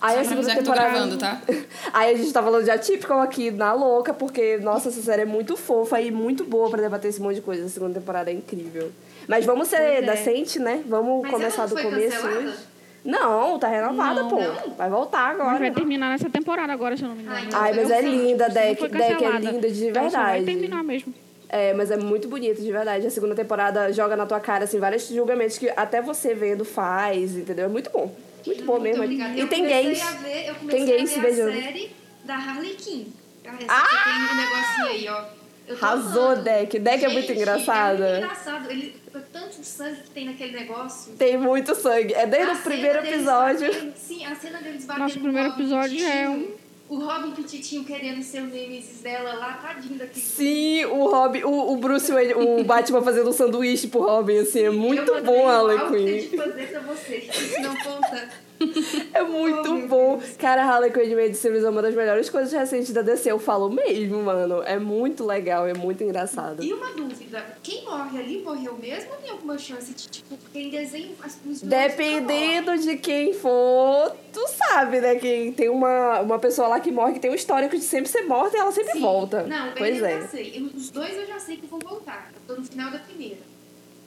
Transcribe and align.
Aí 0.00 0.14
Só 0.14 0.20
a 0.20 0.24
pra 0.24 0.28
segunda 0.36 0.54
temporada. 0.54 0.90
gravando, 0.90 1.16
tá? 1.18 1.40
Aí 1.92 2.14
a 2.14 2.16
gente 2.16 2.32
tá 2.32 2.42
falando 2.42 2.64
de 2.64 2.70
Atypical 2.70 3.20
aqui 3.20 3.50
na 3.50 3.72
louca, 3.72 4.14
porque, 4.14 4.56
nossa, 4.58 4.88
essa 4.90 5.00
série 5.02 5.22
é 5.22 5.26
muito 5.26 5.56
fofa 5.56 6.00
e 6.00 6.10
muito 6.10 6.44
boa 6.44 6.70
pra 6.70 6.80
debater 6.80 7.08
esse 7.08 7.20
monte 7.20 7.36
de 7.36 7.40
coisa. 7.42 7.64
A 7.66 7.68
segunda 7.68 7.98
temporada 7.98 8.30
é 8.30 8.34
incrível. 8.34 8.92
Mas 9.26 9.44
vamos 9.44 9.68
ser 9.68 9.76
Pois 9.78 9.88
é. 9.98 10.02
decente, 10.02 10.58
né? 10.58 10.82
Vamos 10.86 11.22
Mas 11.22 11.30
começar 11.32 11.62
ela 11.62 11.68
do 11.70 11.82
começo 11.82 12.16
cancelada? 12.22 12.38
hoje. 12.48 12.56
Não, 13.04 13.58
tá 13.58 13.68
renovada, 13.68 14.22
Não. 14.22 14.28
pô. 14.28 14.40
Não? 14.40 14.74
Vai 14.76 14.90
voltar 14.90 15.32
Mas 15.32 15.40
agora. 15.40 15.58
vai 15.58 15.70
terminar 15.70 16.10
nessa 16.10 16.28
temporada 16.28 16.72
agora, 16.72 16.96
se 16.96 17.02
eu 17.02 17.08
não 17.08 17.16
me 17.16 17.22
engano. 17.22 17.36
Ah, 17.38 17.44
então 17.46 17.60
Ai, 17.60 17.72
mas 17.74 17.90
eu 17.90 17.96
é 17.96 18.00
linda, 18.02 18.48
Deck. 18.48 18.88
Deck 18.88 19.24
é 19.24 19.30
linda 19.38 19.70
de 19.70 19.86
só 19.86 19.92
vai 19.92 20.02
verdade. 20.02 20.44
terminar 20.44 20.84
mesmo. 20.84 21.14
É, 21.48 21.72
mas 21.74 21.90
é 21.90 21.96
muito 21.96 22.28
bonito, 22.28 22.60
de 22.60 22.70
verdade. 22.70 23.06
A 23.06 23.10
segunda 23.10 23.34
temporada 23.34 23.90
joga 23.92 24.16
na 24.16 24.26
tua 24.26 24.38
cara, 24.40 24.64
assim, 24.64 24.78
vários 24.78 25.08
julgamentos 25.08 25.56
que 25.58 25.70
até 25.70 26.02
você 26.02 26.34
vendo 26.34 26.64
faz, 26.64 27.34
entendeu? 27.36 27.64
É 27.64 27.68
muito 27.68 27.90
bom. 27.90 28.14
Muito 28.46 28.64
bom 28.64 28.80
mesmo. 28.80 29.02
obrigada. 29.02 29.34
E 29.34 29.40
Eu 29.40 29.48
tem 29.48 29.66
gays. 29.66 30.02
ver- 30.20 30.48
eu 30.48 30.54
Tem 30.68 30.84
gays 30.84 31.10
se 31.10 31.20
beijando. 31.20 31.52
série 31.52 31.90
da 32.24 32.34
Harley 32.36 32.74
Quinn. 32.74 33.06
Essa 33.44 33.56
Ah! 33.68 34.04
tem 34.04 34.14
um 34.14 34.36
negocinho 34.36 34.86
aí, 34.88 35.08
ó. 35.08 35.38
Arrasou. 35.74 36.36
Deck. 36.36 36.78
Deck 36.78 37.04
é 37.04 37.08
muito 37.08 37.26
Gente, 37.28 37.36
engraçada. 37.38 38.04
É 38.06 38.10
muito 38.20 38.24
engraçado. 38.24 38.70
Ele, 38.70 38.96
o 39.14 39.20
tanto 39.20 39.60
de 39.60 39.66
sangue 39.66 40.00
que 40.02 40.10
tem 40.10 40.24
naquele 40.26 40.52
negócio. 40.58 41.12
Tem 41.14 41.36
muito 41.36 41.74
sangue. 41.74 42.14
É 42.14 42.26
desde 42.26 42.50
A 42.50 42.54
o 42.54 42.58
primeiro 42.62 42.98
episódio. 43.00 43.66
batendo- 43.72 43.92
sim, 43.96 44.24
a 44.24 44.34
cena 44.34 44.62
deles 44.62 44.84
batendo 44.86 45.02
Nosso 45.02 45.16
no 45.16 45.22
primeiro 45.24 45.48
episódio 45.50 45.98
é 46.06 46.26
Petitinho. 46.26 46.54
O 46.88 46.98
Robin 46.98 47.32
Petitinho 47.32 47.84
querendo 47.84 48.22
ser 48.22 48.40
o 48.42 48.46
Nemesis 48.46 49.00
dela 49.02 49.34
lá, 49.34 49.52
tadinho 49.54 49.98
daquele. 49.98 50.24
Sim, 50.24 50.86
o 50.86 51.04
Robin, 51.10 51.42
o, 51.42 51.72
o 51.72 51.76
Bruce 51.76 52.10
Wayne, 52.10 52.32
o 52.34 52.64
Batman 52.64 53.02
fazendo 53.02 53.28
um 53.28 53.32
sanduíche 53.32 53.88
pro 53.88 54.00
Robin, 54.00 54.38
assim, 54.38 54.62
é 54.62 54.70
muito 54.70 55.12
eu 55.12 55.22
bom 55.22 55.46
Harley 55.46 55.78
Quinn. 55.78 56.06
Quinn. 56.06 56.30
de 56.30 56.36
fazer 56.36 56.66
pra 56.68 56.80
você. 56.80 57.16
Isso 57.18 57.60
não 57.60 57.76
conta. 57.76 58.47
É 59.14 59.22
muito 59.22 59.74
Oh, 59.74 59.88
bom. 59.88 60.22
Cara, 60.38 60.62
Harley 60.64 60.90
Quinn 60.92 61.08
de 61.08 61.14
Made 61.14 61.34
Series 61.34 61.64
é 61.64 61.68
uma 61.70 61.82
das 61.82 61.94
melhores 61.94 62.28
coisas 62.30 62.52
recentes 62.52 62.92
da 62.92 63.02
DC, 63.02 63.30
eu 63.30 63.38
falo 63.38 63.68
mesmo, 63.70 64.22
mano. 64.22 64.62
É 64.64 64.78
muito 64.78 65.24
legal, 65.24 65.66
é 65.66 65.74
muito 65.74 66.02
engraçado. 66.04 66.62
E 66.62 66.72
uma 66.72 66.88
dúvida, 66.92 67.44
quem 67.62 67.84
morre 67.84 68.18
ali 68.18 68.42
morreu 68.42 68.76
mesmo 68.80 69.10
ou 69.12 69.16
tem 69.18 69.30
alguma 69.30 69.58
chance 69.58 69.92
de, 69.92 70.08
tipo, 70.08 70.36
quem 70.52 70.70
desenha 70.70 71.10
as 71.22 71.38
os 71.46 71.62
Dependendo 71.62 72.76
de 72.78 72.96
quem 72.96 73.32
for, 73.34 74.14
tu 74.32 74.46
sabe, 74.48 75.00
né? 75.00 75.16
Que 75.16 75.52
tem 75.56 75.68
uma, 75.68 76.20
uma 76.20 76.38
pessoa 76.38 76.68
lá 76.68 76.80
que 76.80 76.90
morre, 76.90 77.14
que 77.14 77.20
tem 77.20 77.30
um 77.30 77.34
histórico 77.34 77.76
de 77.76 77.82
sempre 77.84 78.08
ser 78.10 78.22
morta 78.22 78.56
e 78.56 78.60
ela 78.60 78.72
sempre 78.72 78.92
Sim. 78.92 79.00
volta. 79.00 79.42
Não, 79.44 79.72
pois 79.76 79.96
beleza, 80.00 80.08
é. 80.08 80.16
eu 80.16 80.20
já 80.22 80.28
sei. 80.28 80.52
Eu- 80.56 80.78
os 80.78 80.90
dois 80.90 81.16
eu 81.16 81.26
já 81.26 81.38
sei 81.38 81.56
que 81.56 81.66
vão 81.66 81.78
voltar. 81.80 82.30
Eu 82.48 82.54
tô 82.54 82.60
no 82.60 82.66
final 82.66 82.90
da 82.90 82.98
primeira 82.98 83.36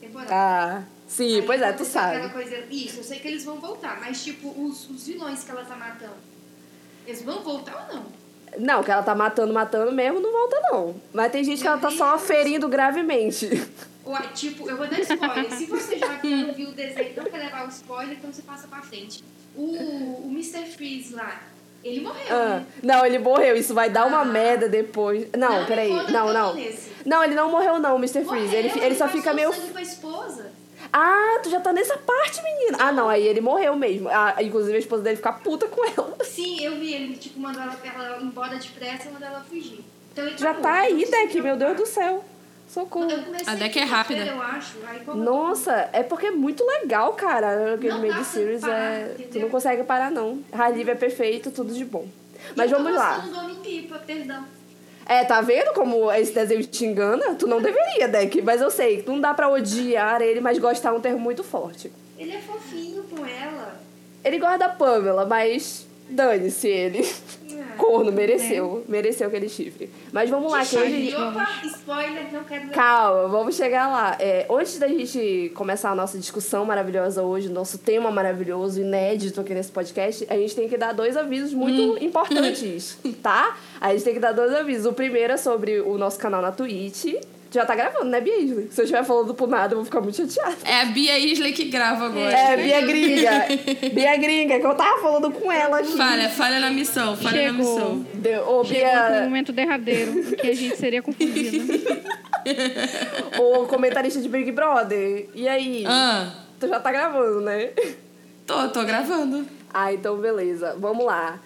temporada. 0.06 0.30
Ah, 0.34 0.82
sim, 1.06 1.36
Aí 1.36 1.42
pois 1.42 1.62
é, 1.62 1.72
tu 1.72 1.84
sabe. 1.84 2.28
Coisa, 2.30 2.64
isso, 2.70 2.98
eu 2.98 3.04
sei 3.04 3.18
que 3.20 3.28
eles 3.28 3.44
vão 3.44 3.60
voltar, 3.60 4.00
mas 4.00 4.22
tipo, 4.22 4.48
os, 4.48 4.90
os 4.90 5.06
vilões 5.06 5.44
que 5.44 5.50
ela 5.50 5.64
tá 5.64 5.76
matando, 5.76 6.16
eles 7.06 7.22
vão 7.22 7.42
voltar 7.42 7.88
ou 7.88 7.94
não? 7.96 8.22
Não, 8.58 8.82
que 8.82 8.90
ela 8.90 9.02
tá 9.02 9.14
matando, 9.14 9.52
matando 9.52 9.92
mesmo, 9.92 10.20
não 10.20 10.30
volta 10.30 10.60
não. 10.70 10.94
Mas 11.12 11.32
tem 11.32 11.42
gente 11.42 11.62
que 11.62 11.66
ela 11.66 11.78
tá 11.78 11.90
só 11.90 12.18
ferindo 12.18 12.68
gravemente. 12.68 13.48
É, 14.04 14.26
tipo, 14.32 14.68
eu 14.68 14.76
vou 14.76 14.88
dar 14.88 14.98
spoiler. 14.98 15.52
Se 15.52 15.66
você 15.66 15.96
já 15.96 16.08
não 16.08 16.52
viu 16.52 16.70
o 16.70 16.72
desenho 16.72 17.12
e 17.12 17.16
não 17.16 17.24
quer 17.24 17.38
levar 17.38 17.64
o 17.64 17.68
spoiler, 17.68 18.18
então 18.18 18.32
você 18.32 18.42
passa 18.42 18.66
pra 18.66 18.82
frente. 18.82 19.22
O, 19.54 20.26
o 20.26 20.28
Mr. 20.28 20.66
Freeze 20.66 21.14
lá, 21.14 21.40
ele 21.84 22.00
morreu, 22.00 22.26
Ah, 22.30 22.48
né? 22.60 22.66
não, 22.82 23.04
ele 23.06 23.18
morreu. 23.18 23.56
Isso 23.56 23.74
vai 23.74 23.90
dar 23.90 24.06
uma 24.06 24.20
Ah. 24.20 24.24
merda 24.24 24.68
depois. 24.68 25.26
Não, 25.36 25.60
Não 25.60 25.66
peraí. 25.66 25.92
Não, 26.10 26.32
não. 26.32 26.54
nesse. 26.54 26.90
Não, 27.04 27.22
ele 27.24 27.34
não 27.34 27.50
morreu, 27.50 27.78
não, 27.78 27.96
Mr. 27.96 28.24
Freeze. 28.24 28.54
Ele, 28.54 28.68
fi- 28.68 28.80
ele 28.80 28.94
só 28.94 29.08
fica 29.08 29.32
meio. 29.32 29.52
pra 29.72 29.82
esposa. 29.82 30.52
Ah, 30.92 31.38
tu 31.42 31.48
já 31.50 31.60
tá 31.60 31.72
nessa 31.72 31.96
parte, 31.96 32.42
menina. 32.42 32.76
Ah, 32.80 32.92
não, 32.92 33.08
aí 33.08 33.26
ele 33.26 33.40
morreu 33.40 33.74
mesmo. 33.76 34.08
Ah, 34.08 34.34
inclusive 34.40 34.76
a 34.76 34.80
esposa 34.80 35.02
dele 35.02 35.16
fica 35.16 35.32
puta 35.32 35.66
com 35.66 35.84
ela. 35.84 36.16
Sim, 36.22 36.62
eu 36.62 36.72
vi 36.78 36.92
ele, 36.92 37.16
tipo, 37.16 37.38
mandou 37.40 37.62
ela, 37.62 37.76
ela 37.84 38.18
embora 38.22 38.56
depressa 38.56 39.08
e 39.08 39.12
mandou 39.12 39.28
ela 39.28 39.40
fugir. 39.48 39.80
Então 40.12 40.26
ele 40.26 40.36
Já 40.36 40.52
tá 40.54 40.60
tá 40.60 40.72
aí, 40.80 41.04
Deck, 41.06 41.40
meu 41.40 41.56
Deus 41.56 41.70
do 41.76 41.82
preocupar. 41.84 41.86
céu. 42.04 42.24
Socorro. 42.68 43.08
A 43.46 43.54
Deck 43.54 43.78
é 43.78 43.84
rápida. 43.84 44.24
Eu 44.24 44.40
acho. 44.40 44.78
Aí, 44.86 45.00
como 45.00 45.20
eu 45.20 45.24
Nossa, 45.24 45.90
é 45.92 46.02
porque 46.02 46.26
é 46.26 46.30
muito 46.30 46.64
legal, 46.64 47.12
cara. 47.14 47.74
Aquele 47.74 47.92
Não 47.92 48.00
meio 48.00 48.14
dá 48.14 48.20
de 48.20 48.24
pra 48.24 48.32
series 48.32 48.60
parar, 48.62 48.92
é. 48.92 49.04
Tu 49.04 49.22
entendeu? 49.22 49.42
não 49.42 49.48
consegue 49.50 49.84
parar, 49.84 50.10
não. 50.10 50.42
Ralive 50.52 50.90
é 50.90 50.94
perfeito, 50.94 51.50
tudo 51.50 51.72
de 51.74 51.84
bom. 51.84 52.06
Mas 52.56 52.70
eu 52.70 52.78
tô 52.78 52.84
vamos 52.84 52.98
lá. 52.98 53.24
Homem-Pipa, 53.36 53.98
perdão. 54.06 54.44
É, 55.04 55.24
tá 55.24 55.40
vendo 55.40 55.72
como 55.74 56.10
esse 56.12 56.32
desenho 56.32 56.64
te 56.64 56.84
engana? 56.84 57.34
Tu 57.34 57.46
não 57.46 57.60
deveria, 57.60 58.08
Deck. 58.08 58.40
Mas 58.40 58.60
eu 58.60 58.70
sei, 58.70 59.04
não 59.06 59.20
dá 59.20 59.34
pra 59.34 59.48
odiar 59.48 60.22
ele, 60.22 60.40
mas 60.40 60.58
gostar 60.58 60.90
é 60.90 60.92
um 60.92 61.00
termo 61.00 61.18
muito 61.18 61.42
forte. 61.44 61.92
Ele 62.18 62.32
é 62.32 62.40
fofinho 62.40 63.02
com 63.04 63.26
ela. 63.26 63.80
Ele 64.24 64.38
gosta 64.38 64.58
da 64.58 64.68
Pamela, 64.68 65.26
mas 65.26 65.86
dane-se 66.08 66.68
ele. 66.68 67.06
Corno, 67.76 68.12
mereceu. 68.12 68.84
Mereceu 68.88 69.28
aquele 69.28 69.48
chifre. 69.48 69.90
Mas 70.12 70.30
vamos 70.30 70.50
lá, 70.50 70.64
que 70.64 70.76
hoje... 70.76 71.14
Opa, 71.14 71.48
spoiler, 71.64 72.32
não 72.32 72.44
quero. 72.44 72.70
Calma, 72.70 73.28
vamos 73.28 73.56
chegar 73.56 73.88
lá. 73.88 74.16
É, 74.18 74.46
antes 74.50 74.78
da 74.78 74.88
gente 74.88 75.50
começar 75.54 75.90
a 75.90 75.94
nossa 75.94 76.18
discussão 76.18 76.64
maravilhosa 76.64 77.22
hoje, 77.22 77.48
nosso 77.48 77.78
tema 77.78 78.10
maravilhoso, 78.10 78.80
inédito 78.80 79.40
aqui 79.40 79.54
nesse 79.54 79.70
podcast, 79.70 80.26
a 80.28 80.34
gente 80.34 80.54
tem 80.54 80.68
que 80.68 80.76
dar 80.76 80.92
dois 80.92 81.16
avisos 81.16 81.52
muito 81.52 82.02
importantes, 82.02 82.98
tá? 83.22 83.56
A 83.80 83.92
gente 83.92 84.04
tem 84.04 84.14
que 84.14 84.20
dar 84.20 84.32
dois 84.32 84.52
avisos. 84.54 84.86
O 84.86 84.92
primeiro 84.92 85.32
é 85.32 85.36
sobre 85.36 85.80
o 85.80 85.98
nosso 85.98 86.18
canal 86.18 86.40
na 86.40 86.52
Twitch. 86.52 87.14
Já 87.52 87.66
tá 87.66 87.74
gravando, 87.74 88.06
né, 88.06 88.20
Bia 88.20 88.38
Isley? 88.38 88.68
Se 88.70 88.80
eu 88.80 88.84
estiver 88.84 89.04
falando 89.04 89.34
por 89.34 89.46
nada, 89.46 89.74
eu 89.74 89.76
vou 89.78 89.84
ficar 89.84 90.00
muito 90.00 90.16
chateada. 90.16 90.56
É 90.64 90.80
a 90.80 90.84
Bia 90.86 91.18
Isley 91.18 91.52
que 91.52 91.64
grava 91.64 92.06
agora. 92.06 92.32
É, 92.34 92.56
Bia 92.56 92.80
Gringa. 92.80 93.30
Bia 93.92 94.16
Gringa, 94.16 94.58
que 94.58 94.66
eu 94.66 94.74
tava 94.74 95.00
falando 95.02 95.30
com 95.30 95.52
ela 95.52 95.80
aqui. 95.80 95.92
Falha, 95.96 96.28
falha 96.30 96.58
na 96.60 96.70
missão, 96.70 97.14
falha 97.16 97.52
na 97.52 97.58
Chegou. 97.58 97.74
missão. 97.74 98.06
Deu, 98.14 98.48
ô, 98.48 98.64
Chegou 98.64 98.86
aqui 98.88 99.06
o 99.06 99.10
Bia, 99.12 99.22
momento 99.24 99.52
derradeiro, 99.52 100.34
que 100.36 100.48
a 100.48 100.54
gente 100.54 100.76
seria 100.76 101.02
confundido. 101.02 101.74
o 103.38 103.66
comentarista 103.68 104.20
de 104.20 104.28
Big 104.28 104.50
Brother. 104.52 105.28
E 105.34 105.46
aí? 105.48 105.84
Ah, 105.86 106.32
Tu 106.58 106.68
já 106.68 106.78
tá 106.80 106.90
gravando, 106.92 107.40
né? 107.40 107.70
tô, 108.46 108.68
tô 108.68 108.82
gravando. 108.84 109.46
Ah, 109.74 109.92
então 109.92 110.16
beleza. 110.16 110.76
Vamos 110.78 111.04
lá. 111.04 111.40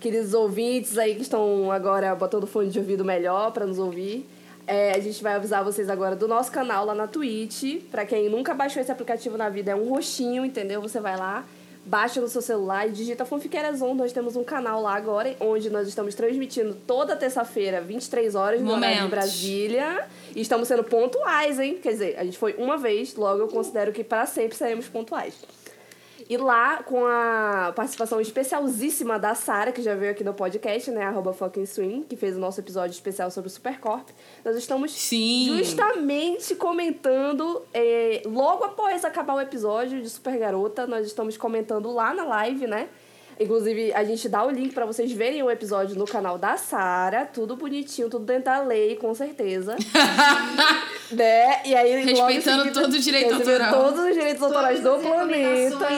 Queridos 0.00 0.32
ouvintes 0.32 0.96
aí 0.96 1.14
que 1.16 1.22
estão 1.22 1.70
agora 1.70 2.14
botando 2.14 2.46
fone 2.46 2.70
de 2.70 2.78
ouvido 2.78 3.04
melhor 3.04 3.50
pra 3.52 3.66
nos 3.66 3.78
ouvir. 3.78 4.26
É, 4.70 4.92
a 4.92 5.00
gente 5.00 5.20
vai 5.20 5.34
avisar 5.34 5.64
vocês 5.64 5.90
agora 5.90 6.14
do 6.14 6.28
nosso 6.28 6.52
canal 6.52 6.86
lá 6.86 6.94
na 6.94 7.08
Twitch. 7.08 7.82
Pra 7.90 8.06
quem 8.06 8.28
nunca 8.28 8.54
baixou 8.54 8.80
esse 8.80 8.92
aplicativo 8.92 9.36
na 9.36 9.48
vida, 9.48 9.72
é 9.72 9.74
um 9.74 9.88
roxinho, 9.88 10.44
entendeu? 10.44 10.80
Você 10.80 11.00
vai 11.00 11.16
lá, 11.16 11.44
baixa 11.84 12.20
no 12.20 12.28
seu 12.28 12.40
celular 12.40 12.88
e 12.88 12.92
digita 12.92 13.24
Fanfiqueiras 13.24 13.82
On. 13.82 13.96
Nós 13.96 14.12
temos 14.12 14.36
um 14.36 14.44
canal 14.44 14.80
lá 14.80 14.94
agora, 14.94 15.34
onde 15.40 15.68
nós 15.70 15.88
estamos 15.88 16.14
transmitindo 16.14 16.76
toda 16.86 17.16
terça-feira, 17.16 17.80
23 17.80 18.36
horas, 18.36 18.62
no 18.62 18.70
horário 18.70 19.02
de. 19.02 19.08
Brasília. 19.08 20.06
E 20.36 20.40
estamos 20.40 20.68
sendo 20.68 20.84
pontuais, 20.84 21.58
hein? 21.58 21.80
Quer 21.82 21.90
dizer, 21.90 22.16
a 22.16 22.22
gente 22.22 22.38
foi 22.38 22.54
uma 22.56 22.78
vez, 22.78 23.16
logo 23.16 23.40
eu 23.40 23.48
considero 23.48 23.92
que 23.92 24.04
para 24.04 24.24
sempre 24.24 24.56
seremos 24.56 24.86
pontuais. 24.86 25.34
E 26.30 26.36
lá, 26.36 26.80
com 26.84 27.04
a 27.04 27.72
participação 27.74 28.20
especialzíssima 28.20 29.18
da 29.18 29.34
Sara, 29.34 29.72
que 29.72 29.82
já 29.82 29.96
veio 29.96 30.12
aqui 30.12 30.22
no 30.22 30.32
podcast, 30.32 30.88
né? 30.92 31.02
Arroba 31.02 31.32
fucking 31.32 31.66
swing, 31.66 32.04
que 32.04 32.14
fez 32.14 32.36
o 32.36 32.38
nosso 32.38 32.60
episódio 32.60 32.92
especial 32.92 33.32
sobre 33.32 33.48
o 33.48 33.50
Supercorp. 33.50 34.08
Nós 34.44 34.54
estamos 34.54 34.92
Sim. 34.92 35.58
justamente 35.58 36.54
comentando, 36.54 37.62
é, 37.74 38.22
logo 38.24 38.62
após 38.62 39.04
acabar 39.04 39.34
o 39.34 39.40
episódio 39.40 40.00
de 40.00 40.08
Super 40.08 40.38
Garota, 40.38 40.86
nós 40.86 41.04
estamos 41.04 41.36
comentando 41.36 41.92
lá 41.92 42.14
na 42.14 42.24
live, 42.24 42.64
né? 42.68 42.88
Inclusive, 43.40 43.92
a 43.94 44.04
gente 44.04 44.28
dá 44.28 44.44
o 44.44 44.50
link 44.50 44.74
pra 44.74 44.84
vocês 44.84 45.10
verem 45.12 45.42
o 45.42 45.50
episódio 45.50 45.96
no 45.96 46.04
canal 46.04 46.36
da 46.36 46.58
Sara, 46.58 47.24
tudo 47.24 47.56
bonitinho, 47.56 48.10
tudo 48.10 48.26
dentro 48.26 48.44
da 48.44 48.60
lei, 48.62 48.96
com 48.96 49.14
certeza. 49.14 49.76
né? 51.10 51.62
E 51.64 51.74
aí, 51.74 52.04
Respeitando 52.04 52.64
seguida, 52.64 52.82
todo 52.82 52.92
o 52.92 52.98
direito 52.98 53.34
autoral. 53.34 53.72
Todos 53.72 54.00
os 54.00 54.14
direitos 54.14 54.42
autorais 54.42 54.80
do 54.80 54.98
planeta. 54.98 55.88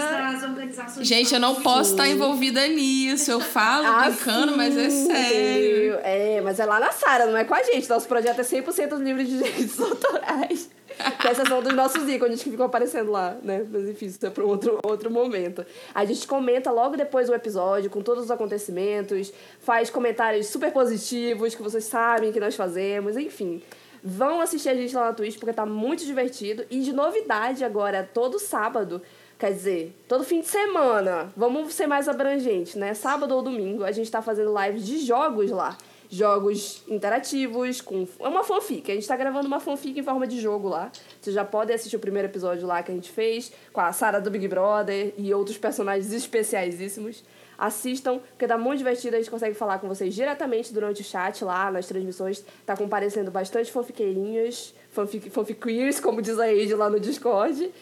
Gente, 1.00 1.34
eu 1.34 1.41
não 1.41 1.56
posso 1.56 1.91
estar 1.91 2.08
envolvida 2.08 2.64
nisso. 2.69 3.32
Eu 3.32 3.41
falo 3.41 4.04
brincando, 4.04 4.56
mas 4.56 4.77
é 4.77 4.89
sério. 4.89 5.98
É, 6.04 6.41
mas 6.42 6.60
é 6.60 6.65
lá 6.65 6.78
na 6.78 6.92
Sara, 6.92 7.27
não 7.27 7.36
é 7.36 7.42
com 7.42 7.54
a 7.54 7.62
gente. 7.65 7.89
Nosso 7.89 8.06
projeto 8.06 8.39
é 8.39 8.44
100% 8.44 8.98
livre 8.98 9.24
de 9.24 9.39
direitos 9.39 9.80
autorais. 9.80 10.71
Com 11.21 11.28
exceção 11.28 11.62
dos 11.62 11.72
nossos 11.74 12.09
ícones 12.09 12.42
que 12.42 12.50
ficam 12.50 12.66
aparecendo 12.66 13.10
lá, 13.10 13.36
né? 13.42 13.66
Mas 13.71 13.89
enfim, 13.89 14.06
isso 14.06 14.24
é 14.24 14.30
para 14.30 14.44
outro, 14.44 14.78
outro 14.83 15.10
momento. 15.10 15.65
A 15.94 16.04
gente 16.04 16.27
comenta 16.27 16.71
logo 16.71 16.97
depois 16.97 17.28
do 17.28 17.34
episódio, 17.34 17.91
com 17.91 18.03
todos 18.03 18.24
os 18.24 18.30
acontecimentos, 18.30 19.33
faz 19.60 19.91
comentários 19.91 20.47
super 20.47 20.72
positivos 20.72 21.54
que 21.54 21.62
vocês 21.62 21.84
sabem 21.84 22.33
que 22.33 22.41
nós 22.41 22.54
fazemos, 22.54 23.16
enfim. 23.16 23.62
Vão 24.04 24.41
assistir 24.41 24.68
a 24.68 24.74
gente 24.74 24.94
lá 24.94 25.06
na 25.06 25.12
Twitch 25.12 25.39
porque 25.39 25.53
tá 25.53 25.65
muito 25.65 26.04
divertido. 26.04 26.65
E 26.68 26.80
de 26.80 26.92
novidade 26.92 27.65
agora, 27.65 28.09
todo 28.12 28.39
sábado, 28.39 29.00
quer 29.39 29.53
dizer, 29.53 29.97
todo 30.09 30.24
fim 30.24 30.41
de 30.41 30.47
semana, 30.47 31.33
vamos 31.36 31.72
ser 31.72 31.86
mais 31.86 32.09
abrangentes, 32.09 32.74
né? 32.74 32.94
Sábado 32.94 33.34
ou 33.34 33.42
domingo, 33.42 33.84
a 33.84 33.92
gente 33.92 34.10
tá 34.10 34.21
fazendo 34.21 34.53
lives 34.60 34.84
de 34.84 34.98
jogos 34.98 35.50
lá. 35.50 35.78
Jogos 36.14 36.82
interativos, 36.86 37.80
com. 37.80 38.06
É 38.20 38.28
uma 38.28 38.44
fanfic. 38.44 38.92
A 38.92 38.94
gente 38.94 39.09
tá 39.09 39.16
gravando 39.16 39.47
uma 39.47 39.59
fanfic 39.59 39.98
em 39.98 40.03
forma 40.03 40.26
de 40.26 40.38
jogo 40.38 40.68
lá. 40.68 40.92
Vocês 41.18 41.34
já 41.34 41.42
podem 41.42 41.74
assistir 41.74 41.97
o 41.97 41.98
primeiro 41.98 42.28
episódio 42.28 42.66
lá 42.66 42.82
que 42.82 42.92
a 42.92 42.94
gente 42.94 43.10
fez, 43.10 43.50
com 43.72 43.80
a 43.80 43.91
Sara 43.94 44.20
do 44.20 44.30
Big 44.30 44.47
Brother 44.47 45.14
e 45.16 45.32
outros 45.32 45.56
personagens 45.56 46.12
especiaisíssimos. 46.12 47.24
Assistam, 47.56 48.18
porque 48.18 48.47
tá 48.47 48.59
muito 48.59 48.78
divertido, 48.78 49.16
a 49.16 49.20
gente 49.20 49.30
consegue 49.30 49.54
falar 49.54 49.78
com 49.78 49.88
vocês 49.88 50.14
diretamente 50.14 50.70
durante 50.74 51.00
o 51.00 51.04
chat 51.04 51.42
lá, 51.42 51.70
nas 51.70 51.86
transmissões. 51.86 52.44
Tá 52.66 52.76
comparecendo 52.76 53.30
bastante 53.30 53.72
fanfiqueirinhas, 53.72 54.74
fanfic, 54.91 55.30
fanfiqueers, 55.30 55.98
como 55.98 56.20
diz 56.20 56.38
a 56.38 56.44
Age 56.44 56.74
lá 56.74 56.91
no 56.91 57.00
Discord. 57.00 57.72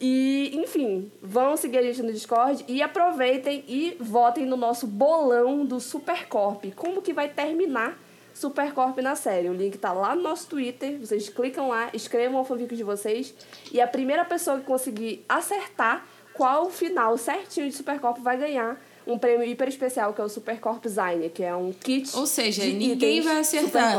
E, 0.00 0.50
enfim, 0.54 1.10
vão 1.22 1.56
seguir 1.56 1.78
a 1.78 1.82
gente 1.82 2.02
no 2.02 2.12
Discord 2.12 2.64
e 2.66 2.82
aproveitem 2.82 3.64
e 3.68 3.96
votem 4.00 4.44
no 4.44 4.56
nosso 4.56 4.86
bolão 4.86 5.64
do 5.64 5.80
Supercorp. 5.80 6.64
Como 6.74 7.00
que 7.00 7.12
vai 7.12 7.28
terminar 7.28 7.98
Supercorp 8.32 8.98
na 8.98 9.14
série? 9.14 9.48
O 9.48 9.54
link 9.54 9.78
tá 9.78 9.92
lá 9.92 10.14
no 10.14 10.22
nosso 10.22 10.48
Twitter. 10.48 10.98
Vocês 10.98 11.28
clicam 11.28 11.68
lá, 11.68 11.90
escrevam 11.92 12.40
o 12.40 12.44
fanfic 12.44 12.74
de 12.74 12.82
vocês. 12.82 13.34
E 13.72 13.80
a 13.80 13.86
primeira 13.86 14.24
pessoa 14.24 14.58
que 14.58 14.66
conseguir 14.66 15.24
acertar 15.28 16.04
qual 16.34 16.66
o 16.66 16.70
final 16.70 17.16
certinho 17.16 17.68
de 17.68 17.76
Supercorp 17.76 18.18
vai 18.18 18.36
ganhar 18.36 18.80
um 19.06 19.18
prêmio 19.18 19.46
hiper 19.46 19.68
especial 19.68 20.12
que 20.12 20.20
é 20.20 20.24
o 20.24 20.28
Supercorp 20.28 20.82
Design, 20.82 21.28
que 21.30 21.42
é 21.42 21.54
um 21.54 21.72
kit. 21.72 22.14
Ou 22.16 22.26
seja, 22.26 22.62
de 22.62 22.72
ninguém 22.72 23.20
vai 23.20 23.38
acertar. 23.38 23.94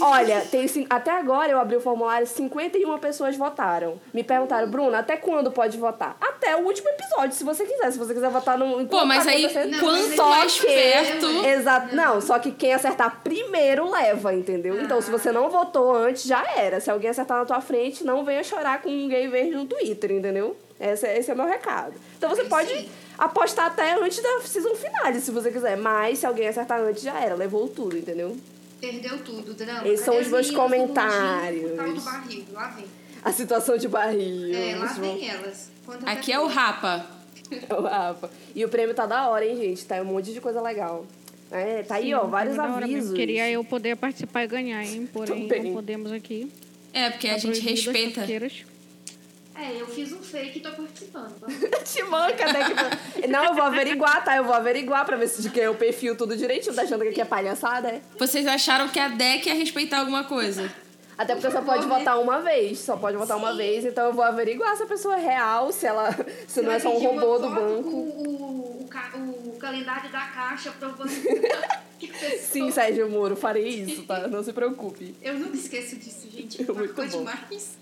Olha, 0.00 0.40
tem, 0.50 0.66
até 0.90 1.10
agora 1.10 1.50
eu 1.50 1.58
abri 1.58 1.76
o 1.76 1.80
formulário, 1.80 2.26
51 2.26 2.98
pessoas 2.98 3.36
votaram. 3.36 4.00
Me 4.12 4.22
perguntaram, 4.22 4.68
Bruna, 4.68 4.98
até 4.98 5.16
quando 5.16 5.50
pode 5.50 5.76
votar? 5.78 6.16
Até 6.20 6.56
o 6.56 6.60
último 6.64 6.88
episódio, 6.90 7.34
se 7.34 7.44
você 7.44 7.64
quiser. 7.64 7.90
Se 7.92 7.98
você 7.98 8.12
quiser 8.14 8.30
votar 8.30 8.58
no. 8.58 8.86
Pô, 8.86 9.04
mas 9.04 9.26
aí, 9.26 9.44
acontecendo. 9.46 9.80
quanto 9.80 10.14
Só 10.16 10.28
mais 10.28 10.60
que- 10.60 10.66
perto. 10.66 11.26
Exato. 11.46 11.94
Não, 11.94 12.20
só 12.20 12.38
que 12.38 12.50
quem 12.52 12.72
acertar 12.74 13.20
primeiro 13.22 13.90
leva, 13.90 14.34
entendeu? 14.34 14.80
Então, 14.82 15.00
se 15.00 15.10
você 15.10 15.30
não 15.32 15.48
votou 15.50 15.94
antes, 15.94 16.24
já 16.24 16.44
era. 16.56 16.80
Se 16.80 16.90
alguém 16.90 17.10
acertar 17.10 17.38
na 17.38 17.44
tua 17.44 17.60
frente, 17.60 18.04
não 18.04 18.24
venha 18.24 18.42
chorar 18.42 18.82
com 18.82 18.88
um 18.90 19.08
gay 19.08 19.26
verde 19.28 19.52
no 19.52 19.64
Twitter, 19.66 20.12
entendeu? 20.12 20.56
Esse, 20.80 21.06
é- 21.06 21.18
esse 21.18 21.30
é 21.30 21.34
o 21.34 21.36
meu 21.36 21.46
recado. 21.46 21.94
Então 22.18 22.28
você 22.30 22.44
pode 22.44 22.68
sim. 22.68 22.88
Apostar 23.18 23.66
até 23.66 23.94
antes 24.00 24.22
da 24.22 24.40
season 24.42 24.74
finale, 24.74 25.20
se 25.20 25.30
você 25.30 25.50
quiser. 25.50 25.76
Mas 25.76 26.18
se 26.18 26.26
alguém 26.26 26.48
acertar 26.48 26.80
antes, 26.80 27.02
já 27.02 27.18
era. 27.20 27.34
Levou 27.34 27.68
tudo, 27.68 27.96
entendeu? 27.96 28.36
Perdeu 28.80 29.18
tudo, 29.18 29.54
drama. 29.54 29.86
Esses 29.88 30.04
são 30.04 30.18
os 30.18 30.28
meus 30.28 30.50
comentários. 30.50 31.70
do 31.70 32.00
barril, 32.02 32.44
lá 32.52 32.68
vem. 32.68 32.84
A 33.24 33.32
situação 33.32 33.78
de 33.78 33.88
barril. 33.88 34.54
É, 34.54 34.76
lá 34.76 34.86
vem 34.92 35.28
elas. 35.28 35.70
Quanto 35.86 36.06
Aqui 36.06 36.30
é 36.32 36.38
o 36.38 36.46
Rapa. 36.46 37.06
É 37.50 37.74
o 37.74 37.82
Rafa. 37.82 38.30
E 38.54 38.64
o 38.64 38.68
prêmio 38.68 38.94
tá 38.94 39.06
da 39.06 39.28
hora, 39.28 39.46
hein, 39.46 39.56
gente? 39.56 39.84
Tá 39.84 39.96
um 40.00 40.04
monte 40.04 40.32
de 40.32 40.40
coisa 40.40 40.60
legal. 40.60 41.06
É, 41.50 41.82
tá 41.82 41.96
aí, 41.96 42.06
Sim, 42.06 42.14
ó, 42.14 42.24
vários 42.26 42.58
hora 42.58 42.84
avisos. 42.84 43.14
Queria 43.14 43.48
eu 43.50 43.62
poder 43.62 43.96
participar 43.96 44.44
e 44.44 44.46
ganhar, 44.46 44.82
hein? 44.82 45.08
Porém, 45.12 45.46
Também. 45.46 45.64
não 45.64 45.72
podemos 45.74 46.10
aqui. 46.10 46.50
É, 46.92 47.10
porque 47.10 47.28
a 47.28 47.32
Tá 47.32 47.38
gente 47.38 47.60
respeita. 47.60 48.26
É, 49.56 49.80
eu 49.80 49.86
fiz 49.86 50.12
um 50.12 50.20
fake 50.20 50.58
e 50.58 50.62
tô 50.62 50.70
participando. 50.72 51.34
Te 51.84 52.02
manca, 52.02 52.52
né? 52.52 52.60
que- 53.20 53.26
Não, 53.28 53.44
eu 53.44 53.54
vou 53.54 53.62
averiguar, 53.62 54.24
tá? 54.24 54.36
Eu 54.36 54.44
vou 54.44 54.54
averiguar 54.54 55.04
pra 55.06 55.16
ver 55.16 55.28
se 55.28 55.40
de 55.42 55.48
quem 55.50 55.62
é 55.62 55.70
o 55.70 55.74
perfil 55.76 56.16
tudo 56.16 56.36
direitinho, 56.36 56.74
tá 56.74 56.82
achando 56.82 57.02
que 57.02 57.08
aqui 57.10 57.20
é 57.20 57.24
palhaçada, 57.24 57.88
é? 57.88 58.00
Vocês 58.18 58.46
acharam 58.46 58.88
que 58.88 58.98
a 58.98 59.08
DEC 59.08 59.46
ia 59.46 59.54
respeitar 59.54 60.00
alguma 60.00 60.24
coisa? 60.24 60.72
Até 61.16 61.36
porque 61.36 61.48
só 61.52 61.62
pode 61.62 61.86
votar 61.86 62.18
uma 62.20 62.40
vez, 62.40 62.80
só 62.80 62.96
pode 62.96 63.16
votar 63.16 63.36
uma 63.36 63.54
vez, 63.54 63.84
então 63.84 64.06
eu 64.08 64.12
vou 64.12 64.24
averiguar 64.24 64.76
se 64.76 64.82
a 64.82 64.86
pessoa 64.86 65.16
é 65.16 65.20
real, 65.24 65.70
se 65.70 65.86
ela 65.86 66.10
se 66.48 66.60
não 66.60 66.72
é 66.72 66.80
só 66.80 66.88
um 66.90 66.98
Você 66.98 67.06
robô 67.06 67.38
do 67.38 67.48
banco. 67.50 67.88
O, 67.88 68.82
o, 68.82 68.88
ca- 68.88 69.12
o 69.14 69.56
calendário 69.60 70.10
da 70.10 70.22
caixa 70.22 70.72
provando 70.72 71.08
que 71.08 71.28
a 71.28 71.34
pessoa- 71.40 71.68
Sim, 72.40 72.70
Sérgio 72.70 73.08
Moro, 73.10 73.36
farei 73.36 73.68
isso, 73.68 74.02
tá? 74.04 74.26
Não 74.28 74.42
se 74.42 74.52
preocupe. 74.52 75.14
Eu 75.22 75.34
nunca 75.38 75.56
esqueço 75.56 75.96
disso, 75.96 76.28
gente. 76.30 76.58
Muito 76.64 76.74
Marcou 76.74 77.04
bom. 77.06 77.18
demais. 77.18 77.78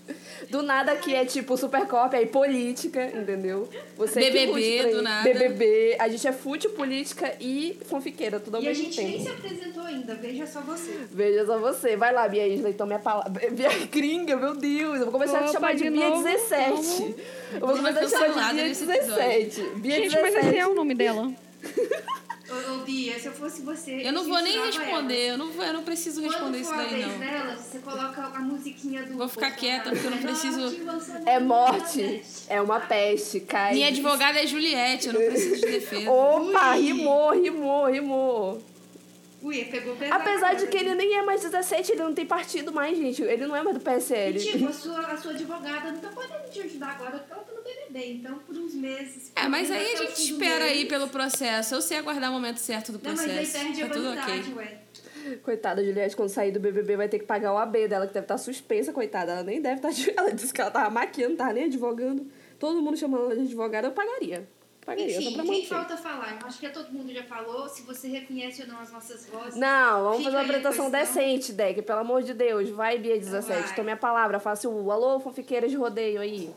Do 0.49 0.61
nada 0.61 0.91
aqui 0.91 1.13
é 1.15 1.25
tipo 1.25 1.55
Supercop, 1.57 2.15
aí 2.15 2.25
política, 2.25 3.05
entendeu? 3.05 3.69
Você 3.97 4.19
que 4.21 4.31
BBB, 4.31 4.91
do 4.91 5.01
nada. 5.01 5.23
BBB, 5.29 5.95
a 5.99 6.07
gente 6.09 6.27
é 6.27 6.31
fútil, 6.33 6.71
política 6.71 7.35
e 7.39 7.77
fanfiqueira, 7.85 8.39
tudo 8.39 8.57
ao 8.57 8.63
E 8.63 8.67
a 8.67 8.69
mesmo 8.69 8.83
gente 8.85 8.95
tempo. 8.97 9.09
nem 9.09 9.21
se 9.21 9.29
apresentou 9.29 9.83
ainda, 9.83 10.15
veja 10.15 10.45
só 10.47 10.61
você. 10.61 10.91
Veja 11.11 11.45
só 11.45 11.57
você. 11.59 11.95
Vai 11.95 12.13
lá, 12.13 12.27
Bia 12.27 12.47
Isla, 12.47 12.69
então 12.69 12.85
minha 12.85 12.99
palavra. 12.99 13.31
Bia 13.51 13.69
Gringa, 13.91 14.35
meu 14.35 14.55
Deus. 14.55 14.95
Eu 14.97 15.03
vou 15.05 15.11
começar 15.11 15.39
a 15.39 15.43
te 15.43 15.49
Opa, 15.49 15.53
chamar 15.53 15.75
de 15.75 15.83
de 15.83 15.89
Bia 15.89 16.09
novo? 16.09 16.23
17. 16.23 16.69
Vamos. 16.69 16.99
Eu 17.53 17.59
vou 17.59 17.75
começar 17.77 17.99
a 18.01 18.05
te 18.05 18.11
chamar 18.11 18.49
de 18.49 18.55
Bia 18.55 18.63
nesse 18.67 18.85
17. 18.85 19.61
Bia 19.75 19.95
Gente, 19.95 20.11
mas 20.19 20.33
17. 20.33 20.47
esse 20.47 20.57
é 20.57 20.67
o 20.67 20.75
nome 20.75 20.93
dela. 20.95 21.31
Ô, 22.53 22.77
Bia, 22.85 23.19
se 23.19 23.25
eu 23.27 23.33
fosse 23.33 23.61
você. 23.61 23.91
Eu 24.03 24.11
não 24.13 24.23
vou 24.23 24.41
nem 24.41 24.65
responder, 24.65 25.31
eu 25.31 25.37
não, 25.37 25.51
vou, 25.51 25.63
eu 25.65 25.73
não 25.73 25.83
preciso 25.83 26.21
responder 26.21 26.43
Quando 26.43 26.57
isso 26.57 26.69
for 26.69 26.79
a 26.79 26.83
daí, 26.83 26.93
vez 26.93 27.07
não. 27.07 27.19
delas, 27.19 27.59
você 27.59 27.79
coloca 27.79 28.21
a 28.21 28.39
musiquinha 28.39 29.03
do. 29.03 29.17
Vou 29.17 29.27
ficar 29.29 29.51
quieta, 29.51 29.89
porque 29.91 30.05
eu 30.07 30.11
não 30.11 30.17
preciso- 30.19 30.75
É 31.25 31.39
morte. 31.39 32.23
É 32.47 32.61
uma 32.61 32.79
peste. 32.79 33.39
Cai. 33.41 33.73
Minha 33.73 33.87
advogada 33.87 34.39
é 34.41 34.47
Juliette, 34.47 35.07
eu 35.07 35.13
não 35.13 35.21
preciso 35.21 35.55
de 35.55 35.71
defesa. 35.71 36.09
Opa, 36.11 36.73
rimou, 36.73 37.31
rimou, 37.31 37.85
rimou. 37.91 38.63
Ui, 39.41 39.65
pegou 39.65 39.93
pesado. 39.97 40.21
Apesar 40.21 40.53
de 40.55 40.67
que 40.67 40.77
ele 40.77 40.95
nem 40.95 41.15
é 41.17 41.21
mais 41.21 41.41
17, 41.41 41.91
ele 41.91 42.01
não 42.03 42.13
tem 42.13 42.25
partido 42.25 42.71
mais, 42.71 42.97
gente. 42.97 43.21
Ele 43.21 43.45
não 43.45 43.53
é 43.53 43.61
mais 43.61 43.75
do 43.77 43.81
E, 43.81 43.83
PSL. 43.83 44.39
tipo, 44.39 44.69
a 44.69 44.71
sua, 44.71 44.99
a 45.01 45.17
sua 45.17 45.31
advogada 45.31 45.91
não 45.91 45.99
tá 45.99 46.07
podendo 46.09 46.49
te 46.49 46.61
ajudar 46.61 46.91
agora 46.91 47.11
porque 47.19 47.33
ela 47.33 47.43
tá 47.43 47.51
no 47.53 47.61
Então, 47.95 48.39
por 48.39 48.55
uns 48.55 48.73
meses. 48.73 49.31
É, 49.35 49.47
mas 49.47 49.69
aí 49.69 49.93
a 49.93 49.95
gente 49.97 50.21
espera 50.31 50.65
aí 50.65 50.85
pelo 50.85 51.07
processo. 51.07 51.75
Eu 51.75 51.81
sei 51.81 51.97
aguardar 51.97 52.29
o 52.29 52.33
momento 52.33 52.57
certo 52.57 52.91
do 52.91 52.99
Não, 53.03 53.11
mas 53.11 53.21
aí 53.21 53.35
processo. 53.37 53.53
perde 53.65 53.83
a 53.83 53.87
Tá 53.87 53.93
tudo 53.93 54.03
validade, 54.05 54.51
ok. 54.51 54.53
ué. 54.55 54.77
Coitada, 55.41 55.81
a 55.81 55.83
Juliette, 55.83 56.15
quando 56.17 56.29
sair 56.29 56.51
do 56.51 56.59
BBB, 56.59 56.97
vai 56.97 57.07
ter 57.07 57.17
que 57.19 57.25
pagar 57.25 57.53
o 57.53 57.57
AB 57.57 57.87
dela, 57.87 58.05
que 58.07 58.13
deve 58.13 58.25
estar 58.25 58.37
suspensa, 58.37 58.91
coitada. 58.91 59.31
Ela 59.31 59.43
nem 59.43 59.61
deve 59.61 59.75
estar. 59.87 59.89
Ela 60.17 60.31
disse 60.31 60.53
que 60.53 60.59
ela 60.59 60.69
tava 60.71 60.89
maquiando, 60.89 61.31
não 61.31 61.37
tava 61.37 61.53
nem 61.53 61.65
advogando. 61.65 62.27
Todo 62.59 62.81
mundo 62.81 62.97
chamando 62.97 63.25
ela 63.25 63.35
de 63.35 63.41
advogada, 63.43 63.87
eu 63.87 63.91
pagaria. 63.91 64.47
Pagaria, 64.85 65.13
só 65.15 65.21
Enfim, 65.21 65.33
pra 65.35 65.43
quem 65.45 65.65
falta 65.65 65.95
falar? 65.95 66.39
Eu 66.41 66.47
acho 66.47 66.59
que 66.59 66.67
todo 66.69 66.91
mundo 66.91 67.13
já 67.13 67.23
falou. 67.23 67.69
Se 67.69 67.83
você 67.83 68.09
reconhece 68.09 68.63
ou 68.63 68.67
não 68.67 68.79
as 68.81 68.91
nossas 68.91 69.25
vozes. 69.27 69.55
Não, 69.55 70.03
vamos 70.03 70.23
fazer 70.25 70.35
uma 70.35 70.41
a 70.41 70.43
apresentação 70.43 70.91
decente, 70.91 71.53
Deck, 71.53 71.81
pelo 71.83 71.99
amor 71.99 72.21
de 72.21 72.33
Deus. 72.33 72.69
Vai, 72.69 72.97
Bia 72.97 73.17
17. 73.17 73.61
Vai. 73.67 73.75
Tome 73.75 73.91
a 73.93 73.97
palavra, 73.97 74.41
faça 74.41 74.67
o 74.67 74.91
alô, 74.91 75.21
fanfiqueira 75.21 75.69
de 75.69 75.77
rodeio 75.77 76.19
aí. 76.19 76.53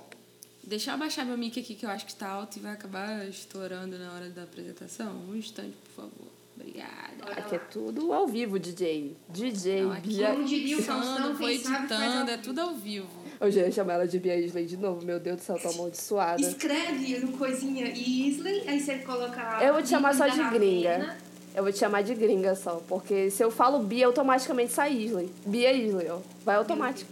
Deixa 0.66 0.90
eu 0.90 0.94
abaixar 0.94 1.24
meu 1.24 1.38
mic 1.38 1.60
aqui, 1.60 1.76
que 1.76 1.86
eu 1.86 1.90
acho 1.90 2.04
que 2.04 2.14
tá 2.14 2.28
alto 2.28 2.56
e 2.56 2.60
vai 2.60 2.72
acabar 2.72 3.24
estourando 3.28 3.96
na 3.96 4.12
hora 4.12 4.28
da 4.30 4.42
apresentação. 4.42 5.14
Um 5.28 5.36
instante, 5.36 5.76
por 5.84 6.02
favor. 6.02 6.26
Obrigada. 6.56 6.90
Olha 7.24 7.36
Aqui 7.36 7.54
é 7.54 7.58
tudo 7.58 8.12
ao 8.12 8.26
vivo, 8.26 8.58
DJ. 8.58 9.16
DJ, 9.28 9.82
Não, 9.82 9.92
aqui 9.92 10.08
Bia. 10.08 10.32
Como 10.32 10.44
diria 10.44 10.78
o 10.78 10.82
Faustão, 10.82 11.48
editando, 11.48 12.30
é 12.30 12.36
tudo 12.38 12.60
ao 12.60 12.74
vivo. 12.74 13.08
Eu 13.38 13.50
já 13.50 13.60
ia 13.60 13.70
chamar 13.70 13.94
ela 13.94 14.08
de 14.08 14.18
Bia 14.18 14.36
Isley 14.40 14.66
de 14.66 14.76
novo. 14.76 15.04
Meu 15.04 15.20
Deus 15.20 15.36
do 15.36 15.42
céu, 15.42 15.58
tô 15.58 15.68
amaldiçoada. 15.68 16.40
Escreve 16.40 17.18
no 17.18 17.36
coisinha 17.36 17.86
Isley, 17.88 18.68
aí 18.68 18.80
você 18.80 18.98
coloca. 18.98 19.58
a 19.58 19.62
Eu 19.62 19.74
vou 19.74 19.82
te 19.82 19.90
chamar 19.90 20.14
só 20.14 20.26
de 20.26 20.42
gringa. 20.50 21.16
Eu 21.54 21.62
vou 21.62 21.72
te 21.72 21.78
chamar 21.78 22.02
de 22.02 22.14
gringa 22.14 22.54
só, 22.56 22.82
porque 22.88 23.30
se 23.30 23.42
eu 23.44 23.50
falo 23.50 23.78
Bia, 23.85 24.06
automaticamente 24.06 24.73
sai 24.73 24.94
Isley. 24.94 25.30
Bia 25.46 25.73
Isley, 25.73 26.08
ó. 26.11 26.18
Vai 26.44 26.56
automático. 26.56 27.11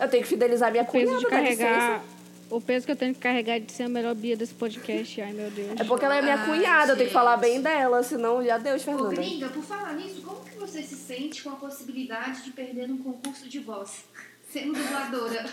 Eu 0.00 0.08
tenho 0.08 0.22
que 0.22 0.28
fidelizar 0.28 0.70
minha 0.70 0.82
O 0.82 0.86
peso 0.86 1.04
cunhada, 1.06 1.20
de 1.24 1.26
carregar. 1.30 2.02
O 2.50 2.60
peso 2.60 2.84
que 2.86 2.92
eu 2.92 2.96
tenho 2.96 3.14
que 3.14 3.20
carregar 3.20 3.58
de 3.58 3.72
ser 3.72 3.84
a 3.84 3.88
melhor 3.88 4.14
Bia 4.14 4.36
desse 4.36 4.54
podcast. 4.54 5.20
Ai, 5.22 5.32
meu 5.32 5.50
Deus. 5.50 5.80
É 5.80 5.84
porque 5.84 6.04
ela 6.04 6.16
é 6.16 6.22
minha 6.22 6.36
Ai, 6.36 6.46
cunhada, 6.46 6.92
eu 6.92 6.96
tenho 6.96 7.08
que 7.08 7.12
falar 7.14 7.32
gente. 7.36 7.40
bem 7.42 7.60
dela, 7.62 8.02
senão 8.02 8.44
já 8.44 8.58
deu, 8.58 8.76
Ô, 8.76 8.78
Fernanda. 8.78 9.14
gringa, 9.16 9.48
por 9.48 9.62
falar 9.62 9.92
nisso, 9.94 10.20
como 10.22 10.40
que 10.44 10.56
você 10.58 10.82
se 10.82 10.94
sente 10.94 11.42
com 11.42 11.50
a 11.50 11.56
possibilidade 11.56 12.42
de 12.42 12.50
perder 12.50 12.90
um 12.90 12.98
concurso 12.98 13.48
de 13.48 13.58
voz? 13.60 14.04
Sendo 14.52 14.72
dubladora. 14.74 15.44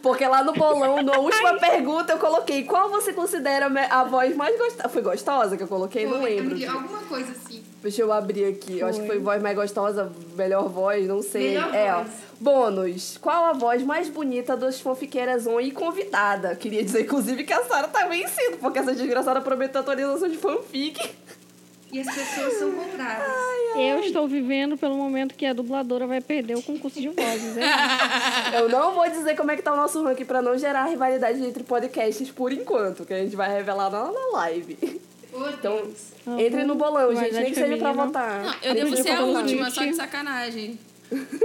Porque 0.00 0.26
lá 0.26 0.42
no 0.42 0.54
bolão, 0.54 1.02
na 1.02 1.18
última 1.18 1.58
pergunta, 1.58 2.12
eu 2.14 2.18
coloquei 2.18 2.64
qual 2.64 2.88
você 2.88 3.12
considera 3.12 3.66
a 3.90 4.04
voz 4.04 4.34
mais 4.34 4.56
gostosa. 4.56 4.88
Foi 4.88 5.02
gostosa 5.02 5.56
que 5.58 5.62
eu 5.64 5.68
coloquei? 5.68 6.06
Não 6.06 6.20
Foi, 6.20 6.36
lembro. 6.36 6.56
eu- 6.56 6.70
Alguma 6.72 7.00
coisa 7.02 7.32
assim. 7.32 7.62
Deixa 7.82 8.02
eu 8.02 8.12
abrir 8.12 8.46
aqui. 8.46 8.80
Eu 8.80 8.86
acho 8.86 9.00
que 9.00 9.06
foi 9.06 9.16
Foi. 9.16 9.24
voz 9.24 9.42
mais 9.42 9.56
gostosa, 9.56 10.12
melhor 10.34 10.68
voz, 10.68 11.06
não 11.06 11.22
sei. 11.22 11.50
Melhor 11.50 11.74
é, 11.74 11.92
ó. 11.94 12.02
voz. 12.02 12.10
Bônus. 12.40 13.18
Qual 13.18 13.44
a 13.44 13.52
voz 13.52 13.82
mais 13.82 14.08
bonita 14.08 14.56
dos 14.56 14.80
fanfiqueiras 14.80 15.46
on 15.46 15.60
e 15.60 15.70
convidada? 15.70 16.54
Queria 16.56 16.82
dizer, 16.82 17.02
inclusive, 17.02 17.44
que 17.44 17.52
a 17.52 17.62
Sara 17.64 17.88
tá 17.88 18.06
vencendo, 18.06 18.58
porque 18.58 18.78
essa 18.78 18.94
desgraçada 18.94 19.40
prometeu 19.40 19.80
atualização 19.80 20.28
de 20.28 20.36
fanfic. 20.36 20.98
E 21.92 22.00
as 22.00 22.12
pessoas 22.12 22.54
são 22.54 22.72
compradas. 22.72 23.32
Eu 23.76 24.00
estou 24.00 24.26
vivendo 24.26 24.76
pelo 24.76 24.96
momento 24.96 25.34
que 25.34 25.46
a 25.46 25.52
dubladora 25.52 26.06
vai 26.06 26.20
perder 26.20 26.56
o 26.56 26.62
concurso 26.62 27.00
de 27.00 27.08
vozes. 27.08 27.56
É. 27.56 28.58
Eu 28.58 28.68
não 28.68 28.92
vou 28.94 29.08
dizer 29.08 29.36
como 29.36 29.50
é 29.50 29.56
que 29.56 29.62
tá 29.62 29.72
o 29.72 29.76
nosso 29.76 30.02
ranking 30.02 30.24
pra 30.24 30.42
não 30.42 30.58
gerar 30.58 30.86
rivalidade 30.86 31.42
entre 31.44 31.62
podcasts 31.62 32.30
por 32.30 32.52
enquanto, 32.52 33.04
que 33.04 33.14
a 33.14 33.18
gente 33.18 33.36
vai 33.36 33.50
revelar 33.50 33.90
na, 33.90 34.10
na 34.10 34.30
live. 34.32 35.00
Então. 35.58 35.82
Uhum. 36.26 36.40
entre 36.40 36.64
no 36.64 36.74
bolão, 36.74 37.14
gente, 37.14 37.34
nem 37.34 37.44
que 37.46 37.54
seja 37.54 37.76
pra 37.76 37.92
votar. 37.92 38.42
Não, 38.42 38.54
eu 38.62 38.74
devo 38.74 38.96
ser 38.96 39.10
a 39.10 39.24
última, 39.24 39.70
só 39.70 39.84
de 39.84 39.94
sacanagem. 39.96 40.78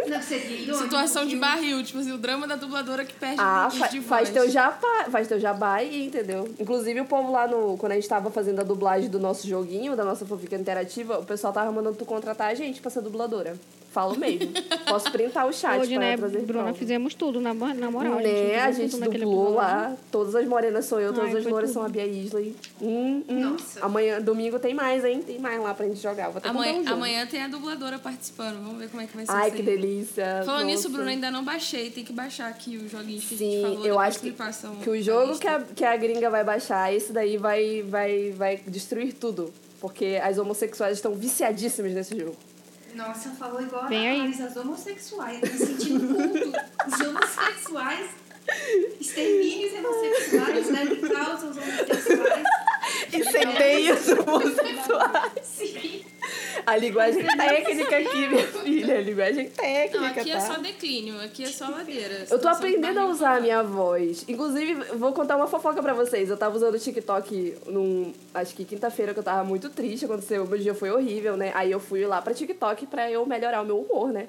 Não, 0.08 0.22
seria 0.22 0.74
Situação 0.74 1.26
de 1.26 1.36
barril, 1.36 1.84
tipo 1.84 2.00
assim, 2.00 2.12
o 2.12 2.18
drama 2.18 2.48
da 2.48 2.56
dubladora 2.56 3.06
que 3.06 3.14
perde 3.14 3.36
Ah, 3.40 3.70
o 3.72 3.76
fa 3.76 3.88
de 3.88 4.02
faz 4.02 4.30
teu 4.30 4.50
jabá, 4.50 5.06
faz 5.12 5.28
teu 5.28 5.40
jabá 5.40 5.76
aí, 5.76 6.08
entendeu? 6.08 6.50
Inclusive 6.60 7.00
o 7.02 7.06
povo 7.06 7.32
lá 7.32 7.48
no. 7.48 7.78
Quando 7.78 7.92
a 7.92 7.96
gente 7.96 8.10
tava 8.10 8.32
fazendo 8.32 8.60
a 8.60 8.64
dublagem 8.64 9.10
do 9.10 9.20
nosso 9.20 9.48
joguinho, 9.48 9.96
da 9.96 10.04
nossa 10.04 10.26
fanfic 10.26 10.56
interativa, 10.56 11.20
o 11.20 11.26
pessoal 11.26 11.54
tava 11.54 11.72
mandando 11.72 11.96
tu 11.96 12.06
contratar 12.06 12.48
a 12.48 12.56
gente 12.56 12.82
pra 12.82 12.90
ser 12.90 13.02
dubladora. 13.02 13.56
Falo 13.92 14.18
mesmo. 14.18 14.54
Posso 14.88 15.12
printar 15.12 15.46
o 15.46 15.52
chat 15.52 15.82
Hoje, 15.82 15.92
pra 15.96 16.00
né, 16.00 16.16
trazer 16.18 16.40
Bruna, 16.44 16.64
prova. 16.64 16.78
fizemos 16.78 17.14
tudo, 17.14 17.42
na, 17.42 17.54
na 17.54 17.92
moral. 17.92 18.16
Né, 18.22 18.58
a 18.58 18.72
gente 18.72 18.92
tudo 18.92 19.02
naquele 19.02 19.26
dublou 19.26 19.48
episódio. 19.50 19.68
lá. 19.76 19.98
Todas 20.10 20.34
as 20.34 20.46
morenas 20.48 20.86
sou 20.86 21.02
eu, 21.02 21.14
todas 21.14 21.30
Ai, 21.32 21.42
as 21.42 21.46
louras 21.46 21.70
tudo. 21.72 21.74
são 21.74 21.84
a 21.86 21.90
Bia 21.90 22.06
Isley. 22.06 22.56
Hum, 22.82 23.22
hum. 23.28 23.40
Nossa. 23.52 23.86
Amanhã, 23.86 24.22
domingo 24.22 24.58
tem 24.60 24.74
mais, 24.74 25.04
hein? 25.04 25.22
Tem 25.22 25.38
mais 25.40 25.62
lá 25.62 25.74
pra 25.74 25.86
gente 25.88 26.00
jogar. 26.02 26.30
Vou 26.30 26.38
até 26.38 26.48
Amanhã, 26.48 26.74
um 26.74 26.84
jogo. 26.84 26.96
amanhã 26.96 27.26
tem 27.28 27.44
a 27.44 27.50
dubladora 27.50 28.00
participando. 28.00 28.64
Vamos 28.64 28.78
ver 28.80 28.90
como 28.90 29.02
é 29.02 29.08
que 29.08 29.16
vai 29.16 29.26
ser 29.26 29.32
Ai, 29.34 29.52
que 29.52 29.58
aí. 29.58 29.64
delícia. 29.64 30.42
Falando 30.46 30.66
nisso, 30.68 30.84
Nossa. 30.84 30.90
Bruno, 30.96 31.10
ainda 31.10 31.30
não 31.30 31.44
baixei. 31.44 31.92
Tem 31.92 32.06
que 32.06 32.14
baixar 32.14 32.48
aqui 32.48 32.78
os 32.78 32.90
joguinhos 32.90 33.26
que 33.26 33.36
a 33.36 33.38
gente 33.38 33.56
Sim, 33.58 33.62
falou. 33.62 33.86
eu 33.86 34.00
acho 34.00 34.20
que, 34.22 34.32
que 34.32 34.90
o 34.90 34.94
a 34.94 35.02
jogo 35.02 35.38
que 35.38 35.48
a, 35.48 35.60
que 35.60 35.84
a 35.84 35.98
gringa 35.98 36.30
vai 36.30 36.46
baixar, 36.46 36.94
esse 36.94 37.12
daí 37.12 37.36
vai, 37.36 37.82
vai, 37.84 38.32
vai 38.32 38.56
destruir 38.68 39.14
tudo. 39.14 39.54
Porque 39.82 40.18
as 40.24 40.38
homossexuais 40.38 40.96
estão 40.98 41.14
viciadíssimas 41.14 41.92
nesse 41.92 42.18
jogo. 42.18 42.38
Nossa, 42.96 43.30
falou 43.32 43.62
igual 43.62 43.88
Vem 43.88 44.08
a 44.08 44.24
aí. 44.24 44.44
As 44.44 44.56
homossexuais. 44.56 45.42
Eu 45.42 45.50
me 45.50 45.58
sentindo 45.58 46.16
culto. 46.16 46.52
Os 46.88 47.08
homossexuais, 47.08 48.10
extermínios 49.00 49.74
homossexuais, 49.74 50.70
levem 50.70 51.02
causa 51.02 51.48
aos 51.48 51.58
homossexuais. 51.58 52.44
Incendeia 53.14 53.94
os 53.94 54.08
homossexuais. 54.08 55.32
Sim. 55.44 56.06
A 56.66 56.78
linguagem 56.78 57.26
técnica 57.26 57.98
aqui, 57.98 58.28
minha 58.28 58.48
filha. 58.48 58.98
A 58.98 59.02
linguagem 59.02 59.46
Não, 59.46 59.52
técnica, 59.52 60.22
aqui 60.22 60.32
tá? 60.32 60.38
é 60.38 60.40
só 60.40 60.54
declínio, 60.58 61.20
aqui 61.22 61.44
é 61.44 61.48
só 61.48 61.70
ladeira. 61.70 62.26
Eu 62.30 62.40
tô 62.40 62.48
aprendendo 62.48 63.00
a 63.00 63.06
usar 63.06 63.38
a 63.38 63.40
minha 63.40 63.64
voz. 63.64 64.26
Inclusive, 64.28 64.76
vou 64.96 65.14
contar 65.14 65.38
uma 65.38 65.48
fofoca 65.48 65.82
pra 65.82 65.94
vocês. 65.94 66.30
Eu 66.30 66.38
tava 66.38 66.56
usando 66.56 66.76
o 66.76 66.80
TikTok 66.80 67.56
num. 67.68 68.14
Acho 68.34 68.56
que 68.56 68.64
quinta-feira, 68.66 69.14
que 69.14 69.20
eu 69.20 69.24
tava 69.24 69.44
muito 69.44 69.70
triste. 69.70 70.06
Aconteceu, 70.06 70.46
meu 70.46 70.58
dia 70.58 70.76
foi 70.76 70.92
horrível, 70.92 71.36
né? 71.36 71.52
Aí 71.56 71.72
eu 71.72 71.80
fui 71.80 72.06
lá 72.06 72.22
pra 72.22 72.34
TikTok 72.34 72.86
pra 72.88 73.10
eu 73.12 73.26
melhorar 73.26 73.62
o 73.62 73.66
meu 73.66 73.80
humor, 73.80 74.12
né? 74.12 74.28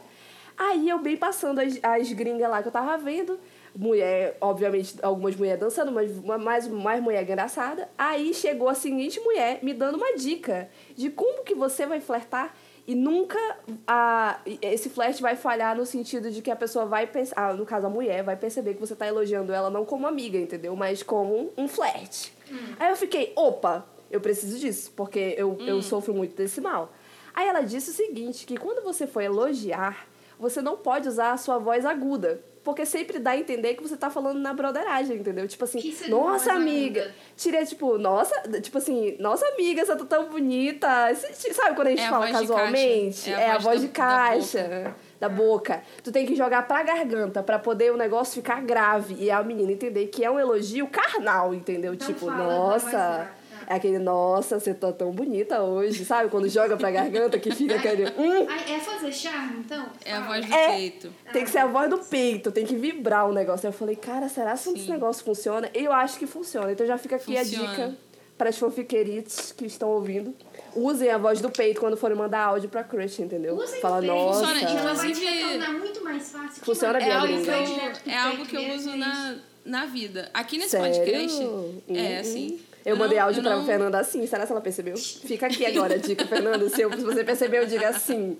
Aí 0.56 0.88
eu 0.88 0.99
bem 0.99 1.16
passando 1.16 1.61
as, 1.61 1.78
as 1.82 2.12
gringas 2.12 2.49
lá 2.50 2.62
que 2.62 2.68
eu 2.68 2.73
tava 2.73 2.97
vendo. 2.99 3.38
Mulher, 3.74 4.36
obviamente, 4.40 4.96
algumas 5.02 5.34
mulheres 5.34 5.60
dançando, 5.60 5.90
mas 5.90 6.12
mais, 6.18 6.68
mais 6.68 7.02
mulher 7.02 7.22
engraçada. 7.22 7.88
Aí 7.96 8.34
chegou 8.34 8.68
a 8.68 8.74
seguinte 8.74 9.18
mulher 9.20 9.60
me 9.62 9.72
dando 9.72 9.96
uma 9.96 10.14
dica 10.14 10.68
de 10.94 11.08
como 11.10 11.42
que 11.42 11.54
você 11.54 11.86
vai 11.86 12.00
flertar 12.00 12.54
e 12.86 12.94
nunca 12.94 13.38
a, 13.86 14.40
esse 14.60 14.90
flerte 14.90 15.22
vai 15.22 15.36
falhar 15.36 15.76
no 15.76 15.86
sentido 15.86 16.30
de 16.30 16.42
que 16.42 16.50
a 16.50 16.56
pessoa 16.56 16.84
vai 16.84 17.06
pensar, 17.06 17.34
ah, 17.36 17.52
no 17.52 17.64
caso 17.64 17.86
a 17.86 17.90
mulher, 17.90 18.24
vai 18.24 18.36
perceber 18.36 18.74
que 18.74 18.80
você 18.80 18.94
tá 18.94 19.06
elogiando 19.06 19.52
ela 19.52 19.70
não 19.70 19.84
como 19.84 20.06
amiga, 20.06 20.36
entendeu? 20.36 20.74
Mas 20.74 21.02
como 21.02 21.52
um 21.56 21.68
flerte. 21.68 22.34
Aí 22.78 22.90
eu 22.90 22.96
fiquei, 22.96 23.32
opa, 23.36 23.86
eu 24.10 24.20
preciso 24.20 24.58
disso, 24.58 24.92
porque 24.96 25.34
eu, 25.38 25.56
eu 25.60 25.80
sofro 25.80 26.12
muito 26.12 26.34
desse 26.34 26.60
mal. 26.60 26.92
Aí 27.32 27.46
ela 27.46 27.62
disse 27.62 27.90
o 27.90 27.94
seguinte, 27.94 28.44
que 28.44 28.56
quando 28.56 28.82
você 28.82 29.06
for 29.06 29.22
elogiar, 29.22 30.06
você 30.38 30.60
não 30.60 30.76
pode 30.76 31.08
usar 31.08 31.32
a 31.32 31.36
sua 31.36 31.58
voz 31.58 31.86
aguda. 31.86 32.42
Porque 32.64 32.87
sempre 32.87 33.19
dá 33.19 33.33
a 33.33 33.37
entender 33.37 33.75
que 33.75 33.83
você 33.83 33.97
tá 33.97 34.09
falando 34.09 34.38
na 34.38 34.54
broderagem, 34.54 35.16
entendeu? 35.16 35.49
Tipo 35.49 35.64
assim, 35.64 35.81
uma 36.09 36.33
nossa 36.33 36.52
amiga. 36.52 37.00
aguda? 37.02 37.14
Tirei, 37.37 37.66
tipo, 37.66 37.99
nossa, 37.99 38.40
tipo 38.61 38.78
assim, 38.78 39.16
nossa 39.19 39.45
amiga, 39.49 39.85
você 39.85 39.97
tá 39.97 40.04
tão 40.04 40.28
bonita. 40.28 40.87
Sabe 41.14 41.75
quando 41.75 41.88
a 41.88 41.90
gente 41.90 42.02
É 42.02 42.07
a 42.07 42.11
fala 42.11 42.26
de 42.26 42.33
casualmente? 42.33 43.31
caixa. 43.31 43.40
É 43.42 43.50
a 43.50 43.59
voz 43.59 43.81
de 43.81 43.88
da- 43.88 43.92
da 43.92 43.99
caixa. 44.28 44.95
Da 45.19 45.28
boca. 45.28 45.83
Tu 46.04 46.11
tem 46.12 46.25
que 46.26 46.35
jogar 46.37 46.66
pra 46.66 46.83
garganta 46.85 47.42
pra 47.42 47.59
poder 47.59 47.92
o 47.92 47.97
negócio 47.97 48.35
ficar 48.35 48.61
grave 48.62 49.16
e 49.19 49.31
a 49.31 49.42
menina 49.42 49.73
entender 49.73 50.07
que 50.07 50.25
é 50.25 50.31
um 50.31 50.38
elogio 50.38 50.87
carnal, 50.88 51.52
entendeu? 51.54 51.95
Então 51.95 52.07
tipo, 52.09 52.26
fala 52.26 52.45
nossa. 52.45 53.28
É 53.66 53.75
aquele, 53.75 53.99
nossa, 53.99 54.59
você 54.61 54.73
tá 54.75 54.92
tão 54.92 55.11
bonita 55.11 55.61
hoje, 55.62 56.04
sabe? 56.04 56.31
Quando 56.31 56.49
joga 56.49 56.76
pra 56.76 56.90
garganta 56.90 57.38
que 57.38 57.54
fica 57.54 57.76
aquele. 57.76 58.04
Hum, 58.07 58.47
Ai, 58.49 58.75
é 58.75 58.78
fazer 58.81 59.12
charme, 59.12 59.61
então? 59.61 59.87
É 60.04 60.12
a 60.12 60.21
voz 60.21 60.45
do 60.47 60.52
É. 60.54 60.69
peito. 60.76 61.12
tem 61.33 61.45
que 61.45 61.50
ser 61.50 61.59
a 61.59 61.66
voz 61.66 61.88
do 61.90 61.99
peito, 61.99 62.50
tem 62.52 62.64
que 62.66 62.75
vibrar 62.75 63.28
o 63.28 63.33
negócio. 63.33 63.66
Eu 63.66 63.73
falei, 63.73 63.97
cara, 63.97 64.28
será 64.28 64.57
que 64.57 64.69
esse 64.71 64.90
negócio 64.90 65.25
funciona? 65.25 65.71
Eu 65.75 65.92
acho 65.92 66.19
que 66.19 66.26
funciona. 66.26 66.71
Então 66.73 66.87
já 66.87 66.99
fica 66.99 67.16
aqui 67.16 67.37
Funciona. 67.37 67.69
a 67.69 67.73
dica 67.75 67.97
para 68.38 68.49
as 68.49 68.59
fanfiquerites 68.59 69.52
que 69.52 69.66
estão 69.66 69.88
ouvindo. 69.90 70.35
Usem 70.75 71.11
a 71.11 71.19
voz 71.19 71.40
do 71.40 71.50
peito 71.50 71.81
quando 71.81 71.97
forem 71.97 72.16
mandar 72.16 72.40
áudio 72.45 72.69
pra 72.69 72.83
crush, 72.83 73.21
entendeu? 73.21 73.54
Usem 73.57 73.81
Fala, 73.81 73.99
o 73.99 74.00
peito. 74.00 74.12
nossa. 74.14 74.47
Funciona, 74.47 74.83
vai 74.83 74.92
Inclusive- 75.11 75.26
retornar 75.26 75.73
muito 75.78 76.04
mais 76.04 76.31
fácil. 76.33 76.64
Funciona 76.64 76.99
É 76.99 77.04
bem, 77.04 77.12
algo 77.12 77.26
amiga. 77.26 77.40
que 77.42 77.50
Vai 77.50 77.62
eu, 77.62 78.12
é 78.12 78.19
algo 78.19 78.37
peito 78.38 78.49
que 78.50 78.57
eu 78.57 78.75
uso 78.75 78.90
é 78.90 78.97
na, 78.97 79.37
na 79.64 79.87
vida. 79.87 80.31
Aqui 80.35 80.59
nesse 80.59 80.71
Sério? 80.71 80.92
podcast, 80.97 81.42
é 81.42 81.47
Hum. 81.47 82.21
assim. 82.21 82.61
Eu 82.84 82.96
mandei 82.96 83.18
não- 83.18 83.24
áudio 83.26 83.40
eu 83.40 83.44
pra 83.44 83.56
não- 83.56 83.64
Fernanda 83.66 83.98
assim. 83.98 84.26
Será 84.26 84.44
que 84.46 84.52
ela 84.52 84.60
percebeu? 84.60 84.96
Fica 84.96 85.46
aqui 85.46 85.64
agora 85.64 85.94
a 85.94 85.98
dica, 85.98 86.26
Fernanda. 86.26 86.68
Se, 86.68 86.80
eu- 86.82 86.90
se 86.92 87.04
você 87.04 87.22
percebeu, 87.24 87.66
diga 87.66 87.88
assim. 87.90 88.36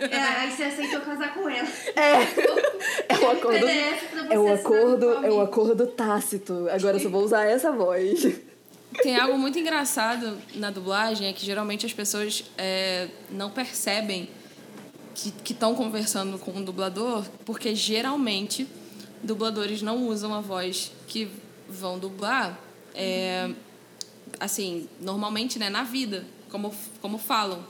É, 0.00 0.16
aí 0.16 0.50
você 0.50 0.64
aceitou 0.64 1.00
casar 1.00 1.34
com 1.34 1.48
ela. 1.48 1.68
É 3.08 3.18
um 3.24 3.30
acordo. 3.30 3.58
PDF 3.60 4.04
pra 4.10 4.22
você 4.22 4.34
É 4.34 4.38
um 4.38 4.52
acordo, 4.52 5.12
é 5.26 5.32
um 5.32 5.40
acordo 5.40 5.86
tácito. 5.86 6.68
Agora 6.70 6.96
eu 6.96 7.00
só 7.00 7.08
vou 7.08 7.22
usar 7.24 7.44
essa 7.44 7.70
voz. 7.72 8.26
Tem 9.02 9.16
algo 9.16 9.38
muito 9.38 9.58
engraçado 9.58 10.38
na 10.54 10.70
dublagem, 10.70 11.28
é 11.28 11.32
que 11.32 11.44
geralmente 11.44 11.84
as 11.86 11.92
pessoas 11.92 12.44
é, 12.56 13.08
não 13.30 13.50
percebem 13.50 14.28
que 15.14 15.52
estão 15.52 15.74
conversando 15.74 16.38
com 16.38 16.52
um 16.52 16.62
dublador, 16.62 17.24
porque 17.44 17.74
geralmente 17.74 18.66
dubladores 19.22 19.82
não 19.82 20.06
usam 20.06 20.32
a 20.32 20.40
voz 20.40 20.92
que 21.08 21.28
vão 21.68 21.98
dublar, 21.98 22.58
é, 22.94 23.50
assim, 24.40 24.88
normalmente, 25.00 25.58
né, 25.58 25.68
na 25.70 25.82
vida, 25.82 26.24
como, 26.50 26.74
como 27.00 27.18
falam. 27.18 27.62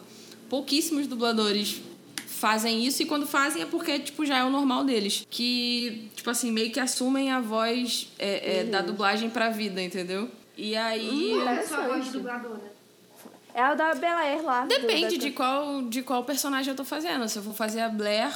Pouquíssimos 0.49 1.07
dubladores 1.07 1.81
fazem 2.27 2.85
isso 2.87 3.03
e 3.03 3.07
quando 3.07 3.27
fazem 3.27 3.63
é 3.63 3.67
porque, 3.67 3.99
tipo, 3.99 4.25
já 4.25 4.39
é 4.39 4.45
o 4.45 4.51
normal 4.51 4.85
deles. 4.85 5.27
Que, 5.29 6.09
tipo 6.15 6.31
assim, 6.31 6.51
meio 6.53 6.71
que 6.71 6.81
assumem 6.81 7.31
a 7.31 7.41
voz 7.41 8.09
é, 8.19 8.61
é, 8.61 8.65
da 8.65 8.81
dublagem 8.81 9.29
pra 9.31 9.51
vida, 9.51 9.83
entendeu? 9.83 10.31
E 10.57 10.77
aí... 10.77 11.31
Qual 11.35 11.49
é 11.49 11.59
a 11.61 11.67
sua 11.67 11.89
voz 11.89 12.09
dubladora? 12.09 12.79
É 13.55 13.61
a 13.63 13.75
da 13.75 13.95
Bela 13.95 14.21
Air 14.21 14.45
lá. 14.45 14.63
do- 14.63 14.69
Depende 14.69 15.19
da- 15.19 15.25
de 15.25 15.31
qual, 15.33 15.83
de 15.83 16.03
qual 16.03 16.23
personagem 16.25 16.71
eu 16.71 16.77
tô 16.77 16.85
fazendo. 16.85 17.29
Se 17.29 17.39
eu 17.39 17.43
for 17.43 17.55
fazer 17.55 17.81
a 17.81 17.89
Blair, 17.89 18.31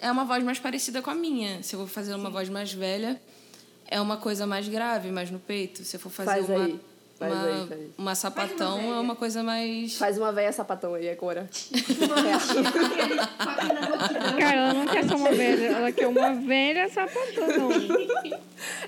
é 0.00 0.10
uma 0.10 0.24
voz 0.24 0.44
mais 0.44 0.58
parecida 0.58 1.00
com 1.00 1.10
a 1.10 1.14
minha. 1.14 1.62
Se 1.62 1.74
eu 1.74 1.78
vou 1.78 1.88
fazer 1.88 2.14
uma 2.14 2.28
voz 2.28 2.48
mais 2.50 2.72
velha, 2.72 3.20
é 3.88 3.98
uma 4.00 4.18
coisa 4.18 4.46
mais 4.46 4.68
grave, 4.68 5.10
mais 5.10 5.30
no 5.30 5.38
peito. 5.38 5.82
Se 5.82 5.96
eu 5.96 6.00
for 6.00 6.10
fazer 6.10 6.30
Faz 6.30 6.48
uma, 6.48 6.64
aí. 6.66 6.80
Faz 7.18 7.32
uma, 7.32 7.46
aí, 7.46 7.66
faz. 7.66 7.80
uma 7.96 8.14
sapatão, 8.14 8.76
velha. 8.76 8.88
é 8.88 9.00
uma 9.00 9.16
coisa 9.16 9.42
mais. 9.42 9.96
Faz 9.96 10.18
uma 10.18 10.30
véia 10.32 10.52
sapatão 10.52 10.92
aí 10.92 11.08
agora. 11.08 11.48
Cara, 14.38 14.56
ela 14.56 14.74
não 14.74 14.86
quer 14.86 15.04
ser 15.04 15.14
uma 15.14 15.32
velha, 15.32 15.66
ela 15.66 15.92
quer 15.92 16.08
uma 16.08 16.34
velha 16.34 16.88
sapatão. 16.90 17.70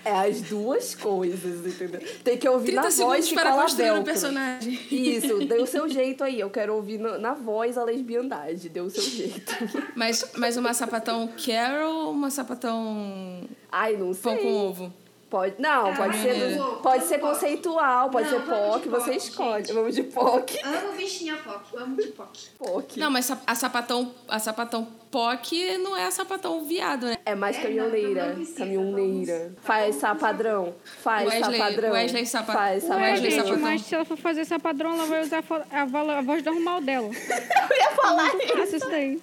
É 0.04 0.12
as 0.12 0.42
duas 0.42 0.94
coisas, 0.94 1.66
entendeu? 1.66 2.02
Tem 2.22 2.36
que 2.36 2.46
ouvir 2.48 2.72
30 2.72 2.82
na 2.82 2.90
voz 2.90 3.32
para 3.32 3.50
cola 3.50 3.62
construir 3.62 3.90
o 3.90 3.94
velcro. 3.94 4.04
personagem. 4.04 4.78
Isso, 4.90 5.38
dê 5.46 5.56
o 5.56 5.66
seu 5.66 5.88
jeito 5.88 6.22
aí. 6.22 6.38
Eu 6.38 6.50
quero 6.50 6.74
ouvir 6.74 6.98
na, 6.98 7.16
na 7.18 7.32
voz 7.34 7.78
a 7.78 7.84
lesbiandade. 7.84 8.68
Dê 8.68 8.80
o 8.80 8.90
seu 8.90 9.02
jeito. 9.02 9.54
Mas, 9.94 10.32
mas 10.36 10.56
uma 10.56 10.74
sapatão 10.74 11.28
Carol 11.44 12.06
ou 12.06 12.12
uma 12.12 12.30
sapatão 12.30 13.48
Ai, 13.70 13.96
não 13.96 14.12
sei. 14.12 14.22
pão 14.22 14.36
com 14.36 14.54
ovo? 14.54 14.92
Pode, 15.30 15.56
não, 15.58 15.88
Ah, 15.88 15.94
pode 15.94 16.16
ser, 16.16 16.58
pode 16.82 17.04
ser 17.04 17.18
POC. 17.18 17.32
conceitual, 17.34 18.08
pode 18.08 18.30
Não, 18.30 18.38
ser 18.40 18.46
POC, 18.46 18.88
você 18.88 19.04
POC, 19.12 19.16
escolhe. 19.18 19.64
gente. 19.64 19.74
Vamos 19.74 19.94
de 19.94 20.02
POC. 20.04 20.58
Amo 20.64 20.92
bichinha 20.96 21.36
POC, 21.36 21.74
eu 21.74 21.80
amo 21.80 21.96
de 21.96 22.06
POC. 22.08 22.48
POC. 22.58 22.98
Não, 22.98 23.10
mas 23.10 23.30
a 23.46 23.54
sapatão, 23.54 24.14
a 24.26 24.38
sapatão 24.38 24.88
POC 25.10 25.76
não 25.78 25.94
é 25.94 26.06
a 26.06 26.10
sapatão 26.10 26.64
viado, 26.64 27.04
né? 27.04 27.18
É 27.26 27.34
mais 27.34 27.58
É, 27.58 27.60
caminhoneira. 27.62 28.22
não, 28.22 28.28
não 28.28 28.34
precisa, 28.36 28.58
caminhoneira. 28.58 29.38
vamos- 29.38 29.54
Faz 29.62 29.94
sapadrão. 29.96 30.74
Faz 31.02 31.28
Wesley- 31.28 31.58
sapadrão. 31.58 31.90
Wesley 31.92 32.26
sapa- 32.26 32.52
Faz 32.54 32.84
Ué, 32.84 32.88
Ué, 32.88 32.96
Wesley 32.96 33.30
sapadrão. 33.30 33.30
gente, 33.30 33.36
sapatão. 33.36 33.58
mas 33.60 33.82
se 33.82 33.94
ela 33.94 34.04
for 34.06 34.16
fazer 34.16 34.44
sapadrão, 34.46 34.94
ela 34.94 35.04
vai 35.06 35.20
usar 35.22 35.44
a, 35.70 35.78
a, 35.80 36.18
a 36.18 36.22
voz 36.22 36.42
normal 36.42 36.80
dela. 36.80 37.08
Eu 37.70 37.76
ia 37.76 37.90
falar 37.90 38.34
isso. 38.34 38.76
Isso 38.76 38.88
daí. 38.88 39.20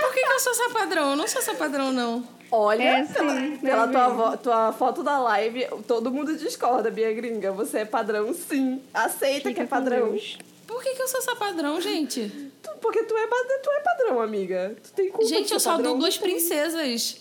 Por 0.00 0.12
que, 0.12 0.20
que 0.24 0.32
eu 0.32 0.40
sou 0.40 0.54
sapadrão? 0.54 1.10
Eu 1.10 1.16
não 1.16 1.28
sou 1.28 1.40
sapadrão, 1.40 1.92
não. 1.92 2.26
Olha, 2.50 2.82
É, 2.82 3.04
sim, 3.04 3.12
pela 3.12 3.86
né, 3.86 3.92
tua, 3.92 4.04
amiga? 4.04 4.08
vo- 4.30 4.36
tua 4.38 4.72
foto 4.72 5.02
da 5.02 5.18
live, 5.18 5.66
todo 5.86 6.10
mundo 6.10 6.36
discorda, 6.36 6.90
Bia 6.90 7.12
Gringa. 7.12 7.52
Você 7.52 7.78
é 7.80 7.84
padrão, 7.84 8.32
sim. 8.32 8.80
Aceita 8.94 9.40
que 9.42 9.48
Fica 9.48 9.62
é 9.62 9.64
com 9.64 9.70
padrão. 9.70 10.10
Deus. 10.12 10.38
Por 10.66 10.82
que, 10.82 10.94
que 10.94 11.02
eu 11.02 11.08
sou 11.08 11.20
sapadrão, 11.22 11.80
gente? 11.80 12.30
Tu- 12.62 12.70
porque 12.80 13.02
tu 13.04 13.14
é, 13.16 13.26
tu 13.26 13.70
é 13.70 13.80
padrão, 13.80 14.20
amiga. 14.20 14.76
Tu 14.82 14.92
tem 14.92 15.08
culpa 15.10 15.26
Gente, 15.26 15.52
eu 15.52 15.60
só 15.60 15.72
padrão. 15.72 15.92
dublo 15.92 16.06
as 16.06 16.18
princesas. 16.18 17.16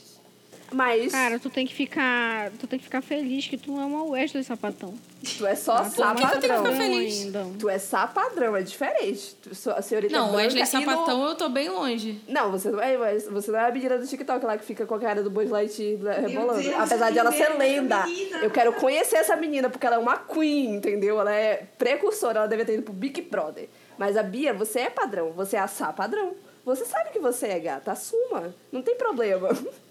Mas 0.71 1.11
Cara, 1.11 1.39
tu 1.39 1.49
tem 1.49 1.65
que 1.65 1.73
ficar. 1.73 2.51
Tu 2.59 2.67
tem 2.67 2.77
que 2.77 2.83
ficar 2.85 3.01
feliz 3.01 3.47
que 3.47 3.57
tu 3.57 3.71
não 3.71 3.81
é 3.81 3.85
uma 3.85 4.03
Wesley 4.03 4.43
sapatão. 4.43 4.93
tu 5.37 5.45
é 5.45 5.55
só 5.55 5.81
que 5.83 5.91
sapadrão. 5.91 6.41
ficar 6.41 6.63
feliz? 6.75 7.21
Ainda. 7.23 7.45
Tu 7.57 7.69
é 7.69 7.77
sapadrão, 7.79 8.55
é 8.55 8.61
diferente. 8.61 9.35
Tu, 9.41 9.55
sou- 9.55 9.73
a 9.73 9.81
senhorita 9.81 10.13
Não, 10.17 10.27
branca 10.31 10.43
Wesley 10.43 10.61
e 10.61 10.65
no- 10.65 10.91
Sapatão 10.91 11.25
eu 11.27 11.35
tô 11.35 11.49
bem 11.49 11.69
longe. 11.69 12.21
Não, 12.27 12.51
você 12.51 12.69
não 12.69 12.81
é, 12.81 12.97
mas 12.97 13.25
você 13.27 13.49
não 13.51 13.59
é 13.59 13.67
a 13.69 13.71
menina 13.71 13.97
do 13.97 14.05
TikTok 14.05 14.45
lá 14.45 14.57
que 14.57 14.65
fica 14.65 14.85
com 14.85 14.95
a 14.95 14.99
cara 14.99 15.23
do 15.23 15.29
Buzz 15.29 15.49
Lightyear 15.49 16.21
rebolando. 16.21 16.61
Deus, 16.61 16.75
Apesar 16.75 17.11
de 17.11 17.19
ela 17.19 17.31
ser 17.31 17.57
lenda. 17.57 18.05
menina. 18.05 18.37
Eu 18.39 18.51
quero 18.51 18.73
conhecer 18.73 19.15
essa 19.15 19.35
menina, 19.37 19.69
porque 19.69 19.85
ela 19.87 19.95
é 19.95 19.99
uma 19.99 20.17
queen, 20.17 20.75
entendeu? 20.75 21.19
Ela 21.19 21.33
é 21.33 21.63
precursora, 21.77 22.39
ela 22.39 22.47
deve 22.47 22.65
ter 22.65 22.73
ido 22.73 22.83
pro 22.83 22.93
Big 22.93 23.21
Brother. 23.21 23.69
Mas 23.97 24.17
a 24.17 24.21
Bia, 24.23 24.53
você 24.53 24.81
é 24.81 24.89
padrão, 24.89 25.31
você 25.31 25.55
é 25.55 25.59
a 25.59 25.67
Sá 25.67 25.91
padrão. 25.93 26.33
Você 26.65 26.83
sabe 26.83 27.11
que 27.11 27.19
você 27.19 27.47
é 27.47 27.59
gata, 27.59 27.93
assuma. 27.93 28.53
Não 28.71 28.81
tem 28.81 28.95
problema. 28.97 29.47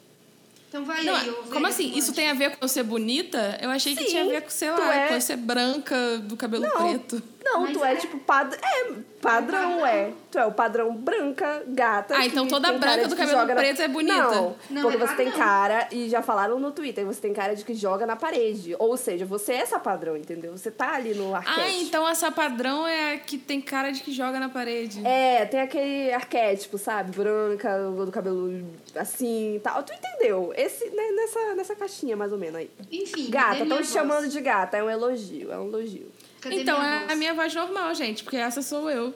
Então 0.69 0.85
vai 0.85 1.05
Não, 1.05 1.15
aí, 1.15 1.33
como 1.53 1.67
assim? 1.67 1.97
Isso 1.97 2.13
tem 2.13 2.29
a 2.29 2.35
ver 2.35 2.57
com 2.57 2.65
eu 2.65 2.69
ser 2.69 2.83
bonita? 2.83 3.59
Eu 3.63 3.71
achei 3.71 3.95
que 3.95 4.03
Sim, 4.05 4.11
tinha 4.11 4.25
a 4.25 4.29
ver 4.29 4.43
com, 4.43 4.51
sei 4.51 4.71
lá, 4.71 4.95
é- 4.95 5.09
com 5.09 5.15
eu 5.15 5.21
ser 5.21 5.37
branca, 5.37 6.19
do 6.19 6.37
cabelo 6.37 6.65
Não. 6.65 6.89
preto. 6.89 7.23
Não, 7.47 7.61
Mas 7.63 7.77
tu 7.77 7.85
é, 7.85 7.93
é. 7.93 7.97
tipo 7.97 8.19
padrão. 8.19 8.59
É, 8.63 8.93
padrão 9.23 9.87
é. 9.87 10.13
Tu 10.31 10.39
é 10.39 10.45
o 10.47 10.53
padrão 10.53 10.95
branca, 10.95 11.63
gata. 11.69 12.15
Ah, 12.17 12.27
então 12.27 12.47
toda 12.49 12.73
branca 12.73 13.07
do 13.09 13.17
cabelo 13.17 13.47
na- 13.47 13.55
preto 13.55 13.83
é 13.83 13.89
bonita. 13.89 14.15
Não, 14.17 14.57
Não, 14.69 14.83
porque 14.83 14.97
é 14.97 15.07
você 15.07 15.15
tem 15.15 15.31
cara, 15.31 15.89
e 15.93 16.09
já 16.09 16.23
falaram 16.23 16.59
no 16.59 16.73
Twitter, 16.73 17.07
você 17.07 17.21
tem 17.21 17.33
cara 17.33 17.55
de 17.55 17.65
que 17.65 17.73
joga 17.75 18.05
na 18.05 18.17
parede. 18.17 18.75
Ou 18.79 18.97
seja, 18.97 19.25
você 19.25 19.53
é 19.53 19.57
essa 19.59 19.79
padrão, 19.79 20.17
entendeu? 20.17 20.57
Você 20.57 20.71
tá 20.71 20.95
ali 20.95 21.15
no 21.15 21.35
arquétipo. 21.35 21.61
Ah, 21.61 21.71
então 21.83 22.09
essa 22.09 22.31
padrão 22.31 22.87
é 22.87 23.15
a 23.15 23.19
que 23.19 23.39
tem 23.39 23.61
cara 23.61 23.91
de 23.93 24.03
que 24.03 24.13
joga 24.13 24.41
na 24.41 24.49
parede. 24.49 25.05
É, 25.07 25.45
tem 25.47 25.61
aquele 25.61 26.13
arquétipo, 26.13 26.77
sabe? 26.79 27.17
Branca, 27.17 27.79
do 28.05 28.11
cabelo 28.11 28.65
assim 28.97 29.57
e 29.57 29.61
tal. 29.61 29.83
Tu 29.83 29.93
entendeu? 29.93 30.53
Esse, 30.57 30.91
né, 30.91 31.11
nessa, 31.13 31.55
nessa 31.55 31.77
caixinha, 31.77 32.17
mais 32.17 32.33
ou 32.33 32.39
menos 32.39 32.57
aí. 32.57 32.71
Enfim, 32.91 33.31
Gata, 33.31 33.63
estão 33.63 33.81
te 33.81 33.87
chamando 33.89 34.29
de 34.29 34.41
gata. 34.41 34.77
É 34.77 34.83
um 34.83 34.91
elogio, 34.91 35.53
é 35.53 35.59
um 35.59 35.69
elogio. 35.69 36.11
Cadê 36.51 36.63
então 36.63 36.79
minha 36.81 36.95
é 36.95 36.99
voz? 37.01 37.11
a 37.13 37.17
minha 37.17 37.35
voz 37.35 37.55
normal, 37.55 37.95
gente, 37.95 38.23
porque 38.25 38.37
essa 38.37 38.63
sou 38.63 38.91
eu. 38.91 39.15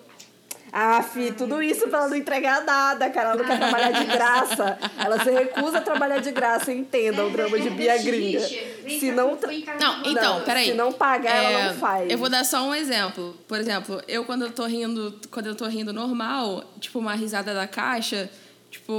Ah, 0.72 1.02
Fi, 1.02 1.32
tudo 1.32 1.60
isso 1.60 1.88
pra 1.88 1.98
ela 2.00 2.08
não 2.10 2.16
entregar 2.16 2.64
nada, 2.64 3.10
cara. 3.10 3.30
Ela 3.30 3.38
não 3.38 3.44
quer 3.44 3.58
trabalhar 3.58 3.90
de 3.90 4.04
graça. 4.04 4.78
Ela 4.98 5.18
se 5.24 5.28
recusa 5.28 5.78
a 5.78 5.80
trabalhar 5.80 6.20
de 6.20 6.30
graça, 6.30 6.72
entenda 6.72 7.24
o 7.26 7.30
drama 7.30 7.58
de 7.58 7.70
Bia 7.70 7.98
Gringa. 8.00 8.38
Se 8.40 9.10
não. 9.10 9.36
tra- 9.36 9.50
Não, 9.80 10.00
então, 10.04 10.38
Não, 10.38 10.44
peraí. 10.44 10.66
se 10.66 10.74
não 10.74 10.92
pagar, 10.92 11.34
ela 11.42 11.50
É, 11.58 11.66
não 11.68 11.74
faz. 11.74 12.08
Eu 12.08 12.16
vou 12.18 12.28
dar 12.28 12.44
só 12.44 12.62
um 12.62 12.72
exemplo. 12.72 13.36
Por 13.48 13.58
exemplo, 13.58 14.00
eu 14.06 14.24
quando 14.24 14.42
eu 14.42 14.52
tô 14.52 14.64
rindo, 14.64 15.18
quando 15.32 15.46
eu 15.46 15.56
tô 15.56 15.66
rindo 15.66 15.92
normal, 15.92 16.62
tipo 16.78 17.00
uma 17.00 17.14
risada 17.16 17.52
da 17.52 17.66
caixa, 17.66 18.30
tipo, 18.70 18.94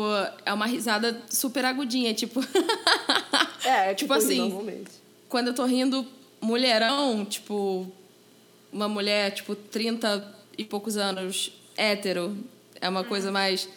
é 0.46 0.52
uma 0.52 0.66
risada 0.66 1.22
super 1.30 1.64
agudinha, 1.64 2.14
tipo. 2.14 2.44
É, 3.64 3.94
tipo 3.96 4.14
que 4.14 4.20
tu 4.20 4.28
ri 4.28 4.42
assim, 4.42 4.84
quando 5.30 5.48
eu 5.48 5.54
tô 5.54 5.64
rindo 5.64 6.06
mulherão, 6.42 7.24
tipo, 7.24 7.90
uma 8.72 8.88
mulher, 8.88 9.32
tipo, 9.32 9.56
30 9.56 10.36
e 10.58 10.64
poucos 10.64 10.98
anos, 10.98 11.52
hétero, 11.78 12.38
é 12.80 12.88
uma 12.88 13.04
coisa 13.04 13.32
mais. 13.32 13.68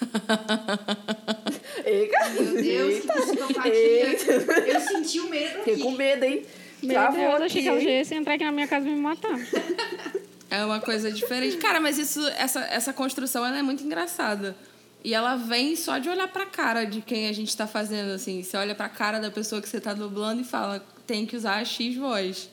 Eita. 1.84 2.28
Meu 2.30 2.62
Deus, 2.62 3.00
que 3.00 3.10
Eita. 3.10 3.12
psicopatia. 3.14 3.72
Eita. 3.72 4.32
Eu 4.32 4.80
senti 4.80 5.20
o 5.20 5.30
medo 5.30 5.58
Fiquei 5.58 5.78
com 5.78 5.90
medo, 5.92 6.24
hein? 6.24 6.44
Meu 6.82 6.92
Travou 6.94 7.18
Deus, 7.18 7.42
achei 7.42 7.62
que 7.62 7.68
ela 7.68 7.80
ia 7.80 8.14
entrar 8.14 8.34
aqui 8.34 8.44
na 8.44 8.52
minha 8.52 8.68
casa 8.68 8.86
e 8.86 8.90
me 8.90 9.00
matar. 9.00 9.36
É 10.48 10.64
uma 10.64 10.78
coisa 10.78 11.10
diferente. 11.10 11.56
Cara, 11.56 11.80
mas 11.80 11.98
isso, 11.98 12.24
essa, 12.28 12.60
essa 12.60 12.92
construção 12.92 13.44
ela 13.44 13.58
é 13.58 13.62
muito 13.62 13.82
engraçada. 13.82 14.56
E 15.02 15.12
ela 15.12 15.34
vem 15.34 15.74
só 15.74 15.98
de 15.98 16.08
olhar 16.08 16.28
pra 16.28 16.46
cara 16.46 16.84
de 16.84 17.00
quem 17.00 17.28
a 17.28 17.32
gente 17.32 17.56
tá 17.56 17.66
fazendo, 17.66 18.12
assim. 18.12 18.42
Você 18.42 18.56
olha 18.56 18.72
pra 18.72 18.88
cara 18.88 19.18
da 19.18 19.30
pessoa 19.30 19.60
que 19.60 19.68
você 19.68 19.80
tá 19.80 19.92
dublando 19.92 20.42
e 20.42 20.44
fala, 20.44 20.84
tem 21.04 21.26
que 21.26 21.36
usar 21.36 21.56
a 21.56 21.64
X 21.64 21.96
voz. 21.96 22.48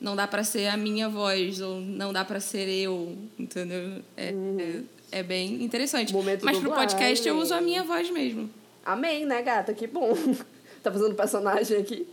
Não 0.00 0.14
dá 0.14 0.26
pra 0.28 0.44
ser 0.44 0.68
a 0.68 0.76
minha 0.76 1.08
voz, 1.08 1.60
ou 1.60 1.80
não 1.80 2.12
dá 2.12 2.24
pra 2.24 2.38
ser 2.38 2.68
eu, 2.68 3.16
entendeu? 3.38 4.00
É, 4.16 4.32
é, 4.32 4.82
é 5.18 5.22
bem 5.22 5.62
interessante. 5.62 6.12
Uhum. 6.12 6.20
Momento 6.20 6.44
Mas 6.44 6.58
pro 6.58 6.72
podcast 6.72 7.26
eu 7.26 7.36
uso 7.36 7.52
a 7.52 7.60
minha 7.60 7.82
voz 7.82 8.08
mesmo. 8.10 8.48
Amém, 8.84 9.26
né, 9.26 9.42
gata? 9.42 9.74
Que 9.74 9.86
bom. 9.86 10.14
tá 10.82 10.92
fazendo 10.92 11.14
personagem 11.14 11.78
aqui. 11.78 12.06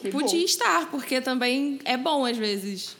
Que 0.00 0.10
Podia 0.10 0.38
bom. 0.38 0.44
estar, 0.44 0.90
porque 0.90 1.20
também 1.20 1.80
é 1.84 1.96
bom 1.96 2.24
às 2.24 2.36
vezes. 2.36 2.96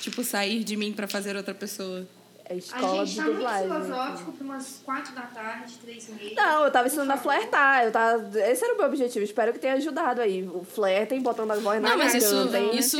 Tipo, 0.00 0.22
sair 0.22 0.62
de 0.64 0.76
mim 0.76 0.92
pra 0.92 1.08
fazer 1.08 1.36
outra 1.36 1.54
pessoa. 1.54 2.06
É 2.52 2.54
A 2.54 2.58
escola 2.58 3.06
gente 3.06 3.10
de 3.10 3.16
tá 3.16 3.22
muito 3.24 3.36
dublagem. 3.36 3.68
né? 3.68 3.80
filosófico 3.82 4.32
pra 4.32 4.44
umas 4.44 4.80
quatro 4.84 5.14
da 5.14 5.22
tarde, 5.22 5.74
três 5.82 6.08
e 6.08 6.12
meia. 6.12 6.34
Não, 6.34 6.64
eu 6.64 6.70
tava 6.70 6.86
ensinando 6.88 7.12
a 7.12 7.16
flertar. 7.16 7.84
Eu 7.84 7.92
tava... 7.92 8.40
Esse 8.40 8.64
era 8.64 8.74
o 8.74 8.76
meu 8.78 8.86
objetivo. 8.86 9.24
Espero 9.24 9.52
que 9.52 9.58
tenha 9.58 9.74
ajudado 9.74 10.20
aí. 10.20 10.42
O 10.42 10.64
flertem, 10.64 11.20
botando 11.20 11.50
a 11.52 11.56
voz 11.56 11.80
na 11.80 11.90
Não, 11.90 11.98
mas 11.98 12.14
isso, 12.14 12.34
hein? 12.56 12.70
isso, 12.78 12.98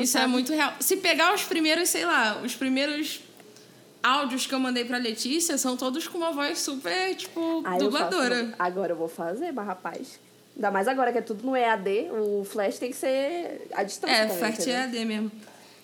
isso 0.00 0.18
é 0.18 0.26
muito 0.26 0.52
real. 0.52 0.72
Se 0.80 0.96
pegar 0.96 1.34
os 1.34 1.42
primeiros, 1.44 1.88
sei 1.88 2.04
lá, 2.04 2.40
os 2.44 2.54
primeiros 2.54 3.20
áudios 4.02 4.46
que 4.46 4.54
eu 4.54 4.60
mandei 4.60 4.84
pra 4.84 4.98
Letícia 4.98 5.58
são 5.58 5.76
todos 5.76 6.06
com 6.06 6.18
uma 6.18 6.32
voz 6.32 6.58
super, 6.60 7.14
tipo, 7.16 7.62
Aí 7.64 7.78
eu 7.78 7.84
dubladora. 7.86 8.36
faço- 8.44 8.54
agora 8.58 8.92
eu 8.92 8.96
vou 8.96 9.08
fazer, 9.08 9.52
mas 9.52 9.66
rapaz. 9.66 10.20
Ainda 10.54 10.70
mais 10.70 10.88
agora 10.88 11.12
que 11.12 11.18
é 11.18 11.22
tudo 11.22 11.44
no 11.44 11.54
EAD, 11.56 12.08
o 12.12 12.44
flash 12.44 12.78
tem 12.78 12.90
que 12.90 12.96
ser 12.96 13.66
à 13.74 13.82
distância. 13.82 14.14
É, 14.14 14.26
também, 14.26 14.38
Fert 14.38 14.54
entendeu? 14.60 14.74
EAD 14.74 15.04
mesmo. 15.04 15.32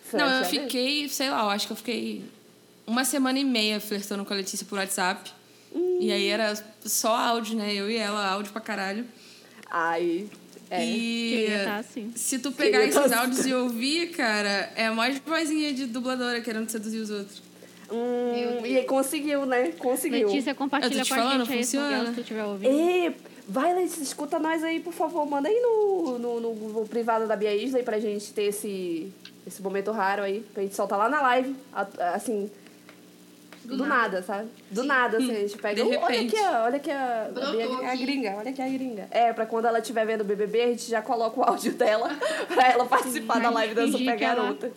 Flash 0.05 0.23
Não, 0.23 0.31
eu 0.31 0.39
EAD. 0.45 0.49
fiquei, 0.51 1.09
sei 1.09 1.31
lá, 1.31 1.43
eu 1.43 1.51
acho 1.51 1.67
que 1.67 1.73
eu 1.73 1.77
fiquei 1.77 2.25
uma 2.93 3.05
semana 3.05 3.39
e 3.39 3.45
meia 3.45 3.81
flertando 3.81 4.25
com 4.25 4.33
a 4.33 4.37
Letícia 4.37 4.67
por 4.69 4.79
WhatsApp. 4.79 5.33
E 5.99 6.13
aí 6.13 6.27
era 6.29 6.55
só 6.85 7.17
áudio, 7.17 7.57
né? 7.57 7.73
Eu 7.75 7.91
e 7.91 7.97
ela, 7.97 8.29
áudio 8.29 8.53
pra 8.53 8.61
caralho. 8.61 9.07
Aí. 9.71 10.29
É. 10.69 10.85
E 10.85 11.47
tá 11.65 11.77
assim. 11.77 12.13
se 12.15 12.39
tu 12.39 12.51
pegar 12.51 12.81
Queria 12.81 12.99
esses 12.99 13.11
tá 13.11 13.21
áudios 13.21 13.47
e 13.47 13.53
ouvir, 13.53 14.11
cara, 14.11 14.73
é 14.75 14.91
mais 14.91 15.19
vozinha 15.19 15.73
de 15.73 15.87
dubladora 15.87 16.41
querendo 16.41 16.69
seduzir 16.71 16.99
os 16.99 17.11
outros. 17.11 17.43
Hum, 17.91 18.65
e 18.65 18.79
aí 18.79 18.85
conseguiu, 18.85 19.45
né? 19.45 19.73
Conseguiu. 19.73 20.29
Letícia, 20.29 20.55
compartilha 20.55 21.05
com 21.05 21.15
a 21.15 21.17
falando, 21.17 21.45
gente 21.45 21.53
aí 21.53 21.59
funciona. 21.59 21.89
Miguel, 21.89 22.07
se 22.07 22.13
tu 22.15 22.21
estiver 22.21 22.45
ouvindo. 22.45 22.73
E 22.73 23.17
vai, 23.47 23.75
Letícia, 23.75 24.03
escuta 24.03 24.39
nós 24.39 24.65
aí, 24.65 24.81
por 24.81 24.95
favor. 24.95 25.27
Manda 25.27 25.49
aí 25.49 25.61
no, 25.61 26.19
no, 26.19 26.41
no, 26.41 26.55
no 26.55 26.87
privado 26.87 27.27
da 27.27 27.37
Bia 27.37 27.55
Isley 27.55 27.83
pra 27.83 28.01
gente 28.01 28.33
ter 28.33 28.45
esse, 28.45 29.13
esse 29.47 29.61
momento 29.61 29.91
raro 29.91 30.23
aí. 30.23 30.41
Pra 30.55 30.63
gente 30.63 30.75
soltar 30.75 30.99
lá 30.99 31.09
na 31.09 31.21
live. 31.21 31.55
Assim. 32.15 32.51
Do, 33.65 33.77
Do 33.77 33.87
nada. 33.87 33.95
nada. 34.19 34.23
sabe? 34.23 34.49
Do 34.71 34.83
nada, 34.85 35.17
assim, 35.19 35.31
a 35.31 35.41
gente 35.41 35.59
pega. 35.59 35.85
De 35.85 35.97
"Oh, 35.97 36.01
olha 36.01 36.21
aqui, 36.21 36.37
olha 36.41 36.77
aqui 36.77 36.91
a, 36.91 37.31
a, 37.87 37.91
a 37.93 37.97
gringa, 37.97 38.35
olha 38.37 38.51
aqui 38.51 38.61
a 38.63 38.69
gringa. 38.69 39.09
É, 39.11 39.33
pra 39.33 39.47
quando 39.47 39.67
ela 39.67 39.79
estiver 39.79 40.05
vendo 40.07 40.23
o 40.23 40.25
BBB, 40.25 40.63
a 40.63 40.67
gente 40.69 40.91
já 40.91 41.01
coloca 41.03 41.39
o 41.41 41.43
áudio 41.45 41.73
dela 41.75 42.09
pra 42.49 42.69
ela 42.69 42.85
participar 42.87 43.41
da 43.41 43.51
live 43.51 43.75
da 43.75 43.87
Super 43.87 44.17
que 44.17 44.25
ela- 44.25 44.35
Garota. 44.43 44.73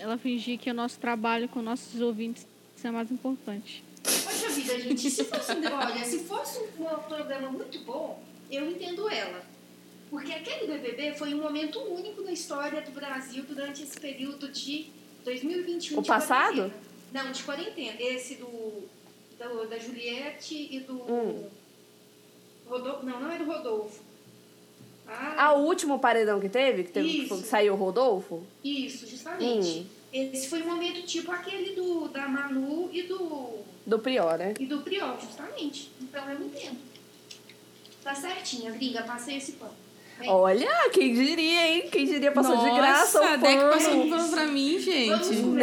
Ela 0.00 0.16
fingir 0.16 0.58
que 0.58 0.70
o 0.70 0.74
nosso 0.74 0.98
trabalho 0.98 1.48
com 1.48 1.60
nossos 1.60 2.00
ouvintes 2.00 2.46
é 2.82 2.90
mais 2.90 3.10
importante. 3.10 3.82
Poxa 4.02 4.48
vida, 4.50 4.78
gente, 4.78 5.10
se 5.10 5.24
fosse, 5.24 5.52
olha, 5.52 6.04
se 6.04 6.18
fosse 6.20 6.60
um 6.78 6.84
programa 7.08 7.48
muito 7.50 7.78
bom, 7.80 8.22
eu 8.50 8.70
entendo 8.70 9.08
ela. 9.08 9.42
Porque 10.10 10.32
aquele 10.32 10.70
BBB 10.70 11.14
foi 11.14 11.34
um 11.34 11.38
momento 11.42 11.78
único 11.80 12.22
na 12.22 12.30
história 12.32 12.82
do 12.82 12.90
Brasil 12.92 13.42
durante 13.48 13.82
esse 13.82 13.98
período 13.98 14.48
de 14.48 14.86
2021. 15.24 15.98
O 15.98 16.02
de 16.02 16.08
passado? 16.08 16.70
Não, 17.14 17.30
de 17.32 17.42
quarentena. 17.44 17.96
Esse 17.98 18.34
do, 18.34 18.46
do- 18.46 19.66
da 19.68 19.78
Juliette 19.78 20.68
e 20.70 20.80
do 20.80 20.94
Hum. 21.10 21.44
Rodolfo. 22.68 23.06
Não, 23.06 23.20
não 23.20 23.30
é 23.32 23.38
do 23.38 23.44
Rodolfo. 23.44 24.02
Ah, 25.06 25.34
Ah, 25.36 25.52
o 25.54 25.64
último 25.64 25.98
paredão 25.98 26.40
que 26.40 26.48
teve, 26.48 26.84
que, 26.84 26.90
teve, 26.92 27.24
Isso. 27.24 27.36
que 27.40 27.46
saiu 27.46 27.74
o 27.74 27.76
Rodolfo? 27.76 28.42
isso, 28.64 29.06
justamente. 29.06 29.80
Hum. 29.80 29.86
Esse 30.12 30.48
foi 30.48 30.62
um 30.62 30.66
momento 30.66 31.02
tipo 31.02 31.30
aquele 31.32 31.74
do, 31.74 32.08
da 32.08 32.26
Manu 32.28 32.88
e 32.92 33.02
do 33.02 33.58
Do 33.86 33.98
Prior, 33.98 34.38
né? 34.38 34.54
E 34.60 34.64
do 34.66 34.80
Priol, 34.80 35.18
justamente. 35.20 35.90
Então 36.00 36.28
eu 36.30 36.40
entendo. 36.46 36.78
Tá 38.02 38.14
certinha, 38.14 38.70
gringa, 38.72 39.02
passei 39.02 39.36
esse 39.38 39.52
pano. 39.52 39.72
Vem. 40.18 40.28
Olha, 40.30 40.88
quem 40.90 41.12
diria, 41.14 41.68
hein? 41.68 41.88
Quem 41.90 42.06
diria 42.06 42.30
passou 42.30 42.54
Nossa, 42.56 42.70
de 42.70 42.76
graça 42.76 43.18
o 43.20 43.36
Deck 43.38 43.56
pano. 43.56 43.72
passou 43.72 43.94
um 43.94 44.10
pano 44.10 44.30
pra 44.30 44.46
mim, 44.46 44.78
Vamos 44.78 44.84
gente. 44.84 45.40
começar. 45.42 45.60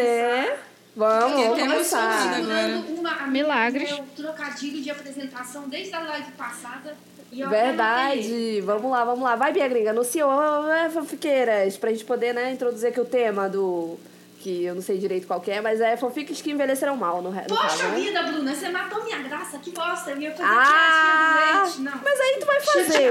Né? 0.50 0.60
Vamos, 0.96 1.42
vamos 1.42 1.60
começar. 1.60 2.36
Segurando 2.36 3.00
uma, 3.00 3.28
Milagres. 3.28 3.92
Meu 3.92 4.06
trocadilho 4.16 4.82
de 4.82 4.90
apresentação 4.90 5.68
desde 5.70 5.94
a 5.94 6.02
live 6.02 6.32
passada. 6.34 6.96
E. 7.32 7.44
Verdade. 7.44 8.62
Vamos 8.62 8.92
lá, 8.92 9.06
vamos 9.06 9.24
lá. 9.24 9.36
Vai, 9.36 9.54
Bia 9.54 9.68
Gringa, 9.68 9.92
anunciou, 9.92 10.70
é, 10.70 10.90
fanfiqueiras, 10.90 11.78
pra 11.78 11.92
gente 11.92 12.04
poder, 12.04 12.34
né, 12.34 12.52
introduzir 12.52 12.90
aqui 12.90 13.00
o 13.00 13.06
tema 13.06 13.48
do... 13.48 13.98
Que 14.42 14.64
eu 14.66 14.74
não 14.74 14.82
sei 14.82 14.98
direito 14.98 15.28
qual 15.28 15.40
que 15.40 15.52
é, 15.52 15.62
mas 15.62 15.80
é 15.80 15.96
fanfics 15.96 16.42
que 16.42 16.50
envelheceram 16.52 16.96
mal, 16.98 17.22
no, 17.22 17.30
no 17.32 17.42
Poxa 17.44 17.62
caso, 17.62 17.84
né? 17.90 17.96
vida, 18.00 18.24
Bruna, 18.24 18.56
você 18.56 18.70
matou 18.70 19.04
minha 19.04 19.20
graça, 19.20 19.60
que 19.60 19.70
bosta. 19.72 20.12
Eu 20.12 20.20
ia 20.20 20.32
fazer 20.32 20.44
Ah. 20.44 21.70
Não. 21.78 21.92
mas 22.04 22.20
aí 22.20 22.38
tu 22.40 22.46
vai 22.48 22.60
fazer. 22.62 23.10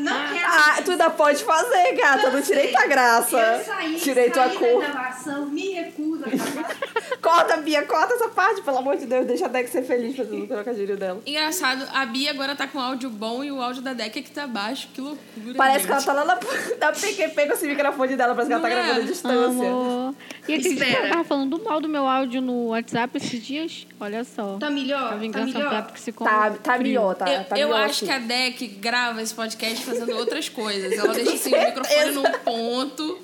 Não 0.00 0.28
quero. 0.32 0.46
Ah, 0.46 0.82
tu 0.84 0.90
ainda 0.92 1.10
pode 1.10 1.44
fazer, 1.44 1.92
gata. 1.94 2.30
Não 2.30 2.42
tirei 2.42 2.68
tua 2.72 2.86
graça. 2.86 3.36
Eu 3.38 3.64
saí, 3.64 3.94
Tirei 3.96 4.30
tua 4.30 4.48
saí 4.48 4.58
cor. 4.58 4.82
da 4.82 4.88
gravação, 4.90 5.46
me 5.46 5.70
recuso 5.72 6.24
a 6.24 6.28
gravar. 6.30 6.76
Corta, 7.22 7.56
Bia, 7.58 7.82
corta 7.84 8.14
essa 8.14 8.28
parte, 8.30 8.62
pelo 8.62 8.78
amor 8.78 8.96
de 8.96 9.06
Deus. 9.06 9.24
Deixa 9.26 9.44
a 9.44 9.48
Deck 9.48 9.70
ser 9.70 9.82
feliz 9.84 10.16
fazendo 10.16 10.42
o 10.42 10.46
trocadilho 10.48 10.96
dela. 10.96 11.20
Engraçado, 11.24 11.86
a 11.94 12.04
Bia 12.04 12.30
agora 12.32 12.56
tá 12.56 12.66
com 12.66 12.80
áudio 12.80 13.08
bom 13.08 13.44
e 13.44 13.52
o 13.52 13.62
áudio 13.62 13.80
da 13.80 13.92
Deck 13.92 14.18
é 14.18 14.22
que 14.22 14.30
tá 14.32 14.46
baixo. 14.48 14.88
Que 14.92 15.00
loucura. 15.00 15.54
Parece 15.56 15.86
gente. 15.86 15.86
que 15.86 15.92
ela 15.92 16.02
tá 16.02 16.12
lá 16.12 16.24
na, 16.24 16.34
na 16.80 16.92
PQP 16.92 17.46
com 17.46 17.52
esse 17.52 17.68
microfone 17.68 18.16
dela, 18.16 18.34
parece 18.34 18.48
que 18.48 18.54
ela 18.54 18.62
tá 18.62 18.68
Não 18.68 18.76
é? 18.76 18.82
gravando 18.82 19.00
à 19.00 19.04
distância. 19.04 19.46
Amor. 19.46 20.14
E 20.48 20.58
Espera. 20.72 20.98
ela 20.98 21.08
tava 21.08 21.24
falando 21.24 21.62
mal 21.62 21.80
do 21.80 21.88
meu 21.88 22.06
áudio 22.06 22.40
no 22.42 22.68
WhatsApp 22.68 23.16
esses 23.16 23.42
dias? 23.44 23.86
Olha 24.00 24.24
só. 24.24 24.56
Tá 24.58 24.70
melhor? 24.70 25.02
A 25.04 25.08
Tá 25.10 25.16
vingança 25.16 25.58
melhor? 25.58 25.92
que 25.92 26.00
se 26.00 26.12
Tá, 26.12 26.50
tá 26.50 26.78
melhor, 26.78 27.14
tá, 27.14 27.32
Eu, 27.32 27.44
tá 27.44 27.58
eu 27.58 27.68
melhor 27.68 27.84
acho 27.84 28.04
assim. 28.04 28.06
que 28.06 28.12
a 28.12 28.18
Deck 28.18 28.66
grava 28.68 29.22
esse 29.22 29.34
podcast 29.34 29.84
fazendo 29.84 30.16
outras 30.16 30.48
coisas. 30.48 30.92
Ela 30.92 31.12
deixa 31.14 31.32
assim, 31.34 31.54
o 31.54 31.58
microfone 31.64 32.10
num 32.12 32.32
ponto. 32.44 33.18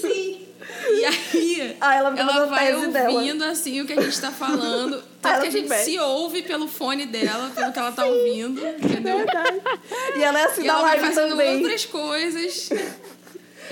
Sim. 0.00 0.46
E 0.92 1.04
aí, 1.04 1.76
Ah, 1.80 1.94
ela 1.96 2.16
fazendo 2.16 2.48
vai 2.48 2.66
tese 2.72 2.88
dela. 2.88 3.10
ouvindo 3.14 3.42
assim 3.44 3.80
o 3.80 3.86
que 3.86 3.92
a 3.92 4.00
gente 4.00 4.20
tá 4.20 4.30
falando. 4.30 5.02
Ela 5.22 5.34
Tanto 5.34 5.40
que 5.42 5.48
a 5.48 5.50
gente 5.50 5.68
se 5.68 5.84
se 5.92 5.98
ouve 5.98 6.42
pelo 6.42 6.66
fone 6.66 7.04
dela, 7.06 7.50
pelo 7.54 7.72
que 7.72 7.78
ela 7.78 7.92
tá 7.92 8.06
ouvindo, 8.06 8.58
entendeu? 8.66 9.18
Verdade. 9.18 9.60
E 10.16 10.22
ela 10.22 10.38
é 10.40 10.44
assim 10.44 10.62
E 10.62 10.68
ela 10.68 10.80
vai 10.82 10.98
live 10.98 11.06
fazendo 11.14 11.30
também. 11.30 11.56
outras 11.56 11.84
coisas. 11.84 12.70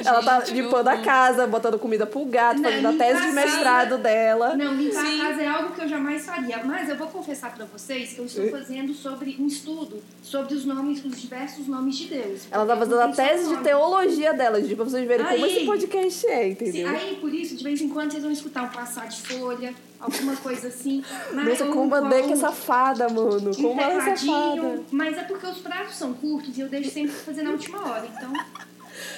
Ela 0.04 0.22
tá 0.22 0.44
limpando 0.46 0.88
a 0.88 0.98
casa, 0.98 1.46
botando 1.46 1.78
comida 1.78 2.06
pro 2.06 2.24
gato, 2.24 2.60
Não, 2.60 2.70
fazendo 2.70 2.88
a 2.88 2.92
tese 2.92 3.26
de 3.26 3.32
mestrado 3.32 3.98
dela. 3.98 4.56
Não, 4.56 4.74
limpar 4.74 5.04
Sim. 5.04 5.20
a 5.20 5.24
casa 5.24 5.42
é 5.42 5.48
algo 5.48 5.74
que 5.74 5.80
eu 5.80 5.88
jamais 5.88 6.24
faria. 6.24 6.62
Mas 6.64 6.88
eu 6.88 6.96
vou 6.96 7.08
confessar 7.08 7.54
pra 7.54 7.64
vocês 7.64 8.12
que 8.12 8.18
eu 8.18 8.26
estou 8.26 8.48
fazendo 8.50 8.94
sobre 8.94 9.36
um 9.38 9.46
estudo 9.46 10.02
sobre 10.22 10.54
os 10.54 10.64
nomes, 10.64 11.04
os 11.04 11.20
diversos 11.20 11.66
nomes 11.66 11.96
de 11.96 12.08
Deus. 12.08 12.42
Ela 12.50 12.66
tá 12.66 12.76
fazendo 12.76 13.00
a 13.00 13.08
tese 13.08 13.48
de 13.48 13.62
teologia 13.62 14.34
dela, 14.34 14.60
gente, 14.60 14.74
pra 14.74 14.84
vocês 14.84 15.06
verem 15.06 15.26
como 15.26 15.44
Aí. 15.44 15.56
esse 15.56 15.66
podcast 15.66 16.26
é, 16.26 16.42
Sim, 16.42 16.50
entendeu? 16.50 16.88
aí, 16.88 17.16
por 17.20 17.32
isso, 17.32 17.56
de 17.56 17.64
vez 17.64 17.80
em 17.80 17.88
quando, 17.88 18.10
vocês 18.10 18.22
vão 18.22 18.32
escutar 18.32 18.62
um 18.64 18.68
passar 18.68 19.08
de 19.08 19.20
folha, 19.22 19.74
alguma 19.98 20.36
coisa 20.36 20.68
assim. 20.68 21.02
Mas 21.32 21.60
Nossa, 21.60 21.66
como 21.66 21.94
a 21.94 22.00
Deck 22.00 22.32
é 22.32 22.36
safada, 22.36 23.08
mano. 23.08 23.54
Como 23.56 23.80
ela 23.80 23.94
é 23.94 24.14
tecladinho, 24.14 24.62
safada. 24.62 24.82
Mas 24.90 25.16
é 25.16 25.22
porque 25.22 25.46
os 25.46 25.58
prazos 25.58 25.96
são 25.96 26.12
curtos 26.12 26.56
e 26.56 26.60
eu 26.60 26.68
deixo 26.68 26.90
sempre 26.90 27.14
fazer 27.14 27.42
na 27.42 27.50
última 27.50 27.82
hora. 27.88 28.06
Então, 28.16 28.32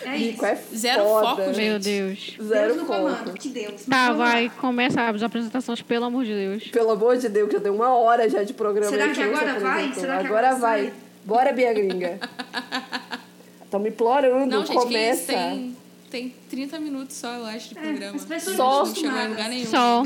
é 0.05 0.17
Rico 0.17 0.33
isso. 0.35 0.47
é 0.47 0.59
Zero 0.77 1.03
foda. 1.05 1.27
foco, 1.29 1.43
gente. 1.55 1.57
Meu 1.57 1.79
Deus. 1.79 2.37
Zero 2.43 2.67
Deus 2.67 2.77
no 2.79 2.87
foco. 2.87 2.99
comando, 3.01 3.33
que 3.35 3.49
Deus. 3.49 3.83
Tá, 3.89 4.09
lá. 4.11 4.15
vai, 4.15 4.51
começa 4.61 5.03
as 5.09 5.23
apresentações, 5.23 5.83
pelo 5.83 6.05
amor 6.07 6.25
de 6.25 6.33
Deus. 6.35 6.65
Pelo 6.69 6.91
amor 6.91 7.17
de 7.17 7.29
Deus, 7.29 7.49
que 7.49 7.55
já 7.57 7.61
tem 7.61 7.73
uma 7.73 7.95
hora 7.95 8.29
já 8.29 8.43
de 8.43 8.53
programa. 8.53 8.91
Será 8.91 9.09
que 9.09 9.23
agora 9.23 9.59
vai? 9.61 9.93
Será 9.95 10.19
que 10.21 10.27
agora 10.27 10.55
vai. 10.55 10.83
sai? 10.85 10.93
Bora, 11.25 11.53
Bia 11.53 11.73
Gringa. 11.73 12.19
Estão 13.65 13.79
me 13.81 13.89
implorando, 13.91 14.47
Não, 14.47 14.67
gente, 14.67 14.75
começa. 14.77 15.33
tem, 15.33 15.77
tem 16.11 16.35
30 16.51 16.81
minutos 16.81 17.15
só, 17.17 17.33
eu 17.35 17.45
acho, 17.47 17.69
de 17.73 17.79
É, 17.79 17.83
programa. 17.83 18.17
as 18.17 18.25
pessoas 18.25 18.57
Só- 18.57 18.85
não 18.85 18.95
chegou 18.95 19.19
em 19.21 19.29
lugar 19.29 19.49
nenhum. 19.49 19.67
Só. 19.67 20.03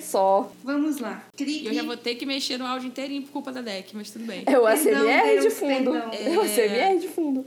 Só. 0.00 0.52
Vamos 0.64 0.98
lá. 0.98 1.22
Cri, 1.36 1.64
E 1.64 1.66
eu 1.66 1.74
já 1.74 1.82
vou 1.82 1.96
ter 1.96 2.14
que 2.14 2.24
mexer 2.24 2.56
no 2.56 2.64
áudio 2.66 2.86
inteirinho 2.88 3.22
por 3.22 3.32
culpa 3.32 3.52
da 3.52 3.60
deck, 3.60 3.94
mas 3.94 4.10
tudo 4.10 4.24
bem. 4.24 4.44
É 4.46 4.58
o 4.58 4.66
ACMR 4.66 5.40
de 5.42 5.50
fundo. 5.50 5.90
perdão. 5.92 6.10
É 6.12 6.38
o 6.38 6.40
ACMR 6.40 6.98
de 7.00 7.08
fundo. 7.08 7.46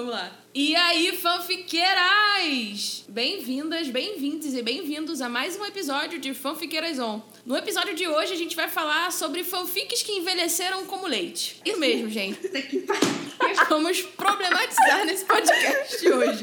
Vamos 0.00 0.14
lá. 0.14 0.32
E 0.54 0.74
aí, 0.74 1.12
fanfiqueiras! 1.14 3.04
Bem-vindas, 3.06 3.88
bem-vindos 3.88 4.54
e 4.54 4.62
bem-vindos 4.62 5.20
a 5.20 5.28
mais 5.28 5.58
um 5.60 5.64
episódio 5.66 6.18
de 6.18 6.32
Fanfiqueiras 6.32 6.98
On. 6.98 7.20
No 7.44 7.54
episódio 7.54 7.94
de 7.94 8.08
hoje, 8.08 8.32
a 8.32 8.36
gente 8.36 8.56
vai 8.56 8.66
falar 8.66 9.12
sobre 9.12 9.44
fanfics 9.44 10.02
que 10.02 10.12
envelheceram 10.12 10.86
como 10.86 11.06
leite. 11.06 11.60
Isso 11.66 11.78
mesmo, 11.78 12.08
gente. 12.08 12.40
Pariu. 12.88 13.56
Vamos 13.68 14.00
problematizar 14.00 15.04
nesse 15.04 15.26
podcast 15.26 16.00
de 16.00 16.10
hoje. 16.10 16.40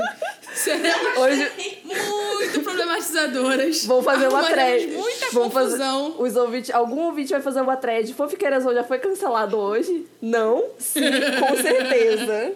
Seremos 0.54 1.18
Hoje 1.18 1.52
muito 1.84 2.62
problematizadoras. 2.62 3.86
vou 3.86 4.04
fazer 4.04 4.28
uma 4.28 4.44
thread. 4.44 4.86
muita 4.86 5.26
fazer- 5.32 5.40
confusão. 5.40 6.16
Os 6.20 6.36
ouvintes, 6.36 6.70
algum 6.70 7.06
ouvinte 7.06 7.32
vai 7.32 7.42
fazer 7.42 7.62
uma 7.62 7.76
thread. 7.76 8.14
Fanfiqueirazão 8.14 8.72
já 8.76 8.84
foi 8.84 9.00
cancelado 9.00 9.58
hoje? 9.58 10.06
Não? 10.22 10.64
Sim, 10.78 11.02
com 11.40 11.56
certeza. 11.58 12.54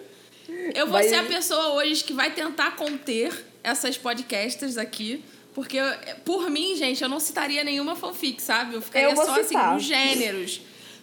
Eu 0.74 0.86
vou 0.86 0.92
Vai- 0.94 1.08
ser 1.08 1.16
a 1.16 1.24
pessoa 1.24 1.74
hoje 1.74 2.02
que 2.04 2.12
vai 2.12 2.30
tentar 2.32 2.76
conter 2.76 3.32
essas 3.62 3.96
podcasters 3.98 4.76
aqui. 4.76 5.22
Porque, 5.54 5.78
por 6.24 6.48
mim, 6.48 6.74
gente, 6.76 7.02
eu 7.02 7.08
não 7.10 7.20
citaria 7.20 7.62
nenhuma 7.62 7.94
fanfic, 7.94 8.40
sabe? 8.42 8.74
Eu 8.74 8.80
ficaria 8.80 9.10
Eu 9.10 9.16
só 9.16 9.32
assim, 9.34 9.48
citar. 9.48 9.74
nos 9.74 9.82
gêneros. 9.84 10.60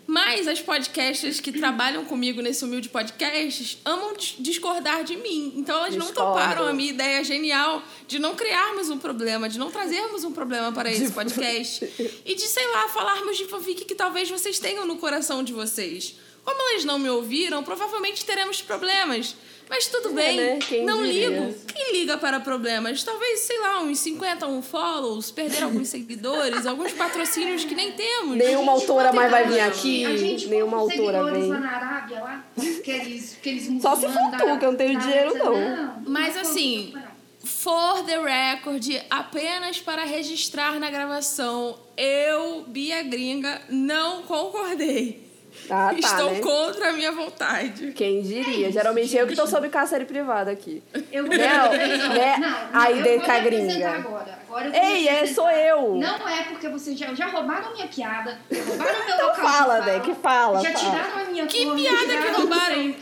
Mas 0.08 0.48
as 0.48 0.60
podcasters 0.60 1.40
que 1.40 1.52
trabalham 1.52 2.04
comigo 2.04 2.42
nesse 2.42 2.66
humilde 2.66 2.90
podcast 2.90 3.78
amam 3.86 4.16
dis- 4.18 4.36
discordar 4.40 5.04
de 5.04 5.16
mim. 5.18 5.54
Então 5.56 5.76
elas 5.78 5.96
não 5.96 6.08
Discordo. 6.08 6.32
toparam 6.34 6.68
a 6.68 6.74
minha 6.74 6.90
ideia 6.90 7.24
genial 7.24 7.84
de 8.08 8.18
não 8.18 8.34
criarmos 8.34 8.90
um 8.90 8.98
problema, 8.98 9.48
de 9.48 9.60
não 9.60 9.70
trazermos 9.70 10.24
um 10.24 10.32
problema 10.32 10.72
para 10.72 10.90
esse 10.92 11.12
podcast. 11.14 11.86
e 12.26 12.34
de, 12.34 12.42
sei 12.42 12.68
lá, 12.72 12.90
falarmos 12.90 13.38
de 13.38 13.46
fanfic 13.46 13.86
que 13.86 13.94
talvez 13.94 14.28
vocês 14.32 14.58
tenham 14.58 14.84
no 14.88 14.98
coração 14.98 15.44
de 15.44 15.54
vocês. 15.54 16.16
Como 16.50 16.72
elas 16.72 16.84
não 16.84 16.98
me 16.98 17.08
ouviram, 17.08 17.62
provavelmente 17.64 18.26
teremos 18.26 18.60
problemas. 18.60 19.36
Mas 19.70 19.86
tudo 19.86 20.10
bem, 20.14 20.36
né? 20.36 20.60
Quem 20.68 20.84
não 20.84 21.04
diria? 21.04 21.30
ligo. 21.30 21.56
Quem 21.68 21.94
liga 21.94 22.18
para 22.18 22.40
problemas? 22.40 23.04
Talvez, 23.04 23.42
sei 23.42 23.60
lá, 23.60 23.82
uns 23.82 24.00
50 24.00 24.48
um 24.48 24.64
follows, 24.64 25.30
perder 25.30 25.62
alguns 25.62 25.90
seguidores, 25.90 26.66
alguns 26.66 26.92
patrocínios 26.94 27.66
que 27.66 27.76
nem 27.76 27.92
temos. 27.92 28.36
Nenhuma 28.36 28.72
autora 28.72 29.14
mais 29.14 29.30
vai 29.30 29.48
vir 29.48 29.60
A 29.60 29.68
aqui. 29.68 30.18
gente 30.18 30.48
Nenhuma 30.48 30.78
autora 30.78 31.20
seguidores 31.20 31.42
vem. 31.42 31.50
lá 31.52 31.60
na 31.60 31.70
Arábia, 31.70 32.20
lá, 32.20 32.46
aqueles, 32.58 33.38
aqueles 33.38 33.82
Só 33.82 33.96
se 33.96 34.08
for 34.08 34.32
tu, 34.32 34.58
que 34.58 34.66
eu 34.66 34.72
não 34.72 34.76
tenho 34.76 35.00
dinheiro, 35.00 35.36
Arábia. 35.36 35.76
não. 35.76 36.04
Mas 36.08 36.34
não 36.34 36.42
assim, 36.42 36.92
não. 36.96 37.20
For 37.46 38.04
the 38.06 38.18
record, 38.18 38.84
apenas 39.08 39.80
para 39.80 40.04
registrar 40.04 40.80
na 40.80 40.90
gravação, 40.90 41.78
eu, 41.96 42.64
Bia 42.68 43.04
Gringa, 43.04 43.62
não 43.70 44.24
concordei. 44.24 45.29
Ah, 45.70 45.90
tá, 45.90 45.94
Estou 45.98 46.32
né? 46.32 46.40
contra 46.40 46.90
a 46.90 46.94
minha 46.94 47.12
vontade. 47.12 47.92
Quem 47.94 48.22
diria? 48.22 48.72
Geralmente 48.72 49.16
eu 49.16 49.28
que 49.28 49.36
tô 49.36 49.46
sob 49.48 49.68
cárcere 49.70 50.06
privado 50.06 50.50
aqui. 50.50 50.82
Eu 51.12 51.26
vou 51.26 51.36
Não, 51.38 51.48
não, 51.48 52.14
né? 52.14 52.38
não, 52.38 52.82
Aí 52.82 52.98
eu 53.00 53.04
de 53.04 53.18
vou 53.18 53.28
me 53.34 53.40
gringa. 53.42 53.90
Agora. 53.92 54.40
Agora 54.50 54.72
Ei, 54.76 55.08
é, 55.08 55.28
sou 55.28 55.50
eu. 55.52 55.96
Não 55.96 56.28
é 56.28 56.44
porque 56.44 56.68
vocês 56.70 56.98
já, 56.98 57.14
já 57.14 57.28
roubaram 57.28 57.72
minha 57.74 57.88
piada, 57.88 58.40
roubaram 58.52 59.06
meu 59.06 59.16
Então 59.16 59.28
local 59.28 59.36
fala, 59.36 59.52
fala, 59.52 59.80
Deck, 59.82 60.16
fala, 60.16 60.62
Já 60.62 60.72
fala. 60.72 60.86
tiraram 60.92 61.22
a 61.22 61.26
minha 61.30 61.46
Que 61.46 61.66
cor, 61.66 61.76
piada 61.76 62.06
que 62.08 62.32
roubaram? 62.32 62.96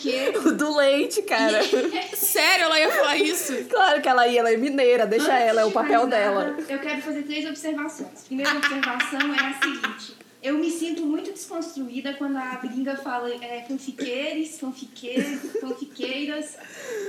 o 0.46 0.52
do 0.58 0.76
leite, 0.76 1.22
cara. 1.22 1.62
Sério, 2.14 2.66
ela 2.66 2.80
ia 2.80 2.92
falar 2.92 3.16
isso? 3.18 3.54
Claro 3.70 4.02
que 4.02 4.10
ela 4.10 4.28
ia, 4.28 4.42
ela 4.42 4.52
é 4.52 4.58
mineira, 4.58 5.06
deixa 5.06 5.32
Antes 5.32 5.48
ela, 5.48 5.62
é 5.62 5.66
o 5.66 5.72
papel 5.72 6.06
dela. 6.08 6.48
nada, 6.48 6.64
Eu 6.68 6.80
quero 6.80 7.02
fazer 7.02 7.24
três 7.24 7.46
observações. 7.50 8.24
Primeira 8.26 8.52
observação 8.58 9.20
é 9.34 9.40
a 9.50 9.54
seguinte. 9.54 10.17
Eu 10.48 10.58
me 10.58 10.72
sinto 10.72 11.06
muito 11.06 11.30
desconstruída 11.34 12.14
quando 12.14 12.38
a 12.38 12.56
gringa 12.56 12.96
fala 12.96 13.30
é, 13.44 13.66
fanfiqueiros, 13.68 14.58
fanfiqueiros, 14.58 15.42
fanfiqueiras. 15.60 16.56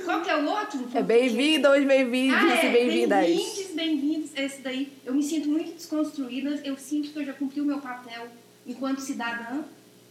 Qual 0.04 0.22
que 0.22 0.28
é 0.28 0.36
o 0.36 0.44
outro? 0.44 0.88
É 0.92 1.00
bem-vindos, 1.00 1.84
bem-vindos 1.84 2.36
Ah, 2.36 2.56
é, 2.56 2.68
e 2.68 2.72
bem-vindas. 2.72 3.26
Bem-vindos, 3.26 3.74
bem-vindos. 3.76 4.30
Esse 4.34 4.60
daí. 4.60 4.92
Eu 5.06 5.14
me 5.14 5.22
sinto 5.22 5.48
muito 5.48 5.72
desconstruída. 5.72 6.60
Eu 6.64 6.76
sinto 6.76 7.10
que 7.12 7.18
eu 7.20 7.24
já 7.24 7.32
cumpri 7.32 7.60
o 7.60 7.64
meu 7.64 7.78
papel 7.78 8.26
enquanto 8.66 8.98
cidadã. 8.98 9.62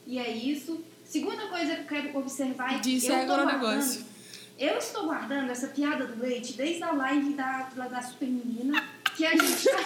E 0.06 0.18
é 0.18 0.32
isso. 0.32 0.80
Segunda 1.04 1.48
coisa 1.48 1.76
que 1.76 1.82
eu 1.82 1.86
quero 2.02 2.18
observar 2.18 2.76
é 2.76 2.80
que 2.80 2.92
Disse 2.92 3.08
eu 3.10 3.16
é 3.16 3.26
tô 3.26 3.34
agronegócio. 3.34 4.06
guardando... 4.06 4.18
Eu 4.58 4.78
estou 4.78 5.04
guardando 5.06 5.52
essa 5.52 5.68
piada 5.68 6.06
do 6.06 6.20
leite 6.20 6.54
desde 6.54 6.82
a 6.82 6.92
live 6.94 7.34
da, 7.34 7.70
da, 7.76 7.88
da 7.90 8.02
Super 8.02 8.28
Menina, 8.28 8.84
que 9.18 9.26
a 9.26 9.32
gente 9.32 9.70
tá 9.70 9.78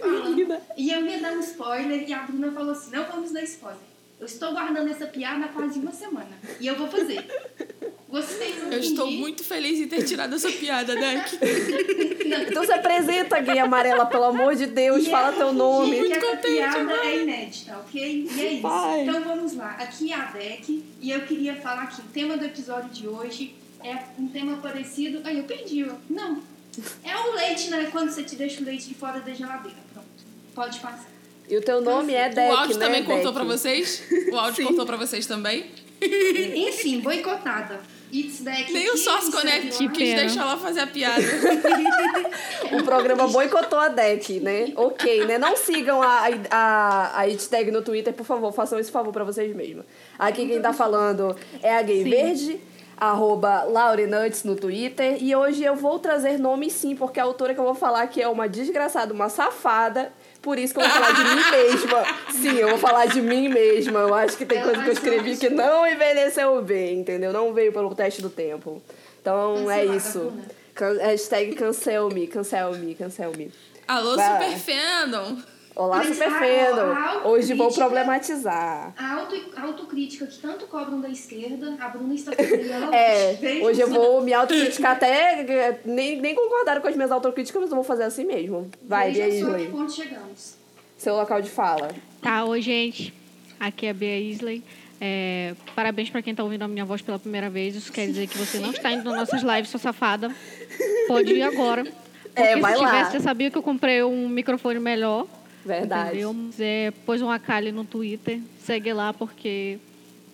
falando. 0.00 0.56
E 0.76 0.90
eu 0.92 1.04
ia 1.06 1.18
dar 1.20 1.32
um 1.32 1.40
spoiler 1.40 2.08
e 2.08 2.12
a 2.14 2.20
Bruna 2.20 2.52
falou 2.52 2.70
assim, 2.72 2.90
não 2.94 3.04
vamos 3.04 3.32
dar 3.32 3.42
spoiler. 3.42 3.80
Eu 4.18 4.24
estou 4.24 4.52
guardando 4.52 4.88
essa 4.90 5.06
piada 5.06 5.44
há 5.44 5.48
quase 5.48 5.78
uma 5.78 5.92
semana. 5.92 6.30
E 6.58 6.66
eu 6.66 6.74
vou 6.76 6.88
fazer. 6.88 7.26
Vocês 8.08 8.54
vão 8.56 8.72
Eu 8.72 8.78
estou 8.78 9.10
muito 9.10 9.44
feliz 9.44 9.78
em 9.78 9.88
ter 9.88 10.04
tirado 10.04 10.34
essa 10.34 10.50
piada, 10.50 10.94
Deck. 10.94 11.38
Então 12.48 12.64
se 12.64 12.72
apresenta, 12.72 13.38
gay 13.40 13.58
amarela, 13.58 14.04
pelo 14.06 14.24
amor 14.24 14.56
de 14.56 14.66
Deus, 14.66 15.06
E 15.06 15.10
fala 15.10 15.28
é 15.32 15.36
teu 15.36 15.52
nome. 15.52 15.90
fingir 15.96 16.06
que 16.08 16.12
essa 16.12 16.26
contente, 16.36 16.54
piada 16.54 16.92
é 17.06 17.22
inédita, 17.22 17.78
ok? 17.78 18.28
E 18.34 18.40
é 18.40 18.52
isso. 18.54 18.62
Vai. 18.62 19.02
Então 19.02 19.22
vamos 19.22 19.54
lá. 19.54 19.70
Aqui 19.78 20.12
é 20.12 20.14
a 20.16 20.24
Deck 20.32 20.84
e 21.00 21.10
eu 21.10 21.20
queria 21.20 21.54
falar 21.56 21.86
que 21.86 22.00
o 22.00 22.04
tema 22.12 22.36
do 22.36 22.44
episódio 22.44 22.88
de 22.90 23.06
hoje 23.06 23.54
é 23.84 23.96
um 24.18 24.26
tema 24.28 24.56
parecido. 24.56 25.20
Ai, 25.24 25.38
eu 25.38 25.44
perdi. 25.44 25.84
ó. 25.84 25.94
Não. 26.10 26.42
É 27.04 27.16
o 27.16 27.34
leite, 27.34 27.70
né? 27.70 27.88
Quando 27.90 28.10
você 28.10 28.22
te 28.22 28.36
deixa 28.36 28.60
o 28.60 28.64
leite 28.64 28.88
de 28.88 28.94
fora 28.94 29.20
da 29.20 29.32
geladeira. 29.32 29.76
Pronto. 29.92 30.06
Pode 30.54 30.78
passar. 30.80 31.06
E 31.48 31.56
o 31.56 31.60
teu 31.62 31.80
nome 31.80 32.12
é 32.12 32.28
Deck, 32.28 32.52
o 32.52 32.56
áudio 32.56 32.78
né, 32.78 32.86
também 32.86 33.04
contou 33.04 33.32
Deck? 33.32 33.34
pra 33.34 33.44
vocês? 33.44 34.02
O 34.32 34.36
áudio 34.36 34.56
Sim. 34.64 34.68
contou 34.70 34.84
pra 34.86 34.96
vocês 34.96 35.26
também? 35.26 35.66
Enfim, 36.02 37.00
boicotada. 37.00 37.80
It's 38.12 38.40
Deck. 38.40 38.72
Nem 38.72 38.88
o 38.90 38.96
Source 38.96 39.30
Connect 39.32 39.88
quis 39.88 40.14
deixar 40.14 40.42
ela 40.42 40.56
fazer 40.56 40.80
a 40.80 40.86
piada. 40.86 41.22
O 42.72 42.82
programa 42.82 43.28
boicotou 43.28 43.78
a 43.78 43.88
Deck, 43.88 44.40
né? 44.40 44.72
Ok, 44.76 45.24
né? 45.24 45.38
Não 45.38 45.56
sigam 45.56 46.02
a, 46.02 46.26
a, 46.50 47.20
a 47.20 47.22
hashtag 47.22 47.70
no 47.70 47.80
Twitter, 47.82 48.12
por 48.12 48.26
favor, 48.26 48.52
façam 48.52 48.78
esse 48.78 48.90
favor 48.90 49.12
pra 49.12 49.22
vocês 49.24 49.54
mesmos. 49.54 49.84
Aqui 50.18 50.46
quem 50.46 50.60
tá 50.60 50.72
falando 50.72 51.36
é 51.62 51.76
a 51.76 51.82
Gay 51.82 52.02
Sim. 52.02 52.10
Verde, 52.10 52.60
arroba 52.96 53.64
Laurenuts 53.64 54.44
no 54.44 54.56
Twitter. 54.56 55.16
E 55.22 55.34
hoje 55.36 55.62
eu 55.64 55.74
vou 55.76 55.98
trazer 55.98 56.38
nomes 56.38 56.72
sim, 56.72 56.96
porque 56.96 57.20
a 57.20 57.24
autora 57.24 57.54
que 57.54 57.60
eu 57.60 57.64
vou 57.64 57.74
falar 57.74 58.02
aqui 58.02 58.22
é 58.22 58.28
uma 58.28 58.48
desgraçada, 58.48 59.12
uma 59.12 59.28
safada. 59.28 60.12
Por 60.42 60.58
isso 60.58 60.72
que 60.74 60.80
eu 60.80 60.84
vou 60.84 60.92
falar 60.92 61.12
de 61.12 61.22
mim 61.24 61.42
mesma. 61.50 62.04
Sim, 62.32 62.56
eu 62.58 62.68
vou 62.70 62.78
falar 62.78 63.06
de 63.06 63.20
mim 63.20 63.48
mesma. 63.48 64.00
Eu 64.00 64.14
acho 64.14 64.36
que 64.36 64.46
tem 64.46 64.58
Ela 64.58 64.66
coisa 64.68 64.82
que 64.82 64.88
eu 64.88 64.92
escrevi 64.92 65.36
que 65.36 65.48
não 65.50 65.86
envelheceu 65.86 66.62
bem, 66.62 67.00
entendeu? 67.00 67.32
Não 67.32 67.52
veio 67.52 67.72
pelo 67.72 67.94
teste 67.94 68.22
do 68.22 68.30
tempo. 68.30 68.80
Então 69.20 69.70
é 69.70 69.84
isso. 69.84 70.20
Bruna. 70.20 70.44
Can- 70.74 70.98
hashtag 71.00 71.54
cancel 71.54 72.08
me, 72.10 72.26
cancel 72.26 72.72
me, 72.74 72.94
cancel 72.94 73.32
me. 73.36 73.50
Alô, 73.88 74.14
Vai. 74.14 74.54
Super 74.56 74.74
Fandom. 74.74 75.36
Olá, 75.76 75.98
Mas 75.98 76.08
super 76.16 76.28
a- 76.28 76.38
feno. 76.38 76.80
a 76.80 77.28
Hoje 77.28 77.52
vou 77.52 77.70
problematizar. 77.70 78.94
A, 78.96 79.12
auto, 79.20 79.36
autocrítica 79.58 80.24
que 80.26 80.38
tanto 80.38 80.66
cobram 80.66 81.02
da 81.02 81.08
esquerda, 81.10 81.76
a 81.78 81.88
Bruna 81.90 82.14
está 82.14 82.32
fazendo 82.34 82.72
ela 82.72 82.96
É, 82.96 83.36
hoje 83.62 83.82
eu 83.82 83.88
vou 83.90 84.22
me 84.22 84.32
autocriticar 84.32 84.92
até. 84.92 85.78
Nem, 85.84 86.18
nem 86.18 86.34
concordaram 86.34 86.80
com 86.80 86.88
as 86.88 86.96
minhas 86.96 87.12
autocríticas, 87.12 87.60
mas 87.60 87.70
eu 87.70 87.74
vou 87.76 87.84
fazer 87.84 88.04
assim 88.04 88.24
mesmo. 88.24 88.70
Vai, 88.82 89.12
Bia 89.12 89.26
Veja 89.26 89.44
só 89.44 89.52
que 89.54 89.66
ponto 89.66 89.92
chegamos. 89.92 90.56
Seu 90.96 91.14
local 91.14 91.42
de 91.42 91.50
fala. 91.50 91.90
Tá, 92.22 92.42
oi, 92.44 92.62
gente. 92.62 93.12
Aqui 93.60 93.84
é 93.86 93.90
a 93.90 93.94
Bea 93.94 94.18
Isley. 94.18 94.64
É, 94.98 95.54
parabéns 95.74 96.08
pra 96.08 96.22
quem 96.22 96.34
tá 96.34 96.42
ouvindo 96.42 96.62
a 96.62 96.68
minha 96.68 96.86
voz 96.86 97.02
pela 97.02 97.18
primeira 97.18 97.50
vez. 97.50 97.76
Isso 97.76 97.92
quer 97.92 98.06
dizer 98.06 98.26
que 98.28 98.38
você 98.38 98.58
não 98.60 98.70
está 98.70 98.90
indo 98.92 99.04
nas 99.04 99.18
nossas 99.30 99.42
lives, 99.42 99.68
sua 99.68 99.78
safada. 99.80 100.34
Pode 101.06 101.34
ir 101.34 101.42
agora. 101.42 101.84
Porque 101.84 102.40
É, 102.40 102.56
vai 102.58 102.74
se 102.76 102.82
lá. 102.82 102.88
tivesse, 102.88 103.10
você 103.12 103.20
sabia 103.20 103.50
que 103.50 103.58
eu 103.58 103.62
comprei 103.62 104.02
um 104.02 104.26
microfone 104.26 104.78
melhor. 104.80 105.26
Verdade. 105.66 106.10
Entendeu? 106.10 106.32
Mas, 106.32 106.60
é, 106.60 106.90
pôs 107.04 107.20
um 107.20 107.30
Akali 107.30 107.72
no 107.72 107.84
Twitter. 107.84 108.40
Segue 108.62 108.92
lá, 108.92 109.12
porque 109.12 109.78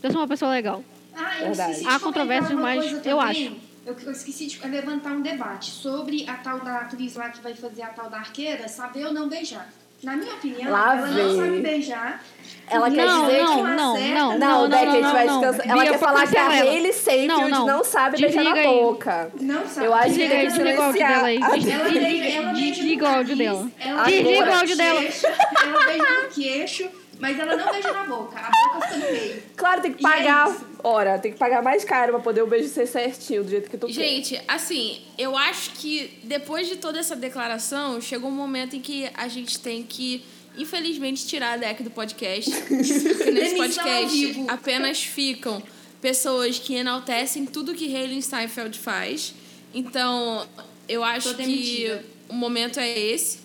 eu 0.02 0.10
sou 0.10 0.20
uma 0.20 0.28
pessoa 0.28 0.50
legal. 0.50 0.84
Ah, 1.14 1.38
eu 1.40 1.46
Verdade. 1.46 1.72
esqueci 1.72 1.88
de 1.88 1.94
Há 1.94 2.00
controvérsias, 2.00 2.58
mas 2.58 2.84
eu 2.84 3.00
também. 3.02 3.60
Eu, 3.84 3.96
eu 3.98 4.12
esqueci 4.12 4.46
de 4.46 4.66
levantar 4.68 5.12
um 5.12 5.22
debate 5.22 5.70
sobre 5.70 6.28
a 6.28 6.34
tal 6.36 6.60
da 6.60 6.78
atriz 6.82 7.16
lá 7.16 7.30
que 7.30 7.40
vai 7.42 7.54
fazer 7.54 7.82
a 7.82 7.88
tal 7.88 8.08
da 8.08 8.18
arqueira 8.18 8.68
saber 8.68 9.06
ou 9.06 9.12
não 9.12 9.28
beijar. 9.28 9.68
Na 10.02 10.16
minha 10.16 10.34
opinião, 10.34 10.70
Lá 10.70 10.96
ela 10.98 11.06
vem. 11.06 11.24
não 11.24 11.36
sabe 11.36 11.60
beijar. 11.60 12.22
Ela 12.72 12.90
quer 12.90 13.00
ela 13.00 13.20
dizer 13.26 13.42
não, 13.42 13.56
que. 13.56 13.62
não, 13.62 13.94
acerta. 13.94 14.14
não, 14.16 14.38
Não, 14.38 14.62
não, 14.62 14.68
Beck, 14.68 14.82
a 14.88 14.90
gente 14.92 15.02
não, 15.02 15.12
vai 15.12 15.26
não. 15.26 15.40
descansar. 15.40 15.70
Ela 15.70 15.84
quer 15.86 15.98
falar 15.98 16.26
que 16.26 16.36
a. 16.36 16.48
Hailey 16.48 16.92
Seyfield 16.92 17.28
Não, 17.28 17.48
não, 17.48 17.66
não. 17.66 17.84
sabe 17.84 18.20
beijar 18.20 18.44
na 18.44 18.62
boca. 18.62 19.30
Não 19.40 19.66
sabe. 19.66 19.86
Eu 19.86 19.94
acho 19.94 20.04
que 20.06 20.10
Desliga 20.12 20.30
tem 20.34 20.40
que 20.40 20.52
desliga 20.52 20.80
o 20.80 20.82
áudio 20.84 20.98
dela 21.06 21.26
aí. 21.26 21.38
silenciar. 21.38 22.54
Desliga 22.54 23.04
o 23.04 23.08
áudio 23.14 23.36
dela. 23.36 23.70
ela 23.80 24.04
Desliga 24.04 24.50
o 24.50 24.54
áudio 24.54 24.76
dela. 24.76 25.00
Ela 25.02 25.84
beija 25.86 26.22
no 26.22 26.28
queixo, 26.30 26.88
mas 27.20 27.38
ela 27.38 27.56
não 27.56 27.72
beija 27.72 27.92
na 27.92 28.04
boca. 28.04 28.38
A 28.38 28.50
boca 28.50 28.86
fica 28.86 28.96
no 29.06 29.12
meio. 29.12 29.42
Claro, 29.56 29.80
tem 29.82 29.92
que 29.92 30.04
é 30.06 30.08
pagar. 30.08 30.56
Ora, 30.84 31.18
tem 31.18 31.32
que 31.32 31.38
pagar 31.38 31.62
mais 31.62 31.84
caro 31.84 32.10
pra 32.12 32.20
poder 32.20 32.42
o 32.42 32.46
beijo 32.48 32.68
ser 32.68 32.86
certinho, 32.86 33.44
do 33.44 33.50
jeito 33.50 33.70
que 33.70 33.76
tu 33.78 33.86
quer. 33.86 33.92
Gente, 33.92 34.42
assim, 34.48 35.00
eu 35.16 35.36
acho 35.36 35.70
que 35.74 36.18
depois 36.24 36.66
de 36.68 36.76
toda 36.76 36.98
essa 36.98 37.14
declaração, 37.14 38.00
chegou 38.00 38.28
um 38.28 38.34
momento 38.34 38.74
em 38.74 38.80
que 38.80 39.08
a 39.14 39.28
gente 39.28 39.60
tem 39.60 39.84
que, 39.84 40.24
infelizmente, 40.56 41.26
tirar 41.26 41.54
a 41.54 41.56
deck 41.56 41.82
do 41.82 41.90
podcast. 41.90 42.50
Nesse 42.70 43.56
podcast 43.56 44.44
apenas 44.48 45.02
ficam 45.02 45.62
pessoas 46.00 46.58
que 46.58 46.74
enaltecem 46.74 47.46
tudo 47.46 47.74
que 47.74 47.94
Hayley 47.94 48.20
Steinfeld 48.20 48.78
faz. 48.78 49.34
Então, 49.72 50.46
eu 50.88 51.02
acho 51.02 51.34
que 51.36 51.86
o 52.28 52.34
momento 52.34 52.78
é 52.78 52.98
esse, 52.98 53.38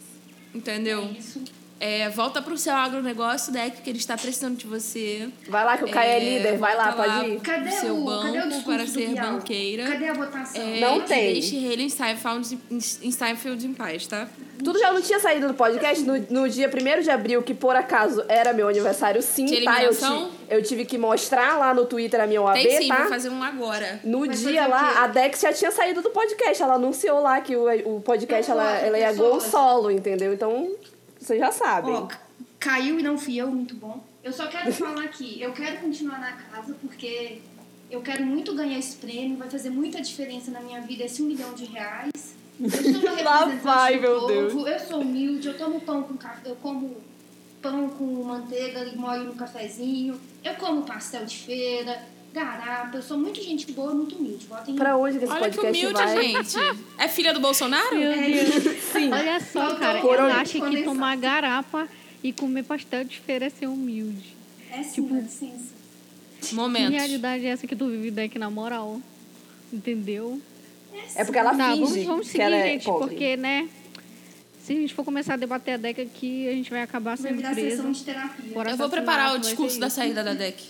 entendeu? 0.54 1.04
É. 1.04 1.57
É, 1.80 2.10
volta 2.10 2.42
pro 2.42 2.58
seu 2.58 2.74
agronegócio, 2.74 3.54
deck, 3.54 3.82
que 3.82 3.90
ele 3.90 4.00
está 4.00 4.18
precisando 4.18 4.58
de 4.58 4.66
você. 4.66 5.30
Vai 5.48 5.64
lá 5.64 5.78
que 5.78 5.86
o 5.86 5.90
Caio 5.92 6.12
é, 6.12 6.20
líder, 6.20 6.58
vai 6.58 6.76
lá, 6.76 6.92
pode 6.92 7.30
ir. 7.30 7.40
Cadê 7.40 7.72
Seu 7.72 7.96
o, 7.96 8.06
banco 8.06 8.34
cadê 8.34 8.56
o 8.56 8.64
para 8.64 8.88
ser 8.88 9.10
Bial? 9.10 9.34
banqueira. 9.34 9.84
Cadê 9.88 10.10
a 10.10 10.14
votação? 10.14 10.62
É, 10.62 10.80
Não 10.80 11.02
tem. 11.02 11.34
Deixe 11.34 11.58
Hayley 11.58 11.90
Steinfeld, 11.90 12.58
Steinfeld 12.80 13.68
em 13.68 13.74
paz, 13.74 14.08
tá? 14.08 14.28
Tudo 14.64 14.80
já 14.80 14.92
não 14.92 15.02
tinha 15.02 15.20
saído 15.20 15.48
do 15.48 15.54
podcast 15.54 16.04
no, 16.04 16.18
no 16.32 16.50
dia 16.50 16.68
1 16.68 17.02
de 17.02 17.12
abril, 17.12 17.44
que 17.44 17.54
por 17.54 17.76
acaso 17.76 18.24
era 18.28 18.54
meu 18.54 18.68
aniversário, 18.68 19.22
sim, 19.22 19.46
De 19.46 19.64
tá? 19.64 19.84
Eu, 19.84 19.92
eu 20.50 20.64
tive 20.64 20.84
que 20.84 20.98
mostrar 20.98 21.58
lá 21.60 21.74
no 21.76 21.86
Twitter 21.86 22.20
a 22.20 22.26
minha 22.26 22.42
OAB, 22.42 22.56
Tem 22.56 22.82
sim, 22.82 22.88
tá? 22.88 22.98
vou 23.02 23.10
fazer 23.10 23.30
um 23.30 23.44
agora. 23.44 24.00
No 24.04 24.26
Vai 24.26 24.30
dia 24.30 24.66
lá, 24.66 25.04
a 25.04 25.08
Dex 25.08 25.42
já 25.42 25.54
tinha 25.54 25.70
saído 25.70 26.02
do 26.02 26.10
podcast. 26.10 26.64
Ela 26.64 26.74
anunciou 26.74 27.22
lá 27.22 27.40
que 27.40 27.56
o, 27.56 27.98
o 27.98 28.02
podcast 28.02 28.50
Não 28.50 28.60
ela, 28.60 28.78
ela 28.80 28.98
ia 28.98 29.14
gol 29.14 29.40
solo, 29.40 29.92
entendeu? 29.92 30.34
Então, 30.34 30.72
vocês 31.20 31.40
já. 31.40 31.90
Ó, 31.90 32.06
ca- 32.08 32.20
caiu 32.60 33.00
e 33.00 33.04
não 33.04 33.18
fui 33.18 33.36
eu, 33.38 33.48
muito 33.50 33.76
bom. 33.76 34.04
Eu 34.24 34.34
só 34.34 34.48
quero 34.48 34.72
falar 34.74 35.04
aqui, 35.06 35.42
eu 35.42 35.54
quero 35.54 35.78
continuar 35.82 36.20
na 36.20 36.32
casa 36.34 36.76
porque 36.82 37.40
eu 37.90 38.02
quero 38.02 38.26
muito 38.26 38.54
ganhar 38.54 38.78
esse 38.78 38.98
prêmio, 38.98 39.38
vai 39.38 39.50
fazer 39.50 39.70
muita 39.70 40.02
diferença 40.02 40.52
na 40.52 40.60
minha 40.60 40.82
vida 40.82 41.04
esse 41.04 41.22
um 41.22 41.26
milhão 41.28 41.54
de 41.54 41.66
reais. 41.66 42.12
Eu 42.60 42.70
sou 42.70 43.02
uma 43.12 43.22
Lá 43.24 43.46
vai, 43.46 44.00
meu 44.00 44.16
povo, 44.20 44.28
Deus. 44.28 44.54
eu 44.68 44.80
sou 44.80 45.02
humilde, 45.02 45.48
eu 45.48 45.58
tomo 45.58 45.80
pão 45.82 46.04
com 46.04 46.18
café, 46.18 46.50
eu 46.50 46.56
como 46.58 46.98
pão 47.62 47.88
com 47.90 48.06
manteiga 48.24 48.84
e 48.86 48.96
molho 48.98 49.26
no 49.26 49.36
cafezinho, 49.36 50.20
eu 50.44 50.56
como 50.56 50.82
pastel 50.84 51.26
de 51.26 51.38
feira, 51.38 52.02
garapa, 52.46 52.98
eu 52.98 53.02
sou 53.02 53.18
muito 53.18 53.42
gente 53.42 53.72
boa, 53.72 53.94
muito 53.94 54.16
humilde. 54.16 54.46
Votem 54.48 54.74
em 54.74 54.78
Pra 54.78 54.96
onde 54.98 55.18
que 55.20 55.24
esse 55.26 55.34
Olha 55.34 55.50
que 55.50 55.56
podcast 55.58 55.86
humilde, 55.86 56.04
vai? 56.14 56.24
gente. 56.24 56.58
É 56.98 57.08
filha 57.08 57.34
do 57.34 57.40
Bolsonaro? 57.40 57.96
Meu 57.98 58.12
Deus. 58.14 58.78
Sim. 58.94 59.12
Olha 59.12 59.40
só, 59.40 59.76
cara, 59.76 60.00
por 60.02 60.16
eu 60.16 60.26
acho 60.26 60.54
que 60.54 60.60
condensar. 60.60 60.84
tomar 60.86 61.16
garapa 61.18 61.88
e 62.24 62.32
comer 62.34 62.64
pastel 62.64 63.04
de 63.04 63.20
feira 63.20 63.46
é 63.46 63.50
ser 63.50 63.68
humilde. 63.68 64.36
É 64.72 64.84
sim, 64.84 65.02
Tipo, 65.02 65.14
dá 65.16 65.22
licença. 65.22 65.78
Que 66.42 66.54
Momentos. 66.56 66.92
realidade 66.94 67.46
é 67.46 67.50
essa 67.50 67.66
que 67.68 67.76
tu 67.76 67.88
vive 67.90 68.12
daqui 68.12 68.38
na 68.38 68.50
moral? 68.50 69.02
Entendeu? 69.74 70.42
É 71.16 71.24
porque 71.24 71.38
ela 71.40 71.56
Tá, 71.56 71.72
finge 71.74 71.82
vamos, 71.84 72.04
vamos 72.06 72.26
que 72.28 72.32
seguir, 72.34 72.44
ela 72.44 72.56
é 72.56 72.68
gente, 72.72 72.86
pobre. 72.86 73.08
porque, 73.10 73.38
né? 73.38 73.68
Se 74.64 74.74
a 74.74 74.76
gente 74.76 74.94
for 74.94 75.04
começar 75.06 75.36
a 75.36 75.38
debater 75.38 75.76
a 75.76 75.78
DEC 75.78 76.02
aqui, 76.02 76.48
a 76.50 76.52
gente 76.52 76.70
vai 76.70 76.82
acabar 76.82 77.16
Vai 77.16 77.30
sendo 77.30 77.38
virar 77.38 77.54
preso. 77.54 77.78
sessão 77.78 77.92
de 77.92 78.04
terapia. 78.04 78.54
por 78.54 78.68
Eu 78.68 78.76
vou 78.78 78.90
preparar 78.90 79.36
o 79.36 79.40
discurso 79.40 79.80
da 79.80 79.90
saída 79.90 80.24
da 80.24 80.34
deck. 80.34 80.64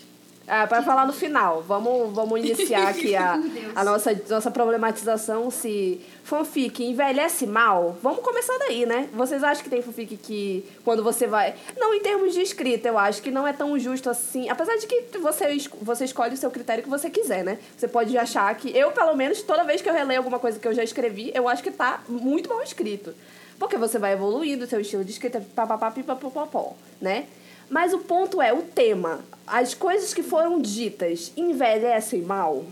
Ah, 0.48 0.66
pra 0.66 0.82
falar 0.82 1.06
no 1.06 1.12
final. 1.12 1.62
Vamos, 1.62 2.14
vamos 2.14 2.40
iniciar 2.40 2.88
aqui 2.88 3.14
a, 3.14 3.38
a 3.74 3.84
nossa, 3.84 4.18
nossa 4.28 4.50
problematização 4.50 5.50
se 5.50 6.00
fanfic 6.24 6.82
envelhece 6.82 7.46
mal. 7.46 7.98
Vamos 8.02 8.20
começar 8.20 8.56
daí, 8.58 8.86
né? 8.86 9.08
Vocês 9.12 9.44
acham 9.44 9.62
que 9.62 9.68
tem 9.68 9.82
fanfic 9.82 10.16
que 10.16 10.64
quando 10.84 11.04
você 11.04 11.26
vai... 11.26 11.54
Não, 11.76 11.92
em 11.94 12.00
termos 12.00 12.32
de 12.32 12.40
escrita, 12.40 12.88
eu 12.88 12.98
acho 12.98 13.20
que 13.20 13.30
não 13.30 13.46
é 13.46 13.52
tão 13.52 13.78
justo 13.78 14.08
assim. 14.08 14.48
Apesar 14.48 14.76
de 14.76 14.86
que 14.86 15.18
você, 15.18 15.56
você 15.82 16.06
escolhe 16.06 16.34
o 16.34 16.38
seu 16.38 16.50
critério 16.50 16.82
que 16.82 16.88
você 16.88 17.10
quiser, 17.10 17.44
né? 17.44 17.58
Você 17.76 17.86
pode 17.86 18.16
achar 18.16 18.54
que... 18.54 18.74
Eu, 18.76 18.90
pelo 18.92 19.14
menos, 19.14 19.42
toda 19.42 19.64
vez 19.64 19.82
que 19.82 19.88
eu 19.88 19.92
releio 19.92 20.20
alguma 20.20 20.38
coisa 20.38 20.58
que 20.58 20.66
eu 20.66 20.72
já 20.72 20.82
escrevi, 20.82 21.30
eu 21.34 21.46
acho 21.46 21.62
que 21.62 21.70
tá 21.70 22.00
muito 22.08 22.48
mal 22.48 22.62
escrito. 22.62 23.14
Porque 23.58 23.76
você 23.76 23.98
vai 23.98 24.12
evoluindo, 24.12 24.66
seu 24.66 24.80
estilo 24.80 25.04
de 25.04 25.10
escrita, 25.10 25.44
papapá, 25.54 25.90
pipapopopó, 25.90 26.74
né? 27.00 27.26
Mas 27.70 27.92
o 27.92 27.98
ponto 27.98 28.40
é, 28.40 28.52
o 28.52 28.62
tema, 28.62 29.20
as 29.46 29.74
coisas 29.74 30.14
que 30.14 30.22
foram 30.22 30.60
ditas 30.60 31.32
envelhecem 31.36 32.22
mal? 32.22 32.64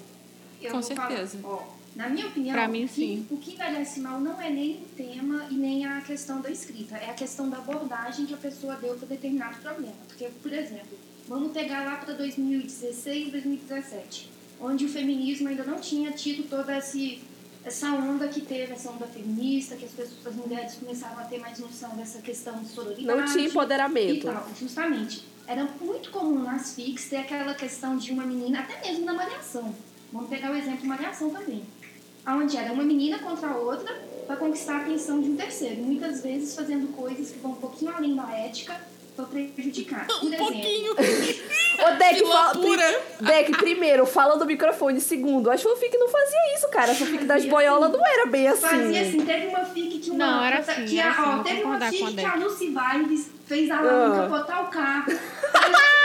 Eu 0.60 0.72
Com 0.72 0.82
falar, 0.82 1.08
certeza. 1.08 1.38
ó, 1.44 1.62
na 1.94 2.08
minha 2.08 2.26
opinião, 2.26 2.54
Pra 2.54 2.66
mim, 2.68 2.84
o 2.84 2.88
que- 2.88 2.94
sim. 2.94 3.26
o 3.30 3.36
que 3.36 3.52
envelhece 3.52 4.00
mal 4.00 4.18
não 4.20 4.40
é 4.40 4.48
nem 4.50 4.72
o 4.76 4.84
tema 4.96 5.46
e 5.50 5.54
nem 5.54 5.84
a 5.86 6.00
questão 6.00 6.40
da 6.40 6.50
escrita, 6.50 6.96
é 6.96 7.10
a 7.10 7.14
questão 7.14 7.48
da 7.50 7.58
abordagem 7.58 8.26
que 8.26 8.34
a 8.34 8.38
pessoa 8.38 8.76
deu 8.76 8.94
para 8.94 9.06
determinado 9.08 9.58
problema. 9.60 9.94
Porque, 10.08 10.28
por 10.42 10.52
exemplo, 10.52 10.98
vamos 11.28 11.52
pegar 11.52 11.84
lá 11.84 11.96
para 11.96 12.14
2016, 12.14 13.30
2017, 13.32 14.30
onde 14.60 14.86
o 14.86 14.88
feminismo 14.88 15.48
ainda 15.48 15.64
não 15.64 15.78
tinha 15.78 16.10
tido 16.12 16.48
toda 16.48 16.76
esse, 16.78 17.20
essa 17.66 17.88
onda 17.88 18.28
que 18.28 18.40
teve, 18.40 18.72
essa 18.72 18.90
onda 18.90 19.06
feminista, 19.06 19.74
que 19.74 19.84
as 19.84 19.90
pessoas, 19.90 20.24
as 20.26 20.34
mulheres 20.36 20.74
começaram 20.74 21.18
a 21.18 21.24
ter 21.24 21.38
mais 21.38 21.58
noção 21.58 21.90
dessa 21.96 22.20
questão 22.22 22.54
de 22.60 22.68
sororidade. 22.68 23.18
Não 23.20 23.26
tinha 23.26 23.44
E 23.44 23.48
empoderamento. 23.48 24.26
tal, 24.26 24.48
justamente. 24.58 25.24
Era 25.48 25.64
muito 25.80 26.10
comum 26.10 26.42
nas 26.42 26.74
fics 26.74 27.08
ter 27.08 27.16
aquela 27.16 27.54
questão 27.54 27.96
de 27.96 28.12
uma 28.12 28.24
menina, 28.24 28.60
até 28.60 28.80
mesmo 28.88 29.04
na 29.04 29.14
Malhação. 29.14 29.74
Vamos 30.12 30.28
pegar 30.28 30.52
o 30.52 30.56
exemplo 30.56 30.80
de 30.82 30.86
Malhação 30.86 31.30
também. 31.30 31.64
Onde 32.26 32.56
era 32.56 32.72
uma 32.72 32.84
menina 32.84 33.18
contra 33.18 33.48
a 33.48 33.56
outra 33.56 33.92
para 34.26 34.36
conquistar 34.36 34.76
a 34.76 34.80
atenção 34.82 35.20
de 35.20 35.30
um 35.30 35.36
terceiro. 35.36 35.82
Muitas 35.82 36.22
vezes 36.22 36.54
fazendo 36.54 36.92
coisas 36.96 37.30
que 37.30 37.38
vão 37.38 37.52
um 37.52 37.56
pouquinho 37.56 37.92
além 37.94 38.14
da 38.16 38.30
ética 38.30 38.80
para 39.24 39.42
prejudicar. 39.54 40.06
Um 40.22 40.26
exemplo, 40.26 40.36
pouquinho. 40.46 40.92
Ô, 40.96 41.90
Deck, 41.98 42.20
fala. 42.26 42.54
Deck, 43.20 43.52
primeiro, 43.58 44.06
fala 44.06 44.36
do 44.36 44.46
microfone. 44.46 45.00
Segundo, 45.00 45.50
a 45.50 45.58
fanfic 45.58 45.96
não 45.98 46.08
fazia 46.08 46.54
isso, 46.56 46.68
cara. 46.68 46.92
A 46.92 46.94
fanfic 46.94 47.24
das 47.24 47.44
boiolas 47.44 47.90
assim. 47.90 47.98
não 47.98 48.06
era 48.06 48.26
bem 48.26 48.48
assim. 48.48 48.66
Fazia 48.66 49.02
assim, 49.02 49.20
teve 49.24 49.46
uma 49.48 49.64
fic 49.64 49.98
que 49.98 50.10
uma. 50.10 50.18
Não, 50.26 50.44
era 50.44 50.62
que 50.62 50.70
assim, 50.70 51.00
a- 51.00 51.02
era 51.04 51.10
assim, 51.12 51.22
ó, 51.40 51.42
teve 51.42 51.62
uma 51.62 51.80
fic 51.90 52.14
que 52.14 52.24
a. 52.24 52.34
Lucy 52.36 52.66
Vibes 52.74 53.30
fez 53.46 53.70
a 53.70 53.80
Laura 53.80 54.14
Ah. 54.24 54.28
capotar 54.28 54.64
o 54.64 54.68
carro. 54.68 55.12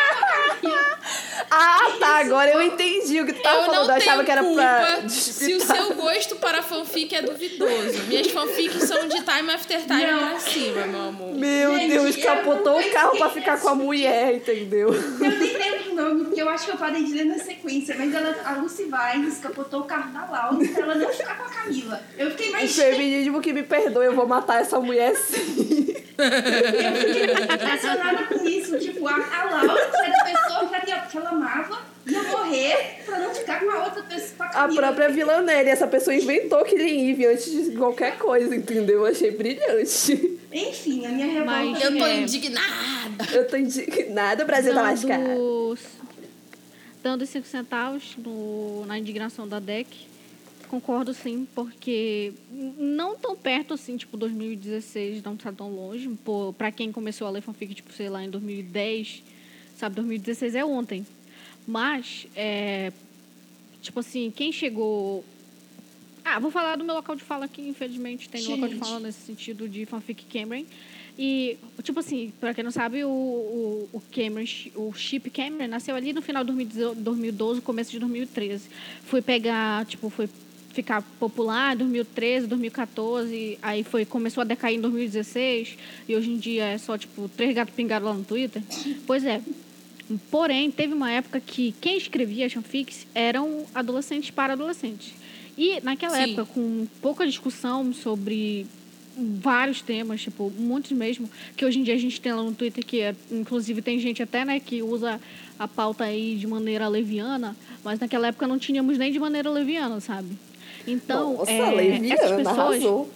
Ah, 1.53 1.91
tá. 1.99 2.19
Agora 2.19 2.49
eu 2.49 2.61
entendi 2.61 3.19
o 3.19 3.25
que 3.25 3.33
tu 3.33 3.41
tava 3.41 3.57
eu 3.57 3.65
falando. 3.65 3.87
não 3.87 3.93
Eu 3.95 3.97
achava 4.01 4.23
que 4.23 4.31
era 4.31 4.41
culpa 4.41 4.61
pra. 4.61 5.09
se 5.09 5.53
o 5.53 5.59
seu 5.59 5.93
gosto 5.95 6.35
para 6.37 6.63
fanfic 6.63 7.13
é 7.13 7.21
duvidoso. 7.21 8.03
Minhas 8.07 8.27
fanfics 8.27 8.83
são 8.85 9.07
de 9.07 9.17
time 9.21 9.51
after 9.51 9.81
time 9.81 10.05
Não. 10.05 10.29
pra 10.29 10.39
cima, 10.39 10.85
meu 10.87 11.01
amor. 11.01 11.35
Meu 11.35 11.75
Gente, 11.75 11.89
Deus, 11.89 12.17
eu 12.17 12.23
capotou 12.23 12.79
o 12.79 12.89
carro 12.91 13.17
pra 13.17 13.29
ficar 13.29 13.59
com 13.59 13.67
a 13.67 13.75
mulher, 13.75 14.35
entendeu? 14.35 14.93
Eu 14.93 15.19
nem 15.19 15.57
lembro 15.57 15.90
o 15.91 15.95
nome, 15.95 16.25
porque 16.25 16.41
eu 16.41 16.49
acho 16.49 16.65
que 16.65 16.71
eu 16.71 16.77
parei 16.77 17.04
de 17.04 17.13
ler 17.13 17.25
na 17.25 17.38
sequência, 17.38 17.95
mas 17.97 18.13
ela, 18.13 18.36
a 18.45 18.54
Lucy 18.54 18.84
Vines 18.86 19.39
capotou 19.39 19.82
o 19.82 19.84
carro 19.84 20.12
da 20.13 20.25
Laura 20.25 20.58
pra 20.73 20.84
ela 20.84 20.95
não 20.95 21.10
ficar 21.10 21.38
com 21.38 21.43
a 21.43 21.49
Camila. 21.49 22.01
Eu 22.17 22.32
fiquei 22.32 22.49
O 22.49 22.51
mais 22.54 22.75
feminismo 22.75 23.41
que 23.41 23.54
me 23.54 23.63
perdoe, 23.63 24.06
eu 24.06 24.15
vou 24.15 24.27
matar 24.27 24.62
essa 24.62 24.80
mulher 24.80 25.15
sim. 25.15 25.95
eu 26.17 26.95
fiquei 26.95 27.56
impressionada 27.56 28.23
com 28.25 28.45
isso. 28.45 28.80
Tipo, 28.80 29.08
a, 29.08 29.13
a 29.13 29.43
Laura, 29.45 29.91
que 29.91 29.97
era 29.97 30.17
a 30.17 30.23
pessoa 30.23 30.67
que 30.67 30.91
ela, 30.91 31.01
que 31.01 31.17
ela 31.17 31.30
amava, 31.30 31.82
ia 32.08 32.23
morrer 32.23 33.04
pra 33.06 33.19
não 33.19 33.34
ficar 33.34 33.60
com 33.60 33.71
a 33.71 33.84
outra 33.86 34.04
pessoa, 34.04 34.49
a 34.54 34.63
A 34.63 34.67
própria 34.67 35.10
vilã 35.10 35.41
Nelly, 35.41 35.69
essa 35.69 35.88
pessoa 35.88 36.15
inventou 36.15 36.63
Killing 36.63 37.12
Eve 37.12 37.25
antes 37.27 37.71
de 37.71 37.77
qualquer 37.77 38.17
coisa, 38.17 38.56
entendeu? 38.56 38.99
Eu 38.99 39.06
achei 39.08 39.32
brilhante. 39.32 40.40
Enfim, 40.51 41.05
a 41.05 41.09
minha 41.09 41.27
revolta... 41.27 41.51
Mas- 41.71 41.81
Eu 41.83 41.97
tô 41.97 42.05
É. 42.05 42.19
indignada. 42.21 43.25
Eu 43.33 43.47
tô 43.47 43.55
indignada, 43.57 44.43
o 44.43 44.47
Brasil 44.47 44.73
tá 44.73 44.81
lascado. 44.81 45.23
dando, 45.23 45.77
dando 47.03 47.25
5 47.25 47.47
centavos 47.47 48.15
no, 48.17 48.85
na 48.85 48.97
indignação 48.99 49.47
da 49.47 49.59
DEC. 49.59 49.87
Concordo 50.67 51.13
sim, 51.13 51.45
porque 51.53 52.31
não 52.77 53.15
tão 53.17 53.35
perto 53.35 53.73
assim, 53.73 53.97
tipo 53.97 54.15
2016, 54.15 55.21
não 55.21 55.35
tá 55.35 55.51
tão 55.51 55.69
longe. 55.69 56.07
Pô, 56.23 56.53
pra 56.57 56.71
quem 56.71 56.91
começou 56.93 57.27
a 57.27 57.29
ler 57.29 57.41
fanfic, 57.41 57.73
tipo, 57.73 57.91
sei 57.91 58.07
lá, 58.07 58.23
em 58.23 58.29
2010, 58.29 59.21
sabe, 59.77 59.95
2016 59.95 60.55
é 60.55 60.63
ontem. 60.63 61.05
Mas, 61.67 62.25
é, 62.35 62.93
tipo 63.81 63.99
assim, 63.99 64.31
quem 64.33 64.51
chegou. 64.53 65.25
Ah, 66.23 66.39
vou 66.39 66.51
falar 66.51 66.75
do 66.75 66.84
meu 66.84 66.95
local 66.95 67.15
de 67.15 67.23
fala 67.23 67.45
aqui, 67.45 67.62
infelizmente 67.62 68.29
tem 68.29 68.43
no 68.43 68.51
local 68.51 68.69
de 68.69 68.75
fala 68.75 68.99
nesse 68.99 69.21
sentido 69.21 69.67
de 69.67 69.86
fanfic 69.86 70.25
Cameron. 70.25 70.65
E, 71.17 71.57
tipo 71.84 71.99
assim, 71.99 72.31
pra 72.39 72.53
quem 72.53 72.63
não 72.63 72.71
sabe, 72.71 73.03
o, 73.03 73.10
o, 73.10 73.89
o 73.93 74.01
Cameron, 74.12 74.45
o 74.75 74.93
Chip 74.93 75.29
Cameron 75.29 75.67
nasceu 75.67 75.95
ali 75.95 76.13
no 76.13 76.21
final 76.21 76.43
de 76.43 76.51
2012, 76.95 77.62
começo 77.62 77.91
de 77.91 77.99
2013. 77.99 78.69
Foi 79.03 79.21
pegar, 79.21 79.86
tipo, 79.86 80.10
foi 80.10 80.29
ficar 80.71 81.01
popular 81.19 81.75
em 81.75 81.79
2013, 81.79 82.47
2014, 82.47 83.60
aí 83.62 83.84
foi, 83.84 84.05
começou 84.05 84.41
a 84.41 84.45
decair 84.45 84.77
em 84.77 84.81
2016, 84.81 85.77
e 86.07 86.15
hoje 86.15 86.31
em 86.31 86.38
dia 86.38 86.65
é 86.65 86.77
só, 86.77 86.97
tipo, 86.97 87.29
três 87.29 87.53
gatos 87.53 87.75
pingados 87.75 88.07
lá 88.07 88.13
no 88.13 88.23
Twitter. 88.23 88.63
Pois 89.05 89.25
é. 89.25 89.41
Porém, 90.29 90.69
teve 90.71 90.93
uma 90.93 91.12
época 91.12 91.39
que 91.39 91.73
quem 91.79 91.97
escrevia 91.97 92.49
fanfics 92.49 93.07
eram 93.13 93.65
adolescentes 93.73 94.31
para 94.31 94.53
adolescentes. 94.53 95.13
E 95.62 95.80
naquela 95.82 96.15
Sim. 96.15 96.24
época, 96.34 96.45
com 96.56 96.88
pouca 97.04 97.24
discussão 97.28 97.93
sobre 97.93 98.65
vários 99.15 99.80
temas, 99.80 100.19
tipo, 100.19 100.52
muitos 100.58 100.91
mesmo, 100.91 101.30
que 101.56 101.63
hoje 101.63 101.78
em 101.78 101.84
dia 101.84 101.93
a 101.93 102.00
gente 102.00 102.19
tem 102.19 102.34
lá 102.34 102.41
no 102.41 102.52
Twitter, 102.52 102.84
que 102.84 103.00
é, 103.02 103.13
inclusive 103.30 103.80
tem 103.80 104.00
gente 104.00 104.24
até, 104.24 104.43
né, 104.43 104.60
que 104.60 104.82
usa 104.82 105.21
a 105.60 105.67
pauta 105.67 106.06
aí 106.06 106.36
de 106.36 106.47
maneira 106.47 106.88
leviana, 106.88 107.56
mas 107.84 108.00
naquela 108.00 108.30
época 108.30 108.47
não 108.47 108.58
tínhamos 108.58 108.97
nem 108.97 109.12
de 109.12 109.19
maneira 109.19 109.52
leviana, 109.52 110.00
sabe? 110.00 110.36
Então, 110.88 111.36
Nossa, 111.36 111.52
é, 111.52 111.58
essas 111.60 111.76
Leviana, 111.76 112.36
pessoas, 112.38 112.47
arrasou. 112.47 113.10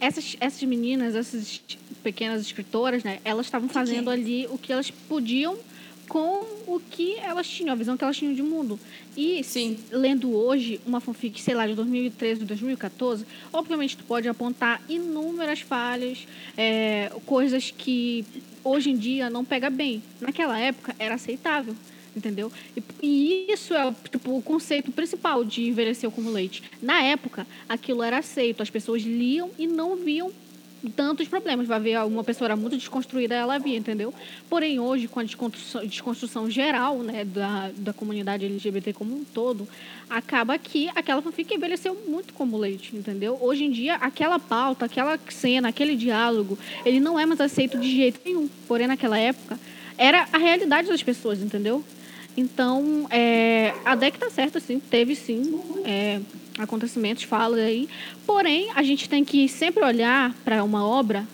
essas, 0.00 0.36
essas 0.40 0.62
meninas, 0.64 1.14
essas 1.14 1.62
pequenas 2.02 2.40
escritoras, 2.40 3.04
né, 3.04 3.20
elas 3.24 3.46
estavam 3.46 3.68
fazendo 3.68 4.10
ali 4.10 4.48
o 4.50 4.58
que 4.58 4.72
elas 4.72 4.90
podiam 4.90 5.56
com 6.08 6.44
o 6.66 6.80
que 6.90 7.16
elas 7.18 7.48
tinham, 7.48 7.72
a 7.72 7.76
visão 7.76 7.96
que 7.96 8.04
elas 8.04 8.16
tinham 8.16 8.34
de 8.34 8.42
mundo. 8.42 8.78
E 9.16 9.42
Sim. 9.44 9.78
lendo 9.90 10.34
hoje 10.34 10.80
uma 10.86 11.00
fanfic, 11.00 11.40
sei 11.40 11.54
lá, 11.54 11.66
de 11.66 11.74
2013, 11.74 12.40
de 12.40 12.46
2014, 12.46 13.26
obviamente 13.52 13.96
tu 13.96 14.04
pode 14.04 14.28
apontar 14.28 14.82
inúmeras 14.88 15.60
falhas, 15.60 16.26
é, 16.56 17.10
coisas 17.24 17.70
que 17.70 18.24
hoje 18.62 18.90
em 18.90 18.96
dia 18.96 19.30
não 19.30 19.44
pega 19.44 19.70
bem. 19.70 20.02
Naquela 20.20 20.58
época 20.58 20.94
era 20.98 21.14
aceitável, 21.14 21.74
entendeu? 22.16 22.52
E, 22.76 22.82
e 23.02 23.52
isso 23.52 23.74
é 23.74 23.94
tipo, 24.10 24.36
o 24.36 24.42
conceito 24.42 24.90
principal 24.92 25.44
de 25.44 25.68
envelhecer 25.68 26.10
como 26.10 26.30
leite. 26.30 26.62
Na 26.82 27.00
época, 27.02 27.46
aquilo 27.68 28.02
era 28.02 28.18
aceito, 28.18 28.62
as 28.62 28.70
pessoas 28.70 29.02
liam 29.02 29.50
e 29.58 29.66
não 29.66 29.96
viam 29.96 30.30
tantos 30.90 31.28
problemas. 31.28 31.66
Vai 31.66 31.80
ver 31.80 31.98
uma 32.04 32.24
pessoa 32.24 32.48
era 32.48 32.56
muito 32.56 32.76
desconstruída, 32.76 33.34
ela 33.34 33.58
via, 33.58 33.76
entendeu? 33.76 34.12
Porém, 34.48 34.78
hoje, 34.78 35.08
com 35.08 35.20
a 35.20 35.22
desconstrução, 35.22 35.86
desconstrução 35.86 36.50
geral 36.50 36.98
né, 36.98 37.24
da, 37.24 37.70
da 37.76 37.92
comunidade 37.92 38.44
LGBT 38.44 38.92
como 38.92 39.14
um 39.14 39.24
todo, 39.24 39.68
acaba 40.08 40.56
que 40.58 40.88
aquela 40.94 41.20
fanfic 41.22 41.54
envelheceu 41.54 41.96
muito 42.06 42.32
como 42.34 42.56
leite, 42.56 42.96
entendeu? 42.96 43.38
Hoje 43.40 43.64
em 43.64 43.70
dia, 43.70 43.94
aquela 43.96 44.38
pauta, 44.38 44.86
aquela 44.86 45.18
cena, 45.28 45.68
aquele 45.68 45.96
diálogo, 45.96 46.58
ele 46.84 47.00
não 47.00 47.18
é 47.18 47.26
mais 47.26 47.40
aceito 47.40 47.78
de 47.78 47.94
jeito 47.94 48.20
nenhum. 48.24 48.48
Porém, 48.68 48.86
naquela 48.86 49.18
época, 49.18 49.58
era 49.98 50.28
a 50.32 50.38
realidade 50.38 50.88
das 50.88 51.02
pessoas, 51.02 51.40
entendeu? 51.40 51.84
Então, 52.36 53.06
é, 53.10 53.72
a 53.84 53.94
DEC 53.94 54.18
tá 54.18 54.28
certa, 54.30 54.60
sim, 54.60 54.78
teve 54.78 55.16
sim 55.16 55.58
é, 55.84 56.20
acontecimentos, 56.58 57.22
falas 57.24 57.60
aí. 57.60 57.88
Porém, 58.26 58.68
a 58.74 58.82
gente 58.82 59.08
tem 59.08 59.24
que 59.24 59.48
sempre 59.48 59.82
olhar 59.82 60.34
para 60.44 60.62
uma 60.62 60.86
obra 60.86 61.26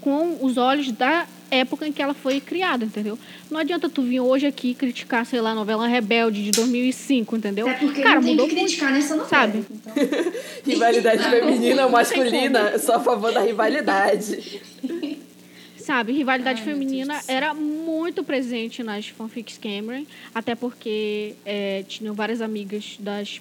com 0.00 0.38
os 0.40 0.56
olhos 0.56 0.90
da 0.92 1.26
época 1.50 1.86
em 1.86 1.92
que 1.92 2.02
ela 2.02 2.14
foi 2.14 2.40
criada, 2.40 2.84
entendeu? 2.84 3.18
Não 3.50 3.58
adianta 3.60 3.88
tu 3.88 4.02
vir 4.02 4.20
hoje 4.20 4.46
aqui 4.46 4.74
criticar, 4.74 5.24
sei 5.24 5.40
lá, 5.40 5.50
a 5.50 5.54
novela 5.54 5.86
Rebelde 5.86 6.42
de 6.44 6.50
2005, 6.50 7.36
entendeu? 7.36 7.68
Até 7.68 7.78
porque 7.78 8.02
Cara, 8.02 8.16
não 8.16 8.22
tem 8.22 8.36
que 8.36 8.42
muito, 8.42 8.54
criticar 8.54 8.92
nessa 8.92 9.16
novela. 9.16 9.28
sabe? 9.28 9.64
Então, 9.70 9.92
Rivalidade 10.64 11.24
feminina 11.24 11.86
ou 11.86 11.90
masculina, 11.90 12.78
sou 12.78 12.96
a 12.96 13.00
favor 13.00 13.32
da 13.32 13.40
rivalidade. 13.40 14.60
Sabe, 15.88 16.12
rivalidade 16.12 16.58
Ai, 16.60 16.64
feminina 16.66 17.18
era 17.26 17.54
muito 17.54 18.22
presente 18.22 18.82
nas 18.82 19.08
fanfics 19.08 19.56
Cameron, 19.56 20.04
até 20.34 20.54
porque 20.54 21.34
é, 21.46 21.82
tinham 21.88 22.12
várias 22.14 22.42
amigas 22.42 22.96
das 23.00 23.40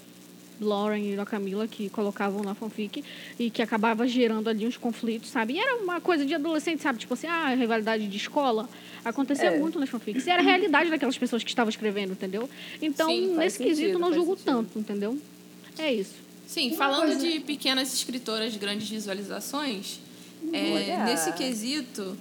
Lauren 0.62 1.12
e 1.12 1.16
da 1.18 1.26
Camila 1.26 1.68
que 1.68 1.90
colocavam 1.90 2.42
na 2.44 2.56
fanfic 2.56 3.04
e 3.38 3.50
que 3.50 3.62
acabava 3.62 4.08
gerando 4.08 4.50
ali 4.50 4.66
uns 4.66 4.78
conflitos, 4.78 5.30
sabe? 5.30 5.56
E 5.56 5.60
era 5.60 5.76
uma 5.84 6.00
coisa 6.00 6.26
de 6.26 6.34
adolescente, 6.34 6.82
sabe? 6.82 7.00
Tipo 7.00 7.16
assim, 7.16 7.28
ah, 7.28 7.54
rivalidade 7.54 8.08
de 8.08 8.16
escola. 8.16 8.70
Acontecia 9.04 9.50
É. 9.50 9.60
muito 9.60 9.78
nas 9.78 9.90
fanfics. 9.90 10.26
E 10.26 10.30
era 10.30 10.42
a 10.42 10.46
realidade 10.46 10.90
daquelas 10.90 11.18
pessoas 11.18 11.44
que 11.44 11.50
estavam 11.50 11.70
escrevendo, 11.70 12.14
entendeu? 12.14 12.50
Então, 12.82 13.10
Sim, 13.10 13.36
nesse 13.36 13.58
quesito, 13.58 13.76
sentido, 13.78 14.00
não 14.00 14.08
faz 14.08 14.16
julgo 14.16 14.38
sentido. 14.38 14.46
tanto, 14.56 14.80
entendeu? 14.80 15.20
É 15.78 15.94
isso. 15.94 16.14
Sim, 16.48 16.70
Uma 16.70 16.78
falando 16.78 17.08
coisa- 17.08 17.28
de 17.28 17.42
pequenas 17.42 17.94
escritoras, 17.94 18.56
grandes 18.56 18.88
visualizações, 18.90 20.00
é, 20.54 20.72
Olha. 20.72 21.04
nesse 21.04 21.34
quesito, 21.34 22.16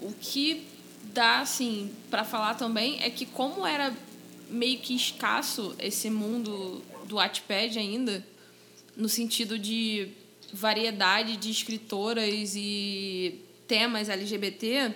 o 0.00 0.12
que 0.20 0.66
dá, 1.12 1.40
assim, 1.40 1.90
para 2.10 2.24
falar 2.24 2.54
também 2.54 2.98
é 3.02 3.10
que 3.10 3.26
como 3.26 3.66
era 3.66 3.92
meio 4.48 4.78
que 4.78 4.94
escasso 4.94 5.74
esse 5.78 6.10
mundo 6.10 6.82
do 7.06 7.16
Wattpad 7.16 7.78
ainda, 7.78 8.24
no 8.96 9.08
sentido 9.08 9.58
de 9.58 10.08
variedade 10.52 11.36
de 11.36 11.50
escritoras 11.50 12.54
e 12.54 13.40
temas 13.66 14.08
LGBT, 14.08 14.92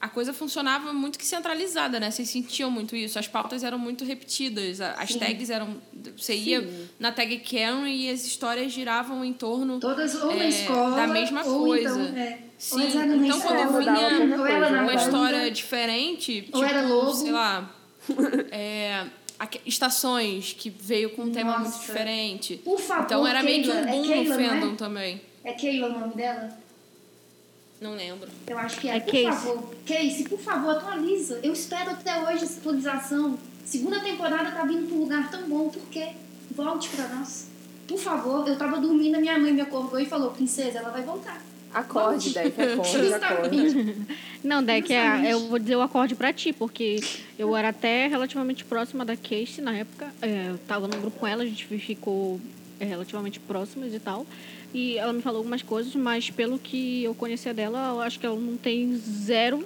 a 0.00 0.08
coisa 0.08 0.32
funcionava 0.32 0.92
muito 0.92 1.18
que 1.18 1.24
centralizada, 1.26 2.00
né? 2.00 2.10
Vocês 2.10 2.28
sentiam 2.28 2.70
muito 2.70 2.96
isso. 2.96 3.18
As 3.18 3.28
pautas 3.28 3.62
eram 3.62 3.78
muito 3.78 4.04
repetidas, 4.04 4.80
as 4.80 5.10
Sim. 5.12 5.18
tags 5.20 5.48
eram... 5.50 5.76
Você 6.16 6.34
ia 6.34 6.68
na 6.98 7.12
tag 7.12 7.38
Karen 7.38 7.86
e 7.88 8.08
as 8.10 8.24
histórias 8.24 8.72
giravam 8.72 9.24
em 9.24 9.32
torno 9.32 9.78
todas 9.78 10.14
ou 10.16 10.34
na 10.34 10.44
É, 10.44 10.48
escola, 10.48 10.96
da 10.96 11.06
mesma 11.06 11.44
ou 11.44 11.66
coisa. 11.66 12.02
então, 12.02 12.16
é, 12.16 12.38
Sim, 12.62 12.76
ou 12.76 12.82
então 12.86 13.40
quando 13.40 13.58
escola, 13.58 13.78
vinha 13.80 14.38
ou 14.38 14.70
na 14.70 14.82
uma 14.82 14.94
história 14.94 15.50
diferente, 15.50 16.48
Ou 16.52 16.60
tipo, 16.60 16.62
era 16.62 16.86
lobo. 16.86 17.12
sei 17.12 17.32
lá, 17.32 17.74
é, 18.52 19.04
estações 19.66 20.52
que 20.56 20.70
veio 20.70 21.10
com 21.10 21.22
um 21.22 21.32
tema 21.32 21.58
muito 21.58 21.72
Nossa. 21.72 21.80
diferente. 21.80 22.58
Por 22.64 22.78
favor, 22.78 23.04
Então 23.04 23.26
era 23.26 23.42
meio 23.42 23.64
que 23.64 23.70
um 23.70 23.72
Keila. 23.72 23.88
É 23.88 23.92
boom 23.92 24.02
Keila, 24.04 24.36
no 24.36 24.40
é? 24.40 24.48
fandom 24.48 24.76
também. 24.76 25.20
É 25.42 25.52
Keila 25.54 25.88
o 25.88 25.98
nome 25.98 26.14
dela? 26.14 26.56
Não 27.80 27.96
lembro. 27.96 28.28
Eu 28.46 28.56
acho 28.56 28.78
que 28.78 28.88
é. 28.88 28.96
É 28.96 29.00
por 29.00 29.10
Casey. 29.10 29.24
favor. 29.24 29.74
Casey, 29.84 30.28
por 30.28 30.38
favor, 30.38 30.70
atualiza. 30.76 31.40
Eu 31.42 31.52
espero 31.52 31.90
até 31.90 32.16
hoje 32.22 32.44
essa 32.44 32.60
atualização. 32.60 33.36
Segunda 33.64 33.98
temporada 33.98 34.52
tá 34.52 34.64
vindo 34.64 34.86
pra 34.86 34.96
um 34.96 35.00
lugar 35.00 35.28
tão 35.32 35.48
bom. 35.48 35.68
Por 35.68 35.82
quê? 35.90 36.10
Volte 36.52 36.88
pra 36.90 37.08
nós. 37.08 37.48
Por 37.88 37.98
favor, 37.98 38.46
eu 38.46 38.56
tava 38.56 38.80
dormindo, 38.80 39.16
a 39.16 39.20
minha 39.20 39.36
mãe 39.36 39.52
me 39.52 39.60
acordou 39.60 39.98
e 39.98 40.06
falou, 40.06 40.30
princesa, 40.30 40.78
ela 40.78 40.90
vai 40.90 41.02
voltar. 41.02 41.42
Acorde, 41.74 42.30
Deck, 42.30 42.60
acorde, 42.60 43.14
acorde. 43.14 43.96
Não, 44.44 44.62
Deck, 44.62 44.92
é, 44.92 45.32
eu 45.32 45.48
vou 45.48 45.58
dizer 45.58 45.76
o 45.76 45.82
acorde 45.82 46.14
pra 46.14 46.32
ti, 46.32 46.52
porque 46.52 47.00
eu 47.38 47.56
era 47.56 47.68
até 47.68 48.06
relativamente 48.08 48.64
próxima 48.64 49.04
da 49.04 49.16
Casey 49.16 49.60
na 49.60 49.76
época. 49.76 50.12
É, 50.20 50.48
eu 50.50 50.58
tava 50.66 50.86
num 50.86 51.00
grupo 51.00 51.18
com 51.20 51.26
ela, 51.26 51.42
a 51.42 51.46
gente 51.46 51.66
ficou 51.78 52.40
é, 52.78 52.84
relativamente 52.84 53.38
próximas 53.40 53.94
e 53.94 53.98
tal. 53.98 54.26
E 54.74 54.96
ela 54.96 55.12
me 55.12 55.22
falou 55.22 55.38
algumas 55.38 55.62
coisas, 55.62 55.94
mas 55.94 56.30
pelo 56.30 56.58
que 56.58 57.04
eu 57.04 57.14
conhecia 57.14 57.52
dela, 57.52 57.90
eu 57.90 58.00
acho 58.00 58.18
que 58.18 58.26
ela 58.26 58.38
não 58.38 58.56
tem 58.56 58.96
zero 58.96 59.64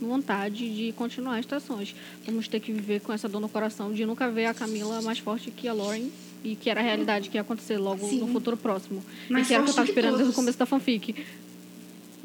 vontade 0.00 0.74
de 0.74 0.92
continuar 0.92 1.34
as 1.34 1.40
estações. 1.40 1.94
Vamos 2.24 2.48
ter 2.48 2.60
que 2.60 2.72
viver 2.72 3.00
com 3.00 3.12
essa 3.12 3.28
dor 3.28 3.40
no 3.40 3.48
coração 3.48 3.92
de 3.92 4.04
nunca 4.06 4.30
ver 4.30 4.46
a 4.46 4.54
Camila 4.54 5.00
mais 5.02 5.18
forte 5.18 5.50
que 5.50 5.68
a 5.68 5.72
Lauren. 5.72 6.08
E 6.42 6.56
que 6.56 6.70
era 6.70 6.80
a 6.80 6.82
realidade 6.82 7.28
que 7.28 7.36
ia 7.36 7.42
acontecer 7.42 7.76
logo 7.76 8.08
Sim. 8.08 8.20
no 8.20 8.28
futuro 8.28 8.56
próximo. 8.56 9.04
Mais 9.28 9.44
e 9.44 9.48
que 9.48 9.54
era 9.54 9.62
o 9.62 9.66
que 9.66 9.72
eu 9.72 9.74
tava 9.74 9.86
esperando 9.86 10.16
desde 10.16 10.32
o 10.32 10.34
começo 10.34 10.58
da 10.58 10.64
fanfic. 10.64 11.14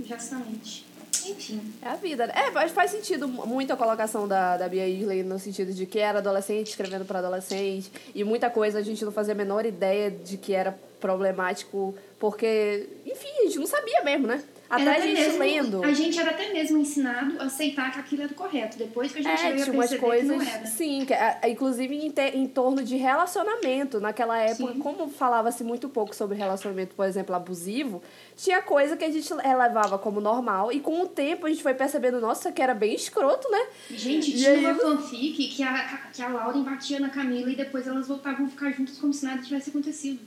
Justamente. 0.08 0.86
Enfim. 1.26 1.74
É 1.82 1.90
a 1.90 1.96
vida. 1.96 2.28
né? 2.28 2.34
É, 2.36 2.52
mas 2.52 2.72
faz 2.72 2.92
sentido 2.92 3.28
muito 3.28 3.72
a 3.74 3.78
colocação 3.78 4.28
da, 4.28 4.58
da 4.58 4.70
Bia 4.70 4.88
Isley 4.88 5.24
no 5.24 5.40
sentido 5.40 5.74
de 5.74 5.86
que 5.86 6.00
era 6.00 6.20
adolescente 6.20 6.68
escrevendo 6.70 7.06
para 7.06 7.20
adolescente 7.20 7.92
e 8.14 8.24
muita 8.24 8.50
coisa 8.50 8.80
a 8.80 8.82
gente 8.82 9.04
não 9.04 9.12
fazia 9.12 9.34
a 9.34 9.38
menor 9.38 9.66
ideia 9.66 10.12
de 10.12 10.38
que 10.38 10.54
era 10.54 10.78
problemático 11.00 11.96
porque, 12.20 12.88
enfim, 13.06 13.28
a 13.40 13.44
gente 13.44 13.60
não 13.60 13.68
sabia 13.68 14.04
mesmo, 14.04 14.28
né? 14.28 14.44
Até 14.70 14.96
a 14.96 15.00
gente 15.00 15.20
mesmo, 15.22 15.40
lendo. 15.40 15.84
A 15.84 15.94
gente 15.94 16.20
era 16.20 16.32
até 16.32 16.52
mesmo 16.52 16.78
ensinado 16.78 17.40
a 17.40 17.44
aceitar 17.46 17.92
que 17.94 18.00
aquilo 18.00 18.24
era 18.24 18.34
correto. 18.34 18.78
Depois 18.78 19.12
que 19.12 19.20
a 19.20 19.22
gente 19.22 19.40
É, 19.40 19.52
veio 19.52 19.62
a 19.62 19.64
tinha 19.64 19.74
umas 19.74 19.90
perceber 19.90 20.02
coisas, 20.08 20.38
que 20.40 20.46
não 20.46 20.54
era. 20.54 20.66
sim, 20.66 21.06
que, 21.06 21.14
a- 21.14 21.40
a- 21.44 21.50
inclusive 21.50 21.96
em, 21.96 22.10
te- 22.10 22.36
em 22.38 22.48
torno 22.48 22.82
de 22.84 22.96
relacionamento. 22.96 24.00
Naquela 24.00 24.38
época, 24.40 24.74
Sim. 24.74 24.80
como 24.80 25.08
falava-se 25.10 25.64
muito 25.64 25.88
pouco 25.90 26.16
sobre 26.16 26.38
relacionamento, 26.38 26.96
por 26.96 27.06
exemplo, 27.06 27.36
abusivo, 27.36 28.02
tinha 28.36 28.62
coisa 28.62 28.98
que 28.98 29.06
a 29.06 29.12
gente 29.12 29.32
levava 29.34 29.98
como 30.00 30.20
normal 30.20 30.72
e 30.72 30.80
com 30.80 31.02
o 31.02 31.08
tempo 31.08 31.46
a 31.46 31.50
gente 31.50 31.62
foi 31.62 31.74
percebendo, 31.74 32.20
nossa, 32.20 32.52
que 32.52 32.62
era 32.62 32.74
bem 32.74 32.96
escroto, 32.96 33.50
né? 33.52 33.68
Gente, 33.92 34.32
tinha 34.36 34.50
aí 34.52 34.66
uma 34.66 34.76
fanfic 34.76 35.48
que 35.48 35.64
a, 35.64 36.10
que 36.12 36.22
a 36.22 36.28
Lauren 36.30 36.64
batia 36.64 37.00
na 37.00 37.10
Camila 37.10 37.50
e 37.52 37.56
depois 37.56 37.88
elas 37.88 38.08
voltavam 38.08 38.46
a 38.46 38.50
ficar 38.50 38.72
juntas 38.72 38.98
como 38.98 39.14
se 39.14 39.26
nada 39.26 39.42
tivesse 39.42 39.70
acontecido. 39.70 40.20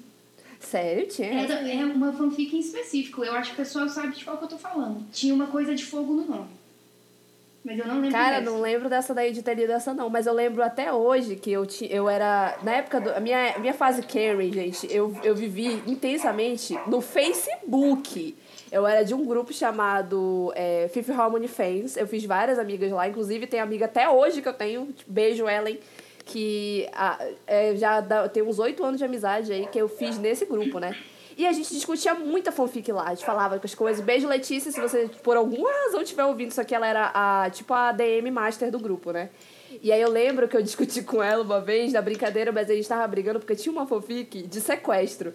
Sério, 0.60 1.06
tinha? 1.06 1.42
Era, 1.42 1.54
é 1.68 1.84
uma 1.84 2.12
fanfic 2.12 2.54
em 2.54 2.60
específico. 2.60 3.24
Eu 3.24 3.32
acho 3.32 3.50
que 3.50 3.60
o 3.60 3.64
pessoal 3.64 3.88
sabe 3.88 4.14
de 4.16 4.24
qual 4.24 4.36
que 4.36 4.44
eu 4.44 4.48
tô 4.48 4.58
falando. 4.58 5.04
Tinha 5.12 5.34
uma 5.34 5.46
coisa 5.46 5.74
de 5.74 5.84
fogo 5.84 6.12
no 6.12 6.24
nome. 6.26 6.48
Mas 7.64 7.78
eu 7.78 7.86
não 7.86 7.96
lembro 7.96 8.10
Cara, 8.10 8.38
dessa. 8.40 8.50
não 8.50 8.60
lembro 8.60 8.88
dessa 8.88 9.14
daí 9.14 9.32
de 9.32 9.42
ter 9.42 9.54
lido 9.54 9.72
essa 9.72 9.92
não, 9.92 10.08
mas 10.08 10.26
eu 10.26 10.32
lembro 10.32 10.62
até 10.62 10.92
hoje 10.92 11.36
que 11.36 11.50
eu, 11.50 11.66
ti, 11.66 11.86
eu 11.90 12.08
era. 12.08 12.56
Na 12.62 12.76
época 12.76 13.00
do. 13.00 13.10
A 13.10 13.20
minha, 13.20 13.58
minha 13.58 13.74
fase 13.74 14.02
Karen, 14.02 14.50
gente, 14.50 14.86
eu, 14.90 15.14
eu 15.22 15.34
vivi 15.34 15.82
intensamente 15.86 16.78
no 16.86 17.00
Facebook. 17.00 18.34
Eu 18.70 18.86
era 18.86 19.02
de 19.02 19.14
um 19.14 19.24
grupo 19.24 19.52
chamado 19.52 20.52
é, 20.54 20.88
Fifth 20.92 21.10
Harmony 21.10 21.48
Fans. 21.48 21.96
Eu 21.96 22.06
fiz 22.06 22.24
várias 22.24 22.58
amigas 22.58 22.90
lá, 22.90 23.08
inclusive 23.08 23.46
tem 23.46 23.60
amiga 23.60 23.86
até 23.86 24.08
hoje 24.08 24.42
que 24.42 24.48
eu 24.48 24.52
tenho. 24.52 24.94
Beijo, 25.06 25.48
Ellen. 25.48 25.78
Que 26.30 26.86
ah, 26.92 27.18
é, 27.46 27.74
já 27.74 28.02
dá, 28.02 28.28
tem 28.28 28.42
uns 28.42 28.58
oito 28.58 28.84
anos 28.84 28.98
de 28.98 29.04
amizade 29.04 29.50
aí 29.50 29.66
que 29.66 29.78
eu 29.78 29.88
fiz 29.88 30.18
nesse 30.18 30.44
grupo, 30.44 30.78
né? 30.78 30.94
E 31.38 31.46
a 31.46 31.52
gente 31.52 31.72
discutia 31.72 32.14
muita 32.14 32.52
fanfic 32.52 32.92
lá. 32.92 33.04
A 33.04 33.14
gente 33.14 33.24
falava 33.24 33.58
com 33.58 33.64
as 33.64 33.74
coisas. 33.74 34.04
Beijo, 34.04 34.28
Letícia, 34.28 34.70
se 34.70 34.78
você 34.78 35.08
por 35.22 35.36
alguma 35.36 35.70
razão 35.84 36.02
estiver 36.02 36.24
ouvindo 36.24 36.50
isso 36.50 36.60
aqui, 36.60 36.74
ela 36.74 36.86
era 36.86 37.10
a, 37.14 37.48
tipo 37.48 37.72
a 37.72 37.92
DM 37.92 38.30
master 38.30 38.70
do 38.70 38.78
grupo, 38.78 39.10
né? 39.10 39.30
E 39.82 39.90
aí 39.90 40.00
eu 40.00 40.10
lembro 40.10 40.48
que 40.48 40.56
eu 40.56 40.62
discuti 40.62 41.02
com 41.02 41.22
ela 41.22 41.42
uma 41.42 41.60
vez 41.60 41.92
na 41.92 42.02
brincadeira, 42.02 42.52
mas 42.52 42.68
a 42.68 42.74
gente 42.74 42.88
tava 42.88 43.06
brigando 43.06 43.38
porque 43.38 43.54
tinha 43.54 43.72
uma 43.72 43.86
fanfic 43.86 44.42
de 44.42 44.60
sequestro. 44.60 45.32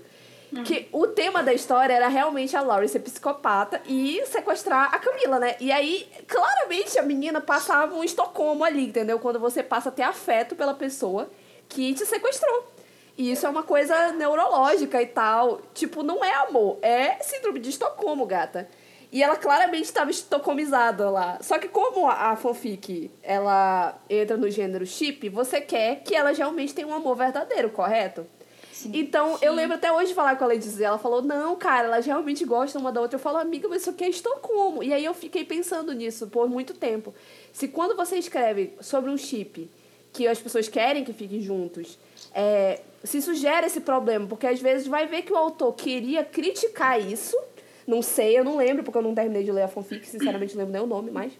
Que 0.62 0.88
o 0.92 1.08
tema 1.08 1.42
da 1.42 1.54
história 1.54 1.94
era 1.94 2.08
realmente 2.08 2.56
a 2.56 2.62
Laurie 2.62 2.88
ser 2.88 3.00
psicopata 3.00 3.82
e 3.88 4.24
sequestrar 4.28 4.94
a 4.94 5.00
Camila, 5.00 5.40
né? 5.40 5.56
E 5.60 5.72
aí, 5.72 6.08
claramente, 6.28 7.00
a 7.00 7.02
menina 7.02 7.42
passava 7.42 7.96
um 7.96 8.04
Estocolmo 8.04 8.64
ali, 8.64 8.86
entendeu? 8.86 9.18
Quando 9.20 9.40
você 9.40 9.64
passa 9.64 9.90
a 9.90 9.92
ter 9.92 10.04
afeto 10.04 10.56
pela 10.56 10.74
pessoa 10.74 11.30
que 11.68 11.94
te 11.94 12.06
sequestrou. 12.06 12.72
E 13.18 13.32
isso 13.32 13.46
é 13.46 13.50
uma 13.50 13.64
coisa 13.64 14.12
neurológica 14.12 15.02
e 15.02 15.08
tal. 15.08 15.62
Tipo, 15.74 16.04
não 16.04 16.24
é 16.24 16.34
amor, 16.34 16.78
é 16.82 17.18
síndrome 17.22 17.60
de 17.60 17.70
Estocolmo, 17.70 18.26
gata. 18.26 18.68
E 19.12 19.22
ela 19.22 19.36
claramente 19.36 19.86
estava 19.86 20.10
estocomizada 20.10 21.08
lá. 21.10 21.38
Só 21.40 21.60
que 21.60 21.68
como 21.68 22.10
a 22.10 22.36
fanfic, 22.36 23.12
ela 23.22 23.96
entra 24.10 24.36
no 24.36 24.50
gênero 24.50 24.88
chip, 24.88 25.30
você 25.30 25.62
quer 25.62 26.02
que 26.04 26.16
ela 26.16 26.32
realmente 26.32 26.74
tenha 26.74 26.88
um 26.88 26.94
amor 26.94 27.16
verdadeiro, 27.16 27.70
correto? 27.70 28.26
Então, 28.94 29.38
eu 29.42 29.54
lembro 29.54 29.76
até 29.76 29.92
hoje 29.92 30.10
de 30.10 30.14
falar 30.14 30.36
com 30.36 30.44
a 30.44 30.48
Letícia. 30.48 30.86
Ela 30.86 30.98
falou, 30.98 31.22
não, 31.22 31.56
cara, 31.56 31.88
elas 31.88 32.06
realmente 32.06 32.44
gostam 32.46 32.82
uma 32.82 32.92
da 32.92 33.02
outra. 33.02 33.16
Eu 33.16 33.20
falo, 33.22 33.38
amiga, 33.38 33.68
mas 33.68 33.82
isso 33.82 33.92
aqui 33.92 34.04
é 34.04 34.10
Estocolmo. 34.10 34.84
E 34.84 34.94
aí 34.94 35.06
eu 35.06 35.14
fiquei 35.14 35.44
pensando 35.44 35.94
nisso 35.94 36.28
por 36.28 36.50
muito 36.50 36.74
tempo. 36.74 37.14
Se 37.52 37.68
quando 37.68 37.96
você 37.96 38.18
escreve 38.18 38.74
sobre 38.82 39.10
um 39.10 39.18
chip 39.18 39.70
que 40.12 40.28
as 40.28 40.40
pessoas 40.40 40.68
querem 40.68 41.04
que 41.04 41.14
fiquem 41.14 41.42
juntos, 41.42 41.98
é, 42.34 42.82
se 43.04 43.18
isso 43.18 43.34
gera 43.34 43.66
esse 43.66 43.82
problema, 43.82 44.28
porque 44.28 44.48
às 44.48 44.62
vezes 44.62 44.88
vai 44.88 45.08
ver 45.08 45.24
que 45.24 45.34
o 45.34 45.38
autor 45.38 45.74
queria 45.74 46.24
criticar 46.24 47.00
isso. 47.00 47.38
Não 47.86 48.02
sei, 48.02 48.38
eu 48.38 48.46
não 48.46 48.56
lembro, 48.56 48.84
porque 48.84 48.98
eu 48.98 49.02
não 49.02 49.14
terminei 49.14 49.44
de 49.44 49.52
ler 49.52 49.64
a 49.64 49.68
fanfic, 49.68 50.08
sinceramente 50.08 50.56
não 50.56 50.60
lembro 50.60 50.74
nem 50.74 50.82
o 50.82 50.88
nome 50.88 51.12
mais. 51.12 51.34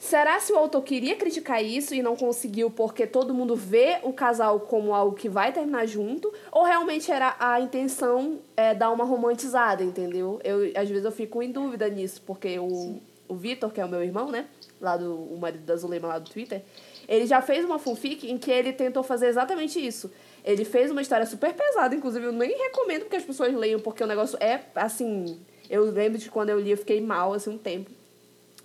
Será 0.00 0.40
se 0.40 0.50
o 0.50 0.56
autor 0.56 0.82
queria 0.82 1.14
criticar 1.14 1.62
isso 1.62 1.94
e 1.94 2.02
não 2.02 2.16
conseguiu 2.16 2.70
porque 2.70 3.06
todo 3.06 3.34
mundo 3.34 3.54
vê 3.54 3.98
o 4.02 4.14
casal 4.14 4.58
como 4.60 4.94
algo 4.94 5.14
que 5.14 5.28
vai 5.28 5.52
terminar 5.52 5.86
junto? 5.86 6.32
Ou 6.50 6.64
realmente 6.64 7.12
era 7.12 7.36
a 7.38 7.60
intenção 7.60 8.38
é, 8.56 8.74
dar 8.74 8.90
uma 8.92 9.04
romantizada, 9.04 9.84
entendeu? 9.84 10.40
Eu, 10.42 10.72
às 10.74 10.88
vezes 10.88 11.04
eu 11.04 11.12
fico 11.12 11.42
em 11.42 11.52
dúvida 11.52 11.86
nisso, 11.86 12.22
porque 12.26 12.58
o, 12.58 12.98
o 13.28 13.34
Vitor, 13.34 13.70
que 13.70 13.78
é 13.78 13.84
o 13.84 13.88
meu 13.90 14.02
irmão, 14.02 14.30
né? 14.30 14.46
Lá 14.80 14.96
do 14.96 15.14
o 15.14 15.38
marido 15.38 15.66
da 15.66 15.76
Zulema 15.76 16.08
lá 16.08 16.18
do 16.18 16.30
Twitter, 16.30 16.62
ele 17.06 17.26
já 17.26 17.42
fez 17.42 17.62
uma 17.62 17.78
fanfic 17.78 18.26
em 18.26 18.38
que 18.38 18.50
ele 18.50 18.72
tentou 18.72 19.02
fazer 19.02 19.26
exatamente 19.26 19.78
isso. 19.86 20.10
Ele 20.42 20.64
fez 20.64 20.90
uma 20.90 21.02
história 21.02 21.26
super 21.26 21.52
pesada, 21.52 21.94
inclusive 21.94 22.24
eu 22.24 22.32
nem 22.32 22.56
recomendo 22.56 23.04
que 23.04 23.16
as 23.16 23.22
pessoas 23.22 23.52
leiam, 23.54 23.78
porque 23.78 24.02
o 24.02 24.06
negócio 24.06 24.38
é 24.40 24.62
assim. 24.74 25.38
Eu 25.68 25.84
lembro 25.90 26.16
de 26.16 26.30
quando 26.30 26.48
eu 26.48 26.58
li, 26.58 26.70
eu 26.70 26.78
fiquei 26.78 27.02
mal 27.02 27.34
assim 27.34 27.50
um 27.50 27.58
tempo. 27.58 27.99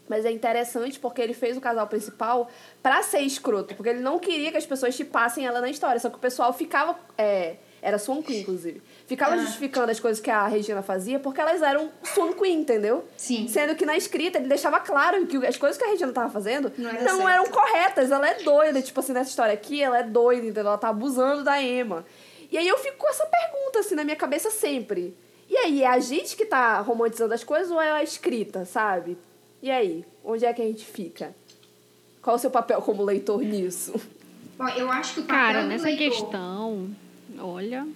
Mas 0.08 0.24
é 0.26 0.32
interessante 0.32 1.00
porque 1.00 1.22
ele 1.22 1.34
fez 1.34 1.58
o 1.58 1.62
casal 1.62 1.88
principal 1.88 2.50
pra 2.84 3.02
ser 3.02 3.22
escroto, 3.22 3.74
porque 3.76 3.90
ele 3.90 4.02
não 4.02 4.20
queria 4.20 4.52
que 4.52 4.58
as 4.58 4.66
pessoas 4.66 4.94
chipassem 4.94 5.46
ela 5.48 5.60
na 5.62 5.70
história, 5.70 6.00
só 6.00 6.10
que 6.10 6.16
o 6.18 6.20
pessoal 6.20 6.54
ficava. 6.54 6.96
É, 7.18 7.56
era 7.82 7.98
Swan 8.00 8.22
Queen, 8.22 8.42
inclusive. 8.42 8.82
Ficava 9.06 9.34
Ah. 9.36 9.38
justificando 9.38 9.92
as 9.92 10.00
coisas 10.00 10.20
que 10.20 10.30
a 10.32 10.48
Regina 10.48 10.82
fazia 10.82 11.20
porque 11.20 11.40
elas 11.40 11.62
eram 11.62 11.92
Swan 12.04 12.34
Queen, 12.34 12.60
entendeu? 12.62 13.06
Sim. 13.16 13.48
Sendo 13.48 13.76
que 13.76 13.86
na 13.86 13.96
escrita 13.96 14.40
ele 14.40 14.48
deixava 14.48 14.80
claro 14.80 15.26
que 15.28 15.38
as 15.46 15.56
coisas 15.58 15.78
que 15.78 15.84
a 15.84 15.90
Regina 15.90 16.12
tava 16.12 16.30
fazendo 16.32 16.72
Não 16.78 16.92
não, 16.92 17.00
era 17.00 17.10
certo. 17.10 17.28
eram 17.30 17.46
corretas. 17.48 18.12
Ela 18.12 18.28
é 18.30 18.36
doida. 18.44 18.82
Tipo 18.82 19.00
assim, 19.00 19.14
nessa 19.14 19.30
história 19.30 19.54
aqui, 19.54 19.84
ela 19.84 20.00
é 20.00 20.04
doida, 20.04 20.42
entendeu? 20.44 20.66
Ela 20.68 20.78
tá 20.80 20.90
abusando 20.90 21.44
da 21.44 21.62
Emma. 21.62 22.04
E 22.52 22.58
aí 22.58 22.68
eu 22.68 22.78
fico 22.80 22.98
com 22.98 23.10
essa 23.10 23.26
pergunta, 23.26 23.80
assim, 23.80 23.94
na 23.96 24.04
minha 24.04 24.16
cabeça 24.16 24.50
sempre. 24.50 25.16
E 25.48 25.56
aí, 25.58 25.84
é 25.84 25.88
a 25.88 26.00
gente 26.00 26.36
que 26.36 26.46
tá 26.46 26.80
romantizando 26.82 27.36
as 27.36 27.44
coisas 27.44 27.70
ou 27.70 27.80
é 27.80 27.92
a 27.92 28.02
escrita, 28.02 28.66
sabe? 28.66 29.16
E 29.62 29.72
aí, 29.72 30.06
onde 30.24 30.46
é 30.46 30.54
que 30.54 30.62
a 30.62 30.66
gente 30.66 30.86
fica? 30.86 31.36
Qual 32.22 32.36
o 32.36 32.40
seu 32.40 32.52
papel 32.52 32.82
como 32.82 33.04
leitor 33.04 33.42
nisso? 33.42 33.94
Bom, 34.58 34.68
eu 34.70 34.90
acho 34.92 35.16
que 35.16 35.20
o 35.22 35.24
papel 35.24 35.36
Cara, 35.42 35.62
do 35.64 35.68
nessa 35.68 35.86
leitor, 35.86 36.10
questão, 36.10 36.90
olha, 37.40 37.88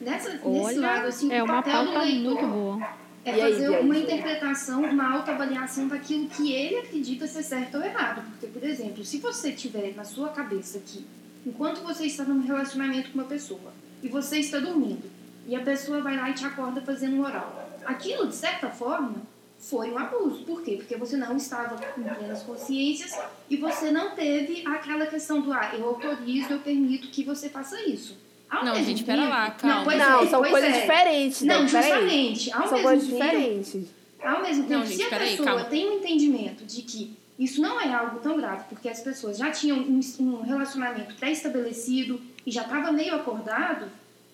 Nessa, 0.00 0.30
nesse 0.30 0.46
olha, 0.48 0.80
lado, 0.80 1.06
assim, 1.06 1.32
é 1.32 1.42
o 1.42 1.44
uma 1.44 1.62
pauta 1.62 2.02
leitor 2.02 2.24
muito 2.24 2.46
boa. 2.46 2.88
é 3.24 3.30
aí, 3.32 3.40
fazer 3.40 3.68
Bianca? 3.68 3.80
uma 3.84 3.98
interpretação, 3.98 4.82
uma 4.82 5.12
autoavaliação 5.14 5.86
daquilo 5.88 6.28
que 6.28 6.52
ele 6.52 6.76
acredita 6.78 7.26
ser 7.26 7.42
certo 7.42 7.76
ou 7.76 7.84
errado. 7.84 8.22
Porque, 8.30 8.46
por 8.46 8.64
exemplo, 8.68 9.04
se 9.04 9.18
você 9.18 9.52
tiver 9.52 9.94
na 9.94 10.02
sua 10.04 10.30
cabeça 10.30 10.80
que, 10.84 11.06
enquanto 11.46 11.82
você 11.82 12.06
está 12.06 12.24
num 12.24 12.40
relacionamento 12.40 13.10
com 13.10 13.18
uma 13.18 13.28
pessoa 13.28 13.72
e 14.02 14.08
você 14.08 14.38
está 14.38 14.58
dormindo, 14.58 15.08
e 15.46 15.54
a 15.54 15.60
pessoa 15.60 16.00
vai 16.00 16.16
lá 16.16 16.30
e 16.30 16.34
te 16.34 16.44
acorda 16.44 16.80
fazendo 16.80 17.16
um 17.16 17.24
oral, 17.24 17.68
aquilo, 17.84 18.26
de 18.28 18.34
certa 18.34 18.70
forma, 18.70 19.14
foi 19.62 19.92
um 19.92 19.98
abuso. 19.98 20.42
Por 20.44 20.62
quê? 20.62 20.76
Porque 20.76 20.96
você 20.96 21.16
não 21.16 21.36
estava 21.36 21.76
com 21.76 22.02
plenas 22.02 22.42
consciências 22.42 23.16
e 23.48 23.56
você 23.56 23.90
não 23.90 24.10
teve 24.10 24.66
aquela 24.66 25.06
questão 25.06 25.40
do, 25.40 25.52
ah, 25.52 25.70
eu 25.72 25.86
autorizo, 25.86 26.52
eu 26.52 26.58
permito 26.58 27.08
que 27.08 27.22
você 27.22 27.48
faça 27.48 27.80
isso. 27.82 28.18
Ao 28.50 28.64
Não, 28.64 28.74
gente, 28.84 29.04
pera 29.04 29.26
lá, 29.28 29.50
calma. 29.52 29.76
Não, 29.76 29.84
pois 29.84 29.98
não, 29.98 30.22
é, 30.22 30.26
são 30.26 30.40
pois 30.40 30.50
coisas 30.52 30.70
é. 30.74 30.80
diferentes, 30.80 31.42
né? 31.42 31.58
Não, 31.58 31.66
Peraí. 31.66 31.90
justamente. 31.90 32.52
Ao 32.52 32.62
São 32.62 32.72
mesmo 32.72 32.82
coisas 32.82 33.08
tempo, 33.08 33.22
diferentes. 33.22 33.86
ao 34.22 34.42
mesmo 34.42 34.62
tempo, 34.64 34.80
Não, 34.80 34.86
gente, 34.86 34.96
se 34.96 35.02
a 35.14 35.18
pessoa 35.18 35.46
calma. 35.46 35.64
tem 35.64 35.88
um 35.88 35.92
entendimento 35.94 36.64
de 36.64 36.82
que 36.82 37.16
isso 37.38 37.62
não 37.62 37.80
é 37.80 37.94
algo 37.94 38.18
tão 38.18 38.36
grave, 38.36 38.64
porque 38.68 38.88
as 38.88 39.00
pessoas 39.00 39.38
já 39.38 39.50
tinham 39.50 39.78
um, 39.78 40.00
um 40.20 40.42
relacionamento 40.42 41.14
pré-estabelecido 41.14 42.20
e 42.44 42.50
já 42.50 42.62
estava 42.62 42.92
meio 42.92 43.14
acordado, 43.14 43.86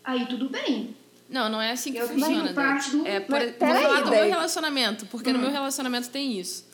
aí 0.02 0.26
tudo 0.26 0.48
bem. 0.48 0.96
Não, 1.28 1.48
não 1.48 1.60
é 1.60 1.72
assim 1.72 1.92
que 1.92 1.98
Eu 1.98 2.08
funciona. 2.08 2.42
digo 2.42 2.54
parte 2.54 2.90
do- 2.90 3.06
É, 3.06 3.20
por, 3.20 3.38
peraí, 3.38 3.82
falar 3.82 4.00
do 4.02 4.10
meu 4.10 4.24
relacionamento, 4.28 5.06
porque 5.06 5.30
Hum. 5.30 5.34
no 5.34 5.38
meu 5.40 5.50
relacionamento 5.50 6.08
tem 6.08 6.38
isso. 6.38 6.66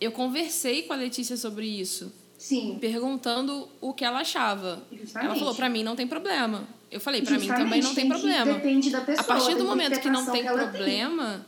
Eu 0.00 0.12
conversei 0.12 0.82
com 0.82 0.92
a 0.92 0.96
Letícia 0.96 1.36
sobre 1.36 1.66
isso, 1.66 2.12
Sim. 2.38 2.78
perguntando 2.80 3.68
o 3.80 3.92
que 3.92 4.04
ela 4.04 4.20
achava. 4.20 4.82
Justamente. 4.92 5.30
Ela 5.30 5.38
falou, 5.38 5.54
pra 5.54 5.68
mim 5.68 5.82
não 5.82 5.96
tem 5.96 6.06
problema. 6.06 6.64
Eu 6.90 7.00
falei, 7.00 7.22
pra 7.22 7.32
mim 7.32 7.38
Justamente, 7.40 7.64
também 7.64 7.82
não 7.82 7.94
tem 7.94 8.04
que 8.04 8.10
problema. 8.10 8.52
Depende 8.52 8.90
da 8.90 9.00
pessoa. 9.00 9.20
A 9.20 9.24
partir 9.24 9.54
do 9.56 9.64
momento 9.64 9.98
que 10.00 10.10
não 10.10 10.26
tem 10.26 10.42
que 10.42 10.48
problema, 10.52 11.46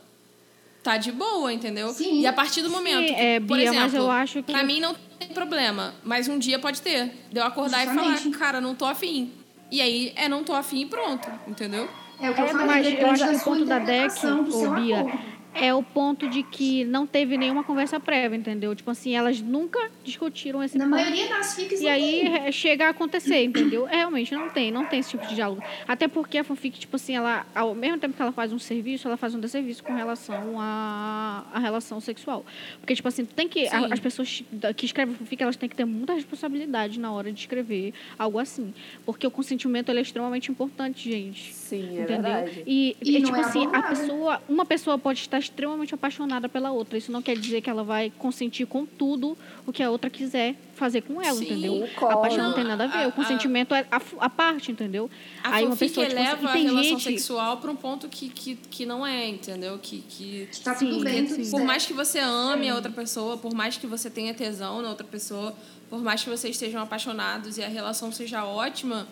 tá 0.83 0.97
de 0.97 1.13
boa, 1.13 1.53
entendeu? 1.53 1.91
Sim. 1.93 2.21
E 2.21 2.27
a 2.27 2.33
partir 2.33 2.63
do 2.63 2.71
momento, 2.71 3.09
Sim, 3.09 3.15
que, 3.15 3.21
é, 3.21 3.41
por 3.41 3.57
Bia, 3.57 3.65
exemplo, 3.67 3.81
mas 3.83 3.95
eu 3.95 4.11
acho 4.11 4.43
que- 4.43 4.53
pra 4.53 4.63
mim 4.65 4.81
não 4.81 4.95
tem 5.19 5.29
problema, 5.29 5.95
mas 6.03 6.27
um 6.29 6.39
dia 6.39 6.59
pode 6.59 6.81
ter. 6.81 7.13
De 7.31 7.39
eu 7.39 7.45
acordar 7.45 7.83
e 7.85 7.87
falar, 7.95 8.11
Justamente. 8.13 8.39
cara, 8.39 8.61
não 8.61 8.75
tô 8.75 8.85
afim. 8.87 9.33
E 9.71 9.81
aí, 9.81 10.13
é 10.17 10.29
não 10.29 10.43
tô 10.45 10.53
afim 10.55 10.81
e 10.83 10.87
pronto, 10.87 11.29
entendeu? 11.47 11.89
É 12.21 12.31
o 12.31 12.35
que 12.35 12.41
eu 12.41 12.45
É, 12.45 12.49
falei, 12.49 12.67
Mas 12.67 12.87
depende 12.87 13.03
eu 13.03 13.11
acho 13.11 13.29
que 13.29 13.35
o 13.37 13.41
ponto 13.41 13.65
da 13.65 13.79
DEC, 13.79 14.25
ô 14.27 14.71
Bia, 14.75 15.01
acordo. 15.01 15.19
É 15.55 15.73
o 15.73 15.83
ponto 15.83 16.29
de 16.29 16.43
que 16.43 16.85
não 16.85 17.07
teve 17.07 17.37
nenhuma 17.39 17.63
conversa 17.65 17.99
prévia, 18.01 18.37
entendeu? 18.37 18.75
Tipo 18.75 18.91
assim, 18.91 19.15
elas 19.15 19.41
nunca 19.41 19.79
discutiram 20.03 20.63
esse 20.63 20.77
Na 20.77 20.85
ponto. 20.85 20.95
maioria 20.97 21.29
das 21.29 21.55
fics 21.55 21.81
E 21.81 21.85
não 21.85 21.91
aí 21.91 22.21
tem. 22.21 22.35
é, 22.37 22.53
chega 22.53 22.87
a 22.87 22.89
acontecer, 22.91 23.45
entendeu? 23.45 23.87
É, 23.89 23.97
realmente 23.97 24.35
não 24.35 24.49
tem, 24.51 24.71
não 24.71 24.85
tem 24.85 25.01
esse 25.01 25.11
tipo 25.11 25.27
de 25.27 25.35
diálogo. 25.35 25.63
Até 25.87 26.09
porque 26.09 26.39
a 26.39 26.45
fanfic, 26.45 26.79
tipo 26.79 26.97
assim, 26.97 27.15
ela, 27.17 27.47
ao 27.55 27.75
mesmo 27.75 27.99
tempo 27.99 28.15
que 28.15 28.21
ela 28.23 28.33
faz 28.33 28.53
um 28.53 28.59
serviço, 28.59 29.07
ela 29.07 29.17
faz 29.17 29.35
um 29.35 29.41
desserviço 29.41 29.83
com 29.85 29.95
relação 29.95 30.61
à, 30.61 31.45
à 31.53 31.59
relação 31.59 32.01
sexual. 32.01 32.45
Porque, 32.81 32.95
tipo 32.95 33.07
assim, 33.09 33.25
tem 33.25 33.49
que. 33.49 33.67
a- 33.69 33.87
as 33.93 34.01
pessoas 34.01 34.43
que 34.77 34.87
escrevem 34.87 35.15
fanfic, 35.15 35.43
elas 35.43 35.57
têm 35.57 35.69
que 35.69 35.77
ter 35.77 35.85
muita 35.85 36.15
responsabilidade 36.15 36.99
na 36.99 37.13
hora 37.13 37.33
de 37.33 37.39
escrever 37.41 37.93
algo 38.19 38.39
assim. 38.39 38.75
Porque 39.07 39.27
o 39.27 39.31
consentimento 39.31 39.89
ele 39.91 39.99
é 40.01 40.03
extremamente 40.03 40.51
importante, 40.51 41.11
gente. 41.11 41.53
Sim, 41.55 41.83
é 41.99 42.03
Entendeu? 42.03 42.07
verdade. 42.07 42.63
E, 42.67 42.97
E 43.03 43.19
não 43.21 43.27
tipo 43.27 43.37
é 43.37 43.41
assim, 43.41 43.67
a 43.73 43.83
pessoa, 43.83 44.43
uma 44.49 44.65
pessoa 44.65 44.99
pode 44.99 45.21
estar 45.21 45.39
extremamente 45.45 45.95
apaixonada 45.95 46.49
pela 46.49 46.71
outra. 46.71 46.99
Isso 46.99 47.11
não 47.13 47.23
quer 47.23 47.37
dizer 47.37 47.61
que 47.61 47.71
ela 47.71 47.85
vai 47.85 48.13
consentir 48.19 48.67
com 48.67 48.85
tudo 48.85 49.37
o 49.67 49.73
que 49.73 49.83
a 49.83 49.91
outra 49.91 50.11
quiser 50.11 50.55
fazer 50.75 51.03
com 51.03 51.23
ela, 51.23 51.37
Sim, 51.39 51.45
entendeu? 51.45 51.89
concordo. 51.95 52.19
A 52.19 52.21
paixão 52.23 52.45
não 52.49 52.53
tem 52.55 52.65
nada 52.65 52.85
a 52.85 52.87
ver. 52.87 53.05
a- 53.05 53.09
o 53.09 53.13
consentimento 53.13 53.75
é 53.75 53.87
a, 53.91 54.01
a 54.21 54.29
parte, 54.31 54.73
entendeu? 54.73 55.09
A 55.43 55.57
Aí 55.57 55.67
uma 55.67 55.77
pessoa 55.77 56.07
tipo, 56.07 56.19
assim, 56.19 56.29
eleva 56.29 56.47
e 56.47 56.47
a 56.49 56.71
relação 56.71 56.83
gente 56.99 57.03
sexual 57.03 57.57
para 57.59 57.71
um 57.71 57.77
ponto 57.77 58.09
que, 58.09 58.29
que, 58.29 58.57
que 58.57 58.85
não 58.87 59.07
é, 59.07 59.29
entendeu? 59.29 59.79
Que, 59.81 59.99
que 60.09 60.49
Tá 60.65 60.75
tudo 60.75 60.99
Sim, 60.99 61.05
bem, 61.05 61.27
sim. 61.29 61.37
tudo 61.43 61.51
por 61.51 61.63
mais 61.65 61.87
que 61.87 61.93
você 61.93 62.19
ame 62.19 62.69
a 62.69 62.75
outra 62.75 62.91
pessoa, 62.91 63.37
por 63.37 63.55
mais 63.55 63.77
que 63.77 63.87
você 63.87 64.11
tenha 64.11 64.35
tesão 64.35 64.83
na 64.83 64.89
outra 64.89 65.07
pessoa, 65.07 65.55
por 65.89 66.03
mais 66.03 66.25
que 66.25 66.31
vocês 66.31 66.57
estejam 66.57 66.83
apaixonados 66.83 67.57
e 67.59 67.63
a 67.63 67.69
relação 67.69 68.11
seja 68.11 68.45
ótima, 68.45 69.07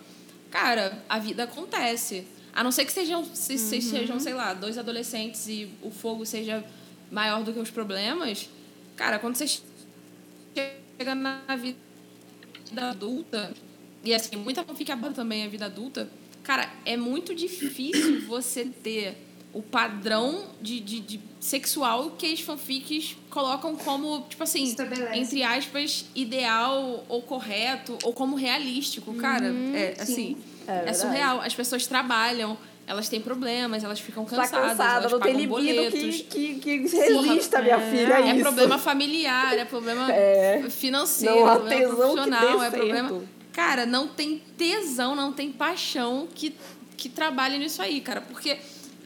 cara, 0.50 0.98
a 1.08 1.18
vida 1.18 1.44
acontece. 1.44 2.26
A 2.52 2.62
não 2.62 2.70
ser 2.70 2.84
que 2.84 2.92
sejam, 2.92 3.24
se, 3.24 3.56
se 3.56 3.80
sejam, 3.80 4.20
sei 4.20 4.34
lá, 4.34 4.52
dois 4.52 4.76
adolescentes 4.76 5.48
e 5.48 5.68
o 5.82 5.90
fogo 5.90 6.26
seja 6.26 6.64
maior 7.10 7.42
do 7.42 7.52
que 7.52 7.58
os 7.58 7.70
problemas, 7.70 8.48
cara, 8.96 9.18
quando 9.18 9.36
você 9.36 9.46
chega 9.46 11.14
na 11.14 11.40
vida 11.56 11.78
adulta, 12.80 13.52
e 14.04 14.14
assim, 14.14 14.36
muita 14.36 14.64
fanfic 14.64 14.90
aborda 14.90 15.16
também 15.16 15.44
a 15.44 15.48
vida 15.48 15.66
adulta, 15.66 16.08
cara, 16.42 16.70
é 16.84 16.96
muito 16.96 17.34
difícil 17.34 18.22
você 18.28 18.66
ter 18.66 19.16
o 19.52 19.62
padrão 19.62 20.46
de, 20.62 20.80
de, 20.80 21.00
de 21.00 21.20
sexual 21.38 22.12
que 22.12 22.32
as 22.32 22.40
fanfics 22.40 23.16
colocam 23.28 23.76
como, 23.76 24.22
tipo 24.28 24.42
assim, 24.42 24.64
Estabelece. 24.64 25.18
entre 25.18 25.42
aspas, 25.42 26.06
ideal 26.14 27.04
ou 27.08 27.22
correto, 27.22 27.98
ou 28.02 28.12
como 28.12 28.34
realístico, 28.34 29.14
cara. 29.14 29.46
é 29.74 29.96
assim, 30.00 30.14
sim. 30.14 30.36
É 30.66 30.84
é, 30.86 30.92
surreal. 30.92 31.40
As 31.40 31.54
pessoas 31.54 31.86
trabalham, 31.86 32.56
elas 32.86 33.08
têm 33.08 33.20
problemas, 33.20 33.84
elas 33.84 34.00
ficam 34.00 34.24
Tá 34.24 34.36
cansadas, 34.36 34.70
cansada, 34.70 34.98
elas 35.00 35.12
não 35.12 35.20
tem 35.20 35.34
libido 35.34 35.90
que, 35.90 36.22
que, 36.24 36.54
que 36.58 36.96
resista, 36.96 37.60
minha 37.62 37.78
filha. 37.80 38.14
É 38.14 38.32
isso. 38.32 38.40
problema 38.42 38.78
familiar, 38.78 39.58
é 39.58 39.64
problema 39.64 40.12
É. 40.12 40.62
financeiro, 40.70 41.36
Não 41.36 41.46
há 41.46 41.52
é 41.52 41.54
problema 41.56 41.80
tesão 41.80 41.96
profissional, 41.96 42.62
é 42.62 42.70
problema. 42.70 43.22
Cara, 43.52 43.84
não 43.86 44.08
tem 44.08 44.42
tesão, 44.56 45.14
não 45.14 45.32
tem 45.32 45.52
paixão 45.52 46.26
que, 46.34 46.54
que 46.96 47.08
trabalhe 47.08 47.58
nisso 47.58 47.82
aí, 47.82 48.00
cara. 48.00 48.20
Porque, 48.22 48.58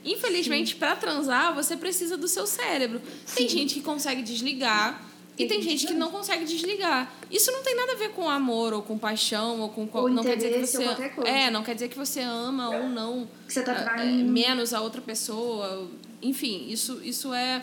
infelizmente, 0.04 0.76
pra 0.76 0.94
transar, 0.94 1.52
você 1.54 1.76
precisa 1.76 2.16
do 2.16 2.28
seu 2.28 2.46
cérebro. 2.46 3.02
Tem 3.34 3.48
gente 3.48 3.74
que 3.74 3.80
consegue 3.80 4.22
desligar. 4.22 5.02
E 5.38 5.46
Tem 5.46 5.60
gente 5.60 5.86
que 5.86 5.92
não 5.92 6.10
consegue 6.10 6.44
desligar. 6.44 7.12
Isso 7.30 7.52
não 7.52 7.62
tem 7.62 7.76
nada 7.76 7.92
a 7.92 7.96
ver 7.96 8.10
com 8.10 8.28
amor, 8.28 8.72
ou 8.72 8.82
com 8.82 8.96
paixão, 8.96 9.60
ou 9.60 9.68
com... 9.68 9.86
qual- 9.86 10.08
não 10.08 10.22
quer 10.22 10.36
dizer 10.36 10.60
que 10.60 10.66
você... 10.66 10.78
ou 10.78 10.84
qualquer 10.84 11.14
coisa. 11.14 11.30
É, 11.30 11.50
não 11.50 11.62
quer 11.62 11.74
dizer 11.74 11.88
que 11.88 11.98
você 11.98 12.20
ama 12.20 12.70
ou 12.70 12.88
não 12.88 13.28
Que 13.46 13.52
você 13.52 13.62
tá 13.62 13.96
é, 13.98 14.02
é, 14.02 14.12
menos 14.12 14.72
a 14.72 14.80
outra 14.80 15.02
pessoa. 15.02 15.90
Enfim, 16.22 16.66
isso, 16.70 17.00
isso 17.04 17.34
é, 17.34 17.62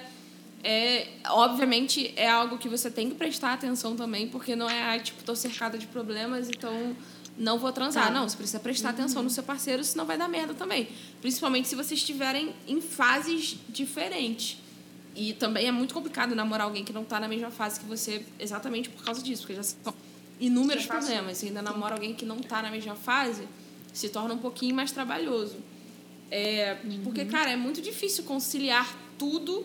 é. 0.63 1.07
Obviamente 1.29 2.13
é 2.15 2.29
algo 2.29 2.59
que 2.59 2.69
você 2.69 2.91
tem 2.91 3.09
que 3.09 3.15
prestar 3.15 3.53
atenção 3.53 3.95
também, 3.95 4.27
porque 4.27 4.55
não 4.55 4.69
é, 4.69 4.95
ah, 4.95 4.99
tipo, 4.99 5.23
tô 5.23 5.35
cercada 5.35 5.75
de 5.77 5.87
problemas, 5.87 6.49
então 6.49 6.95
não 7.35 7.57
vou 7.57 7.71
transar. 7.71 8.05
Tá. 8.05 8.11
Não, 8.11 8.29
você 8.29 8.37
precisa 8.37 8.59
prestar 8.59 8.89
atenção 8.89 9.23
no 9.23 9.29
seu 9.29 9.43
parceiro, 9.43 9.83
senão 9.83 10.05
vai 10.05 10.17
dar 10.17 10.27
merda 10.27 10.53
também. 10.53 10.87
Principalmente 11.21 11.67
se 11.67 11.75
vocês 11.75 11.99
estiverem 11.99 12.53
em 12.67 12.79
fases 12.79 13.57
diferentes. 13.67 14.57
E 15.15 15.33
também 15.33 15.67
é 15.67 15.71
muito 15.71 15.93
complicado 15.93 16.35
namorar 16.35 16.65
alguém 16.65 16.83
que 16.83 16.91
não 16.91 17.03
tá 17.03 17.19
na 17.19 17.27
mesma 17.27 17.51
fase 17.51 17.79
que 17.79 17.85
você, 17.85 18.25
exatamente 18.39 18.89
por 18.89 19.03
causa 19.03 19.21
disso, 19.21 19.43
porque 19.43 19.55
já 19.55 19.63
são 19.63 19.93
inúmeros 20.39 20.85
passou. 20.85 21.07
problemas. 21.07 21.37
Se 21.37 21.47
ainda 21.47 21.61
namora 21.61 21.93
alguém 21.95 22.13
que 22.13 22.25
não 22.25 22.39
tá 22.39 22.61
na 22.61 22.71
mesma 22.71 22.95
fase, 22.95 23.47
se 23.93 24.09
torna 24.09 24.33
um 24.33 24.39
pouquinho 24.39 24.75
mais 24.75 24.91
trabalhoso. 24.91 25.57
É, 26.31 26.77
Porque, 27.03 27.25
cara, 27.25 27.51
é 27.51 27.55
muito 27.55 27.79
difícil 27.79 28.23
conciliar 28.23 28.97
tudo 29.19 29.63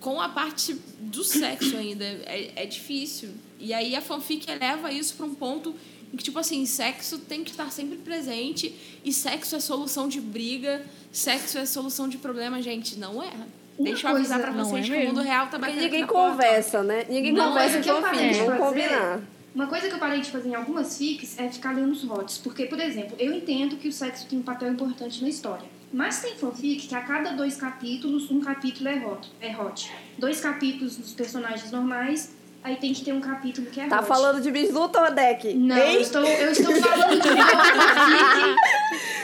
com 0.00 0.20
a 0.20 0.28
parte 0.28 0.74
do 1.00 1.24
sexo 1.24 1.76
ainda. 1.76 2.04
É, 2.04 2.52
é 2.62 2.66
difícil. 2.66 3.30
E 3.58 3.74
aí 3.74 3.96
a 3.96 4.00
fanfic 4.00 4.48
eleva 4.48 4.92
isso 4.92 5.14
para 5.14 5.26
um 5.26 5.34
ponto 5.34 5.74
em 6.12 6.16
que, 6.16 6.22
tipo 6.22 6.38
assim, 6.38 6.64
sexo 6.66 7.18
tem 7.18 7.42
que 7.42 7.50
estar 7.50 7.70
sempre 7.72 7.96
presente 7.98 8.74
e 9.04 9.12
sexo 9.12 9.56
é 9.56 9.60
solução 9.60 10.08
de 10.08 10.20
briga, 10.20 10.84
sexo 11.10 11.58
é 11.58 11.66
solução 11.66 12.08
de 12.08 12.18
problema, 12.18 12.62
gente. 12.62 12.96
Não 12.96 13.20
é. 13.20 13.32
Uma 13.78 13.84
Deixa 13.88 14.08
eu 14.08 14.14
avisar 14.16 14.38
coisa- 14.38 14.52
pra 14.52 14.64
vocês 14.64 14.90
é 14.90 14.96
que 14.98 15.04
o 15.04 15.08
mundo 15.08 15.20
real 15.22 15.44
tá 15.46 15.50
Porque 15.58 15.60
batendo 15.60 15.82
ninguém 15.82 16.02
aqui 16.02 16.12
na 16.12 16.18
porta. 16.18 16.30
conversa, 16.32 16.82
né? 16.82 17.06
Ninguém 17.08 17.32
Não, 17.32 17.48
conversa 17.48 17.78
em 17.78 17.82
que 17.82 17.90
eu 17.90 18.02
fanfic, 18.02 18.16
parei 18.16 18.30
de 18.32 18.38
vamos 18.38 18.58
fazer. 18.58 18.82
combinar. 18.88 19.20
Uma 19.54 19.66
coisa 19.66 19.88
que 19.88 19.94
eu 19.94 19.98
parei 19.98 20.20
de 20.20 20.30
fazer 20.30 20.48
em 20.48 20.54
algumas 20.54 20.96
fics 20.98 21.38
é 21.38 21.48
ficar 21.50 21.72
lendo 21.74 21.90
os 21.92 22.02
hots. 22.04 22.38
Porque, 22.38 22.64
por 22.66 22.80
exemplo, 22.80 23.14
eu 23.18 23.32
entendo 23.34 23.76
que 23.76 23.88
o 23.88 23.92
sexo 23.92 24.26
tem 24.26 24.38
um 24.38 24.42
papel 24.42 24.72
importante 24.72 25.22
na 25.22 25.28
história. 25.28 25.64
Mas 25.92 26.22
tem 26.22 26.34
fanfic 26.36 26.86
que 26.88 26.94
a 26.94 27.02
cada 27.02 27.32
dois 27.32 27.56
capítulos, 27.56 28.30
um 28.30 28.40
capítulo 28.40 28.88
é 28.88 28.96
hot. 29.06 29.30
É 29.42 29.54
hot. 29.54 29.90
Dois 30.16 30.40
capítulos 30.40 30.96
dos 30.96 31.12
personagens 31.12 31.70
normais, 31.70 32.32
aí 32.62 32.76
tem 32.76 32.92
que 32.92 33.04
ter 33.04 33.12
um 33.12 33.20
capítulo 33.20 33.66
que 33.68 33.80
é 33.80 33.86
Tá 33.88 33.98
hot. 34.00 34.06
falando 34.08 34.40
de 34.40 34.50
bisluta, 34.50 35.10
Deck? 35.10 35.52
Não, 35.54 35.76
eu 35.76 36.00
estou, 36.00 36.22
eu 36.24 36.52
estou 36.52 36.74
falando 36.76 37.20
de. 37.20 37.28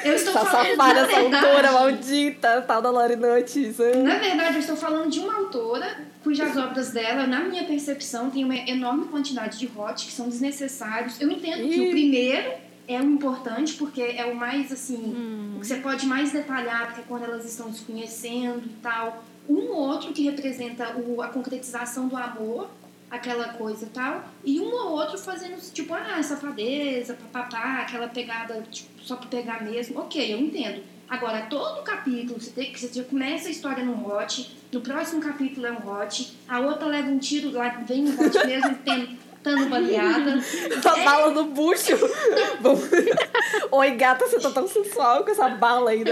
Eu 0.05 0.14
estou 0.14 0.32
Essa 0.32 0.45
falando 0.47 0.76
safada, 0.76 1.07
de 1.07 1.12
essa 1.12 1.22
uma 1.22 1.36
autora 1.39 1.53
verdade. 1.55 1.74
maldita, 1.74 2.62
tal 2.66 2.80
da 2.80 2.91
Lori 2.91 3.16
Nuts. 3.16 3.78
Na 4.05 4.18
verdade, 4.18 4.55
eu 4.55 4.61
estou 4.61 4.76
falando 4.76 5.11
de 5.11 5.18
uma 5.18 5.34
autora 5.36 5.99
cujas 6.22 6.57
obras 6.57 6.91
dela, 6.93 7.26
na 7.26 7.41
minha 7.41 7.64
percepção, 7.64 8.30
tem 8.30 8.45
uma 8.45 8.55
enorme 8.57 9.07
quantidade 9.07 9.59
de 9.59 9.66
hot 9.76 10.07
que 10.07 10.12
são 10.12 10.28
desnecessários. 10.28 11.20
Eu 11.20 11.30
entendo 11.30 11.62
que 11.68 11.74
Ih. 11.80 11.89
o 11.89 11.91
primeiro 11.91 12.51
é 12.86 13.01
o 13.01 13.05
importante, 13.05 13.74
porque 13.74 14.01
é 14.01 14.24
o 14.24 14.34
mais, 14.36 14.70
assim, 14.72 15.53
o 15.57 15.61
que 15.61 15.66
você 15.66 15.76
pode 15.76 16.07
mais 16.07 16.30
detalhar, 16.32 16.86
porque 16.86 17.01
é 17.01 17.05
quando 17.07 17.24
elas 17.24 17.45
estão 17.45 17.72
se 17.72 17.82
conhecendo 17.82 18.62
e 18.66 18.74
tal. 18.82 19.24
Um 19.49 19.70
ou 19.70 19.76
outro 19.76 20.12
que 20.12 20.22
representa 20.22 20.95
o, 20.97 21.20
a 21.22 21.28
concretização 21.28 22.07
do 22.07 22.16
amor, 22.16 22.68
aquela 23.11 23.48
coisa 23.54 23.86
e 23.86 23.88
tal. 23.88 24.24
E 24.44 24.61
um 24.61 24.72
ou 24.72 24.92
outro 24.92 25.18
fazendo, 25.18 25.59
tipo, 25.72 25.94
ah, 25.94 26.22
safadeza, 26.22 27.14
papapá, 27.14 27.80
aquela 27.80 28.09
pegada, 28.09 28.62
tipo, 28.70 28.88
só 29.02 29.16
pra 29.16 29.28
pegar 29.28 29.62
mesmo. 29.62 29.98
Ok, 30.00 30.32
eu 30.32 30.38
entendo. 30.38 30.82
Agora, 31.09 31.46
todo 31.46 31.82
capítulo, 31.82 32.38
você, 32.38 32.50
tem, 32.50 32.74
você 32.74 33.02
começa 33.02 33.48
a 33.48 33.50
história 33.50 33.82
num 33.82 34.06
hot, 34.06 34.54
no 34.70 34.82
próximo 34.82 35.22
capítulo 35.22 35.66
é 35.66 35.72
um 35.72 35.88
hot, 35.88 36.36
a 36.46 36.61
outra 36.61 36.86
leva 36.86 37.09
um 37.09 37.18
tiro 37.18 37.50
lá, 37.50 37.68
vem 37.86 38.04
um 38.06 38.12
hot 38.12 38.46
mesmo, 38.46 38.76
tentando 39.49 39.68
baleada. 39.70 40.36
Essa 40.36 40.96
bala 41.05 41.30
no 41.32 41.44
bucho. 41.44 41.92
Oi, 43.70 43.90
gata, 43.92 44.26
você 44.26 44.38
tá 44.38 44.51
tão 44.51 44.68
sensual 44.68 45.24
com 45.24 45.30
essa 45.30 45.49
bala 45.49 45.90
aí, 45.90 46.05
do 46.05 46.11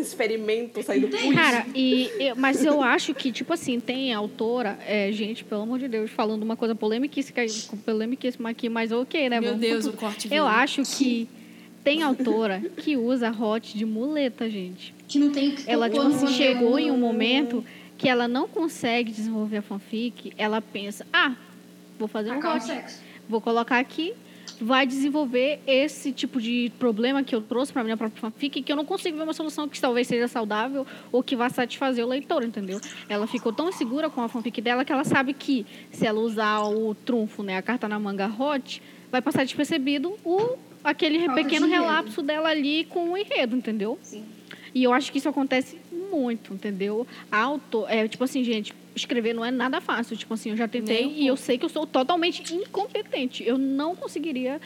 experimento 0.00 0.82
saindo 0.82 1.08
Tem. 1.08 1.22
bucho. 1.30 1.34
Cara, 1.34 1.66
e, 1.74 2.10
eu- 2.18 2.36
mas 2.36 2.64
eu 2.64 2.82
acho 2.82 3.14
que, 3.14 3.32
tipo 3.32 3.52
assim, 3.52 3.80
tem 3.80 4.12
autora, 4.12 4.78
é, 4.86 5.10
gente, 5.12 5.44
pelo 5.44 5.62
amor 5.62 5.78
de 5.78 5.88
Deus, 5.88 6.10
falando 6.10 6.42
uma 6.42 6.56
coisa 6.56 6.74
polêmiquíssima, 6.74 7.40
polêmiquíssima 7.84 8.50
aqui, 8.50 8.68
mas 8.68 8.92
ok, 8.92 9.28
né? 9.28 9.40
Meu 9.40 9.50
vamos 9.50 9.66
Deus, 9.66 9.86
o 9.86 9.92
corte 9.92 10.28
Eu 10.32 10.46
acho 10.46 10.82
que 10.82 11.28
tem 11.82 12.02
autora 12.02 12.62
que 12.78 12.96
usa 12.96 13.30
hot 13.30 13.76
de 13.76 13.86
muleta, 13.86 14.50
gente. 14.50 14.94
Que 15.08 15.18
não 15.18 15.30
tem 15.30 15.50
o 15.50 15.56
que 15.56 15.70
Ela, 15.70 15.88
tipo 15.88 16.02
assim, 16.02 16.26
chegou 16.28 16.78
em 16.78 16.90
um 16.90 16.98
momento 16.98 17.64
que 17.96 18.08
ela 18.08 18.28
não 18.28 18.46
consegue 18.46 19.10
desenvolver 19.10 19.58
a 19.58 19.62
fanfic, 19.62 20.32
ela 20.36 20.60
pensa, 20.60 21.06
ah, 21.12 21.32
vou 21.98 22.08
fazer 22.08 22.32
um 22.32 22.60
sexo. 22.60 23.02
vou 23.28 23.40
colocar 23.40 23.78
aqui, 23.78 24.14
vai 24.60 24.86
desenvolver 24.86 25.60
esse 25.66 26.12
tipo 26.12 26.40
de 26.40 26.72
problema 26.78 27.22
que 27.22 27.34
eu 27.34 27.42
trouxe 27.42 27.72
para 27.72 27.84
minha 27.84 27.96
própria 27.96 28.20
fanfic, 28.20 28.62
que 28.62 28.72
eu 28.72 28.76
não 28.76 28.84
consigo 28.84 29.16
ver 29.16 29.24
uma 29.24 29.32
solução 29.32 29.68
que 29.68 29.80
talvez 29.80 30.06
seja 30.06 30.28
saudável 30.28 30.86
ou 31.12 31.22
que 31.22 31.36
vá 31.36 31.48
satisfazer 31.48 32.04
o 32.04 32.08
leitor, 32.08 32.42
entendeu? 32.42 32.80
Ela 33.08 33.26
ficou 33.26 33.52
tão 33.52 33.70
segura 33.72 34.08
com 34.08 34.22
a 34.22 34.28
fanfic 34.28 34.60
dela 34.60 34.84
que 34.84 34.92
ela 34.92 35.04
sabe 35.04 35.34
que 35.34 35.66
se 35.90 36.06
ela 36.06 36.20
usar 36.20 36.62
o 36.62 36.94
trunfo, 36.94 37.42
né, 37.42 37.56
a 37.56 37.62
carta 37.62 37.88
na 37.88 37.98
manga 37.98 38.26
hot, 38.26 38.82
vai 39.10 39.20
passar 39.20 39.44
despercebido 39.44 40.16
o 40.24 40.56
aquele 40.82 41.18
Falta 41.18 41.42
pequeno 41.42 41.66
de 41.66 41.72
relapso 41.72 42.22
dela 42.22 42.48
ali 42.48 42.84
com 42.84 43.10
o 43.10 43.16
enredo, 43.16 43.56
entendeu? 43.56 43.98
Sim. 44.02 44.24
E 44.72 44.84
eu 44.84 44.92
acho 44.92 45.10
que 45.10 45.18
isso 45.18 45.28
acontece 45.28 45.78
muito, 45.90 46.54
entendeu? 46.54 47.06
Auto, 47.30 47.86
é 47.88 48.06
tipo 48.06 48.22
assim, 48.22 48.44
gente, 48.44 48.74
escrever 48.96 49.34
não 49.34 49.44
é 49.44 49.50
nada 49.50 49.80
fácil. 49.80 50.16
Tipo 50.16 50.34
assim, 50.34 50.50
eu 50.50 50.56
já 50.56 50.66
tentei 50.66 51.06
Nem 51.06 51.22
e 51.22 51.26
eu 51.26 51.36
sei 51.36 51.58
que 51.58 51.64
eu 51.64 51.68
sou 51.68 51.86
totalmente 51.86 52.54
incompetente. 52.54 53.46
Eu 53.46 53.58
não 53.58 53.94
conseguiria 53.94 54.60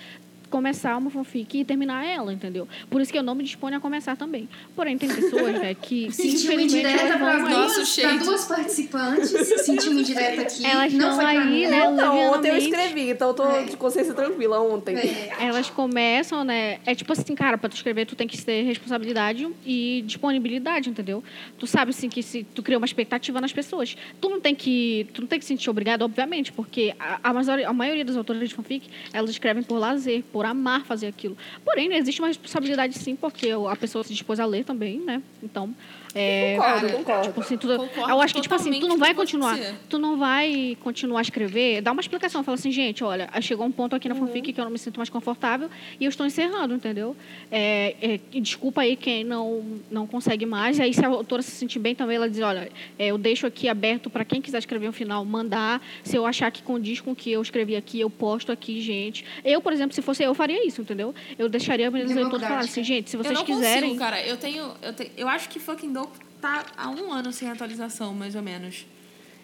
começar 0.50 0.96
uma 0.96 1.10
fanfic 1.10 1.60
e 1.60 1.64
terminar 1.64 2.04
ela, 2.04 2.32
entendeu? 2.32 2.68
Por 2.90 3.00
isso 3.00 3.12
que 3.12 3.18
eu 3.18 3.22
não 3.22 3.34
me 3.34 3.44
disponho 3.44 3.76
a 3.76 3.80
começar 3.80 4.16
também. 4.16 4.48
Porém, 4.74 4.98
tem 4.98 5.08
pessoas 5.08 5.54
né, 5.58 5.74
que, 5.74 6.10
Sentiu 6.12 6.58
indireta 6.60 7.18
para 7.18 7.38
duas, 7.38 7.96
duas 8.24 8.44
participantes. 8.46 9.30
Sentiu 9.64 9.92
uma 9.92 10.00
indireta 10.00 10.42
aqui. 10.42 10.66
Elas 10.66 10.92
não 10.92 11.20
aí, 11.20 11.68
né? 11.68 11.90
Não, 11.90 12.32
ontem 12.32 12.48
eu 12.48 12.56
escrevi, 12.56 13.10
então 13.10 13.28
eu 13.28 13.34
tô 13.34 13.50
É. 13.50 13.64
de 13.64 13.76
consciência 13.76 14.12
tranquila 14.12 14.60
ontem. 14.60 14.96
É. 14.96 15.30
Elas 15.40 15.70
começam, 15.70 16.44
né? 16.44 16.78
É 16.84 16.94
tipo 16.94 17.12
assim, 17.12 17.34
cara, 17.34 17.56
pra 17.56 17.68
tu 17.68 17.76
escrever, 17.76 18.06
tu 18.06 18.16
tem 18.16 18.26
que 18.26 18.40
ter 18.42 18.62
responsabilidade 18.62 19.48
e 19.64 20.02
disponibilidade, 20.06 20.90
entendeu? 20.90 21.22
Tu 21.58 21.66
sabe 21.66 21.90
assim 21.90 22.08
que 22.08 22.22
se 22.22 22.44
tu 22.44 22.62
cria 22.62 22.78
uma 22.78 22.86
expectativa 22.86 23.40
nas 23.40 23.52
pessoas, 23.52 23.96
tu 24.20 24.28
não 24.28 24.40
tem 24.40 24.54
que, 24.54 25.06
tu 25.14 25.22
não 25.22 25.28
tem 25.28 25.38
que 25.38 25.44
se 25.44 25.48
sentir 25.48 25.70
obrigado, 25.70 26.02
obviamente, 26.02 26.52
porque 26.52 26.94
a, 26.98 27.20
a, 27.22 27.32
maioria, 27.32 27.68
a 27.68 27.72
maioria 27.72 28.04
das 28.04 28.16
autoras 28.16 28.48
de 28.48 28.54
fanfic, 28.54 28.88
elas 29.12 29.30
escrevem 29.30 29.62
por 29.62 29.78
lazer, 29.78 30.22
por 30.32 30.39
amar 30.46 30.84
fazer 30.84 31.06
aquilo. 31.06 31.36
Porém, 31.64 31.92
existe 31.94 32.20
uma 32.20 32.28
responsabilidade 32.28 32.98
sim, 32.98 33.16
porque 33.16 33.50
a 33.50 33.76
pessoa 33.76 34.04
se 34.04 34.12
dispôs 34.12 34.40
a 34.40 34.46
ler 34.46 34.64
também, 34.64 35.00
né? 35.00 35.22
Então, 35.42 35.74
é, 36.14 36.56
Concordo, 36.56 36.80
Cara, 36.80 36.92
concordo. 36.98 37.22
Tipo 37.28 37.40
assim, 37.40 37.56
tu, 37.56 37.68
Concordo 37.68 38.10
eu 38.10 38.20
acho 38.20 38.34
que, 38.34 38.40
tipo 38.40 38.54
assim, 38.54 38.80
tu 38.80 38.88
não 38.88 38.98
vai 38.98 39.14
continuar. 39.14 39.56
você. 39.56 39.74
Tu 39.88 39.98
não 39.98 40.18
vai 40.18 40.76
continuar 40.80 41.18
a 41.20 41.22
escrever, 41.22 41.80
dá 41.80 41.92
uma 41.92 42.00
explicação, 42.00 42.42
fala 42.42 42.56
assim, 42.56 42.70
gente, 42.70 43.04
olha, 43.04 43.28
chegou 43.40 43.66
um 43.66 43.70
ponto 43.72 43.94
aqui 43.94 44.08
na 44.08 44.14
fanfic 44.14 44.52
que 44.52 44.60
eu 44.60 44.64
não 44.64 44.72
me 44.72 44.78
sinto 44.78 44.96
mais 44.96 45.08
confortável 45.08 45.70
e 45.98 46.04
eu 46.04 46.08
estou 46.08 46.26
encerrando, 46.26 46.74
entendeu? 46.74 47.16
É, 47.50 47.94
é, 48.00 48.40
desculpa 48.40 48.82
aí 48.82 48.96
quem 48.96 49.24
não, 49.24 49.80
não 49.90 50.06
consegue 50.06 50.44
mais. 50.46 50.78
E 50.78 50.82
aí, 50.82 50.94
se 50.94 51.04
a 51.04 51.08
autora 51.08 51.42
se 51.42 51.50
sentir 51.52 51.78
bem 51.78 51.94
também, 51.94 52.16
ela 52.16 52.28
diz, 52.28 52.40
olha, 52.40 52.70
é, 52.98 53.06
eu 53.06 53.18
deixo 53.18 53.46
aqui 53.46 53.68
aberto 53.68 54.10
para 54.10 54.24
quem 54.24 54.40
quiser 54.40 54.58
escrever 54.58 54.88
um 54.88 54.92
final, 54.92 55.24
mandar. 55.24 55.80
Se 56.02 56.16
eu 56.16 56.26
achar 56.26 56.50
que 56.50 56.62
condiz 56.62 57.00
com 57.00 57.12
o 57.12 57.16
que 57.16 57.30
eu 57.30 57.40
escrevi 57.42 57.76
aqui, 57.76 58.00
eu 58.00 58.10
posto 58.10 58.50
aqui, 58.52 58.80
gente. 58.80 59.24
Eu, 59.44 59.60
por 59.60 59.72
exemplo, 59.72 59.94
se 59.94 60.02
fosse 60.02 60.22
eu, 60.22 60.34
faria 60.34 60.66
isso, 60.66 60.80
entendeu? 60.80 61.14
Eu 61.38 61.48
deixaria 61.48 61.90
para 61.90 62.00
eles 62.00 62.12
todos 62.14 62.40
falar 62.40 62.60
assim, 62.60 62.82
gente, 62.82 63.10
se 63.10 63.16
Eu 63.16 63.22
vocês 63.22 63.34
não 63.38 63.44
quiserem. 63.44 63.82
consigo, 63.82 63.98
cara. 63.98 64.20
Eu 64.26 64.36
tenho, 64.36 64.70
eu 64.82 64.92
tenho. 64.92 65.10
Eu 65.16 65.28
acho 65.28 65.48
que 65.48 65.58
Fucking 65.58 65.92
tá 66.40 66.64
há 66.76 66.88
um 66.90 67.12
ano 67.12 67.32
sem 67.32 67.48
atualização, 67.50 68.12
mais 68.14 68.34
ou 68.34 68.42
menos. 68.42 68.86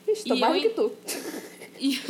Ixi, 0.08 0.24
tô 0.28 0.34
E 0.34 0.40
mais 0.40 0.54
eu 0.54 0.60
do 0.62 0.68
que 0.68 0.74
tu. 0.74 0.92
E- 1.78 2.00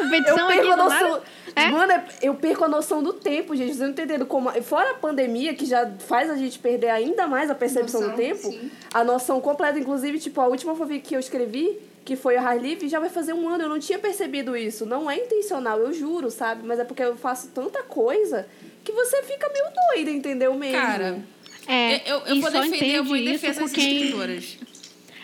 Eu 0.00 0.06
Competição 0.06 0.48
aqui 0.48 0.56
perco 0.58 0.72
a 0.72 0.76
noção. 0.76 1.22
É? 1.54 1.68
Mano, 1.68 2.02
eu 2.22 2.34
perco 2.34 2.64
a 2.64 2.68
noção 2.68 3.02
do 3.02 3.12
tempo, 3.12 3.54
gente. 3.54 3.66
Vocês 3.68 3.80
não 3.80 3.90
entendendo 3.90 4.24
como. 4.24 4.50
Fora 4.62 4.92
a 4.92 4.94
pandemia, 4.94 5.52
que 5.54 5.66
já 5.66 5.90
faz 5.98 6.30
a 6.30 6.36
gente 6.36 6.58
perder 6.58 6.88
ainda 6.88 7.26
mais 7.26 7.50
a 7.50 7.54
percepção 7.54 8.00
Noção, 8.00 8.16
do 8.16 8.20
tempo, 8.22 8.50
sim. 8.50 8.70
a 8.94 9.04
noção 9.04 9.40
completa. 9.42 9.78
Inclusive, 9.78 10.18
tipo, 10.18 10.40
a 10.40 10.46
última 10.48 10.74
fanfic 10.74 11.00
que 11.08 11.14
eu 11.14 11.20
escrevi, 11.20 11.78
que 12.04 12.16
foi 12.16 12.36
a 12.36 12.40
Hard 12.40 12.62
Live, 12.62 12.88
já 12.88 12.98
vai 12.98 13.10
fazer 13.10 13.34
um 13.34 13.46
ano. 13.48 13.64
Eu 13.64 13.68
não 13.68 13.78
tinha 13.78 13.98
percebido 13.98 14.56
isso. 14.56 14.86
Não 14.86 15.10
é 15.10 15.16
intencional, 15.18 15.78
eu 15.78 15.92
juro, 15.92 16.30
sabe? 16.30 16.66
Mas 16.66 16.78
é 16.78 16.84
porque 16.84 17.02
eu 17.02 17.16
faço 17.16 17.48
tanta 17.48 17.82
coisa 17.82 18.46
que 18.82 18.92
você 18.92 19.22
fica 19.24 19.50
meio 19.52 19.66
doida, 19.92 20.10
entendeu 20.10 20.54
mesmo? 20.54 20.80
Cara, 20.80 21.18
É, 21.66 22.10
eu, 22.10 22.18
eu 22.26 22.40
vou 22.40 22.50
defender, 22.50 22.94
eu 22.96 23.04
vou 23.04 23.16
em 23.16 23.24
defesa 23.24 23.60
das 23.60 23.72
quem- 23.72 23.96
escritoras. 23.96 24.56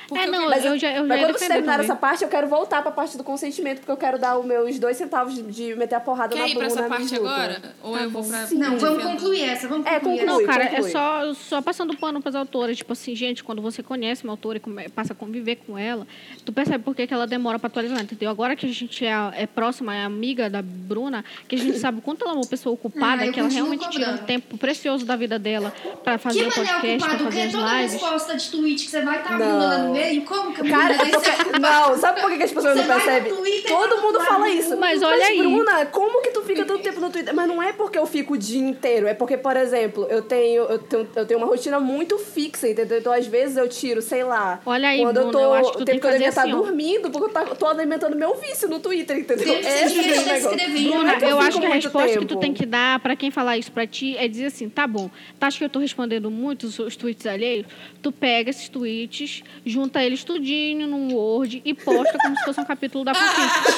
Porque 0.08 0.22
É, 0.22 0.26
eu 0.26 0.32
não, 0.32 0.48
Mas, 0.48 0.64
eu 0.64 0.78
já, 0.78 0.90
eu 0.92 1.04
mas 1.06 1.20
já 1.20 1.26
quando 1.26 1.38
vocês 1.38 1.50
terminaram 1.50 1.82
essa 1.84 1.96
parte, 1.96 2.22
eu 2.22 2.28
quero 2.30 2.46
voltar 2.48 2.80
pra 2.82 2.90
parte 2.92 3.16
do 3.16 3.24
consentimento, 3.24 3.78
porque 3.78 3.90
eu 3.90 3.96
quero 3.96 4.18
dar 4.18 4.38
os 4.38 4.44
meus 4.46 4.78
dois 4.78 4.96
centavos 4.96 5.34
de, 5.34 5.42
de 5.42 5.74
meter 5.74 5.96
a 5.96 6.00
porrada 6.00 6.34
Quer 6.34 6.42
na 6.42 6.48
ir 6.48 6.54
pra 6.56 6.66
Bruna. 6.68 6.80
essa 6.80 6.88
parte 6.88 7.14
agora? 7.16 7.74
Ou 7.82 7.96
Tá 7.96 8.02
eu 8.04 8.10
vou 8.10 8.24
pra. 8.24 8.46
Não, 8.52 8.78
vamos 8.78 9.02
concluir 9.02 9.42
essa. 9.42 9.66
Vamos 9.68 9.86
É, 9.86 9.94
concluir 9.98 10.20
conclui. 10.20 10.40
Não, 10.42 10.46
cara, 10.46 10.64
é 10.64 10.68
conclui. 10.68 10.90
só, 10.90 11.34
só 11.34 11.60
passando 11.62 11.96
pano 11.96 12.20
para 12.20 12.28
as 12.30 12.34
autoras. 12.36 12.76
Tipo 12.76 12.92
assim, 12.92 13.14
gente, 13.16 13.42
quando 13.42 13.60
você 13.60 13.82
conhece 13.82 14.22
uma 14.24 14.32
autora 14.32 14.58
e 14.58 14.60
come- 14.60 14.88
passa 14.90 15.12
a 15.12 15.16
conviver 15.16 15.56
com 15.66 15.76
ela, 15.76 16.06
tu 16.44 16.52
percebe 16.52 16.84
por 16.84 16.94
que, 16.94 17.06
que 17.06 17.12
ela 17.14 17.26
demora 17.26 17.58
para 17.58 17.66
atualizar, 17.66 18.00
entendeu? 18.00 18.30
Agora 18.30 18.54
que 18.54 18.66
a 18.66 18.68
gente 18.72 19.04
é, 19.04 19.12
é 19.34 19.46
próxima, 19.46 19.94
é 19.94 20.04
amiga 20.04 20.48
da 20.48 20.62
Bruna, 20.62 21.24
que 21.48 21.56
a 21.56 21.58
gente 21.58 21.78
sabe 21.78 21.98
o 21.98 22.02
quanto 22.02 22.22
ela 22.24 22.34
é 22.34 22.36
uma 22.36 22.46
pessoa 22.46 22.74
ocupada, 22.74 23.22
Ah, 23.22 23.26
eu 23.26 23.32
que 23.32 23.40
ela 23.40 23.48
realmente 23.48 23.88
tira 23.90 24.04
um 24.04 24.10
cobrando. 24.10 24.26
tempo 24.26 24.56
precioso 24.58 25.04
da 25.04 25.16
vida 25.16 25.38
dela 25.38 25.72
para 26.04 26.16
fazer 26.18 26.40
Que 26.40 26.46
o 26.48 26.52
podcast, 26.52 26.98
para 26.98 27.14
ocupado, 27.14 27.24
fazer 27.24 27.36
que 27.40 27.46
as 27.46 27.52
toda 27.52 27.76
lives. 27.76 27.92
resposta 27.92 28.36
de 28.36 28.50
tweet 28.50 28.84
que 28.84 28.90
você 28.90 29.02
vai 29.02 29.18
estar 29.18 29.38
tá 29.38 29.46
lá 29.46 29.76
meio, 29.96 30.24
como 30.24 30.54
que 30.54 30.60
a 30.60 30.64
Cara, 30.64 30.94
é 30.94 31.58
Não, 31.58 31.96
sabe 31.98 32.20
por 32.20 32.30
que 32.30 32.36
que 32.38 32.44
as 32.44 32.52
pessoas 32.52 32.76
Você 32.76 32.84
não 32.86 32.94
percebem? 32.94 33.32
Todo 33.66 34.02
mundo 34.02 34.20
fala 34.20 34.48
isso. 34.48 34.76
Mas 34.76 35.02
olha 35.02 35.26
aí. 35.26 35.38
Bruna, 35.38 35.86
como 35.86 36.22
que 36.22 36.30
tu 36.30 36.42
fica 36.42 36.64
tanto 36.64 36.82
tempo 36.82 37.00
no 37.00 37.10
Twitter? 37.10 37.34
Mas 37.34 37.48
não 37.48 37.62
é 37.62 37.72
porque 37.72 37.98
eu 37.98 38.06
fico 38.06 38.34
o 38.34 38.38
dia 38.38 38.60
inteiro. 38.60 39.06
É 39.06 39.14
porque, 39.14 39.36
por 39.36 39.56
exemplo, 39.56 40.06
eu 40.10 40.22
tenho, 40.22 40.64
eu 40.64 40.78
tenho, 40.78 41.08
eu 41.16 41.26
tenho 41.26 41.40
uma 41.40 41.46
rotina 41.46 41.80
muito 41.80 42.18
fixa, 42.18 42.68
entendeu? 42.68 42.98
Então, 42.98 43.12
às 43.12 43.26
vezes, 43.26 43.56
eu 43.56 43.68
tiro, 43.68 44.00
sei 44.02 44.22
lá... 44.22 44.60
Olha 44.66 44.88
aí, 44.88 45.00
quando 45.00 45.16
eu 45.16 45.22
Bruna, 45.28 45.38
tô... 45.38 45.44
eu 45.44 45.54
acho 45.54 45.70
que 45.72 45.78
tu 45.78 45.82
o 45.82 45.84
tem 45.84 45.94
tempo 45.94 46.06
que 46.06 46.18
que 46.18 46.24
eu 46.24 46.28
estar 46.28 46.42
assim, 46.42 46.50
dormindo, 46.50 47.10
porque 47.10 47.24
eu 47.26 47.32
tá- 47.32 47.44
tô 47.54 47.66
alimentando 47.66 48.16
meu 48.16 48.34
vício 48.34 48.68
no 48.68 48.78
Twitter, 48.80 49.18
entendeu? 49.18 49.54
Esse 49.58 49.68
é 49.68 49.88
que 49.88 50.24
negócio. 50.30 50.60
é 50.60 50.68
Bruna, 50.68 51.16
que 51.16 51.24
eu, 51.24 51.28
fico 51.28 51.40
acho 51.40 51.60
que 51.60 51.66
a 51.66 51.74
resposta 51.74 52.08
que 52.08 52.14
tempo. 52.18 52.26
tu 52.26 52.36
tem 52.40 52.52
que 52.52 52.66
dar 52.66 53.00
para 53.00 53.16
quem 53.16 53.30
falar 53.30 53.56
isso 53.58 53.72
para 53.72 53.86
ti 53.86 54.16
é 54.16 54.28
dizer 54.28 54.46
assim, 54.46 54.68
tá 54.68 54.86
bom, 54.86 55.10
tá 55.38 55.46
acha 55.46 55.58
que 55.58 55.64
eu 55.64 55.70
tô 55.70 55.78
respondendo 55.78 56.30
muito 56.30 56.64
os, 56.66 56.78
os 56.78 56.96
tweets 56.96 57.26
alheios? 57.26 57.66
Tu 58.02 58.12
pega 58.12 58.50
esses 58.50 58.68
tweets, 58.68 59.42
junta 59.64 59.85
eles 60.04 60.24
tudinho 60.24 60.86
num 60.86 61.14
Word 61.14 61.62
e 61.64 61.74
posta 61.74 62.18
como 62.18 62.36
se 62.38 62.44
fosse 62.44 62.60
um 62.60 62.64
capítulo 62.64 63.04
da 63.04 63.14
fanfic. 63.14 63.72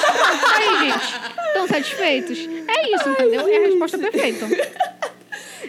Aí, 0.55 0.79
gente, 0.91 1.47
estão 1.47 1.67
satisfeitos? 1.67 2.37
É 2.39 2.95
isso, 2.95 3.09
entendeu? 3.09 3.47
É 3.47 3.57
a 3.57 3.59
resposta 3.67 3.97
perfeita. 3.97 4.47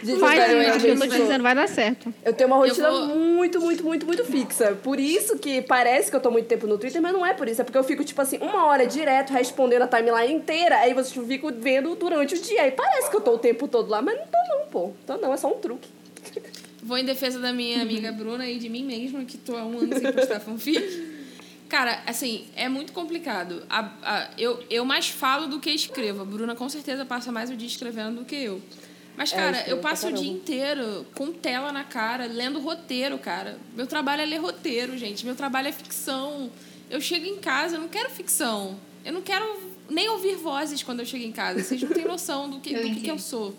Gente, 0.03 0.19
Faz 0.19 0.39
isso 0.51 0.79
que 0.79 0.87
eu 0.89 0.97
tô 0.97 1.07
te 1.07 1.21
dizendo, 1.21 1.43
vai 1.43 1.53
dar 1.53 1.67
certo. 1.67 2.11
Eu 2.25 2.33
tenho 2.33 2.47
uma 2.49 2.55
rotina 2.57 2.89
vou- 2.89 3.05
muito, 3.07 3.59
muito, 3.61 3.83
muito, 3.83 4.05
muito 4.05 4.25
fixa. 4.25 4.71
Por 4.83 4.99
isso 4.99 5.37
que 5.37 5.61
parece 5.61 6.09
que 6.09 6.15
eu 6.15 6.19
tô 6.19 6.31
muito 6.31 6.47
tempo 6.47 6.65
no 6.65 6.77
Twitter, 6.77 6.99
mas 7.01 7.13
não 7.13 7.23
é 7.23 7.33
por 7.35 7.47
isso. 7.47 7.61
É 7.61 7.63
porque 7.63 7.77
eu 7.77 7.83
fico, 7.83 8.03
tipo 8.03 8.19
assim, 8.19 8.39
uma 8.39 8.65
hora 8.65 8.87
direto 8.87 9.31
respondendo 9.31 9.83
a 9.83 9.87
timeline 9.87 10.33
inteira, 10.33 10.77
aí 10.77 10.93
você 10.95 11.19
fica 11.23 11.51
vendo 11.51 11.93
durante 11.95 12.33
o 12.33 12.41
dia. 12.41 12.63
Aí 12.63 12.71
parece 12.71 13.11
que 13.11 13.15
eu 13.15 13.21
tô 13.21 13.33
o 13.33 13.37
tempo 13.37 13.67
todo 13.67 13.89
lá, 13.91 14.01
mas 14.01 14.15
não 14.17 14.25
tô 14.25 14.37
não, 14.57 14.65
pô. 14.71 14.91
Tô 15.05 15.17
não, 15.17 15.33
é 15.33 15.37
só 15.37 15.47
um 15.49 15.59
truque. 15.59 15.87
Vou 16.83 16.97
em 16.97 17.05
defesa 17.05 17.39
da 17.39 17.53
minha 17.53 17.81
amiga 17.81 18.11
Bruna 18.13 18.47
e 18.47 18.57
de 18.57 18.67
mim 18.69 18.83
mesma, 18.83 19.23
que 19.25 19.37
tô 19.37 19.55
há 19.55 19.63
um 19.63 19.79
ano 19.79 19.97
sem 19.99 20.11
postar 20.11 20.39
fanfic. 20.41 21.11
Cara, 21.69 22.03
assim, 22.05 22.45
é 22.55 22.67
muito 22.67 22.91
complicado. 22.91 23.63
A, 23.69 23.91
a- 24.03 24.29
eu, 24.37 24.61
eu 24.69 24.83
mais 24.83 25.07
falo 25.07 25.47
do 25.47 25.59
que 25.59 25.69
escrevo. 25.69 26.21
A 26.21 26.25
Bruna 26.25 26.55
com 26.55 26.67
certeza 26.67 27.05
passa 27.05 27.31
mais 27.31 27.49
o 27.49 27.55
dia 27.55 27.67
escrevendo 27.67 28.17
do 28.19 28.25
que 28.25 28.35
eu. 28.35 28.61
Mas, 29.15 29.31
É, 29.31 29.35
cara, 29.35 29.51
escrevo 29.57 29.77
eu 29.77 29.81
pra 29.81 29.89
passo 29.91 30.07
o 30.07 30.11
dia 30.11 30.31
inteiro 30.31 31.05
com 31.15 31.31
tela 31.31 31.71
na 31.71 31.83
cara, 31.83 32.25
lendo 32.25 32.59
roteiro, 32.59 33.17
cara. 33.17 33.57
Meu 33.75 33.85
trabalho 33.87 34.21
é 34.21 34.25
ler 34.25 34.37
roteiro, 34.41 34.97
gente. 34.97 35.25
Meu 35.25 35.35
trabalho 35.35 35.67
é 35.67 35.71
ficção. 35.71 36.49
Eu 36.89 36.99
chego 36.99 37.25
em 37.25 37.37
casa, 37.37 37.75
eu 37.77 37.81
não 37.81 37.87
quero 37.89 38.09
ficção. 38.09 38.77
Eu 39.05 39.13
não 39.13 39.21
quero 39.21 39.45
nem 39.89 40.09
ouvir 40.09 40.35
vozes 40.35 40.81
quando 40.83 40.99
eu 41.01 41.05
chego 41.05 41.23
em 41.23 41.31
casa. 41.31 41.63
Vocês 41.63 41.81
não 41.81 41.89
têm 41.89 42.03
noção 42.05 42.49
do 42.49 42.59
que, 42.59 42.73
Eu 42.73 42.81
do 42.83 42.89
que, 42.95 43.01
que 43.01 43.11
eu 43.11 43.19
sou. 43.19 43.55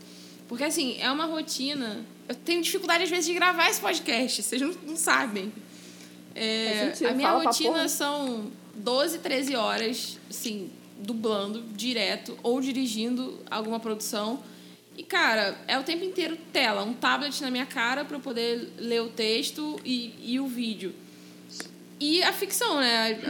Porque, 0.49 0.64
assim, 0.64 0.97
é 1.01 1.11
uma 1.11 1.25
rotina. 1.25 2.05
Eu 2.33 2.37
tenho 2.37 2.62
dificuldade, 2.62 3.05
às 3.05 3.11
vezes, 3.11 3.26
de 3.26 3.35
gravar 3.35 3.68
esse 3.68 3.80
podcast. 3.80 4.43
Vocês 4.43 4.62
não, 4.62 4.72
não 4.87 4.97
sabem. 4.97 5.53
É, 6.35 6.93
sentido, 6.93 7.09
a 7.09 7.12
minha 7.12 7.28
fala 7.28 7.45
rotina 7.45 7.89
são 7.89 8.51
12, 8.74 9.18
13 9.18 9.55
horas, 9.55 10.18
assim, 10.30 10.70
dublando 10.99 11.62
direto 11.74 12.39
ou 12.43 12.59
dirigindo 12.59 13.39
alguma 13.51 13.78
produção. 13.78 14.43
E, 14.97 15.03
cara, 15.03 15.59
é 15.68 15.78
o 15.78 15.83
tempo 15.83 16.05
inteiro 16.05 16.39
tela, 16.51 16.83
um 16.83 16.95
tablet 16.95 17.39
na 17.43 17.51
minha 17.51 17.66
cara 17.66 18.03
para 18.03 18.16
eu 18.16 18.20
poder 18.20 18.72
ler 18.78 19.03
o 19.03 19.11
texto 19.11 19.78
e, 19.85 20.14
e 20.22 20.41
o 20.41 20.47
vídeo. 20.47 20.95
E 22.01 22.22
a 22.22 22.33
ficção, 22.33 22.80
né? 22.80 23.20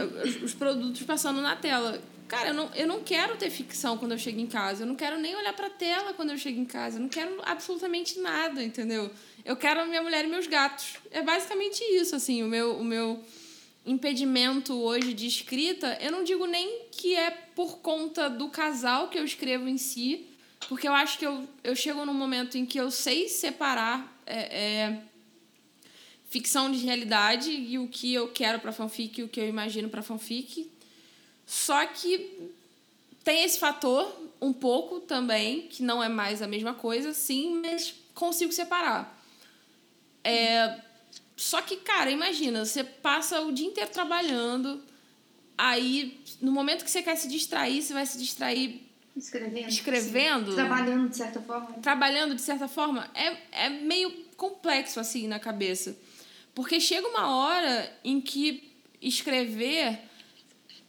Os 0.41 0.53
produtos 0.53 1.03
passando 1.03 1.41
na 1.41 1.57
tela. 1.57 2.01
Cara, 2.33 2.49
eu 2.49 2.53
não, 2.53 2.71
eu 2.73 2.87
não 2.87 3.03
quero 3.03 3.37
ter 3.37 3.49
ficção 3.49 3.97
quando 3.97 4.13
eu 4.13 4.17
chego 4.17 4.39
em 4.39 4.47
casa. 4.47 4.83
Eu 4.83 4.87
não 4.87 4.95
quero 4.95 5.19
nem 5.19 5.35
olhar 5.35 5.53
pra 5.53 5.69
tela 5.69 6.13
quando 6.13 6.31
eu 6.31 6.37
chego 6.37 6.59
em 6.59 6.65
casa. 6.65 6.97
Eu 6.97 7.01
não 7.01 7.09
quero 7.09 7.39
absolutamente 7.43 8.19
nada, 8.19 8.63
entendeu? 8.63 9.11
Eu 9.45 9.55
quero 9.55 9.81
a 9.81 9.85
minha 9.85 10.01
mulher 10.01 10.25
e 10.25 10.27
meus 10.27 10.47
gatos. 10.47 10.95
É 11.11 11.21
basicamente 11.21 11.81
isso, 11.83 12.15
assim. 12.15 12.41
O 12.41 12.47
meu, 12.47 12.77
o 12.77 12.83
meu 12.83 13.23
impedimento 13.85 14.73
hoje 14.73 15.13
de 15.13 15.27
escrita, 15.27 15.97
eu 16.01 16.11
não 16.11 16.23
digo 16.23 16.45
nem 16.45 16.87
que 16.91 17.15
é 17.15 17.29
por 17.29 17.79
conta 17.79 18.29
do 18.29 18.49
casal 18.49 19.09
que 19.09 19.19
eu 19.19 19.25
escrevo 19.25 19.67
em 19.67 19.77
si, 19.77 20.25
porque 20.67 20.87
eu 20.87 20.93
acho 20.93 21.19
que 21.19 21.25
eu, 21.25 21.47
eu 21.63 21.75
chego 21.75 22.05
num 22.05 22.13
momento 22.13 22.57
em 22.57 22.65
que 22.65 22.79
eu 22.79 22.89
sei 22.89 23.27
separar 23.27 24.21
é, 24.25 24.39
é, 24.39 25.01
ficção 26.29 26.71
de 26.71 26.79
realidade 26.79 27.51
e 27.51 27.77
o 27.77 27.87
que 27.87 28.13
eu 28.13 28.29
quero 28.29 28.59
para 28.59 28.71
fanfic 28.71 29.19
e 29.19 29.23
o 29.23 29.27
que 29.27 29.39
eu 29.39 29.47
imagino 29.47 29.89
para 29.89 30.01
fanfic. 30.01 30.71
Só 31.45 31.85
que 31.85 32.51
tem 33.23 33.43
esse 33.43 33.59
fator 33.59 34.13
um 34.41 34.51
pouco 34.51 34.99
também, 34.99 35.67
que 35.67 35.81
não 35.83 36.03
é 36.03 36.09
mais 36.09 36.41
a 36.41 36.47
mesma 36.47 36.73
coisa, 36.73 37.13
sim, 37.13 37.61
mas 37.61 37.93
consigo 38.13 38.51
separar. 38.51 39.21
É, 40.23 40.79
só 41.35 41.61
que, 41.61 41.77
cara, 41.77 42.11
imagina, 42.11 42.65
você 42.65 42.83
passa 42.83 43.41
o 43.41 43.51
dia 43.51 43.67
inteiro 43.67 43.89
trabalhando, 43.89 44.81
aí 45.57 46.21
no 46.41 46.51
momento 46.51 46.83
que 46.83 46.91
você 46.91 47.01
quer 47.01 47.15
se 47.15 47.27
distrair, 47.27 47.81
você 47.81 47.93
vai 47.93 48.05
se 48.05 48.17
distrair 48.17 48.83
Escrevendo. 49.15 49.69
Escrevendo? 49.69 50.49
sim. 50.51 50.55
Trabalhando, 50.55 51.09
de 51.09 51.17
certa 51.17 51.39
forma. 51.39 51.67
trabalhando 51.81 52.35
de 52.35 52.41
certa 52.41 52.67
forma, 52.67 53.09
é, 53.13 53.65
é 53.65 53.69
meio 53.69 54.11
complexo 54.35 54.99
assim 54.99 55.27
na 55.27 55.39
cabeça. 55.39 55.95
Porque 56.55 56.79
chega 56.79 57.07
uma 57.07 57.35
hora 57.35 57.91
em 58.03 58.19
que 58.19 58.71
escrever 59.01 59.99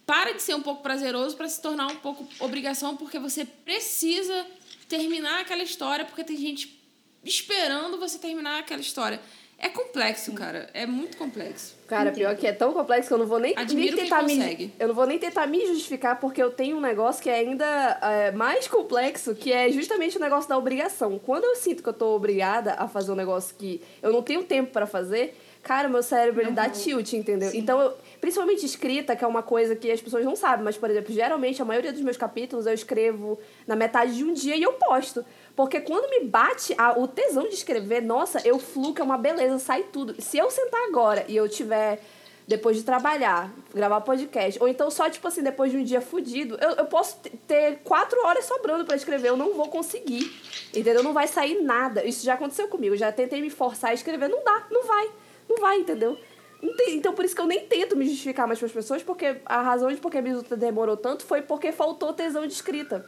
para 0.07 0.33
de 0.33 0.43
ser 0.43 0.55
um 0.55 0.63
pouco 0.63 0.83
prazeroso 0.83 1.37
para 1.37 1.49
se 1.49 1.61
tornar 1.61 1.87
um 1.87 1.97
pouco 1.97 2.27
obrigação, 2.41 2.97
porque 2.97 3.19
você 3.19 3.45
precisa 3.45 4.47
terminar 4.89 5.41
aquela 5.41 5.63
história 5.63 6.05
porque 6.05 6.25
tem 6.25 6.37
gente 6.37 6.81
esperando 7.25 7.99
você 7.99 8.19
terminar 8.19 8.59
aquela 8.59 8.81
história. 8.81 9.21
É 9.57 9.69
complexo, 9.69 10.33
cara. 10.33 10.69
É 10.75 10.85
muito 10.85 11.17
complexo. 11.17 11.75
Cara, 11.87 12.11
pior 12.11 12.37
que 12.37 12.47
é 12.47 12.53
tão 12.53 12.73
complexo 12.73 13.09
que 13.09 13.15
eu 13.15 13.19
não 13.19 13.27
vou 13.27 13.39
nem, 13.39 13.55
nem 13.55 13.65
Admiro 13.65 13.97
tentar 13.97 14.23
me. 14.23 14.37
consegue. 14.37 14.73
Eu 14.79 14.89
não 14.89 14.95
vou 14.95 15.07
nem 15.07 15.19
tentar 15.19 15.47
me 15.47 15.65
justificar, 15.67 16.19
porque 16.21 16.43
eu 16.43 16.51
tenho 16.51 16.77
um 16.77 16.81
negócio 16.81 17.23
que 17.23 17.31
é 17.31 17.37
ainda 17.37 17.99
é, 18.03 18.33
mais 18.33 18.67
complexo, 18.67 19.35
que 19.35 19.53
é 19.53 19.71
justamente 19.71 20.17
o 20.17 20.21
negócio 20.21 20.49
da 20.49 20.59
obrigação. 20.59 21.19
Quando 21.19 21.45
eu 21.45 21.57
sinto 21.57 21.83
que 21.83 21.89
eu 21.89 21.93
tô 21.95 22.15
obrigada 22.15 22.75
a 22.75 22.89
fazer 22.89 23.13
um 23.13 23.15
negócio 23.15 23.55
que 23.57 23.81
eu 24.03 24.13
não 24.13 24.23
tenho 24.23 24.43
tempo 24.43 24.73
pra 24.73 24.87
fazer, 24.87 25.35
cara, 25.65 25.89
meu 25.89 26.03
cérebro 26.03 26.43
ele 26.43 26.51
dá 26.53 26.69
tilt, 26.69 27.12
entendeu? 27.15 27.51
Então, 27.55 27.81
eu- 27.81 27.95
principalmente 28.21 28.65
escrita, 28.65 29.17
que 29.17 29.25
é 29.25 29.27
uma 29.27 29.43
coisa 29.43 29.75
que 29.75 29.91
as 29.91 30.01
pessoas 30.01 30.25
não 30.25 30.37
sabem, 30.37 30.65
mas, 30.65 30.77
por 30.77 30.89
exemplo, 30.91 31.12
geralmente 31.12 31.61
a 31.61 31.65
maioria 31.65 31.93
dos 31.93 32.03
meus 32.03 32.17
capítulos 32.17 32.67
eu 32.67 32.75
escrevo 32.75 33.39
na 33.67 33.75
metade 33.75 34.15
de 34.17 34.25
um 34.25 34.33
dia 34.33 34.55
e 34.57 34.62
eu 34.62 34.75
posto. 34.75 35.25
Porque 35.57 35.81
quando 35.81 36.09
me 36.11 36.21
bate 36.29 36.75
a- 36.79 36.99
o 36.99 37.09
tesão 37.09 37.49
de 37.49 37.55
escrever, 37.55 38.01
nossa, 38.03 38.41
eu 38.47 38.59
fluco, 38.59 39.01
é 39.01 39.05
uma 39.05 39.19
beleza, 39.19 39.59
sai 39.59 39.85
tudo. 39.93 40.21
Se 40.21 40.37
eu 40.39 40.51
sentar 40.51 40.81
agora 40.89 41.25
e 41.29 41.37
eu 41.37 41.49
tiver, 41.49 42.01
depois 42.47 42.77
de 42.77 42.83
trabalhar, 42.83 43.51
gravar 43.75 44.01
podcast, 44.03 44.61
ou 44.61 44.69
então 44.69 44.91
só, 44.91 45.09
tipo 45.09 45.27
assim, 45.27 45.43
depois 45.43 45.71
de 45.71 45.79
um 45.79 45.83
dia 45.85 46.01
fudido, 46.03 46.59
eu, 46.61 46.71
eu 46.73 46.85
posso 46.87 47.17
ter 47.47 47.79
quatro 47.85 48.19
horas 48.27 48.45
sobrando 48.45 48.85
pra 48.85 48.97
escrever, 48.97 49.29
eu 49.29 49.37
não 49.37 49.55
vou 49.55 49.69
conseguir. 49.69 50.31
Entendeu? 50.75 51.03
Não 51.03 51.12
vai 51.12 51.27
sair 51.27 51.62
nada. 51.62 52.05
Isso 52.05 52.25
já 52.25 52.35
aconteceu 52.35 52.69
comigo. 52.69 52.97
Já 52.97 53.11
tentei 53.12 53.41
me 53.41 53.49
forçar 53.49 53.91
a 53.91 53.95
escrever, 53.95 54.29
não 54.29 54.43
dá, 54.45 54.67
não 54.71 54.85
vai. 54.85 55.09
Não 55.49 55.59
vai, 55.59 55.78
entendeu? 55.78 56.18
Então, 56.88 57.12
por 57.12 57.24
isso 57.24 57.34
que 57.34 57.40
eu 57.40 57.47
nem 57.47 57.66
tento 57.66 57.97
me 57.97 58.07
justificar 58.07 58.47
mais 58.47 58.59
para 58.59 58.66
as 58.66 58.72
pessoas, 58.72 59.03
porque 59.03 59.36
a 59.45 59.61
razão 59.61 59.92
de 59.92 59.99
porque 59.99 60.18
a 60.18 60.22
Mizuta 60.22 60.57
demorou 60.57 60.97
tanto 60.97 61.24
foi 61.24 61.42
porque 61.42 61.72
faltou 61.72 62.12
tesão 62.12 62.47
de 62.47 62.55
escrita. 62.55 63.07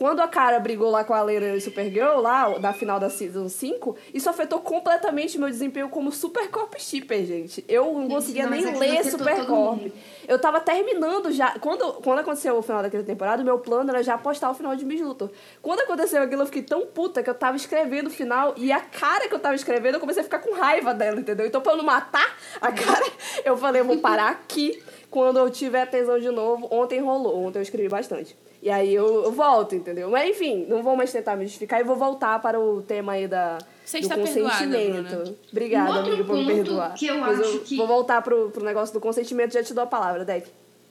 Quando 0.00 0.20
a 0.20 0.28
cara 0.28 0.58
brigou 0.58 0.88
lá 0.88 1.04
com 1.04 1.12
a 1.12 1.20
Lena 1.20 1.54
e 1.54 1.60
Supergirl, 1.60 2.20
lá, 2.20 2.58
na 2.58 2.72
final 2.72 2.98
da 2.98 3.10
Season 3.10 3.50
5, 3.50 3.94
isso 4.14 4.30
afetou 4.30 4.58
completamente 4.58 5.38
meu 5.38 5.50
desempenho 5.50 5.90
como 5.90 6.10
Supercorp 6.10 6.74
shipper, 6.78 7.22
gente. 7.26 7.62
Eu 7.68 7.92
não 7.92 8.08
conseguia 8.08 8.44
não, 8.44 8.52
nem 8.52 8.78
ler 8.78 9.04
Supercorp. 9.04 9.50
mundo. 9.50 9.92
Eu 10.26 10.38
tava 10.38 10.58
terminando 10.58 11.30
já. 11.30 11.58
Quando, 11.58 11.92
quando 12.02 12.20
aconteceu 12.20 12.56
o 12.56 12.62
final 12.62 12.80
daquela 12.80 13.04
temporada, 13.04 13.42
o 13.42 13.44
meu 13.44 13.58
plano 13.58 13.90
era 13.90 14.02
já 14.02 14.16
postar 14.16 14.50
o 14.50 14.54
final 14.54 14.74
de 14.74 14.86
Miss 14.86 15.02
Luthor. 15.02 15.28
Quando 15.60 15.80
aconteceu 15.80 16.22
aquilo, 16.22 16.40
eu 16.40 16.46
fiquei 16.46 16.62
tão 16.62 16.86
puta 16.86 17.22
que 17.22 17.28
eu 17.28 17.34
tava 17.34 17.58
escrevendo 17.58 18.06
o 18.06 18.10
final 18.10 18.54
e 18.56 18.72
a 18.72 18.80
cara 18.80 19.28
que 19.28 19.34
eu 19.34 19.38
tava 19.38 19.54
escrevendo, 19.54 19.96
eu 19.96 20.00
comecei 20.00 20.22
a 20.22 20.24
ficar 20.24 20.38
com 20.38 20.54
raiva 20.54 20.94
dela, 20.94 21.20
entendeu? 21.20 21.44
Então, 21.44 21.60
pra 21.60 21.72
eu 21.72 21.76
não 21.76 21.84
matar 21.84 22.38
a 22.58 22.72
cara, 22.72 23.04
eu 23.44 23.54
falei, 23.54 23.82
eu 23.82 23.84
vou 23.84 23.98
parar 23.98 24.30
aqui. 24.30 24.82
Quando 25.10 25.38
eu 25.38 25.50
tiver 25.50 25.84
tesão 25.90 26.18
de 26.18 26.30
novo, 26.30 26.68
ontem 26.70 27.00
rolou. 27.00 27.44
Ontem 27.44 27.58
eu 27.58 27.62
escrevi 27.62 27.90
bastante. 27.90 28.34
E 28.62 28.68
aí 28.68 28.94
eu, 28.94 29.24
eu 29.24 29.32
volto, 29.32 29.74
entendeu? 29.74 30.10
Mas 30.10 30.28
enfim, 30.30 30.66
não 30.68 30.82
vou 30.82 30.94
mais 30.94 31.10
tentar 31.10 31.34
me 31.34 31.44
justificar 31.44 31.80
e 31.80 31.84
vou 31.84 31.96
voltar 31.96 32.40
para 32.42 32.60
o 32.60 32.82
tema 32.82 33.12
aí 33.12 33.26
da, 33.26 33.56
Você 33.84 34.00
do 34.00 34.02
está 34.02 34.16
perdoada, 34.16 34.50
consentimento. 34.50 35.08
Bruna. 35.16 35.34
Obrigada, 35.50 35.90
Um 35.90 35.94
amiga, 35.94 36.24
por 36.24 36.36
me 36.36 36.46
perdoar. 36.46 36.94
que 36.94 37.06
eu 37.06 37.18
Mas 37.18 37.40
acho 37.40 37.58
que- 37.60 37.76
Vou 37.76 37.86
voltar 37.86 38.20
pro, 38.22 38.50
pro 38.50 38.62
negócio 38.64 38.92
do 38.92 39.00
consentimento, 39.00 39.54
já 39.54 39.62
te 39.62 39.72
dou 39.72 39.84
a 39.84 39.86
palavra, 39.86 40.26
Deck. 40.26 40.46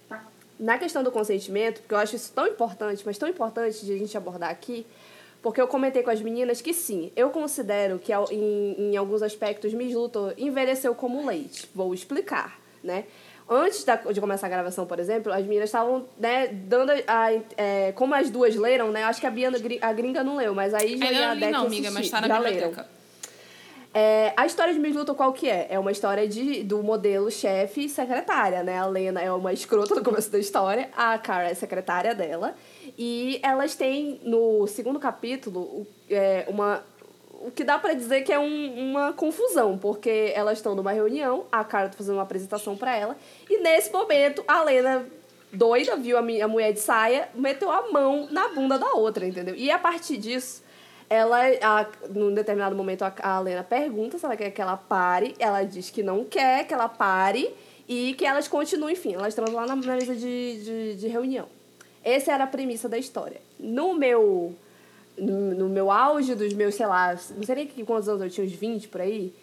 Tá. 0.09 0.23
Na 0.59 0.79
questão 0.79 1.03
do 1.03 1.11
consentimento, 1.11 1.81
porque 1.81 1.93
eu 1.93 1.99
acho 1.99 2.15
isso 2.15 2.31
tão 2.33 2.47
importante, 2.47 3.03
mas 3.05 3.17
tão 3.19 3.29
importante 3.29 3.85
de 3.85 3.93
a 3.93 3.97
gente 3.97 4.17
abordar 4.17 4.49
aqui, 4.49 4.83
porque 5.41 5.61
eu 5.61 5.67
comentei 5.67 6.01
com 6.01 6.09
as 6.09 6.21
meninas 6.21 6.61
que 6.61 6.73
sim, 6.73 7.11
eu 7.15 7.29
considero 7.29 7.99
que 7.99 8.11
em, 8.31 8.75
em 8.93 8.97
alguns 8.97 9.21
aspectos 9.21 9.73
Miss 9.75 9.93
Luthor 9.93 10.33
envelheceu 10.39 10.95
como 10.95 11.23
leite. 11.25 11.69
Vou 11.75 11.93
explicar, 11.93 12.59
né? 12.83 13.05
Antes 13.49 13.83
da- 13.83 13.95
de 13.95 14.21
começar 14.21 14.45
a 14.45 14.49
gravação, 14.49 14.85
por 14.85 14.99
exemplo, 14.99 15.31
as 15.33 15.41
meninas 15.43 15.69
estavam, 15.69 16.05
né, 16.19 16.47
dando 16.47 16.91
a, 16.91 16.95
a- 17.07 17.33
é, 17.57 17.91
como 17.93 18.13
as 18.13 18.29
duas 18.29 18.55
leram, 18.55 18.91
né? 18.91 19.03
Acho 19.03 19.19
que 19.19 19.25
a 19.25 19.31
Bia, 19.31 19.49
a 19.81 19.93
gringa 19.93 20.23
não 20.23 20.35
leu, 20.35 20.53
mas 20.53 20.73
aí 20.73 20.97
já 20.97 21.11
e 21.11 21.23
a 21.23 21.33
Deck 21.33 21.51
não, 21.51 21.65
amiga, 21.65 21.89
mas 21.91 22.09
tá 22.09 22.21
na 22.21 22.27
biblioteca. 22.39 22.87
É, 23.91 24.33
a 24.37 24.45
história 24.45 24.71
de 24.71 24.79
Miss 24.79 24.95
Luthor 24.95 25.15
qual 25.15 25.33
que 25.33 25.49
é? 25.49 25.65
É 25.71 25.79
uma 25.79 25.91
história 25.91 26.27
de, 26.27 26.61
do 26.61 26.83
modelo 26.83 27.31
chefe 27.31 27.89
secretária, 27.89 28.61
né? 28.61 28.77
A 28.77 28.85
Lena 28.85 29.19
é 29.19 29.31
uma 29.31 29.51
escrota 29.51 29.95
no 29.95 30.03
começo 30.03 30.29
da 30.31 30.37
história, 30.37 30.89
a 30.95 31.17
Cara 31.17 31.49
é 31.49 31.55
secretária 31.55 32.13
dela. 32.13 32.53
E 32.95 33.39
elas 33.41 33.73
têm, 33.75 34.19
no 34.23 34.67
segundo 34.67 34.99
capítulo, 34.99 35.87
é, 36.07 36.45
uma... 36.47 36.83
O 37.41 37.51
que 37.51 37.63
dá 37.63 37.79
pra 37.79 37.93
dizer 37.93 38.21
que 38.23 38.33
é 38.33 38.37
um- 38.39 38.91
uma 38.91 39.13
confusão, 39.13 39.77
porque 39.77 40.31
elas 40.35 40.57
estão 40.57 40.75
numa 40.75 40.91
reunião, 40.91 41.45
a 41.51 41.63
Cara 41.63 41.87
tá 41.89 41.97
fazendo 41.97 42.15
uma 42.15 42.23
apresentação 42.23 42.75
pra 42.75 42.95
ela, 42.95 43.15
e 43.49 43.59
nesse 43.59 43.91
momento 43.93 44.43
a 44.47 44.61
Lena, 44.63 45.05
doida, 45.51 45.95
viu 45.95 46.17
a, 46.17 46.21
mi- 46.21 46.41
a 46.41 46.47
mulher 46.49 46.73
de 46.73 46.79
saia, 46.81 47.29
meteu 47.33 47.71
a 47.71 47.89
mão 47.91 48.27
na 48.29 48.49
bunda 48.49 48.77
da 48.77 48.91
outra, 48.91 49.25
entendeu? 49.25 49.55
E 49.55 49.71
a 49.71 49.79
partir 49.79 50.17
disso, 50.17 50.61
ela, 51.09 51.39
a, 51.61 51.85
num 52.09 52.33
determinado 52.33 52.75
momento, 52.75 53.03
a, 53.03 53.13
a 53.21 53.39
Lena 53.39 53.63
pergunta 53.63 54.17
se 54.17 54.25
ela 54.25 54.35
quer 54.37 54.51
que 54.51 54.61
ela 54.61 54.77
pare. 54.77 55.33
Ela 55.39 55.63
diz 55.63 55.89
que 55.89 56.03
não 56.03 56.23
quer 56.25 56.67
que 56.67 56.73
ela 56.73 56.87
pare 56.89 57.49
e 57.87 58.13
que 58.15 58.25
elas 58.25 58.47
continuem, 58.47 58.93
enfim, 58.93 59.15
elas 59.15 59.29
estão 59.29 59.45
lá 59.51 59.65
na, 59.65 59.75
na 59.75 59.95
mesa 59.95 60.13
de, 60.15 60.63
de, 60.63 60.95
de 60.97 61.07
reunião. 61.07 61.47
Essa 62.03 62.31
era 62.33 62.43
a 62.43 62.47
premissa 62.47 62.87
da 62.87 62.97
história. 62.97 63.41
No 63.57 63.95
meu, 63.95 64.53
no, 65.19 65.55
no 65.55 65.69
meu 65.69 65.91
auge 65.91 66.35
dos 66.35 66.53
meus, 66.53 66.75
sei 66.75 66.85
lá, 66.85 67.17
não 67.35 67.43
sei 67.43 67.55
nem 67.55 67.85
quantos 67.85 68.07
anos 68.09 68.21
eu 68.21 68.29
tinha, 68.29 68.45
uns 68.45 68.53
20 68.53 68.87
por 68.87 69.01
aí, 69.01 69.33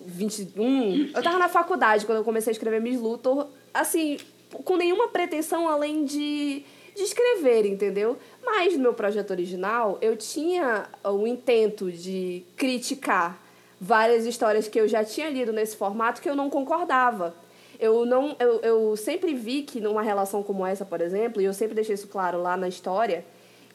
21. 0.00 1.10
Eu 1.14 1.22
tava 1.22 1.38
na 1.38 1.48
faculdade 1.48 2.06
quando 2.06 2.18
eu 2.18 2.24
comecei 2.24 2.50
a 2.50 2.52
escrever 2.52 2.80
Miss 2.80 3.00
Luthor, 3.00 3.48
assim, 3.72 4.18
com 4.64 4.76
nenhuma 4.76 5.08
pretensão 5.08 5.68
além 5.68 6.04
de, 6.04 6.64
de 6.96 7.02
escrever, 7.02 7.66
entendeu? 7.66 8.16
Mas 8.44 8.74
no 8.74 8.80
meu 8.80 8.94
projeto 8.94 9.30
original, 9.30 9.98
eu 10.00 10.16
tinha 10.16 10.86
o 11.04 11.26
intento 11.26 11.90
de 11.90 12.44
criticar 12.56 13.40
várias 13.80 14.26
histórias 14.26 14.68
que 14.68 14.78
eu 14.78 14.86
já 14.86 15.04
tinha 15.04 15.30
lido 15.30 15.52
nesse 15.52 15.76
formato 15.76 16.20
que 16.20 16.28
eu 16.28 16.34
não 16.34 16.50
concordava. 16.50 17.34
Eu, 17.78 18.04
não, 18.04 18.36
eu, 18.38 18.60
eu 18.60 18.96
sempre 18.96 19.32
vi 19.32 19.62
que 19.62 19.80
numa 19.80 20.02
relação 20.02 20.42
como 20.42 20.66
essa, 20.66 20.84
por 20.84 21.00
exemplo, 21.00 21.40
e 21.40 21.46
eu 21.46 21.54
sempre 21.54 21.74
deixei 21.74 21.94
isso 21.94 22.08
claro 22.08 22.42
lá 22.42 22.54
na 22.54 22.68
história, 22.68 23.24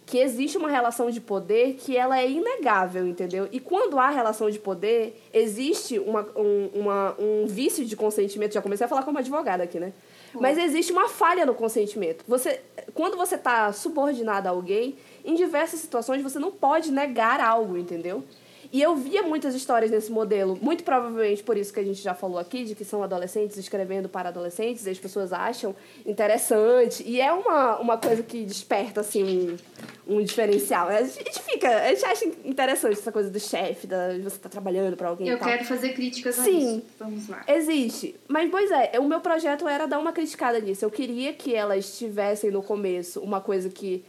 que 0.05 0.19
existe 0.19 0.57
uma 0.57 0.69
relação 0.69 1.09
de 1.09 1.19
poder 1.19 1.75
que 1.75 1.97
ela 1.97 2.19
é 2.19 2.29
inegável, 2.29 3.07
entendeu? 3.07 3.49
E 3.51 3.59
quando 3.59 3.97
há 3.97 4.09
relação 4.09 4.49
de 4.49 4.59
poder, 4.59 5.19
existe 5.33 5.97
uma, 5.97 6.27
um, 6.35 6.69
uma, 6.75 7.15
um 7.17 7.47
vício 7.47 7.83
de 7.83 7.95
consentimento. 7.95 8.53
Já 8.53 8.61
comecei 8.61 8.85
a 8.85 8.87
falar 8.87 9.03
como 9.03 9.17
advogada 9.17 9.63
aqui, 9.63 9.79
né? 9.79 9.93
Mas 10.39 10.57
existe 10.57 10.91
uma 10.91 11.07
falha 11.07 11.45
no 11.45 11.55
consentimento. 11.55 12.23
Você, 12.27 12.61
quando 12.93 13.17
você 13.17 13.35
está 13.35 13.71
subordinado 13.71 14.47
a 14.47 14.51
alguém, 14.51 14.95
em 15.23 15.33
diversas 15.33 15.79
situações 15.79 16.21
você 16.21 16.37
não 16.37 16.51
pode 16.51 16.91
negar 16.91 17.39
algo, 17.39 17.77
entendeu? 17.77 18.23
E 18.71 18.81
eu 18.81 18.95
via 18.95 19.23
muitas 19.23 19.55
histórias 19.55 19.91
nesse 19.91 20.11
modelo, 20.11 20.57
muito 20.61 20.83
provavelmente 20.83 21.43
por 21.43 21.57
isso 21.57 21.73
que 21.73 21.79
a 21.79 21.83
gente 21.83 22.01
já 22.01 22.13
falou 22.13 22.37
aqui, 22.37 22.63
de 22.63 22.75
que 22.75 22.85
são 22.85 23.03
adolescentes 23.03 23.57
escrevendo 23.57 24.09
para 24.09 24.29
adolescentes, 24.29 24.85
e 24.85 24.89
as 24.89 24.99
pessoas 24.99 25.33
acham 25.33 25.75
interessante. 26.05 27.03
E 27.05 27.21
é 27.21 27.31
uma, 27.31 27.79
uma 27.79 27.97
coisa 27.97 28.23
que 28.23 28.43
desperta, 28.43 29.01
assim, 29.01 29.23
um, 30.07 30.15
um 30.15 30.23
diferencial. 30.23 30.87
A 30.89 31.03
gente 31.03 31.41
fica, 31.41 31.69
a 31.69 31.89
gente 31.89 32.05
acha 32.05 32.25
interessante 32.43 32.93
essa 32.93 33.11
coisa 33.11 33.29
do 33.29 33.39
chefe, 33.39 33.87
da, 33.87 34.13
de 34.13 34.21
você 34.21 34.35
estar 34.35 34.49
trabalhando 34.49 34.95
para 34.95 35.09
alguém 35.09 35.27
Eu 35.27 35.39
quero 35.39 35.63
fazer 35.65 35.93
críticas 35.93 36.39
a 36.39 36.43
Sim. 36.43 36.77
isso. 36.77 36.83
Vamos 36.99 37.27
lá. 37.27 37.43
Existe. 37.47 38.15
Mas, 38.27 38.49
pois 38.49 38.71
é, 38.71 38.99
o 38.99 39.03
meu 39.03 39.19
projeto 39.19 39.67
era 39.67 39.85
dar 39.85 39.99
uma 39.99 40.11
criticada 40.11 40.59
nisso. 40.59 40.85
Eu 40.85 40.91
queria 40.91 41.33
que 41.33 41.53
elas 41.53 41.97
tivessem 41.97 42.51
no 42.51 42.61
começo 42.61 43.19
uma 43.19 43.41
coisa 43.41 43.69
que 43.69 44.03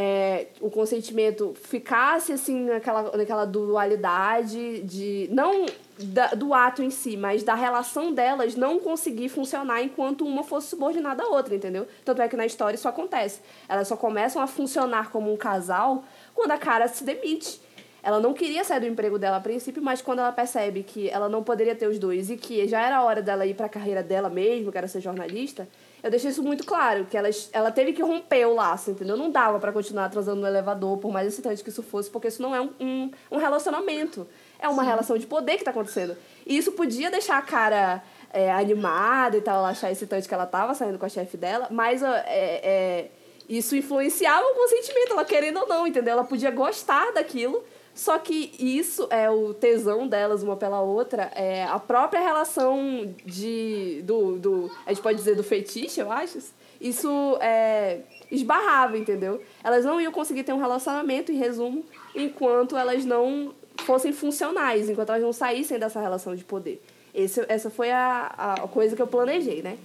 é, 0.00 0.46
o 0.60 0.70
consentimento 0.70 1.54
ficasse, 1.60 2.32
assim, 2.32 2.66
naquela, 2.66 3.16
naquela 3.16 3.44
dualidade 3.44 4.80
de... 4.84 5.28
Não 5.32 5.66
da- 5.98 6.28
do 6.28 6.54
ato 6.54 6.80
em 6.80 6.90
si, 6.90 7.16
mas 7.16 7.42
da 7.42 7.56
relação 7.56 8.12
delas 8.14 8.54
não 8.54 8.78
conseguir 8.78 9.28
funcionar 9.28 9.82
enquanto 9.82 10.24
uma 10.24 10.44
fosse 10.44 10.68
subordinada 10.68 11.24
à 11.24 11.26
outra, 11.26 11.52
entendeu? 11.52 11.88
Tanto 12.04 12.22
é 12.22 12.28
que 12.28 12.36
na 12.36 12.46
história 12.46 12.76
isso 12.76 12.86
acontece. 12.86 13.40
Elas 13.68 13.88
só 13.88 13.96
começam 13.96 14.40
a 14.40 14.46
funcionar 14.46 15.10
como 15.10 15.32
um 15.32 15.36
casal 15.36 16.04
quando 16.32 16.52
a 16.52 16.58
cara 16.58 16.86
se 16.86 17.02
demite. 17.02 17.60
Ela 18.00 18.20
não 18.20 18.32
queria 18.32 18.62
sair 18.62 18.78
do 18.78 18.86
emprego 18.86 19.18
dela 19.18 19.38
a 19.38 19.40
princípio, 19.40 19.82
mas 19.82 20.00
quando 20.00 20.20
ela 20.20 20.30
percebe 20.30 20.84
que 20.84 21.10
ela 21.10 21.28
não 21.28 21.42
poderia 21.42 21.74
ter 21.74 21.88
os 21.88 21.98
dois 21.98 22.30
e 22.30 22.36
que 22.36 22.68
já 22.68 22.80
era 22.80 23.02
hora 23.02 23.20
dela 23.20 23.44
ir 23.44 23.54
para 23.54 23.66
a 23.66 23.68
carreira 23.68 24.04
dela 24.04 24.30
mesmo, 24.30 24.70
que 24.70 24.78
era 24.78 24.86
ser 24.86 25.00
jornalista, 25.00 25.66
eu 26.02 26.10
deixei 26.10 26.30
isso 26.30 26.42
muito 26.42 26.64
claro, 26.64 27.06
que 27.06 27.16
ela, 27.16 27.28
ela 27.52 27.70
teve 27.70 27.92
que 27.92 28.02
romper 28.02 28.46
o 28.46 28.54
laço, 28.54 28.90
entendeu? 28.90 29.16
Não 29.16 29.30
dava 29.30 29.58
para 29.58 29.72
continuar 29.72 30.08
transando 30.08 30.40
no 30.40 30.46
elevador, 30.46 30.98
por 30.98 31.12
mais 31.12 31.26
excitante 31.26 31.62
que 31.62 31.70
isso 31.70 31.82
fosse, 31.82 32.08
porque 32.08 32.28
isso 32.28 32.40
não 32.40 32.54
é 32.54 32.60
um, 32.60 32.70
um, 32.80 33.10
um 33.32 33.36
relacionamento. 33.36 34.26
É 34.58 34.68
uma 34.68 34.82
relação 34.82 35.18
de 35.18 35.26
poder 35.26 35.56
que 35.56 35.64
tá 35.64 35.70
acontecendo. 35.70 36.16
E 36.46 36.56
isso 36.56 36.72
podia 36.72 37.10
deixar 37.10 37.38
a 37.38 37.42
cara 37.42 38.02
é, 38.32 38.50
animada 38.50 39.36
e 39.36 39.40
tal, 39.40 39.58
ela 39.58 39.70
achar 39.70 39.90
excitante 39.90 40.28
que 40.28 40.34
ela 40.34 40.46
tava 40.46 40.74
saindo 40.74 40.98
com 40.98 41.06
a 41.06 41.08
chefe 41.08 41.36
dela, 41.36 41.68
mas 41.70 42.02
é, 42.02 42.24
é, 42.26 43.10
isso 43.48 43.74
influenciava 43.74 44.44
o 44.44 44.54
consentimento, 44.54 45.12
ela 45.12 45.24
querendo 45.24 45.60
ou 45.60 45.68
não, 45.68 45.86
entendeu? 45.86 46.12
Ela 46.12 46.24
podia 46.24 46.50
gostar 46.50 47.12
daquilo, 47.12 47.64
Só 47.98 48.16
que 48.16 48.52
isso 48.60 49.08
é 49.10 49.28
o 49.28 49.52
tesão 49.52 50.06
delas 50.06 50.44
uma 50.44 50.56
pela 50.56 50.80
outra, 50.80 51.32
é 51.34 51.64
a 51.64 51.80
própria 51.80 52.20
relação 52.20 53.12
de. 53.26 54.02
do. 54.04 54.38
do 54.38 54.70
a 54.86 54.92
gente 54.92 55.02
pode 55.02 55.18
dizer 55.18 55.34
do 55.34 55.42
feitiço, 55.42 56.00
eu 56.00 56.12
acho. 56.12 56.38
Isso 56.80 57.36
é, 57.40 57.98
esbarrava, 58.30 58.96
entendeu? 58.96 59.42
Elas 59.64 59.84
não 59.84 60.00
iam 60.00 60.12
conseguir 60.12 60.44
ter 60.44 60.52
um 60.52 60.60
relacionamento, 60.60 61.32
em 61.32 61.38
resumo, 61.38 61.84
enquanto 62.14 62.76
elas 62.76 63.04
não 63.04 63.52
fossem 63.78 64.12
funcionais, 64.12 64.88
enquanto 64.88 65.08
elas 65.08 65.22
não 65.22 65.32
saíssem 65.32 65.76
dessa 65.76 66.00
relação 66.00 66.36
de 66.36 66.44
poder. 66.44 66.80
Esse, 67.12 67.44
essa 67.48 67.68
foi 67.68 67.90
a, 67.90 68.32
a 68.62 68.68
coisa 68.68 68.94
que 68.94 69.02
eu 69.02 69.08
planejei, 69.08 69.60
né? 69.60 69.76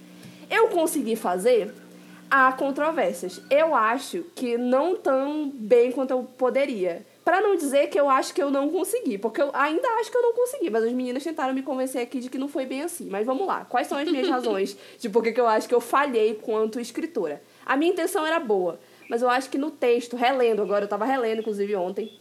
Eu 0.48 0.68
consegui 0.68 1.16
fazer 1.16 1.74
há 2.30 2.52
controvérsias. 2.52 3.42
Eu 3.50 3.74
acho 3.74 4.22
que 4.36 4.56
não 4.56 4.94
tão 4.94 5.50
bem 5.52 5.90
quanto 5.90 6.12
eu 6.12 6.22
poderia. 6.38 7.04
Para 7.24 7.40
não 7.40 7.56
dizer 7.56 7.88
que 7.88 7.98
eu 7.98 8.10
acho 8.10 8.34
que 8.34 8.42
eu 8.42 8.50
não 8.50 8.70
consegui, 8.70 9.16
porque 9.16 9.40
eu 9.40 9.50
ainda 9.54 9.88
acho 9.98 10.10
que 10.10 10.16
eu 10.16 10.22
não 10.22 10.34
consegui, 10.34 10.68
mas 10.68 10.84
as 10.84 10.92
meninas 10.92 11.24
tentaram 11.24 11.54
me 11.54 11.62
convencer 11.62 12.02
aqui 12.02 12.20
de 12.20 12.28
que 12.28 12.36
não 12.36 12.48
foi 12.48 12.66
bem 12.66 12.82
assim. 12.82 13.08
Mas 13.08 13.24
vamos 13.24 13.46
lá, 13.46 13.64
quais 13.64 13.86
são 13.86 13.96
as 13.96 14.06
minhas 14.06 14.28
razões 14.30 14.76
de 14.98 15.08
por 15.08 15.22
que 15.22 15.40
eu 15.40 15.46
acho 15.46 15.66
que 15.66 15.74
eu 15.74 15.80
falhei 15.80 16.34
quanto 16.34 16.78
escritora? 16.78 17.42
A 17.64 17.76
minha 17.76 17.92
intenção 17.92 18.26
era 18.26 18.38
boa, 18.38 18.78
mas 19.08 19.22
eu 19.22 19.30
acho 19.30 19.48
que 19.48 19.56
no 19.56 19.70
texto, 19.70 20.16
relendo 20.16 20.60
agora, 20.60 20.84
eu 20.84 20.88
tava 20.88 21.06
relendo 21.06 21.40
inclusive 21.40 21.74
ontem, 21.74 22.12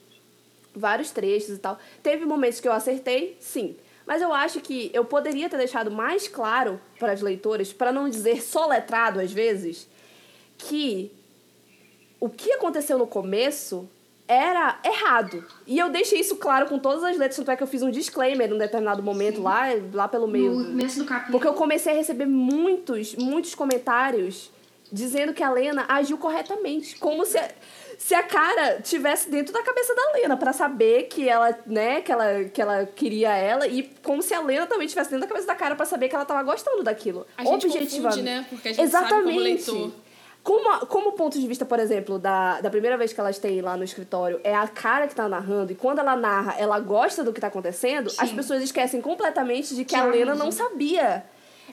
vários 0.74 1.12
trechos 1.12 1.56
e 1.56 1.60
tal, 1.60 1.78
teve 2.02 2.26
momentos 2.26 2.62
que 2.62 2.68
eu 2.68 2.72
acertei, 2.74 3.36
sim. 3.42 3.76
Mas 4.06 4.22
eu 4.22 4.34
acho 4.34 4.62
que 4.62 4.90
eu 4.94 5.04
poderia 5.04 5.50
ter 5.50 5.58
deixado 5.58 5.92
mais 5.92 6.30
claro 6.30 6.80
para 6.98 7.12
as 7.12 7.22
leitoras, 7.22 7.74
para 7.74 7.92
não 7.92 8.08
dizer 8.08 8.42
soletrado 8.42 9.20
às 9.20 9.34
vezes, 9.34 9.88
que 10.58 11.12
o 12.22 12.30
que 12.30 12.54
aconteceu 12.54 12.98
no 12.98 13.06
começo 13.06 13.90
era 14.34 14.80
errado. 14.84 15.46
E 15.68 15.78
eu 15.78 15.90
deixei 15.90 16.20
isso 16.20 16.36
claro 16.38 16.68
com 16.68 16.80
todas 16.80 17.04
as 17.04 17.18
letras, 17.18 17.36
tanto 17.36 17.52
é 17.52 17.56
que 17.56 17.64
eu 17.64 17.68
fiz 17.68 17.82
um 17.82 17.92
disclaimer 17.92 18.50
num 18.50 18.58
determinado 18.58 19.04
momento 19.04 19.42
lá, 19.42 19.66
lá 19.94 20.08
pelo 20.08 20.28
meio. 20.28 20.52
No 20.54 20.66
começo 20.66 21.00
do 21.00 21.06
capítulo. 21.06 21.32
Porque 21.32 21.48
eu 21.48 21.54
comecei 21.54 21.94
a 21.94 21.96
receber 21.96 22.26
muitos, 22.26 23.16
muitos 23.16 23.54
comentários 23.56 24.52
dizendo 24.92 25.34
que 25.34 25.42
a 25.42 25.52
Lena 25.52 25.86
agiu 25.88 26.18
corretamente, 26.18 26.98
como 26.98 27.26
se 27.26 27.40
se 27.98 28.14
a 28.14 28.24
cara 28.24 28.82
tivesse 28.82 29.30
dentro 29.30 29.54
da 29.54 29.64
cabeça 29.64 29.96
da 29.96 30.12
Lena 30.14 30.36
para 30.36 30.52
saber 30.52 31.04
que 31.04 31.30
ela, 31.30 31.58
né, 31.66 32.02
que 32.02 32.12
ela 32.12 32.44
que 32.46 32.62
ela 32.62 32.86
queria 32.86 33.34
ela 33.36 33.66
e 33.68 33.84
como 34.04 34.22
se 34.22 34.34
a 34.34 34.42
Lena 34.42 34.68
também 34.68 34.88
tivesse 34.88 35.10
dentro 35.10 35.22
da 35.22 35.28
cabeça 35.28 35.48
da 35.48 35.56
cara 35.56 35.76
para 35.76 35.86
saber 35.86 36.10
que 36.10 36.16
ela 36.16 36.26
tava 36.26 36.44
gostando 36.44 36.84
daquilo. 36.84 37.26
A 37.38 37.46
gente 37.46 37.68
confunde, 37.68 38.22
né? 38.22 38.46
Porque 38.50 38.70
a 38.70 38.72
gente 38.74 38.84
Exatamente. 38.84 39.10
sabe 39.10 39.24
como 39.24 39.40
leitor 39.40 39.92
como, 40.44 40.86
como 40.88 41.14
ponto 41.14 41.40
de 41.40 41.48
vista, 41.48 41.64
por 41.64 41.80
exemplo, 41.80 42.20
da, 42.20 42.60
da 42.60 42.70
primeira 42.70 42.98
vez 42.98 43.14
que 43.14 43.20
elas 43.20 43.40
têm 43.40 43.62
lá 43.62 43.78
no 43.78 43.84
escritório, 43.84 44.42
é 44.44 44.54
a 44.54 44.68
cara 44.68 45.08
que 45.08 45.16
tá 45.16 45.30
narrando, 45.30 45.72
e 45.72 45.76
quando 45.76 46.00
ela 46.00 46.18
narra, 46.18 46.56
ela 46.60 46.80
gosta 46.82 47.24
do 47.24 47.32
que 47.32 47.40
tá 47.40 47.48
acontecendo, 47.48 48.10
Sim. 48.10 48.18
as 48.20 48.32
pessoas 48.32 48.62
esquecem 48.62 49.00
completamente 49.00 49.74
de 49.74 49.86
que, 49.86 49.94
que 49.94 49.96
a 49.96 50.04
Lena 50.04 50.36
não 50.36 50.52
sabia. 50.52 51.24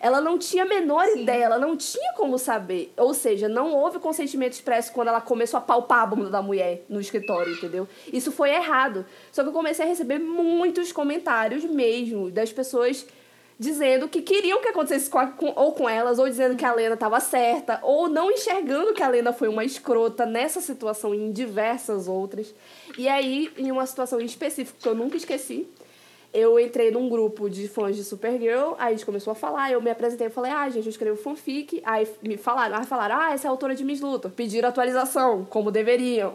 Ela 0.00 0.20
não 0.20 0.38
tinha 0.38 0.62
a 0.62 0.66
menor 0.66 1.04
Sim. 1.06 1.22
ideia, 1.22 1.44
ela 1.44 1.58
não 1.58 1.76
tinha 1.76 2.12
como 2.14 2.38
saber. 2.38 2.92
Ou 2.96 3.12
seja, 3.12 3.48
não 3.48 3.74
houve 3.74 3.98
consentimento 3.98 4.52
expresso 4.52 4.92
quando 4.92 5.08
ela 5.08 5.20
começou 5.20 5.58
a 5.58 5.60
palpar 5.60 6.02
a 6.04 6.06
bunda 6.06 6.30
da 6.30 6.40
mulher 6.40 6.84
no 6.88 7.00
escritório, 7.00 7.52
entendeu? 7.52 7.88
Isso 8.10 8.30
foi 8.30 8.50
errado. 8.50 9.04
Só 9.32 9.42
que 9.42 9.48
eu 9.48 9.52
comecei 9.52 9.84
a 9.84 9.88
receber 9.88 10.20
muitos 10.20 10.92
comentários 10.92 11.64
mesmo 11.64 12.30
das 12.30 12.52
pessoas 12.52 13.04
dizendo 13.60 14.08
que 14.08 14.22
queriam 14.22 14.62
que 14.62 14.68
acontecesse 14.68 15.10
com, 15.10 15.18
a, 15.18 15.26
com, 15.26 15.52
ou 15.54 15.72
com 15.72 15.86
elas, 15.86 16.18
ou 16.18 16.26
dizendo 16.26 16.56
que 16.56 16.64
a 16.64 16.72
Lena 16.72 16.94
estava 16.94 17.20
certa, 17.20 17.78
ou 17.82 18.08
não 18.08 18.30
enxergando 18.30 18.94
que 18.94 19.02
a 19.02 19.08
Lena 19.08 19.34
foi 19.34 19.48
uma 19.48 19.62
escrota 19.62 20.24
nessa 20.24 20.62
situação 20.62 21.14
e 21.14 21.18
em 21.18 21.30
diversas 21.30 22.08
outras. 22.08 22.54
E 22.96 23.06
aí, 23.06 23.52
em 23.58 23.70
uma 23.70 23.84
situação 23.84 24.18
específica 24.18 24.78
que 24.80 24.88
eu 24.88 24.94
nunca 24.94 25.18
esqueci, 25.18 25.68
eu 26.32 26.58
entrei 26.58 26.90
num 26.90 27.06
grupo 27.10 27.50
de 27.50 27.68
fãs 27.68 27.96
de 27.96 28.02
Supergirl, 28.02 28.76
aí 28.78 28.86
a 28.86 28.90
gente 28.92 29.04
começou 29.04 29.32
a 29.32 29.34
falar, 29.34 29.70
eu 29.70 29.82
me 29.82 29.90
apresentei 29.90 30.28
e 30.28 30.30
falei, 30.30 30.52
ah, 30.52 30.70
gente, 30.70 30.86
eu 30.86 30.90
escrevo 30.90 31.18
fanfic, 31.18 31.82
aí 31.84 32.08
me 32.22 32.38
falaram, 32.38 32.78
aí 32.78 32.86
falaram, 32.86 33.16
ah, 33.20 33.34
essa 33.34 33.46
é 33.46 33.48
a 33.48 33.50
autora 33.50 33.74
de 33.74 33.84
Miss 33.84 34.00
Luthor, 34.00 34.30
pediram 34.30 34.70
atualização, 34.70 35.44
como 35.44 35.70
deveriam. 35.70 36.34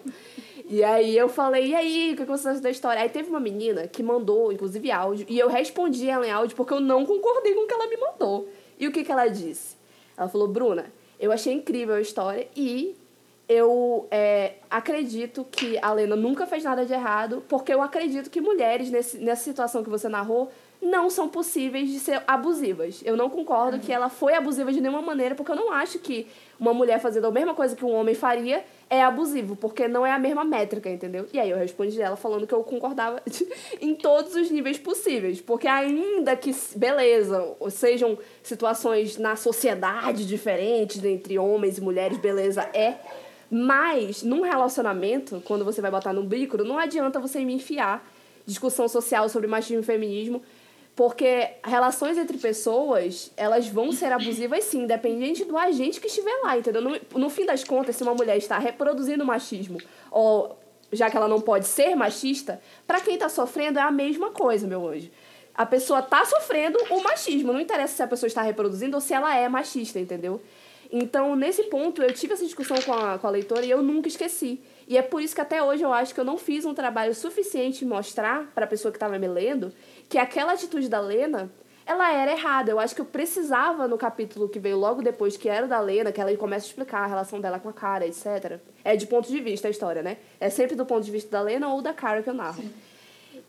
E 0.68 0.84
aí 0.84 1.16
eu 1.16 1.30
falei, 1.30 1.68
e 1.68 1.76
aí, 1.76 2.14
o 2.14 2.18
que 2.18 2.26
você 2.26 2.50
acha 2.50 2.60
da 2.60 2.72
história? 2.72 3.02
Aí 3.02 3.10
teve 3.10 3.30
uma 3.30 3.40
menina 3.40 3.88
que 3.88 4.02
mandou, 4.02 4.52
inclusive, 4.52 4.92
áudio, 4.92 5.26
e 5.30 5.38
eu 5.38 5.48
respondi 5.48 6.10
ela 6.10 6.26
em 6.26 6.32
áudio 6.32 6.56
porque 6.56 6.74
eu 6.74 6.80
não 6.80 7.06
concordei 7.06 7.54
com 7.54 7.66
o 7.66 7.68
que 7.68 7.74
ela 7.74 7.88
me 7.88 7.98
mandou. 7.98 8.50
E 8.80 8.88
o 8.88 8.92
que, 8.92 9.04
que 9.04 9.12
ela 9.12 9.28
disse? 9.28 9.76
Ela 10.18 10.28
falou, 10.28 10.48
Bruna, 10.48 10.92
eu 11.20 11.32
achei 11.32 11.54
incrível 11.54 11.96
a 11.96 12.02
história 12.02 12.48
e 12.56 12.96
eu 13.48 14.08
é, 14.10 14.56
acredito 14.70 15.46
que 15.46 15.78
a 15.82 15.94
Lena 15.94 16.16
nunca 16.16 16.48
fez 16.48 16.64
nada 16.64 16.84
de 16.84 16.94
errado, 16.94 17.44
porque 17.48 17.72
eu 17.72 17.82
acredito 17.82 18.30
que 18.30 18.42
mulheres, 18.42 18.90
nesse, 18.90 19.20
nessa 19.20 19.44
situação 19.44 19.84
que 19.84 19.90
você 19.90 20.10
narrou, 20.10 20.52
não 20.86 21.10
são 21.10 21.28
possíveis 21.28 21.90
de 21.90 22.00
ser 22.00 22.22
abusivas. 22.28 23.02
Eu 23.04 23.18
não 23.18 23.28
concordo 23.28 23.78
uhum. 23.78 23.84
que 23.84 23.92
ela 23.92 24.08
foi 24.08 24.36
abusiva 24.36 24.72
de 24.72 24.80
nenhuma 24.80 25.02
maneira, 25.02 25.34
porque 25.34 25.52
eu 25.52 25.56
não 25.56 25.72
acho 25.72 25.98
que 25.98 26.28
uma 26.60 26.74
mulher 26.74 27.00
fazendo 27.00 27.26
a 27.26 27.32
mesma 27.32 27.56
coisa 27.56 27.76
que 27.76 27.84
um 27.84 27.92
homem 27.92 28.14
faria 28.14 28.64
é 28.88 29.02
abusivo, 29.02 29.56
porque 29.56 29.88
não 29.88 30.06
é 30.06 30.12
a 30.12 30.20
mesma 30.20 30.46
métrica, 30.46 30.88
entendeu? 30.88 31.28
E 31.34 31.40
aí 31.40 31.50
eu 31.50 31.58
respondi 31.58 32.00
ela 32.00 32.16
falando 32.16 32.46
que 32.46 32.54
eu 32.54 32.64
concordava 32.64 33.22
em 33.82 33.96
todos 33.96 34.36
os 34.36 34.52
níveis 34.52 34.78
possíveis, 34.78 35.42
porque 35.42 35.68
ainda 35.68 36.36
que, 36.36 36.56
beleza, 36.76 37.44
sejam 37.72 38.16
situações 38.44 39.18
na 39.18 39.36
sociedade 39.36 40.26
diferentes 40.26 41.04
entre 41.04 41.40
homens 41.40 41.80
e 41.80 41.82
mulheres, 41.82 42.20
beleza, 42.20 42.62
é. 42.74 42.94
Mas, 43.50 44.22
num 44.22 44.42
relacionamento, 44.42 45.42
quando 45.46 45.66
você 45.66 45.82
vai 45.82 45.90
botar 45.90 46.14
no 46.14 46.24
bico, 46.24 46.58
não 46.64 46.78
adianta 46.78 47.20
você 47.20 47.44
me 47.44 47.54
enfiar 47.54 48.06
discussão 48.46 48.88
social 48.88 49.28
sobre 49.28 49.48
machismo 49.48 49.82
e 49.82 49.86
feminismo 49.86 50.42
porque 50.96 51.50
relações 51.64 52.18
entre 52.18 52.38
pessoas, 52.38 53.32
elas 53.36 53.68
vão 53.68 53.92
ser 53.92 54.14
abusivas 54.14 54.64
sim, 54.64 54.84
independente 54.84 55.44
do 55.44 55.58
agente 55.58 56.00
que 56.00 56.08
estiver 56.08 56.34
lá, 56.42 56.58
entendeu? 56.58 56.82
No, 56.82 56.98
no 57.16 57.30
fim 57.30 57.46
das 57.46 57.64
contas, 57.64 57.98
se 57.98 58.04
uma 58.04 58.14
mulher 58.14 58.38
está 58.38 58.58
reproduzindo 58.58 59.26
machismo, 59.26 59.78
ou 60.10 60.58
já 60.92 61.10
que 61.10 61.18
ela 61.18 61.28
não 61.28 61.42
pode 61.42 61.68
ser 61.68 61.96
machista, 61.96 62.62
para 62.88 63.02
quem 63.02 63.16
está 63.16 63.28
sofrendo 63.28 63.78
é 63.78 63.82
a 63.82 63.92
mesma 63.92 64.32
coisa, 64.32 64.66
meu 64.66 64.88
anjo. 64.88 65.10
A 65.54 65.66
pessoa 65.66 66.00
está 66.00 66.24
sofrendo 66.24 66.78
o 66.90 67.04
machismo, 67.04 67.52
não 67.52 67.60
interessa 67.60 67.96
se 67.96 68.04
a 68.04 68.08
pessoa 68.08 68.28
está 68.28 68.42
reproduzindo 68.42 68.96
ou 68.96 69.02
se 69.02 69.14
ela 69.14 69.36
é 69.36 69.50
machista, 69.50 70.00
entendeu? 70.00 70.42
Então, 70.92 71.36
nesse 71.36 71.64
ponto, 71.64 72.02
eu 72.02 72.14
tive 72.14 72.34
essa 72.34 72.46
discussão 72.46 72.78
com 72.82 72.94
a, 72.94 73.18
com 73.18 73.28
a 73.28 73.30
leitora 73.30 73.66
e 73.66 73.70
eu 73.70 73.82
nunca 73.82 74.08
esqueci. 74.08 74.62
E 74.88 74.98
é 74.98 75.02
por 75.02 75.22
isso 75.22 75.34
que 75.34 75.42
até 75.42 75.62
hoje 75.62 75.84
eu 75.84 75.92
acho 75.92 76.14
que 76.14 76.20
eu 76.20 76.26
não 76.26 76.38
fiz 76.38 76.64
um 76.64 76.74
trabalho 76.74 77.14
suficiente 77.14 77.84
mostrar 77.84 78.52
para 78.54 78.66
a 78.66 78.68
pessoa 78.68 78.92
que 78.92 78.98
estava 78.98 79.18
me 79.18 79.28
lendo 79.28 79.74
que 80.10 80.18
aquela 80.18 80.54
atitude 80.54 80.90
da 80.90 81.00
Lena, 81.00 81.52
ela 81.86 82.12
era 82.12 82.32
errada. 82.32 82.72
Eu 82.72 82.80
acho 82.80 82.96
que 82.96 83.02
eu 83.02 83.06
precisava, 83.06 83.88
no 83.88 83.98
capítulo 83.98 84.50
que 84.50 84.60
veio 84.60 84.78
logo 84.78 85.02
depois, 85.02 85.38
que 85.38 85.48
era 85.48 85.66
o 85.66 85.70
da 85.70 85.80
Lena, 85.80 86.12
que 86.12 86.20
ela 86.20 86.36
começa 86.36 86.66
a 86.66 86.70
explicar 86.70 87.04
a 87.04 87.08
relação 87.08 87.40
dela 87.40 87.60
com 87.60 87.70
a 87.70 87.74
cara, 87.74 88.06
etc. 88.06 88.60
É 88.84 88.96
de 88.96 89.06
ponto 89.08 89.28
de 89.28 89.40
vista 89.40 89.68
a 89.68 89.72
história, 89.72 90.02
né? 90.02 90.18
É 90.40 90.50
sempre 90.50 90.76
do 90.76 90.86
ponto 90.86 91.04
de 91.04 91.12
vista 91.12 91.30
da 91.30 91.42
Lena 91.42 91.70
ou 91.70 91.82
da 91.82 91.94
cara 91.94 92.24
que 92.24 92.30
eu 92.30 92.34
narro. 92.34 92.64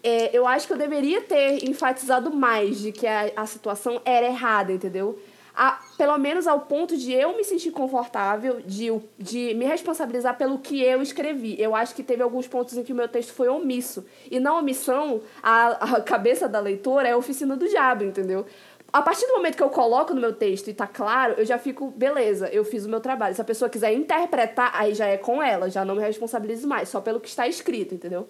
É, 0.03 0.37
eu 0.37 0.47
acho 0.47 0.67
que 0.67 0.73
eu 0.73 0.79
deveria 0.79 1.23
ter 1.23 1.69
enfatizado 1.69 2.31
mais 2.33 2.79
de 2.79 2.93
que 2.93 3.07
a, 3.07 3.33
a 3.35 3.47
situação 3.47 4.01
era 4.05 4.27
errada, 4.27 4.73
entendeu? 4.73 5.19
A, 5.57 5.81
pelo 5.97 6.19
menos 6.19 6.47
ao 6.47 6.61
ponto 6.61 6.97
de 6.97 7.13
eu 7.13 7.35
me 7.35 7.43
sentir 7.43 7.71
confortável, 7.71 8.61
de, 8.61 8.93
de 9.19 9.55
me 9.55 9.65
responsabilizar 9.65 10.37
pelo 10.37 10.59
que 10.59 10.83
eu 10.83 11.01
escrevi. 11.01 11.57
Eu 11.59 11.75
acho 11.75 11.95
que 11.95 12.03
teve 12.03 12.23
alguns 12.23 12.47
pontos 12.47 12.77
em 12.77 12.83
que 12.83 12.93
o 12.93 12.97
meu 12.97 13.09
texto 13.09 13.33
foi 13.33 13.49
omisso. 13.49 14.05
E 14.31 14.39
na 14.39 14.55
omissão, 14.55 15.23
a, 15.43 15.97
a 15.97 16.01
cabeça 16.03 16.47
da 16.47 16.61
leitora 16.61 17.09
é 17.09 17.13
a 17.13 17.17
oficina 17.17 17.57
do 17.57 17.67
diabo, 17.67 18.05
entendeu? 18.05 18.45
A 18.93 19.01
partir 19.03 19.27
do 19.27 19.35
momento 19.35 19.57
que 19.57 19.63
eu 19.63 19.71
coloco 19.71 20.15
no 20.15 20.21
meu 20.21 20.33
texto 20.33 20.69
e 20.69 20.75
tá 20.75 20.87
claro, 20.87 21.35
eu 21.39 21.45
já 21.45 21.59
fico, 21.59 21.91
beleza, 21.91 22.49
eu 22.49 22.65
fiz 22.65 22.85
o 22.85 22.89
meu 22.89 23.01
trabalho. 23.01 23.35
Se 23.35 23.41
a 23.41 23.45
pessoa 23.45 23.69
quiser 23.69 23.93
interpretar, 23.95 24.71
aí 24.75 24.95
já 24.95 25.07
é 25.07 25.17
com 25.17 25.43
ela, 25.43 25.71
já 25.71 25.85
não 25.85 25.97
me 25.97 26.03
responsabilizo 26.03 26.69
mais, 26.69 26.89
só 26.89 27.01
pelo 27.01 27.19
que 27.19 27.29
está 27.29 27.49
escrito, 27.49 27.95
entendeu? 27.95 28.29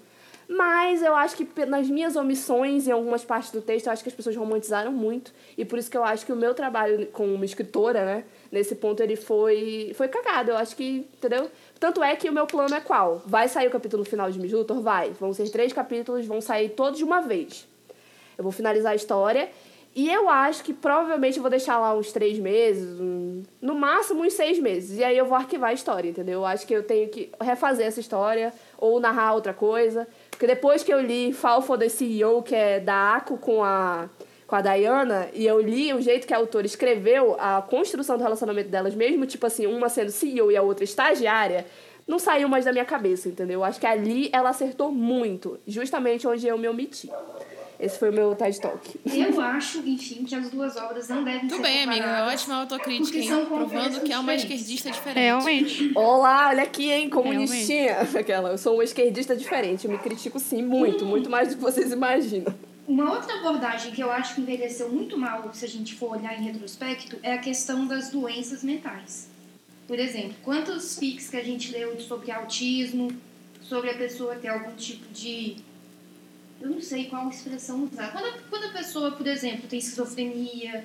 Mas 0.48 1.02
eu 1.02 1.14
acho 1.14 1.36
que 1.36 1.66
nas 1.66 1.88
minhas 1.88 2.14
omissões, 2.14 2.86
em 2.86 2.92
algumas 2.92 3.24
partes 3.24 3.50
do 3.50 3.60
texto, 3.60 3.86
eu 3.86 3.92
acho 3.92 4.02
que 4.02 4.08
as 4.08 4.14
pessoas 4.14 4.36
romantizaram 4.36 4.92
muito. 4.92 5.32
E 5.58 5.64
por 5.64 5.78
isso 5.78 5.90
que 5.90 5.96
eu 5.96 6.04
acho 6.04 6.24
que 6.24 6.32
o 6.32 6.36
meu 6.36 6.54
trabalho 6.54 7.06
como 7.08 7.44
escritora, 7.44 8.04
né, 8.04 8.24
nesse 8.50 8.76
ponto, 8.76 9.02
ele 9.02 9.16
foi, 9.16 9.92
foi 9.96 10.06
cagado. 10.06 10.52
Eu 10.52 10.56
acho 10.56 10.76
que, 10.76 11.08
entendeu? 11.16 11.50
Tanto 11.80 12.02
é 12.02 12.14
que 12.14 12.30
o 12.30 12.32
meu 12.32 12.46
plano 12.46 12.74
é 12.74 12.80
qual? 12.80 13.22
Vai 13.26 13.48
sair 13.48 13.66
o 13.66 13.70
capítulo 13.70 14.04
final 14.04 14.30
de 14.30 14.38
Miss 14.38 14.52
Luthor? 14.52 14.80
Vai. 14.80 15.10
Vão 15.10 15.32
ser 15.32 15.48
três 15.50 15.72
capítulos, 15.72 16.24
vão 16.26 16.40
sair 16.40 16.70
todos 16.70 16.98
de 16.98 17.04
uma 17.04 17.20
vez. 17.20 17.66
Eu 18.38 18.44
vou 18.44 18.52
finalizar 18.52 18.92
a 18.92 18.96
história. 18.96 19.50
E 19.98 20.10
eu 20.12 20.28
acho 20.28 20.62
que 20.62 20.74
provavelmente 20.74 21.38
eu 21.38 21.42
vou 21.42 21.48
deixar 21.48 21.78
lá 21.78 21.94
uns 21.94 22.12
três 22.12 22.38
meses, 22.38 23.00
um, 23.00 23.42
no 23.62 23.74
máximo 23.74 24.24
uns 24.24 24.34
seis 24.34 24.58
meses. 24.58 24.98
E 24.98 25.02
aí 25.02 25.16
eu 25.16 25.24
vou 25.24 25.34
arquivar 25.34 25.70
a 25.70 25.72
história, 25.72 26.10
entendeu? 26.10 26.40
Eu 26.40 26.44
acho 26.44 26.66
que 26.66 26.74
eu 26.74 26.82
tenho 26.82 27.08
que 27.08 27.32
refazer 27.40 27.86
essa 27.86 27.98
história 27.98 28.52
ou 28.76 29.00
narrar 29.00 29.32
outra 29.32 29.54
coisa. 29.54 30.06
Porque 30.36 30.46
depois 30.46 30.82
que 30.82 30.92
eu 30.92 31.00
li 31.00 31.32
Fall 31.32 31.62
for 31.62 31.78
the 31.78 31.88
CEO, 31.88 32.42
que 32.42 32.54
é 32.54 32.78
da 32.78 33.14
Aco 33.14 33.38
com 33.38 33.64
a, 33.64 34.06
com 34.46 34.54
a 34.54 34.60
Diana, 34.60 35.30
e 35.32 35.46
eu 35.46 35.58
li 35.58 35.94
o 35.94 36.00
jeito 36.02 36.26
que 36.26 36.34
a 36.34 36.36
autora 36.36 36.66
escreveu 36.66 37.36
a 37.40 37.62
construção 37.62 38.18
do 38.18 38.22
relacionamento 38.22 38.68
delas, 38.68 38.94
mesmo 38.94 39.24
tipo 39.24 39.46
assim, 39.46 39.66
uma 39.66 39.88
sendo 39.88 40.10
CEO 40.10 40.52
e 40.52 40.56
a 40.56 40.60
outra 40.60 40.84
estagiária, 40.84 41.64
não 42.06 42.18
saiu 42.18 42.50
mais 42.50 42.66
da 42.66 42.72
minha 42.72 42.84
cabeça, 42.84 43.30
entendeu? 43.30 43.64
Acho 43.64 43.80
que 43.80 43.86
ali 43.86 44.28
ela 44.30 44.50
acertou 44.50 44.92
muito, 44.92 45.58
justamente 45.66 46.28
onde 46.28 46.46
eu 46.46 46.58
me 46.58 46.68
omiti. 46.68 47.10
Esse 47.78 47.98
foi 47.98 48.10
o 48.10 48.12
meu 48.12 48.34
TED 48.34 48.60
Talk. 48.60 49.00
Eu 49.04 49.40
acho, 49.40 49.78
enfim, 49.86 50.24
que 50.24 50.34
as 50.34 50.50
duas 50.50 50.76
obras 50.76 51.08
não 51.08 51.22
devem 51.22 51.48
Tudo 51.48 51.56
ser 51.56 51.62
bem, 51.62 51.82
amiga. 51.84 52.02
comparadas. 52.02 52.34
Ótima 52.34 52.54
autocrítica, 52.56 53.18
hein? 53.18 53.46
Provando 53.46 54.00
que 54.00 54.12
é 54.12 54.18
uma 54.18 54.34
esquerdista 54.34 54.90
diferente. 54.90 55.20
Realmente. 55.20 55.92
Olá, 55.94 56.48
olha 56.48 56.62
aqui, 56.62 56.90
hein, 56.90 57.10
comunistinha. 57.10 57.98
Aquela, 58.18 58.50
eu 58.50 58.58
sou 58.58 58.74
uma 58.74 58.84
esquerdista 58.84 59.36
diferente, 59.36 59.84
eu 59.84 59.90
me 59.90 59.98
critico 59.98 60.38
sim, 60.38 60.62
muito, 60.62 61.04
muito 61.04 61.28
mais 61.28 61.48
do 61.50 61.56
que 61.56 61.62
vocês 61.62 61.92
imaginam. 61.92 62.54
Uma 62.88 63.12
outra 63.12 63.40
abordagem 63.40 63.90
que 63.90 64.00
eu 64.00 64.10
acho 64.12 64.36
que 64.36 64.40
envelheceu 64.40 64.88
muito 64.88 65.18
mal, 65.18 65.50
se 65.52 65.64
a 65.64 65.68
gente 65.68 65.94
for 65.96 66.16
olhar 66.16 66.38
em 66.38 66.44
retrospecto, 66.44 67.18
é 67.22 67.32
a 67.32 67.38
questão 67.38 67.86
das 67.86 68.10
doenças 68.10 68.62
mentais. 68.62 69.28
Por 69.88 69.98
exemplo, 69.98 70.34
quantos 70.42 70.98
fics 70.98 71.28
que 71.28 71.36
a 71.36 71.42
gente 71.42 71.72
leu 71.72 71.98
sobre 72.00 72.30
autismo, 72.30 73.08
sobre 73.60 73.90
a 73.90 73.94
pessoa 73.94 74.36
ter 74.36 74.48
algum 74.48 74.74
tipo 74.76 75.04
de. 75.12 75.56
Eu 76.60 76.70
não 76.70 76.80
sei 76.80 77.04
qual 77.06 77.28
expressão 77.28 77.88
usar. 77.92 78.10
Quando 78.12 78.26
a, 78.26 78.32
quando 78.50 78.64
a 78.64 78.68
pessoa, 78.70 79.12
por 79.12 79.26
exemplo, 79.26 79.68
tem 79.68 79.78
esquizofrenia, 79.78 80.84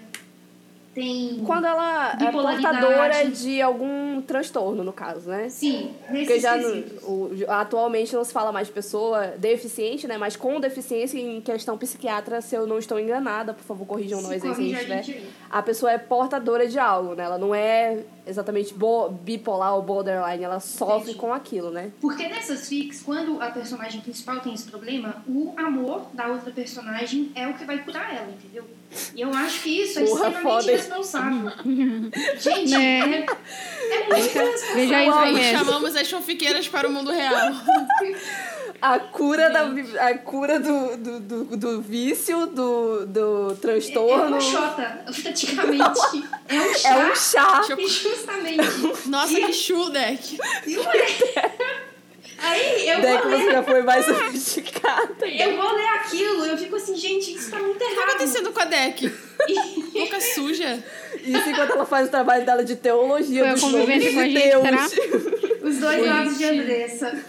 tem. 0.93 1.41
Quando 1.45 1.65
ela 1.65 2.17
é 2.21 2.31
portadora 2.31 3.29
de 3.31 3.61
algum 3.61 4.21
transtorno, 4.21 4.83
no 4.83 4.91
caso, 4.91 5.29
né? 5.29 5.47
Sim, 5.47 5.93
Porque 6.05 6.37
já 6.37 6.57
no- 6.57 6.83
o- 7.03 7.31
atualmente 7.47 8.13
não 8.13 8.25
se 8.25 8.33
fala 8.33 8.51
mais 8.51 8.67
de 8.67 8.73
pessoa 8.73 9.27
deficiente, 9.37 10.05
né? 10.05 10.17
Mas 10.17 10.35
com 10.35 10.59
deficiência 10.59 11.17
em 11.17 11.39
questão 11.39 11.77
psiquiatra, 11.77 12.41
se 12.41 12.53
eu 12.55 12.67
não 12.67 12.77
estou 12.77 12.99
enganada, 12.99 13.53
por 13.53 13.63
favor, 13.63 13.85
corrijam 13.87 14.19
Se 14.19 14.23
nós 14.27 14.33
aí 14.33 14.41
se 14.41 14.47
a 14.49 14.53
gente 14.53 14.75
a 14.75 14.79
tiver. 14.79 15.03
gente 15.03 15.17
aí. 15.19 15.29
A 15.49 15.61
pessoa 15.63 15.91
é 15.93 15.97
portadora 15.97 16.67
de 16.67 16.77
algo, 16.77 17.15
né? 17.15 17.23
Ela 17.23 17.37
não 17.37 17.55
é 17.55 17.99
exatamente 18.25 18.73
bo- 18.73 19.09
bipolar 19.09 19.75
ou 19.75 19.81
borderline, 19.81 20.43
ela 20.43 20.59
sofre 20.59 21.11
Entendi. 21.11 21.17
com 21.17 21.33
aquilo, 21.33 21.71
né? 21.71 21.91
Porque 22.01 22.27
nessas 22.27 22.67
fics, 22.67 23.01
quando 23.01 23.41
a 23.41 23.49
personagem 23.51 24.01
principal 24.01 24.39
tem 24.39 24.53
esse 24.53 24.65
problema, 24.69 25.23
o 25.27 25.53
amor 25.57 26.07
da 26.13 26.27
outra 26.27 26.51
personagem 26.51 27.31
é 27.35 27.47
o 27.47 27.53
que 27.53 27.65
vai 27.65 27.79
curar 27.79 28.13
ela, 28.15 28.29
entendeu? 28.29 28.63
E 29.15 29.21
eu 29.21 29.33
acho 29.33 29.63
que 29.63 29.69
isso 29.81 29.99
é 29.99 30.03
Porra, 30.03 30.27
extremamente 30.27 30.43
foda. 30.43 30.71
irresponsável. 30.73 31.51
Gente, 32.39 32.71
Né? 32.71 32.99
é, 32.99 33.25
é 33.25 34.07
muito 34.09 34.25
irresponsável. 34.35 34.75
Veja 34.75 35.03
isso 35.03 35.17
aí. 35.17 35.51
Chamamos 35.57 35.95
as 35.95 36.09
fanfiqueiras 36.09 36.67
para 36.67 36.87
o 36.87 36.91
mundo 36.91 37.09
real. 37.11 37.51
A 38.81 38.97
cura, 38.99 39.49
da, 39.51 39.69
a 40.07 40.17
cura 40.17 40.59
do, 40.59 40.97
do, 40.97 41.19
do, 41.19 41.43
do 41.57 41.81
vício, 41.81 42.47
do, 42.47 43.05
do 43.05 43.51
É 43.51 43.55
transtorno. 43.55 44.25
uma 44.27 44.39
xota, 44.39 45.03
praticamente. 45.21 46.23
É 46.49 46.55
um 46.55 46.61
É 46.71 46.73
chá. 46.73 46.97
um 47.11 47.15
chá. 47.15 47.61
E 47.77 47.87
justamente. 47.87 49.07
Nossa, 49.07 49.35
que 49.35 49.53
chulo, 49.53 49.91
deck. 49.91 50.37
E 50.65 50.77
ué, 50.79 51.51
Aí 52.43 52.89
eu 52.89 53.01
Daí 53.01 53.17
que 53.19 53.27
vou 53.27 53.37
você 53.37 53.45
ler. 53.45 53.51
já 53.51 53.61
foi 53.63 53.83
mais 53.83 54.03
sofisticada. 54.07 55.27
Eu 55.27 55.57
vou 55.57 55.73
ler 55.75 55.87
aquilo, 55.99 56.43
eu 56.45 56.57
fico 56.57 56.75
assim, 56.75 56.95
gente, 56.95 57.35
isso 57.35 57.51
tá 57.51 57.59
muito 57.59 57.75
O 57.75 57.77
que 57.77 57.85
tá 57.85 57.91
errado. 57.91 58.09
acontecendo 58.09 58.51
com 58.51 58.61
a 58.61 58.65
deck? 58.65 59.07
Boca 59.93 60.19
suja. 60.21 60.83
Isso 61.23 61.49
enquanto 61.49 61.71
ela 61.73 61.85
faz 61.85 62.07
o 62.07 62.09
trabalho 62.09 62.43
dela 62.43 62.63
de 62.63 62.75
teologia 62.75 63.41
Foi 63.41 63.49
a 63.49 63.53
dos 63.53 63.61
convivência 63.61 64.11
nomes 64.11 64.13
com 64.13 64.19
a 64.19 64.23
de 64.23 64.31
gente, 64.31 64.49
Deus. 64.49 64.89
será? 64.89 65.51
Os 65.69 65.77
dois 65.77 65.97
Gente. 65.97 66.07
lados 66.09 66.37
de 66.39 66.45
Andressa. 66.45 67.23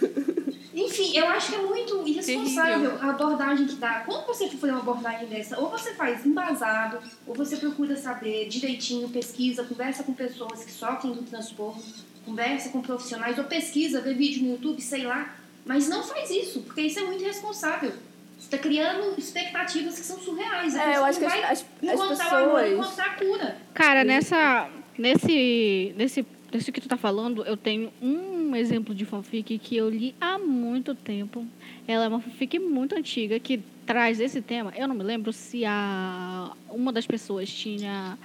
Enfim, 0.73 1.15
eu 1.15 1.27
acho 1.27 1.51
que 1.51 1.55
é 1.55 1.61
muito 1.61 2.07
irresponsável 2.07 2.89
Terrível. 2.89 3.07
a 3.07 3.11
abordagem 3.11 3.67
que 3.67 3.75
dá. 3.75 3.99
Quando 4.05 4.25
você 4.25 4.49
for 4.49 4.57
fazer 4.57 4.71
uma 4.73 4.81
abordagem 4.81 5.27
dessa, 5.27 5.59
ou 5.59 5.69
você 5.69 5.93
faz 5.93 6.25
embasado, 6.25 6.97
ou 7.27 7.35
você 7.35 7.57
procura 7.57 7.95
saber 7.95 8.47
direitinho, 8.47 9.07
pesquisa, 9.09 9.63
conversa 9.63 10.03
com 10.03 10.13
pessoas 10.13 10.65
que 10.65 10.71
sofrem 10.71 11.13
do 11.13 11.21
transtorno, 11.21 11.81
conversa 12.25 12.69
com 12.69 12.81
profissionais, 12.81 13.37
ou 13.37 13.43
pesquisa, 13.43 14.01
vê 14.01 14.13
vídeo 14.13 14.43
no 14.43 14.51
YouTube, 14.53 14.81
sei 14.81 15.03
lá. 15.03 15.35
Mas 15.65 15.87
não 15.87 16.03
faz 16.03 16.29
isso, 16.29 16.61
porque 16.61 16.81
isso 16.81 16.99
é 16.99 17.03
muito 17.03 17.23
irresponsável. 17.23 17.91
Você 18.37 18.47
está 18.47 18.57
criando 18.57 19.17
expectativas 19.17 19.97
que 19.97 20.05
são 20.05 20.19
surreais. 20.19 20.75
É, 20.75 20.97
eu 20.97 21.05
acho 21.05 21.19
que 21.19 21.25
as, 21.25 21.31
vai 21.31 21.43
as, 21.43 21.51
as 21.51 21.65
encontrar 21.81 22.33
o 22.33 22.45
amor, 22.45 22.61
pessoas. 22.61 22.79
encontrar 22.79 23.05
a 23.05 23.15
cura. 23.15 23.57
Cara, 23.73 24.03
nessa. 24.03 24.69
Nesse. 24.97 25.93
Nesse. 25.95 26.25
Nesse 26.53 26.71
que 26.71 26.79
tu 26.79 26.87
tá 26.87 26.97
falando, 26.97 27.43
eu 27.43 27.57
tenho 27.57 27.91
um 27.99 28.55
exemplo 28.55 28.93
de 28.93 29.05
fanfic 29.05 29.57
que 29.57 29.75
eu 29.75 29.89
li 29.89 30.13
há 30.21 30.37
muito 30.37 30.93
tempo. 30.93 31.47
Ela 31.87 32.05
é 32.05 32.07
uma 32.07 32.21
fanfic 32.21 32.59
muito 32.59 32.95
antiga 32.95 33.39
que 33.39 33.59
traz 33.87 34.19
esse 34.19 34.39
tema. 34.39 34.71
Eu 34.75 34.87
não 34.87 34.95
me 34.95 35.03
lembro 35.03 35.33
se 35.33 35.65
a 35.65 36.51
uma 36.69 36.93
das 36.93 37.07
pessoas 37.07 37.49
tinha 37.49 38.17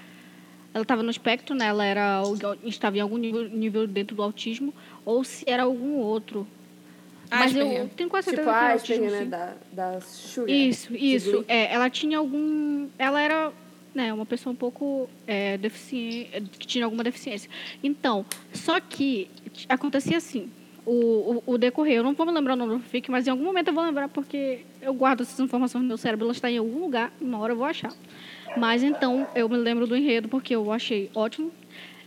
ela 0.74 0.82
estava 0.82 1.02
no 1.02 1.10
espectro, 1.10 1.54
né? 1.54 1.66
Ela 1.66 1.84
era 1.84 2.22
estava 2.62 2.98
em 2.98 3.00
algum 3.00 3.16
nível, 3.16 3.48
nível 3.48 3.86
dentro 3.86 4.14
do 4.14 4.22
autismo 4.22 4.74
ou 5.04 5.24
se 5.24 5.48
era 5.48 5.62
algum 5.62 5.96
outro. 5.96 6.46
Mas 7.30 7.54
eu 7.54 7.62
Asperger. 7.62 7.88
tenho 7.96 8.10
quase 8.10 8.24
certeza 8.26 8.48
Tipo 8.48 8.58
que 8.58 8.64
era 8.64 8.74
Asperger, 8.74 9.04
autismo, 9.04 9.24
né? 9.24 9.56
Da, 9.72 9.92
da 9.92 10.00
Sugar. 10.00 10.54
Isso, 10.54 10.94
isso. 10.94 11.44
É, 11.48 11.72
ela 11.72 11.88
tinha 11.88 12.18
algum. 12.18 12.88
Ela 12.98 13.20
era 13.22 13.52
né, 13.98 14.12
uma 14.12 14.24
pessoa 14.24 14.52
um 14.52 14.56
pouco 14.56 15.10
é, 15.26 15.58
deficiente, 15.58 16.42
que 16.56 16.66
tinha 16.68 16.84
alguma 16.84 17.02
deficiência. 17.02 17.50
Então, 17.82 18.24
só 18.52 18.78
que 18.78 19.28
acontecia 19.68 20.16
assim. 20.16 20.48
O, 20.86 21.42
o, 21.46 21.54
o 21.54 21.58
decorrer, 21.58 21.96
eu 21.96 22.04
não 22.04 22.14
vou 22.14 22.24
me 22.24 22.32
lembrar 22.32 22.54
o 22.54 22.56
nome 22.56 22.76
do 22.76 22.80
FIC, 22.80 23.10
mas 23.10 23.26
em 23.26 23.30
algum 23.30 23.44
momento 23.44 23.68
eu 23.68 23.74
vou 23.74 23.84
lembrar 23.84 24.08
porque 24.08 24.60
eu 24.80 24.94
guardo 24.94 25.20
essas 25.20 25.38
informações 25.38 25.82
no 25.82 25.88
meu 25.88 25.98
cérebro, 25.98 26.24
ela 26.24 26.32
está 26.32 26.50
em 26.50 26.56
algum 26.56 26.78
lugar, 26.78 27.12
uma 27.20 27.38
hora 27.38 27.52
eu 27.52 27.56
vou 27.56 27.66
achar. 27.66 27.92
Mas 28.56 28.82
então, 28.82 29.26
eu 29.34 29.48
me 29.48 29.56
lembro 29.56 29.86
do 29.86 29.94
enredo 29.94 30.28
porque 30.28 30.54
eu 30.54 30.72
achei 30.72 31.10
ótimo. 31.14 31.50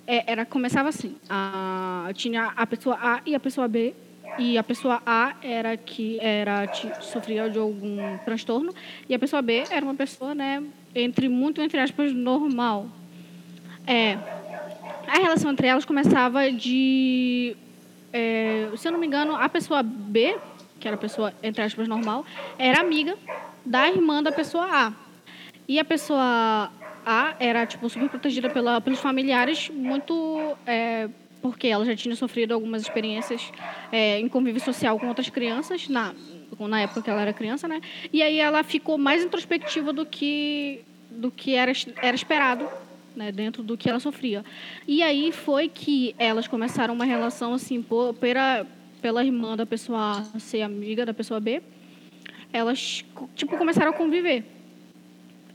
É, 0.07 0.31
era, 0.31 0.45
começava 0.45 0.89
assim, 0.89 1.15
a, 1.29 2.09
tinha 2.15 2.53
a 2.55 2.65
pessoa 2.65 2.97
A 2.99 3.21
e 3.23 3.35
a 3.35 3.39
pessoa 3.39 3.67
B, 3.67 3.93
e 4.39 4.57
a 4.57 4.63
pessoa 4.63 5.01
A 5.05 5.35
era 5.43 5.75
que 5.75 6.17
era 6.21 6.67
sofria 7.01 7.49
de 7.49 7.59
algum 7.59 8.17
transtorno 8.19 8.73
e 9.07 9.13
a 9.13 9.19
pessoa 9.19 9.41
B 9.41 9.65
era 9.69 9.85
uma 9.85 9.93
pessoa, 9.93 10.33
né, 10.33 10.63
entre 10.93 11.29
muito 11.29 11.61
entre 11.61 11.79
aspas 11.79 12.13
normal. 12.13 12.87
É, 13.85 14.17
a 15.07 15.17
relação 15.17 15.51
entre 15.51 15.67
elas 15.67 15.85
começava 15.85 16.51
de, 16.51 17.55
é, 18.13 18.69
se 18.77 18.87
eu 18.87 18.91
não 18.91 18.99
me 18.99 19.07
engano, 19.07 19.35
a 19.35 19.49
pessoa 19.49 19.83
B, 19.83 20.37
que 20.79 20.87
era 20.87 20.95
a 20.95 20.99
pessoa 20.99 21.33
entre 21.43 21.61
aspas 21.61 21.87
normal, 21.87 22.25
era 22.57 22.79
amiga 22.79 23.17
da 23.65 23.89
irmã 23.89 24.21
da 24.21 24.31
pessoa 24.31 24.65
A. 24.65 24.93
E 25.67 25.79
a 25.79 25.85
pessoa 25.85 26.71
A 27.05 27.35
era, 27.39 27.65
tipo, 27.65 27.89
super 27.89 28.09
protegida 28.09 28.49
pela, 28.49 28.81
pelos 28.81 28.99
familiares, 28.99 29.69
muito... 29.69 30.57
é, 30.65 31.09
porque 31.41 31.67
ela 31.67 31.83
já 31.83 31.95
tinha 31.95 32.15
sofrido 32.15 32.53
algumas 32.53 32.83
experiências 32.83 33.51
é, 33.91 34.19
em 34.19 34.27
convívio 34.27 34.61
social 34.61 34.99
com 34.99 35.07
outras 35.07 35.27
crianças, 35.29 35.89
na, 35.89 36.13
na 36.59 36.81
época 36.81 37.01
que 37.01 37.09
ela 37.09 37.21
era 37.21 37.33
criança, 37.33 37.67
né? 37.67 37.81
E 38.11 38.21
aí 38.21 38.39
ela 38.39 38.63
ficou 38.63 38.97
mais 38.97 39.23
introspectiva 39.23 39.91
do 39.93 40.05
que, 40.05 40.81
do 41.09 41.31
que 41.31 41.55
era, 41.55 41.71
era 42.01 42.15
esperado, 42.15 42.67
né? 43.15 43.31
Dentro 43.31 43.63
do 43.63 43.77
que 43.77 43.89
ela 43.89 43.99
sofria. 43.99 44.43
E 44.87 45.01
aí 45.01 45.31
foi 45.31 45.69
que 45.69 46.15
elas 46.17 46.47
começaram 46.47 46.93
uma 46.93 47.05
relação, 47.05 47.53
assim, 47.53 47.81
por, 47.81 48.13
pela, 48.15 48.65
pela 49.01 49.23
irmã 49.23 49.55
da 49.55 49.65
pessoa 49.65 50.19
A 50.35 50.39
ser 50.39 50.61
amiga 50.61 51.05
da 51.05 51.13
pessoa 51.13 51.39
B. 51.39 51.61
Elas, 52.53 53.03
tipo, 53.35 53.57
começaram 53.57 53.91
a 53.91 53.93
conviver. 53.93 54.43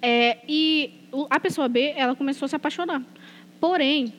É, 0.00 0.38
e 0.48 0.90
a 1.30 1.40
pessoa 1.40 1.68
B, 1.68 1.92
ela 1.96 2.14
começou 2.14 2.46
a 2.46 2.48
se 2.48 2.56
apaixonar. 2.56 3.02
Porém, 3.60 4.12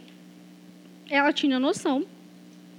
ela 1.09 1.31
tinha 1.31 1.59
noção 1.59 2.05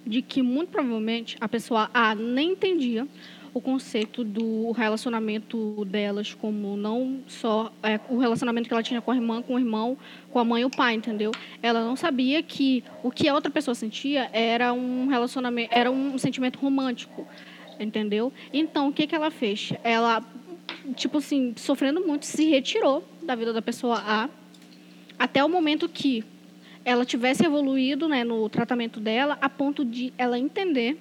de 0.06 0.22
que, 0.22 0.42
muito 0.42 0.70
provavelmente, 0.70 1.36
a 1.40 1.48
pessoa 1.48 1.90
A 1.92 2.14
nem 2.14 2.52
entendia 2.52 3.06
o 3.58 3.60
conceito 3.60 4.24
do 4.24 4.70
relacionamento 4.72 5.84
delas 5.84 6.32
como 6.32 6.76
não 6.76 7.20
só 7.26 7.72
é, 7.82 8.00
o 8.08 8.18
relacionamento 8.18 8.68
que 8.68 8.74
ela 8.74 8.82
tinha 8.82 9.00
com 9.00 9.10
a 9.10 9.16
irmã, 9.16 9.42
com 9.42 9.54
o 9.54 9.58
irmão, 9.58 9.96
com 10.30 10.38
a 10.38 10.44
mãe 10.44 10.62
e 10.62 10.64
o 10.64 10.70
pai, 10.70 10.94
entendeu? 10.94 11.32
Ela 11.62 11.84
não 11.84 11.96
sabia 11.96 12.42
que 12.42 12.84
o 13.02 13.10
que 13.10 13.28
a 13.28 13.34
outra 13.34 13.50
pessoa 13.50 13.74
sentia 13.74 14.30
era 14.32 14.72
um 14.72 15.08
relacionamento, 15.08 15.70
era 15.72 15.90
um 15.90 16.16
sentimento 16.18 16.58
romântico, 16.58 17.26
entendeu? 17.78 18.32
Então, 18.52 18.88
o 18.88 18.92
que 18.92 19.06
que 19.06 19.14
ela 19.14 19.30
fez? 19.30 19.72
Ela 19.82 20.24
tipo 20.94 21.18
assim, 21.18 21.54
sofrendo 21.56 22.00
muito, 22.00 22.26
se 22.26 22.44
retirou 22.46 23.04
da 23.22 23.34
vida 23.34 23.52
da 23.52 23.62
pessoa 23.62 23.98
A 23.98 24.28
até 25.18 25.44
o 25.44 25.48
momento 25.48 25.88
que 25.88 26.24
ela 26.84 27.04
tivesse 27.04 27.44
evoluído 27.44 28.08
né, 28.08 28.24
no 28.24 28.48
tratamento 28.48 29.00
dela, 29.00 29.36
a 29.40 29.48
ponto 29.48 29.84
de 29.84 30.12
ela 30.16 30.38
entender 30.38 30.96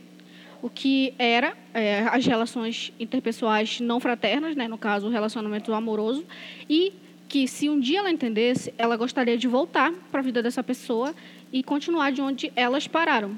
o 0.62 0.70
que 0.70 1.14
era 1.18 1.56
é, 1.74 2.02
as 2.12 2.26
relações 2.26 2.92
interpessoais 3.00 3.80
não 3.80 4.00
fraternas, 4.00 4.56
né, 4.56 4.68
no 4.68 4.78
caso, 4.78 5.08
o 5.08 5.10
relacionamento 5.10 5.74
amoroso, 5.74 6.26
e 6.70 6.94
que 7.28 7.48
se 7.48 7.70
um 7.70 7.80
dia 7.80 8.00
ela 8.00 8.12
entendesse, 8.12 8.74
ela 8.78 8.96
gostaria 8.96 9.38
de 9.38 9.48
voltar 9.48 9.92
para 10.12 10.22
a 10.22 10.24
vida 10.24 10.42
dessa 10.42 10.64
pessoa 10.64 11.14
e 11.52 11.62
continuar 11.62 12.12
de 12.12 12.22
onde 12.22 12.52
elas 12.56 12.88
pararam. 12.88 13.36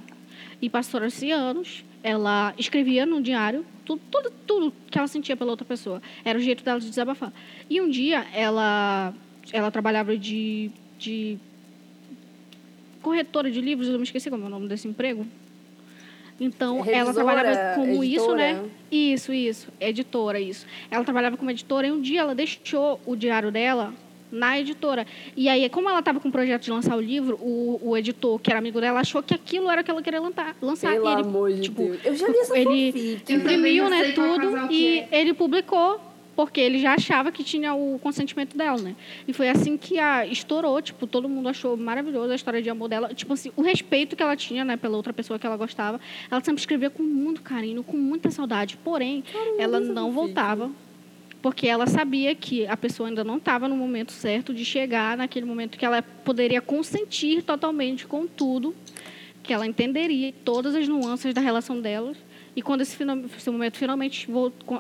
E 0.62 0.70
passaram-se 0.70 1.32
anos, 1.32 1.84
ela 2.04 2.54
escrevia 2.58 3.06
no 3.06 3.22
diário 3.22 3.66
tudo, 3.84 4.02
tudo, 4.12 4.32
tudo 4.46 4.74
que 4.90 4.98
ela 4.98 5.08
sentia 5.08 5.36
pela 5.36 5.52
outra 5.52 5.66
pessoa. 5.66 6.02
Era 6.24 6.38
o 6.38 6.42
jeito 6.42 6.64
dela 6.64 6.80
de 6.80 6.90
desabafar. 6.90 7.34
E 7.70 7.82
um 7.82 7.90
dia 7.90 8.26
ela, 8.34 9.14
ela 9.52 9.72
trabalhava 9.72 10.16
de, 10.16 10.70
de 10.98 11.40
corretora 13.02 13.50
de 13.50 13.60
livros, 13.62 13.88
eu 13.88 13.98
me 13.98 14.04
esqueci 14.04 14.30
como 14.30 14.44
é 14.44 14.48
o 14.48 14.50
nome 14.50 14.68
desse 14.68 14.88
emprego. 14.88 15.26
Então, 16.40 16.82
Revisora, 16.82 16.98
ela 16.98 17.14
trabalhava 17.14 17.76
como 17.76 18.04
isso, 18.04 18.34
né? 18.36 18.52
editora. 18.52 18.70
Isso, 18.92 19.34
isso. 19.34 19.68
Editora, 19.80 20.40
isso. 20.40 20.66
Ela 20.90 21.04
trabalhava 21.04 21.38
como 21.38 21.52
editora 21.52 21.88
e 21.88 21.92
um 21.92 22.02
dia 22.02 22.22
ela 22.22 22.34
deixou 22.34 23.00
o 23.06 23.16
diário 23.16 23.52
dela 23.52 23.94
na 24.32 24.60
editora. 24.60 25.06
E 25.36 25.50
aí, 25.50 25.68
como 25.70 25.90
ela 25.90 26.00
estava 26.00 26.20
com 26.20 26.30
o 26.30 26.32
projeto 26.32 26.64
de 26.64 26.72
lançar 26.72 26.96
o 26.96 27.02
livro, 27.02 27.36
o, 27.42 27.80
o 27.82 27.98
editor, 27.98 28.40
que 28.40 28.50
era 28.50 28.60
amigo 28.60 28.80
dela, 28.80 29.00
achou 29.00 29.22
que 29.22 29.34
aquilo 29.34 29.70
era 29.70 29.82
o 29.82 29.84
que 29.84 29.92
ela 29.92 30.02
queria 30.02 30.22
lançar. 30.22 30.56
lançar. 30.62 30.94
Pelo 30.94 31.10
e 31.10 31.12
ele, 31.12 31.22
amor 31.22 31.52
de 31.52 31.62
tipo, 31.62 31.84
Deus. 31.84 32.00
Eu 32.06 32.16
já 32.16 32.28
li 32.28 32.38
essa 32.38 32.58
ele 32.58 32.92
fanfic. 32.92 33.34
Imprimiu, 33.34 33.90
né, 33.90 34.12
qual 34.12 34.40
tudo 34.40 34.72
e 34.72 35.00
é. 35.00 35.08
ele 35.12 35.34
publicou 35.34 36.00
porque 36.40 36.62
ele 36.62 36.80
já 36.80 36.94
achava 36.94 37.34
que 37.34 37.44
tinha 37.44 37.74
o 37.74 38.00
consentimento 38.00 38.56
dela, 38.56 38.82
né? 38.82 38.96
E 39.28 39.34
foi 39.34 39.50
assim 39.50 39.76
que 39.76 40.00
a 40.00 40.26
estourou, 40.26 40.82
tipo, 40.82 41.06
todo 41.06 41.28
mundo 41.28 41.50
achou 41.50 41.76
maravilhoso 41.76 42.32
a 42.32 42.36
história 42.36 42.62
de 42.62 42.70
amor 42.70 42.88
dela, 42.88 43.14
tipo 43.14 43.34
assim, 43.34 43.52
o 43.58 43.62
respeito 43.62 44.16
que 44.16 44.24
ela 44.24 44.38
tinha, 44.38 44.64
né, 44.64 44.78
pela 44.78 44.96
outra 44.96 45.12
pessoa 45.12 45.38
que 45.38 45.46
ela 45.46 45.58
gostava. 45.58 46.00
Ela 46.32 46.42
sempre 46.42 46.62
escrevia 46.62 46.90
com 46.90 47.04
muito 47.04 47.42
carinho, 47.42 47.84
com 47.84 47.98
muita 47.98 48.32
saudade, 48.32 48.78
porém, 48.78 49.22
ela 49.58 49.80
essa 49.80 49.92
não 49.92 50.14
voltava 50.14 50.72
porque 51.42 51.68
ela 51.68 51.88
sabia 51.88 52.34
que 52.34 52.66
a 52.68 52.78
pessoa 52.78 53.10
ainda 53.10 53.26
não 53.26 53.36
estava 53.36 53.68
no 53.68 53.76
momento 53.76 54.14
certo 54.14 54.54
de 54.54 54.64
chegar 54.64 55.18
naquele 55.18 55.46
momento 55.46 55.78
que 55.78 55.84
ela 55.84 56.02
poderia 56.02 56.62
consentir 56.62 57.44
totalmente 57.44 58.08
com 58.08 58.26
tudo, 58.26 58.74
que 59.44 59.52
ela 59.52 59.68
entenderia 59.68 60.34
todas 60.46 60.74
as 60.74 60.88
nuances 60.88 61.34
da 61.34 61.42
relação 61.42 61.82
delas. 61.82 62.16
E 62.56 62.62
quando 62.62 62.82
esse, 62.82 62.98
esse 63.38 63.50
momento 63.50 63.78
finalmente 63.78 64.28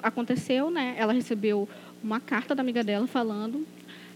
aconteceu, 0.01 0.69
né, 0.69 0.95
ela 0.97 1.13
recebeu 1.13 1.67
uma 2.03 2.19
carta 2.19 2.55
da 2.55 2.61
amiga 2.61 2.83
dela 2.83 3.07
falando 3.07 3.65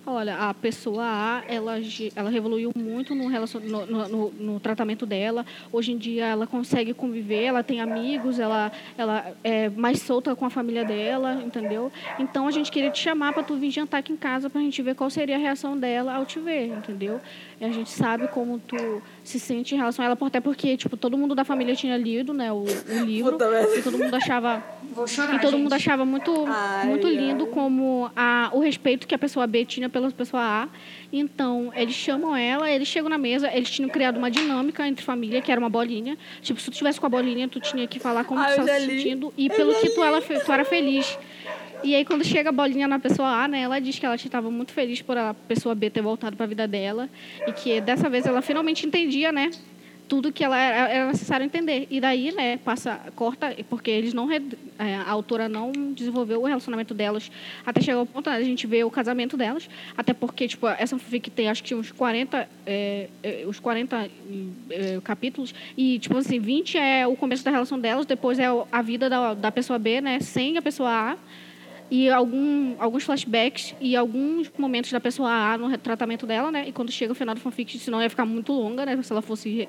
Olha, 0.05 0.35
a 0.35 0.53
pessoa 0.53 1.01
A, 1.05 1.43
ela, 1.47 1.75
ela 2.13 2.35
evoluiu 2.35 2.71
muito 2.75 3.15
no, 3.15 3.27
relacion, 3.27 3.61
no- 3.61 3.85
no- 3.85 4.31
no 4.31 4.59
tratamento 4.59 5.05
dela. 5.05 5.45
Hoje 5.71 5.93
em 5.93 5.97
dia, 5.97 6.25
ela 6.25 6.45
consegue 6.45 6.93
conviver, 6.93 7.43
ela 7.43 7.63
tem 7.63 7.79
amigos, 7.79 8.37
ela, 8.37 8.69
ela 8.97 9.33
é 9.45 9.69
mais 9.69 10.01
solta 10.01 10.35
com 10.35 10.43
a 10.43 10.49
família 10.49 10.83
dela, 10.83 11.35
entendeu? 11.41 11.89
Então, 12.19 12.47
a 12.47 12.51
gente 12.51 12.69
queria 12.69 12.91
te 12.91 12.99
chamar 12.99 13.31
para 13.31 13.43
tu 13.43 13.55
vir 13.55 13.71
jantar 13.71 13.99
aqui 13.99 14.11
em 14.11 14.17
casa 14.17 14.49
para 14.49 14.59
a 14.59 14.63
gente 14.65 14.81
ver 14.81 14.93
qual 14.93 15.09
seria 15.09 15.35
a 15.37 15.39
reação 15.39 15.77
dela 15.77 16.13
ao 16.15 16.25
te 16.25 16.37
ver, 16.37 16.65
entendeu? 16.67 17.21
E 17.59 17.65
a 17.65 17.69
gente 17.71 17.89
sabe 17.89 18.27
como 18.27 18.59
tu 18.59 19.01
se 19.23 19.39
sente 19.39 19.73
em 19.75 19.77
relação 19.77 20.03
a 20.03 20.07
ela, 20.07 20.17
até 20.19 20.39
porque, 20.39 20.75
tipo, 20.77 20.97
todo 20.97 21.17
mundo 21.17 21.33
da 21.35 21.43
família 21.43 21.75
tinha 21.75 21.95
lido, 21.97 22.33
né, 22.33 22.51
o, 22.51 22.63
o 22.63 23.03
livro. 23.05 23.33
Puta 23.33 23.49
merda. 23.49 23.75
E 23.75 23.81
todo 23.81 23.97
mundo 23.97 24.13
achava 24.15 24.63
Vou 24.91 25.07
chorar, 25.07 25.35
e 25.35 25.39
todo 25.39 25.51
gente. 25.51 25.61
mundo 25.63 25.73
achava 25.73 26.05
muito, 26.05 26.45
Ai, 26.47 26.87
muito 26.87 27.07
ai. 27.07 27.13
lindo 27.13 27.47
como 27.47 28.11
a, 28.15 28.49
o 28.53 28.59
respeito 28.59 29.07
que 29.07 29.15
a 29.15 29.19
pessoa 29.19 29.45
B 29.47 29.65
tinha 29.65 29.89
pela 29.89 30.11
pessoa 30.11 30.41
A. 30.41 30.67
Então, 31.11 31.71
eles 31.75 31.93
chamam 31.93 32.35
ela, 32.35 32.69
eles 32.69 32.87
chegam 32.87 33.09
na 33.09 33.17
mesa, 33.17 33.49
eles 33.53 33.69
tinham 33.69 33.89
criado 33.89 34.17
uma 34.17 34.31
dinâmica 34.31 34.87
entre 34.87 35.05
família, 35.05 35.41
que 35.41 35.51
era 35.51 35.59
uma 35.59 35.69
bolinha. 35.69 36.17
Tipo, 36.41 36.59
se 36.59 36.71
tu 36.71 36.75
tivesse 36.75 36.99
com 36.99 37.05
a 37.05 37.09
bolinha, 37.09 37.47
tu 37.47 37.59
tinha 37.59 37.85
que 37.87 37.99
falar 37.99 38.23
como 38.23 38.39
Ah, 38.41 38.45
tu 38.45 38.49
estava 38.51 38.67
já 38.67 38.79
se 38.79 38.85
sentindo 38.87 39.33
e 39.37 39.47
Eu 39.47 39.55
pelo 39.55 39.75
que 39.75 39.89
tu, 39.89 40.03
ela, 40.03 40.21
tu 40.21 40.51
era 40.51 40.65
feliz. 40.65 41.17
E 41.83 41.93
aí, 41.95 42.05
quando 42.05 42.23
chega 42.23 42.47
a 42.49 42.51
bolinha 42.51 42.87
na 42.87 42.97
pessoa 42.97 43.43
A, 43.43 43.47
né, 43.47 43.59
ela 43.59 43.79
diz 43.79 43.99
que 43.99 44.05
ela 44.05 44.15
estava 44.15 44.49
muito 44.49 44.71
feliz 44.71 45.01
por 45.01 45.17
a 45.17 45.33
pessoa 45.33 45.75
B 45.75 45.89
ter 45.89 46.01
voltado 46.01 46.37
para 46.37 46.45
a 46.45 46.47
vida 46.47 46.65
dela 46.65 47.09
e 47.45 47.51
que 47.51 47.81
dessa 47.81 48.09
vez 48.09 48.25
ela 48.25 48.41
finalmente 48.41 48.85
entendia, 48.87 49.33
né, 49.33 49.51
tudo 50.07 50.31
que 50.31 50.43
ela 50.43 50.57
era, 50.57 50.89
era 50.89 51.07
necessário 51.07 51.43
entender. 51.43 51.87
E 51.89 51.99
daí, 51.99 52.31
né, 52.31 52.55
passa, 52.57 53.01
corta, 53.15 53.53
porque 53.69 53.91
eles 53.91 54.13
não, 54.13 54.31
é, 54.31 54.41
a 55.05 55.09
autora 55.09 55.49
não 55.49 55.71
desenvolveu 55.91 56.41
o 56.41 56.45
relacionamento 56.45 56.93
delas 56.93 57.29
até 57.65 57.81
chegar 57.81 57.97
ao 57.97 58.05
ponto, 58.05 58.29
né, 58.29 58.37
a 58.37 58.43
gente 58.43 58.65
vê 58.65 58.83
o 58.85 58.89
casamento 58.89 59.35
delas, 59.35 59.69
até 59.97 60.13
porque, 60.13 60.47
tipo, 60.47 60.67
essa 60.67 60.97
fanfic 60.97 61.29
tem, 61.31 61.49
acho 61.49 61.63
que 61.63 61.75
uns 61.75 61.91
40, 61.91 62.47
é, 62.65 63.09
é, 63.21 63.43
os 63.45 63.59
40 63.59 64.09
é, 64.69 65.01
capítulos, 65.03 65.53
e, 65.75 65.99
tipo 65.99 66.17
assim, 66.17 66.39
20 66.39 66.77
é 66.77 67.05
o 67.05 67.15
começo 67.17 67.43
da 67.43 67.51
relação 67.51 67.77
delas, 67.77 68.05
depois 68.05 68.39
é 68.39 68.45
a 68.71 68.81
vida 68.81 69.09
da, 69.09 69.33
da 69.33 69.51
pessoa 69.51 69.77
B, 69.77 69.99
né, 69.99 70.21
sem 70.21 70.57
a 70.57 70.61
pessoa 70.61 70.89
A, 70.89 71.17
e 71.91 72.09
algum, 72.09 72.75
alguns 72.79 73.03
flashbacks 73.03 73.75
e 73.79 73.95
alguns 73.95 74.51
momentos 74.57 74.91
da 74.91 74.99
pessoa 74.99 75.29
A 75.29 75.57
no 75.57 75.77
tratamento 75.77 76.25
dela, 76.25 76.51
né? 76.51 76.67
E 76.67 76.71
quando 76.71 76.91
chega 76.91 77.11
o 77.11 77.15
final 77.15 77.35
do 77.35 77.41
fanfic, 77.41 77.77
senão 77.77 78.01
ia 78.01 78.09
ficar 78.09 78.25
muito 78.25 78.51
longa, 78.51 78.85
né? 78.85 78.99
Se 79.01 79.11
ela 79.11 79.21
fosse 79.21 79.67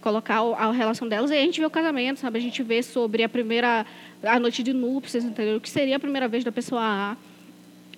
colocar 0.00 0.40
a 0.40 0.70
relação 0.70 1.08
delas. 1.08 1.30
E 1.30 1.34
aí 1.34 1.42
a 1.42 1.46
gente 1.46 1.60
vê 1.60 1.66
o 1.66 1.70
casamento, 1.70 2.20
sabe? 2.20 2.38
A 2.38 2.42
gente 2.42 2.62
vê 2.62 2.82
sobre 2.82 3.22
a 3.22 3.28
primeira... 3.28 3.84
A 4.22 4.38
noite 4.38 4.62
de 4.62 4.72
núpcias, 4.72 5.24
entendeu? 5.24 5.56
O 5.56 5.60
que 5.60 5.70
seria 5.70 5.96
a 5.96 6.00
primeira 6.00 6.28
vez 6.28 6.44
da 6.44 6.52
pessoa 6.52 6.80
A. 6.82 7.16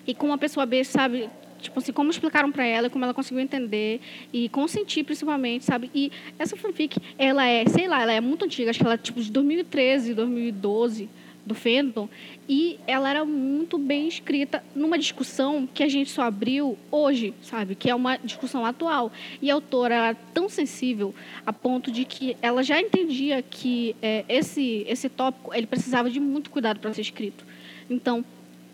E 0.06 0.14
como 0.14 0.32
a 0.32 0.38
pessoa 0.38 0.64
B, 0.66 0.82
sabe? 0.84 1.28
Tipo 1.60 1.78
assim, 1.78 1.92
como 1.92 2.10
explicaram 2.10 2.50
para 2.50 2.64
ela, 2.64 2.88
como 2.88 3.04
ela 3.04 3.12
conseguiu 3.12 3.40
entender 3.42 4.00
e 4.32 4.48
consentir 4.48 5.04
principalmente, 5.04 5.64
sabe? 5.64 5.90
E 5.94 6.10
essa 6.38 6.56
fanfic, 6.56 6.98
ela 7.18 7.46
é, 7.46 7.66
sei 7.66 7.86
lá, 7.86 8.02
ela 8.02 8.12
é 8.12 8.20
muito 8.20 8.44
antiga, 8.44 8.70
acho 8.70 8.78
que 8.78 8.84
ela 8.84 8.94
é 8.94 8.98
tipo 8.98 9.20
de 9.20 9.30
2013, 9.30 10.14
2012, 10.14 11.08
do 11.50 11.54
fandom, 11.54 12.08
e 12.48 12.78
ela 12.86 13.10
era 13.10 13.24
muito 13.24 13.76
bem 13.76 14.06
escrita 14.06 14.62
numa 14.74 14.96
discussão 14.96 15.68
que 15.72 15.82
a 15.82 15.88
gente 15.88 16.10
só 16.10 16.22
abriu 16.22 16.78
hoje, 16.90 17.34
sabe? 17.42 17.74
Que 17.74 17.90
é 17.90 17.94
uma 17.94 18.16
discussão 18.18 18.64
atual. 18.64 19.10
E 19.42 19.50
a 19.50 19.54
autora 19.54 19.94
era 19.94 20.14
tão 20.32 20.48
sensível 20.48 21.12
a 21.44 21.52
ponto 21.52 21.90
de 21.90 22.04
que 22.04 22.36
ela 22.40 22.62
já 22.62 22.80
entendia 22.80 23.42
que 23.42 23.96
é, 24.00 24.24
esse 24.28 24.84
esse 24.88 25.08
tópico 25.08 25.52
ele 25.52 25.66
precisava 25.66 26.08
de 26.08 26.20
muito 26.20 26.50
cuidado 26.50 26.78
para 26.78 26.94
ser 26.94 27.00
escrito. 27.00 27.44
Então, 27.88 28.24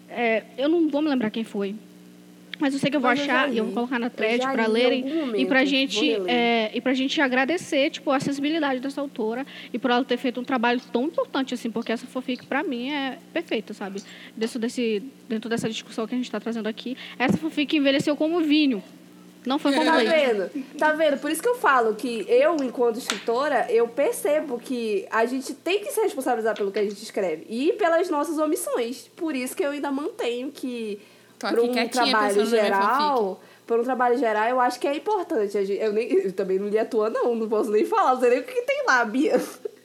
é, 0.08 0.44
eu 0.58 0.68
não 0.68 0.88
vou 0.88 1.00
me 1.00 1.08
lembrar 1.08 1.30
quem 1.30 1.44
foi. 1.44 1.74
Mas 2.58 2.72
eu 2.72 2.80
sei 2.80 2.90
que 2.90 2.96
eu 2.96 3.00
vou 3.00 3.10
Mas 3.10 3.20
achar 3.20 3.52
e 3.52 3.58
eu 3.58 3.64
vou 3.64 3.74
colocar 3.74 3.98
na 3.98 4.08
thread 4.08 4.40
para 4.40 4.66
lerem 4.66 5.04
e 5.36 5.44
para 5.46 5.64
gente 5.64 6.14
é, 6.26 6.70
e 6.74 6.80
pra 6.80 6.94
gente 6.94 7.20
agradecer 7.20 7.90
tipo 7.90 8.10
a 8.10 8.18
sensibilidade 8.18 8.80
dessa 8.80 9.00
autora 9.00 9.46
e 9.72 9.78
por 9.78 9.90
ela 9.90 10.04
ter 10.04 10.16
feito 10.16 10.40
um 10.40 10.44
trabalho 10.44 10.80
tão 10.92 11.04
importante 11.04 11.52
assim, 11.54 11.70
porque 11.70 11.92
essa 11.92 12.06
fanfic 12.06 12.46
para 12.46 12.62
mim 12.62 12.90
é 12.90 13.18
perfeita, 13.32 13.74
sabe? 13.74 14.02
Dentro 14.36 14.58
desse 14.58 15.02
dentro 15.28 15.50
dessa 15.50 15.68
discussão 15.68 16.06
que 16.06 16.14
a 16.14 16.16
gente 16.16 16.26
está 16.26 16.40
trazendo 16.40 16.66
aqui, 16.68 16.96
essa 17.18 17.36
fanfic 17.36 17.76
envelheceu 17.76 18.16
como 18.16 18.40
vinho. 18.40 18.82
Não 19.44 19.60
foi 19.60 19.72
como 19.72 19.84
Tá 19.84 19.96
leite. 19.96 20.10
vendo? 20.10 20.50
Tá 20.76 20.92
vendo? 20.92 21.18
Por 21.20 21.30
isso 21.30 21.40
que 21.40 21.48
eu 21.48 21.54
falo 21.54 21.94
que 21.94 22.26
eu, 22.28 22.56
enquanto 22.64 22.98
escritora, 22.98 23.66
eu 23.70 23.86
percebo 23.86 24.58
que 24.58 25.06
a 25.08 25.24
gente 25.24 25.54
tem 25.54 25.78
que 25.78 25.92
se 25.92 26.00
responsabilizar 26.00 26.56
pelo 26.56 26.72
que 26.72 26.80
a 26.80 26.82
gente 26.82 27.00
escreve 27.00 27.46
e 27.48 27.72
pelas 27.74 28.10
nossas 28.10 28.38
omissões. 28.38 29.08
Por 29.14 29.36
isso 29.36 29.54
que 29.56 29.62
eu 29.64 29.70
ainda 29.70 29.92
mantenho 29.92 30.50
que 30.50 30.98
para 31.38 31.62
um 31.62 31.88
trabalho 31.88 32.46
geral, 32.46 33.40
para 33.66 33.80
um 33.80 33.84
trabalho 33.84 34.18
geral, 34.18 34.48
eu 34.48 34.60
acho 34.60 34.78
que 34.80 34.86
é 34.86 34.96
importante. 34.96 35.56
Eu, 35.56 35.92
nem, 35.92 36.12
eu 36.12 36.32
também 36.32 36.58
não 36.58 36.68
li 36.68 36.78
a 36.78 36.84
tua, 36.84 37.10
não, 37.10 37.34
não 37.34 37.48
posso 37.48 37.70
nem 37.70 37.84
falar, 37.84 38.14
não 38.14 38.20
sei 38.20 38.30
nem 38.30 38.40
o 38.40 38.44
que, 38.44 38.62
tem 38.62 38.84
lá, 38.86 39.04
Bia. 39.04 39.40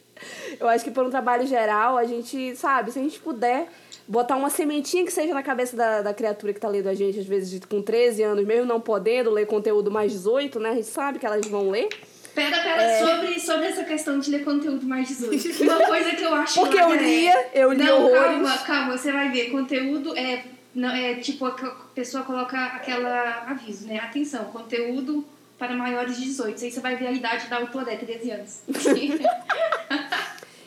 Eu 0.60 0.68
acho 0.68 0.84
que 0.84 0.90
por 0.92 1.04
um 1.04 1.10
trabalho 1.10 1.44
geral, 1.48 1.96
a 1.98 2.04
gente, 2.04 2.54
sabe, 2.54 2.92
se 2.92 2.98
a 2.98 3.02
gente 3.02 3.18
puder 3.18 3.66
botar 4.06 4.36
uma 4.36 4.50
sementinha 4.50 5.04
que 5.04 5.12
seja 5.12 5.34
na 5.34 5.42
cabeça 5.42 5.76
da, 5.76 6.00
da 6.00 6.14
criatura 6.14 6.52
que 6.52 6.60
tá 6.60 6.68
lendo 6.68 6.88
a 6.88 6.94
gente, 6.94 7.18
às 7.18 7.26
vezes 7.26 7.60
com 7.64 7.82
13 7.82 8.22
anos, 8.22 8.44
mesmo 8.46 8.64
não 8.64 8.80
podendo 8.80 9.30
ler 9.30 9.46
conteúdo 9.48 9.90
mais 9.90 10.12
18, 10.12 10.60
né? 10.60 10.70
A 10.70 10.74
gente 10.74 10.86
sabe 10.86 11.18
que 11.18 11.26
elas 11.26 11.44
vão 11.48 11.70
ler. 11.70 11.88
Pera, 12.36 12.56
pera, 12.62 12.82
É. 12.82 12.98
sobre, 13.04 13.40
sobre 13.40 13.66
essa 13.66 13.82
questão 13.82 14.20
de 14.20 14.30
ler 14.30 14.44
conteúdo 14.44 14.86
mais 14.86 15.08
18. 15.08 15.64
Uma 15.64 15.86
coisa 15.86 16.10
que 16.12 16.22
eu 16.22 16.34
acho 16.36 16.54
Porque 16.60 16.78
eu 16.78 16.92
é- 16.92 16.96
lia, 16.96 17.46
eu 17.54 17.72
li 17.72 17.82
Não, 17.82 18.02
horrores. 18.06 18.22
calma, 18.48 18.58
calma, 18.58 18.96
você 18.96 19.10
vai 19.10 19.28
ver. 19.30 19.50
Conteúdo 19.50 20.16
é, 20.16 20.44
não, 20.74 20.90
é 20.90 21.14
tipo, 21.16 21.44
a 21.46 21.50
pessoa 21.94 22.22
coloca 22.24 22.56
aquela 22.58 23.44
aviso, 23.48 23.86
né? 23.86 23.98
Atenção, 23.98 24.44
conteúdo 24.46 25.24
para 25.58 25.74
maiores 25.74 26.16
de 26.16 26.24
18. 26.24 26.64
Aí 26.64 26.70
você 26.70 26.80
vai 26.80 26.96
ver 26.96 27.06
a 27.08 27.12
idade 27.12 27.46
da 27.48 27.56
autora, 27.58 27.92
é 27.92 27.96
13 27.96 28.30
anos. 28.30 28.60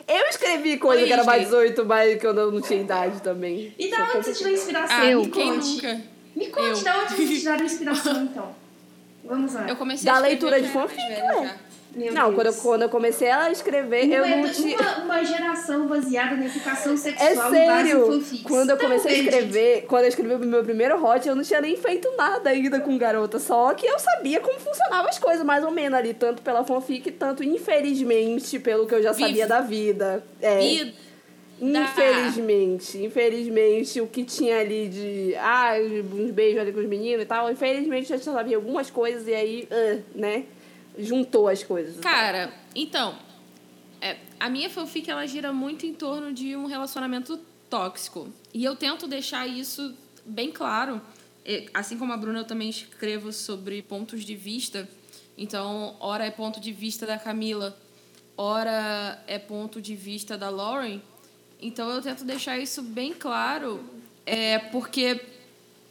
Eu 0.08 0.28
escrevi 0.28 0.78
coisa 0.78 1.02
Oi, 1.02 1.06
que 1.08 1.12
era 1.12 1.24
mais 1.24 1.40
gente. 1.42 1.50
18, 1.50 1.84
mas 1.84 2.20
que 2.20 2.26
eu 2.26 2.32
não 2.32 2.50
não 2.52 2.60
tinha 2.60 2.80
idade 2.80 3.20
também. 3.22 3.74
E 3.76 3.90
da 3.90 4.04
onde 4.04 4.12
você 4.24 4.32
tirou 4.34 4.52
inspiração? 4.52 4.96
Ah, 4.96 5.04
Me 5.16 5.28
quem 5.30 5.52
conte. 5.54 5.66
nunca? 5.74 6.00
Me 6.36 6.46
conte, 6.46 6.78
Eu. 6.78 6.84
da 6.84 6.98
onde 7.00 7.14
você 7.16 7.26
tiraram 7.40 7.64
inspiração, 7.64 8.22
então? 8.22 8.54
Vamos 9.24 9.52
lá. 9.54 9.68
Eu 9.68 9.74
comecei 9.74 10.06
Da 10.06 10.18
leitura 10.20 10.58
eu 10.60 10.62
de 10.62 10.68
fanfic, 10.68 11.00
já. 11.00 11.56
Meu 11.96 12.12
não, 12.12 12.34
quando 12.34 12.48
eu, 12.48 12.52
quando 12.52 12.82
eu 12.82 12.88
comecei 12.90 13.30
a 13.30 13.50
escrever, 13.50 14.06
eu 14.12 14.22
uma, 14.22 14.36
não 14.36 14.48
tinha. 14.50 14.76
uma, 14.78 14.98
uma 15.04 15.24
geração 15.24 15.86
baseada 15.86 16.36
na 16.36 16.44
educação 16.44 16.92
É 16.92 16.96
sexual 16.98 17.32
e 17.32 17.36
base 17.36 17.56
em 17.56 18.20
sério! 18.20 18.42
Quando 18.44 18.68
eu 18.70 18.76
Não, 18.76 18.82
comecei 18.84 19.12
a 19.12 19.14
gente. 19.14 19.28
escrever, 19.28 19.86
quando 19.88 20.02
eu 20.02 20.08
escrevi 20.08 20.34
o 20.34 20.38
meu 20.40 20.62
primeiro 20.62 21.02
hot, 21.02 21.26
eu 21.26 21.34
não 21.34 21.42
tinha 21.42 21.58
nem 21.62 21.74
feito 21.74 22.12
nada 22.14 22.50
ainda 22.50 22.80
com 22.80 22.98
garota, 22.98 23.38
só 23.38 23.72
que 23.72 23.86
eu 23.86 23.98
sabia 23.98 24.40
como 24.40 24.60
funcionavam 24.60 25.08
as 25.08 25.18
coisas, 25.18 25.42
mais 25.42 25.64
ou 25.64 25.70
menos 25.70 25.98
ali, 25.98 26.12
tanto 26.12 26.42
pela 26.42 26.62
fanfic, 26.64 27.10
tanto 27.12 27.42
infelizmente 27.42 28.58
pelo 28.58 28.86
que 28.86 28.94
eu 28.94 29.02
já 29.02 29.14
sabia 29.14 29.28
Vivo. 29.34 29.48
da 29.48 29.60
vida. 29.62 30.24
É. 30.42 30.58
Vida. 30.58 30.92
Infelizmente, 31.58 32.98
infelizmente, 33.02 34.00
o 34.02 34.06
que 34.06 34.24
tinha 34.24 34.58
ali 34.60 34.88
de. 34.88 35.34
Ah, 35.36 35.72
uns 36.12 36.30
beijos 36.30 36.60
ali 36.60 36.72
com 36.72 36.80
os 36.80 36.86
meninos 36.86 37.22
e 37.22 37.26
tal. 37.26 37.50
Infelizmente, 37.50 38.12
eu 38.12 38.18
já 38.18 38.32
sabia 38.32 38.56
algumas 38.56 38.90
coisas 38.90 39.26
e 39.26 39.34
aí, 39.34 39.68
ah, 39.70 39.96
né? 40.14 40.44
Juntou 40.98 41.48
as 41.48 41.62
coisas. 41.62 42.00
Cara, 42.00 42.52
então, 42.74 43.18
é, 44.00 44.16
a 44.38 44.48
minha 44.48 44.70
fanfic 44.70 45.10
ela 45.10 45.26
gira 45.26 45.52
muito 45.52 45.86
em 45.86 45.92
torno 45.92 46.32
de 46.32 46.56
um 46.56 46.66
relacionamento 46.66 47.38
tóxico. 47.68 48.28
E 48.52 48.64
eu 48.64 48.76
tento 48.76 49.06
deixar 49.06 49.46
isso 49.46 49.94
bem 50.24 50.50
claro. 50.50 51.00
Assim 51.72 51.96
como 51.96 52.12
a 52.12 52.16
Bruna, 52.16 52.40
eu 52.40 52.44
também 52.44 52.68
escrevo 52.68 53.32
sobre 53.32 53.82
pontos 53.82 54.24
de 54.24 54.34
vista. 54.34 54.88
Então, 55.38 55.96
ora 56.00 56.24
é 56.24 56.30
ponto 56.30 56.58
de 56.58 56.72
vista 56.72 57.06
da 57.06 57.18
Camila, 57.18 57.76
ora 58.36 59.22
é 59.26 59.38
ponto 59.38 59.80
de 59.80 59.94
vista 59.94 60.36
da 60.36 60.48
Lauren. 60.50 61.00
Então 61.60 61.88
eu 61.90 62.02
tento 62.02 62.24
deixar 62.24 62.58
isso 62.58 62.82
bem 62.82 63.12
claro, 63.12 63.82
é 64.24 64.58
porque 64.58 65.20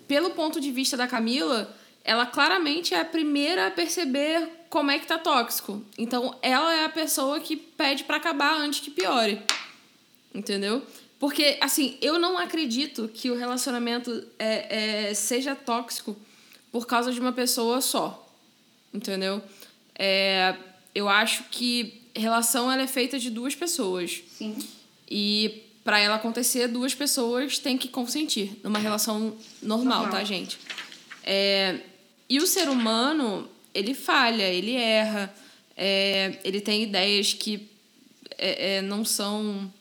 pelo 0.07 0.31
ponto 0.31 0.61
de 0.61 0.71
vista 0.71 0.95
da 0.95 1.07
Camila, 1.07 1.75
ela 2.03 2.25
claramente 2.25 2.93
é 2.93 2.99
a 2.99 3.05
primeira 3.05 3.67
a 3.67 3.71
perceber 3.71 4.47
como 4.75 4.91
é 4.91 4.99
que 4.99 5.07
tá 5.07 5.17
tóxico. 5.17 5.81
Então 5.97 6.35
ela 6.41 6.73
é 6.73 6.83
a 6.83 6.89
pessoa 6.89 7.39
que 7.39 7.55
pede 7.55 8.03
para 8.03 8.17
acabar 8.17 8.59
antes 8.59 8.81
que 8.81 8.91
piore. 8.91 9.41
Entendeu? 10.33 10.83
Porque, 11.17 11.57
assim, 11.61 11.97
eu 12.01 12.19
não 12.19 12.37
acredito 12.37 13.07
que 13.07 13.31
o 13.31 13.37
relacionamento 13.37 14.27
é, 14.37 15.07
é, 15.07 15.13
seja 15.13 15.55
tóxico 15.55 16.13
por 16.73 16.85
causa 16.85 17.13
de 17.13 17.21
uma 17.21 17.31
pessoa 17.31 17.79
só. 17.79 18.29
Entendeu? 18.93 19.41
É, 19.97 20.53
eu 20.93 21.07
acho 21.07 21.45
que 21.45 22.01
relação 22.13 22.69
ela 22.69 22.81
é 22.81 22.87
feita 22.87 23.17
de 23.17 23.29
duas 23.29 23.55
pessoas. 23.55 24.23
Sim. 24.37 24.57
E 25.09 25.63
para 25.85 26.01
ela 26.01 26.15
acontecer, 26.15 26.67
duas 26.67 26.93
pessoas 26.93 27.57
têm 27.59 27.77
que 27.77 27.87
consentir 27.87 28.59
numa 28.61 28.79
relação 28.79 29.37
normal, 29.61 30.01
Normal. 30.01 30.11
tá, 30.11 30.21
gente? 30.25 30.59
É, 31.23 31.79
e 32.27 32.39
o 32.39 32.45
ser 32.45 32.67
humano, 32.67 33.49
ele 33.75 33.93
falha, 33.93 34.43
ele 34.43 34.73
erra, 34.73 35.33
é, 35.75 36.39
ele 36.43 36.61
tem 36.61 36.83
ideias 36.83 37.33
que 37.33 37.69
é, 38.37 38.77
é, 38.77 38.81
não 38.81 39.03
são 39.03 39.71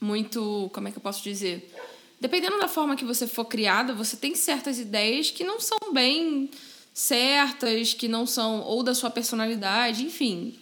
muito. 0.00 0.70
Como 0.72 0.88
é 0.88 0.90
que 0.90 0.98
eu 0.98 1.02
posso 1.02 1.22
dizer? 1.22 1.74
Dependendo 2.20 2.58
da 2.60 2.68
forma 2.68 2.94
que 2.94 3.04
você 3.04 3.26
for 3.26 3.46
criada, 3.46 3.94
você 3.94 4.16
tem 4.16 4.34
certas 4.34 4.78
ideias 4.78 5.30
que 5.30 5.42
não 5.42 5.58
são 5.58 5.92
bem 5.92 6.50
certas, 6.92 7.94
que 7.94 8.06
não 8.06 8.26
são. 8.26 8.60
ou 8.60 8.82
da 8.82 8.94
sua 8.94 9.10
personalidade, 9.10 10.04
enfim. 10.04 10.54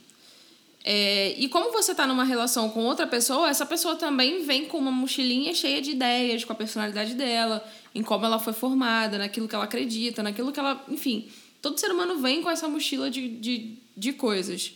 É, 0.83 1.35
e 1.37 1.47
como 1.49 1.73
você 1.73 1.91
está 1.91 2.07
numa 2.07 2.25
relação 2.25 2.71
com 2.71 2.85
outra 2.85 3.07
pessoa, 3.07 3.51
essa 3.51 3.67
pessoa 3.67 3.97
também 3.97 4.45
vem 4.45 4.65
com 4.65 4.79
uma 4.79 4.91
mochilinha 4.91 5.53
cheia 5.53 5.83
de 5.83 5.91
ideias, 5.91 6.45
com 6.45 6.53
a 6.53 6.57
personalidade 6.57 7.15
dela, 7.15 7.63
em 7.95 8.03
como 8.03 8.25
ela 8.25 8.39
foi 8.39 8.55
formada, 8.55 9.19
naquilo 9.19 9.47
que 9.47 9.55
ela 9.55 9.65
acredita, 9.65 10.23
naquilo 10.23 10.53
que 10.53 10.59
ela. 10.59 10.83
Enfim, 10.89 11.29
todo 11.61 11.79
ser 11.79 11.91
humano 11.91 12.19
vem 12.19 12.43
com 12.43 12.51
essa 12.51 12.69
mochila 12.69 13.11
de, 13.11 13.29
de, 13.29 13.79
de 13.97 14.13
coisas. 14.13 14.73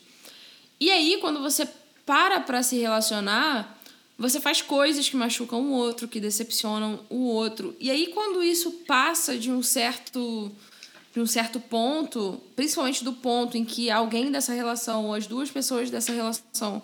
E 0.78 0.90
aí, 0.90 1.18
quando 1.20 1.40
você 1.40 1.66
para 2.04 2.40
para 2.40 2.62
se 2.62 2.76
relacionar, 2.76 3.78
você 4.18 4.40
faz 4.40 4.62
coisas 4.62 5.08
que 5.08 5.16
machucam 5.16 5.62
o 5.62 5.72
outro, 5.72 6.06
que 6.06 6.20
decepcionam 6.20 7.00
o 7.08 7.24
outro. 7.24 7.74
E 7.80 7.90
aí, 7.90 8.08
quando 8.08 8.42
isso 8.42 8.70
passa 8.86 9.38
de 9.38 9.50
um 9.50 9.62
certo 9.62 10.52
de 11.12 11.20
um 11.20 11.26
certo 11.26 11.60
ponto, 11.60 12.40
principalmente 12.56 13.04
do 13.04 13.12
ponto 13.12 13.56
em 13.56 13.64
que 13.64 13.88
alguém 13.88 14.32
dessa 14.32 14.52
relação 14.52 15.06
ou 15.06 15.14
as 15.14 15.28
duas 15.28 15.48
pessoas 15.48 15.88
dessa 15.88 16.12
relação 16.12 16.82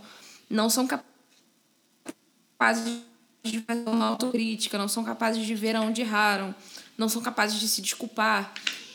não 0.49 0.71
são 0.71 0.87
capazes 0.87 3.03
de 3.43 3.61
fazer 3.61 3.89
uma 3.89 4.07
autocrítica, 4.07 4.79
não 4.79 4.87
são 4.87 5.03
capazes 5.03 5.45
de 5.45 5.55
ver 5.57 5.75
aonde 5.75 6.03
erraram, 6.03 6.55
não 6.97 7.09
são 7.09 7.21
capazes 7.21 7.59
de 7.59 7.67
se 7.67 7.83
desculpar, 7.83 8.55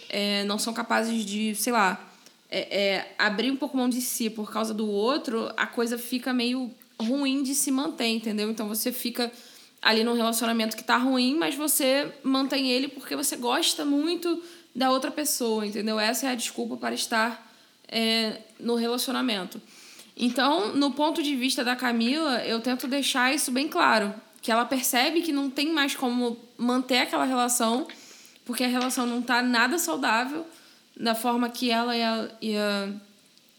é, 0.09 0.43
não 0.43 0.57
são 0.57 0.73
capazes 0.73 1.25
de, 1.25 1.55
sei 1.55 1.73
lá, 1.73 1.99
é, 2.49 2.59
é, 2.83 3.15
abrir 3.17 3.51
um 3.51 3.55
pouco 3.55 3.75
mão 3.75 3.89
de 3.89 4.01
si 4.01 4.29
por 4.29 4.51
causa 4.51 4.73
do 4.73 4.89
outro, 4.89 5.51
a 5.57 5.67
coisa 5.67 5.97
fica 5.97 6.33
meio 6.33 6.71
ruim 6.99 7.43
de 7.43 7.53
se 7.53 7.71
manter, 7.71 8.07
entendeu? 8.07 8.49
Então 8.49 8.67
você 8.67 8.91
fica 8.91 9.31
ali 9.81 10.03
num 10.03 10.13
relacionamento 10.13 10.75
que 10.75 10.83
tá 10.83 10.97
ruim, 10.97 11.35
mas 11.35 11.55
você 11.55 12.11
mantém 12.23 12.71
ele 12.71 12.87
porque 12.87 13.15
você 13.15 13.35
gosta 13.35 13.85
muito 13.85 14.41
da 14.73 14.89
outra 14.91 15.11
pessoa, 15.11 15.65
entendeu? 15.65 15.99
Essa 15.99 16.27
é 16.27 16.29
a 16.31 16.35
desculpa 16.35 16.75
para 16.75 16.95
estar 16.95 17.51
é, 17.87 18.41
no 18.59 18.75
relacionamento. 18.75 19.61
Então, 20.17 20.73
no 20.73 20.91
ponto 20.91 21.21
de 21.21 21.35
vista 21.35 21.63
da 21.63 21.75
Camila, 21.75 22.43
eu 22.45 22.59
tento 22.61 22.87
deixar 22.87 23.33
isso 23.33 23.51
bem 23.51 23.67
claro. 23.67 24.13
Que 24.41 24.51
ela 24.51 24.65
percebe 24.65 25.21
que 25.21 25.31
não 25.31 25.49
tem 25.49 25.71
mais 25.73 25.95
como 25.95 26.37
manter 26.57 26.99
aquela 26.99 27.25
relação, 27.25 27.87
porque 28.45 28.63
a 28.63 28.67
relação 28.67 29.05
não 29.05 29.21
tá 29.21 29.41
nada 29.41 29.77
saudável, 29.77 30.45
da 30.95 31.13
forma 31.13 31.49
que 31.49 31.71
ela 31.71 31.95
e 31.97 32.01
a, 32.01 32.29
e 32.41 32.55
a, 32.55 32.89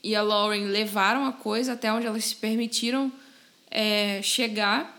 e 0.03 0.15
a 0.15 0.21
Lauren 0.21 0.65
levaram 0.65 1.25
a 1.25 1.31
coisa, 1.31 1.73
até 1.73 1.91
onde 1.91 2.07
elas 2.07 2.25
se 2.25 2.35
permitiram 2.35 3.11
é, 3.69 4.21
chegar. 4.23 4.97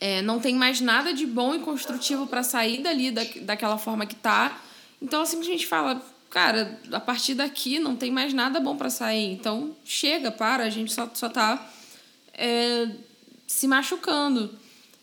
É, 0.00 0.22
não 0.22 0.40
tem 0.40 0.54
mais 0.54 0.80
nada 0.80 1.12
de 1.12 1.26
bom 1.26 1.54
e 1.54 1.58
construtivo 1.60 2.26
para 2.26 2.42
sair 2.42 2.82
dali 2.82 3.10
da, 3.10 3.22
daquela 3.42 3.78
forma 3.78 4.06
que 4.06 4.14
tá. 4.14 4.60
Então 5.00 5.20
ela 5.20 5.26
simplesmente 5.26 5.66
fala, 5.66 6.02
cara, 6.30 6.80
a 6.92 7.00
partir 7.00 7.34
daqui 7.34 7.78
não 7.78 7.94
tem 7.96 8.10
mais 8.10 8.32
nada 8.32 8.58
bom 8.58 8.76
para 8.76 8.90
sair. 8.90 9.32
Então 9.32 9.76
chega, 9.84 10.30
para, 10.30 10.64
a 10.64 10.70
gente 10.70 10.92
só, 10.92 11.08
só 11.14 11.28
tá 11.28 11.70
é, 12.34 12.88
se 13.46 13.66
machucando. 13.68 14.56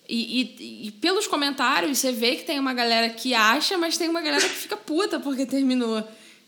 E, 0.08 0.56
e, 0.60 0.88
e 0.88 0.92
pelos 0.92 1.26
comentários 1.28 1.98
você 1.98 2.12
vê 2.12 2.36
que 2.36 2.44
tem 2.44 2.60
uma 2.60 2.74
galera 2.74 3.10
que 3.10 3.34
acha, 3.34 3.78
mas 3.78 3.98
tem 3.98 4.08
uma 4.08 4.22
galera 4.22 4.44
que 4.48 4.56
fica 4.56 4.78
puta 4.78 5.20
porque 5.20 5.46
terminou. 5.46 6.04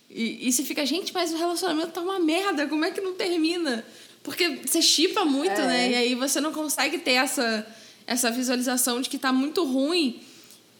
E, 0.10 0.48
e 0.48 0.52
você 0.52 0.64
fica, 0.64 0.86
gente, 0.86 1.14
mas 1.14 1.34
o 1.34 1.38
relacionamento 1.38 1.92
tá 1.92 2.02
uma 2.02 2.20
merda, 2.20 2.68
como 2.68 2.86
é 2.86 2.92
que 2.92 3.02
não 3.02 3.14
termina? 3.14 3.84
Porque 4.24 4.60
você 4.66 4.82
chipa 4.82 5.26
muito, 5.26 5.60
É. 5.62 5.66
né? 5.68 5.92
E 5.92 5.96
aí 5.96 6.16
você 6.16 6.40
não 6.40 6.52
consegue 6.52 6.98
ter 7.00 7.14
essa, 7.14 7.66
essa 8.06 8.30
visualização 8.30 9.02
de 9.02 9.10
que 9.10 9.18
tá 9.18 9.34
muito 9.34 9.64
ruim 9.64 10.20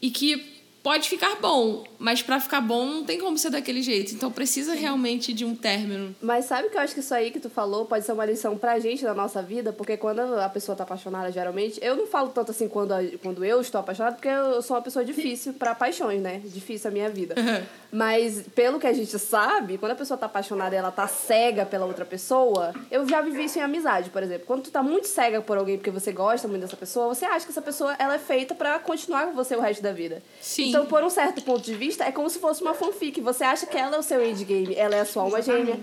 e 0.00 0.10
que 0.10 0.57
pode 0.88 1.06
ficar 1.06 1.34
bom, 1.34 1.84
mas 1.98 2.22
para 2.22 2.40
ficar 2.40 2.62
bom 2.62 2.86
não 2.86 3.04
tem 3.04 3.18
como 3.18 3.36
ser 3.36 3.50
daquele 3.50 3.82
jeito. 3.82 4.14
Então 4.14 4.32
precisa 4.32 4.72
realmente 4.72 5.34
de 5.34 5.44
um 5.44 5.54
término. 5.54 6.16
Mas 6.18 6.46
sabe 6.46 6.70
que 6.70 6.78
eu 6.78 6.80
acho 6.80 6.94
que 6.94 7.00
isso 7.00 7.12
aí 7.12 7.30
que 7.30 7.38
tu 7.38 7.50
falou 7.50 7.84
pode 7.84 8.06
ser 8.06 8.12
uma 8.12 8.24
lição 8.24 8.56
pra 8.56 8.78
gente 8.78 9.04
na 9.04 9.12
nossa 9.12 9.42
vida, 9.42 9.70
porque 9.70 9.98
quando 9.98 10.20
a 10.20 10.48
pessoa 10.48 10.74
tá 10.74 10.84
apaixonada, 10.84 11.30
geralmente, 11.30 11.78
eu 11.82 11.94
não 11.94 12.06
falo 12.06 12.30
tanto 12.30 12.52
assim 12.52 12.68
quando, 12.68 12.94
quando 13.18 13.44
eu 13.44 13.60
estou 13.60 13.82
apaixonada, 13.82 14.16
porque 14.16 14.28
eu 14.28 14.62
sou 14.62 14.76
uma 14.78 14.82
pessoa 14.82 15.04
difícil 15.04 15.52
pra 15.52 15.74
paixões, 15.74 16.22
né? 16.22 16.40
Difícil 16.42 16.88
a 16.88 16.90
minha 16.90 17.10
vida. 17.10 17.34
Mas 17.92 18.44
pelo 18.54 18.78
que 18.78 18.86
a 18.86 18.92
gente 18.92 19.18
sabe, 19.18 19.76
quando 19.76 19.92
a 19.92 19.94
pessoa 19.94 20.16
tá 20.16 20.24
apaixonada 20.24 20.74
e 20.74 20.78
ela 20.78 20.90
tá 20.90 21.06
cega 21.06 21.66
pela 21.66 21.84
outra 21.84 22.06
pessoa, 22.06 22.74
eu 22.90 23.06
já 23.06 23.20
vivi 23.20 23.44
isso 23.44 23.58
em 23.58 23.62
amizade, 23.62 24.08
por 24.08 24.22
exemplo. 24.22 24.46
Quando 24.46 24.62
tu 24.62 24.70
tá 24.70 24.82
muito 24.82 25.06
cega 25.06 25.42
por 25.42 25.58
alguém 25.58 25.76
porque 25.76 25.90
você 25.90 26.12
gosta 26.12 26.48
muito 26.48 26.62
dessa 26.62 26.76
pessoa, 26.76 27.14
você 27.14 27.26
acha 27.26 27.44
que 27.44 27.52
essa 27.52 27.62
pessoa 27.62 27.94
ela 27.98 28.14
é 28.14 28.18
feita 28.18 28.54
pra 28.54 28.78
continuar 28.78 29.26
com 29.26 29.32
você 29.32 29.54
o 29.54 29.60
resto 29.60 29.82
da 29.82 29.92
vida. 29.92 30.22
Sim. 30.40 30.77
Então, 30.77 30.77
por 30.86 31.02
um 31.04 31.10
certo 31.10 31.42
ponto 31.42 31.62
de 31.62 31.74
vista, 31.74 32.04
é 32.04 32.12
como 32.12 32.28
se 32.30 32.38
fosse 32.38 32.62
uma 32.62 32.74
fanfic. 32.74 33.20
Você 33.20 33.44
acha 33.44 33.66
que 33.66 33.76
ela 33.76 33.96
é 33.96 33.98
o 33.98 34.02
seu 34.02 34.24
endgame, 34.24 34.74
ela 34.74 34.94
é 34.96 35.00
a 35.00 35.04
sua 35.04 35.22
alma 35.24 35.40
gêmea. 35.42 35.78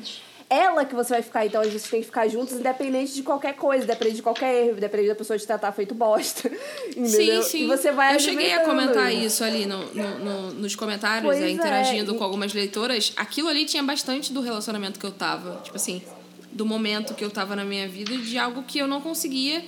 Ela 0.47 0.85
que 0.85 0.93
você 0.93 1.09
vai 1.15 1.23
ficar, 1.23 1.43
então 1.43 1.59
a 1.59 1.67
gente 1.67 1.89
tem 1.89 2.01
que 2.01 2.05
ficar 2.05 2.27
juntos, 2.27 2.53
independente 2.53 3.15
de 3.15 3.23
qualquer 3.23 3.55
coisa, 3.55 3.83
independente 3.83 4.17
de 4.17 4.21
qualquer 4.21 4.53
erro, 4.67 4.77
independente 4.77 5.09
da 5.09 5.15
pessoa 5.15 5.39
te 5.39 5.47
tratar 5.47 5.71
feito 5.71 5.95
bosta. 5.95 6.51
Entendeu? 6.95 7.41
Sim, 7.41 7.49
sim. 7.49 7.63
E 7.63 7.65
você 7.65 7.91
vai 7.91 8.13
Eu 8.15 8.19
cheguei 8.19 8.53
a 8.53 8.59
comentar 8.59 9.11
isso 9.11 9.43
ali 9.43 9.65
no, 9.65 9.83
no, 9.93 10.19
no- 10.19 10.51
nos 10.53 10.75
comentários, 10.75 11.23
Pois 11.23 11.41
é, 11.41 11.47
é. 11.47 11.49
interagindo 11.49 12.13
E- 12.13 12.17
com 12.19 12.23
algumas 12.23 12.53
leitoras. 12.53 13.11
Aquilo 13.15 13.47
ali 13.49 13.65
tinha 13.65 13.81
bastante 13.81 14.31
do 14.31 14.39
relacionamento 14.39 14.99
que 14.99 15.05
eu 15.07 15.11
tava. 15.11 15.61
Tipo 15.63 15.77
assim, 15.77 16.03
do 16.51 16.63
momento 16.63 17.15
que 17.15 17.25
eu 17.25 17.31
tava 17.31 17.55
na 17.55 17.65
minha 17.65 17.87
vida, 17.87 18.15
de 18.15 18.37
algo 18.37 18.61
que 18.61 18.77
eu 18.77 18.87
não 18.87 19.01
conseguia 19.01 19.63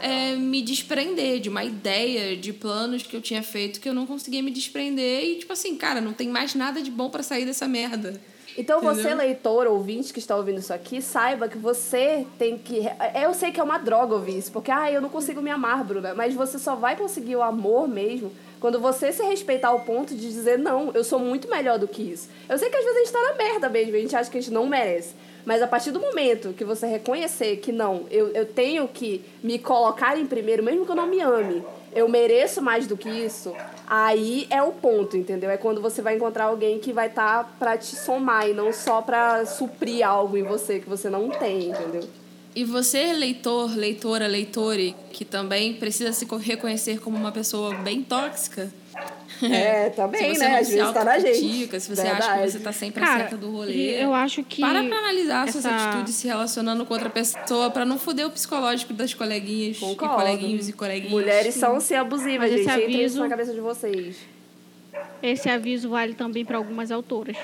é, 0.00 0.34
me 0.34 0.62
desprender, 0.62 1.40
de 1.40 1.48
uma 1.48 1.64
ideia, 1.64 2.36
de 2.36 2.52
planos 2.52 3.02
que 3.02 3.16
eu 3.16 3.20
tinha 3.20 3.42
feito 3.42 3.80
que 3.80 3.88
eu 3.88 3.94
não 3.94 4.06
conseguia 4.06 4.42
me 4.42 4.50
desprender. 4.50 5.24
E, 5.24 5.36
tipo 5.36 5.52
assim, 5.52 5.76
cara, 5.76 6.00
não 6.00 6.12
tem 6.12 6.28
mais 6.28 6.54
nada 6.54 6.82
de 6.82 6.90
bom 6.90 7.10
pra 7.10 7.22
sair 7.22 7.44
dessa 7.44 7.66
merda. 7.68 8.20
Então 8.56 8.80
você, 8.80 9.02
Entendeu? 9.02 9.18
leitor, 9.18 9.66
ouvinte 9.68 10.12
que 10.12 10.18
está 10.18 10.36
ouvindo 10.36 10.58
isso 10.58 10.72
aqui, 10.72 11.00
saiba 11.00 11.48
que 11.48 11.56
você 11.56 12.26
tem 12.36 12.58
que. 12.58 12.80
Eu 13.22 13.32
sei 13.32 13.52
que 13.52 13.60
é 13.60 13.62
uma 13.62 13.78
droga 13.78 14.14
ouvir 14.14 14.36
isso, 14.36 14.50
porque 14.50 14.72
ah, 14.72 14.90
eu 14.90 15.00
não 15.00 15.08
consigo 15.08 15.40
me 15.40 15.48
amar, 15.48 15.84
Bruna, 15.84 16.12
mas 16.12 16.34
você 16.34 16.58
só 16.58 16.74
vai 16.74 16.96
conseguir 16.96 17.36
o 17.36 17.42
amor 17.42 17.86
mesmo 17.86 18.32
quando 18.58 18.80
você 18.80 19.12
se 19.12 19.22
respeitar 19.22 19.68
ao 19.68 19.80
ponto 19.80 20.12
de 20.12 20.28
dizer, 20.28 20.58
não, 20.58 20.90
eu 20.92 21.04
sou 21.04 21.20
muito 21.20 21.48
melhor 21.48 21.78
do 21.78 21.86
que 21.86 22.02
isso. 22.02 22.28
Eu 22.48 22.58
sei 22.58 22.68
que 22.68 22.76
às 22.76 22.84
vezes 22.84 22.96
a 22.96 23.04
gente 23.04 23.12
tá 23.12 23.22
na 23.22 23.34
merda 23.34 23.68
mesmo, 23.68 23.94
a 23.94 24.00
gente 24.00 24.16
acha 24.16 24.28
que 24.28 24.38
a 24.38 24.40
gente 24.40 24.52
não 24.52 24.66
merece. 24.66 25.14
Mas 25.48 25.62
a 25.62 25.66
partir 25.66 25.92
do 25.92 25.98
momento 25.98 26.52
que 26.52 26.62
você 26.62 26.86
reconhecer 26.86 27.56
que 27.56 27.72
não, 27.72 28.04
eu, 28.10 28.28
eu 28.32 28.44
tenho 28.44 28.86
que 28.86 29.24
me 29.42 29.58
colocar 29.58 30.18
em 30.18 30.26
primeiro, 30.26 30.62
mesmo 30.62 30.84
que 30.84 30.90
eu 30.92 30.94
não 30.94 31.06
me 31.06 31.22
ame, 31.22 31.64
eu 31.94 32.06
mereço 32.06 32.60
mais 32.60 32.86
do 32.86 32.98
que 32.98 33.08
isso, 33.08 33.54
aí 33.86 34.46
é 34.50 34.62
o 34.62 34.72
ponto, 34.72 35.16
entendeu? 35.16 35.48
É 35.48 35.56
quando 35.56 35.80
você 35.80 36.02
vai 36.02 36.16
encontrar 36.16 36.44
alguém 36.44 36.78
que 36.78 36.92
vai 36.92 37.06
estar 37.06 37.44
tá 37.44 37.50
pra 37.58 37.78
te 37.78 37.96
somar 37.96 38.46
e 38.46 38.52
não 38.52 38.74
só 38.74 39.00
pra 39.00 39.46
suprir 39.46 40.06
algo 40.06 40.36
em 40.36 40.42
você 40.42 40.80
que 40.80 40.86
você 40.86 41.08
não 41.08 41.30
tem, 41.30 41.70
entendeu? 41.70 42.06
E 42.54 42.62
você, 42.62 43.14
leitor, 43.14 43.74
leitora, 43.74 44.26
leitore, 44.26 44.94
que 45.14 45.24
também 45.24 45.72
precisa 45.72 46.12
se 46.12 46.26
co- 46.26 46.36
reconhecer 46.36 47.00
como 47.00 47.16
uma 47.16 47.32
pessoa 47.32 47.72
bem 47.72 48.02
tóxica. 48.02 48.70
É, 49.42 49.90
também, 49.94 50.34
se 50.34 50.40
você 50.40 50.48
né? 50.48 50.58
Às 50.58 50.68
vezes 50.68 50.92
tá 50.92 51.04
na 51.04 51.18
gente. 51.18 51.80
se 51.80 51.88
você 51.88 52.00
acha 52.02 52.10
Verdade. 52.12 52.42
que 52.42 52.50
você 52.50 52.58
tá 52.58 52.72
sempre 52.72 53.04
Cara, 53.04 53.18
certa 53.20 53.36
do 53.36 53.50
rolê. 53.52 53.72
e 53.72 53.94
eu 54.02 54.12
acho 54.12 54.42
que 54.42 54.60
Para 54.60 54.82
pra 54.82 54.98
analisar 54.98 55.48
suas 55.52 55.64
essa- 55.64 55.88
atitudes 55.90 56.14
se 56.16 56.26
relacionando 56.26 56.84
com 56.84 56.92
outra 56.94 57.08
pessoa 57.10 57.70
pra 57.70 57.84
não 57.84 57.98
foder 57.98 58.26
o 58.26 58.30
psicológico 58.30 58.92
das 58.92 59.14
coleguinhas 59.14 59.78
Concordo. 59.78 60.14
e 60.14 60.16
coleguinhos 60.16 60.68
e 60.68 60.72
coleguinhas. 60.72 61.12
Mulheres 61.12 61.54
são 61.54 61.78
sim 61.80 61.94
abusivas, 61.94 62.50
Mas 62.50 62.60
gente. 62.60 62.70
Entra 62.70 62.80
isso 62.84 62.94
aviso- 62.96 63.20
na 63.20 63.28
cabeça 63.28 63.52
de 63.54 63.60
vocês. 63.60 64.16
Esse 65.22 65.48
aviso 65.48 65.90
vale 65.90 66.14
também 66.14 66.44
para 66.44 66.56
algumas 66.56 66.90
autoras. 66.90 67.36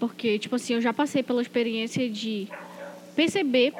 Porque, 0.00 0.38
tipo 0.38 0.56
assim, 0.56 0.74
eu 0.74 0.80
já 0.80 0.92
passei 0.92 1.22
pela 1.22 1.40
experiência 1.42 2.08
de 2.08 2.48
perceber 3.14 3.72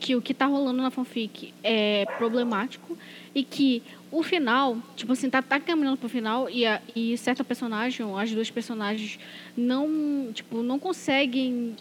que 0.00 0.16
o 0.16 0.20
que 0.22 0.34
tá 0.34 0.46
rolando 0.46 0.82
na 0.82 0.90
fanfic 0.90 1.54
é 1.62 2.04
problemático 2.18 2.98
e 3.34 3.42
que 3.42 3.82
o 4.10 4.22
final, 4.22 4.76
tipo 4.94 5.12
assim, 5.12 5.30
tá, 5.30 5.40
tá 5.40 5.58
caminhando 5.58 5.96
pro 5.96 6.08
final 6.08 6.48
e, 6.50 6.66
a, 6.66 6.80
e 6.94 7.16
certa 7.16 7.42
personagem, 7.42 8.04
ou 8.04 8.18
as 8.18 8.30
duas 8.30 8.50
personagens, 8.50 9.18
não, 9.56 10.30
tipo, 10.34 10.62
não 10.62 10.78
conseguem, 10.78 11.74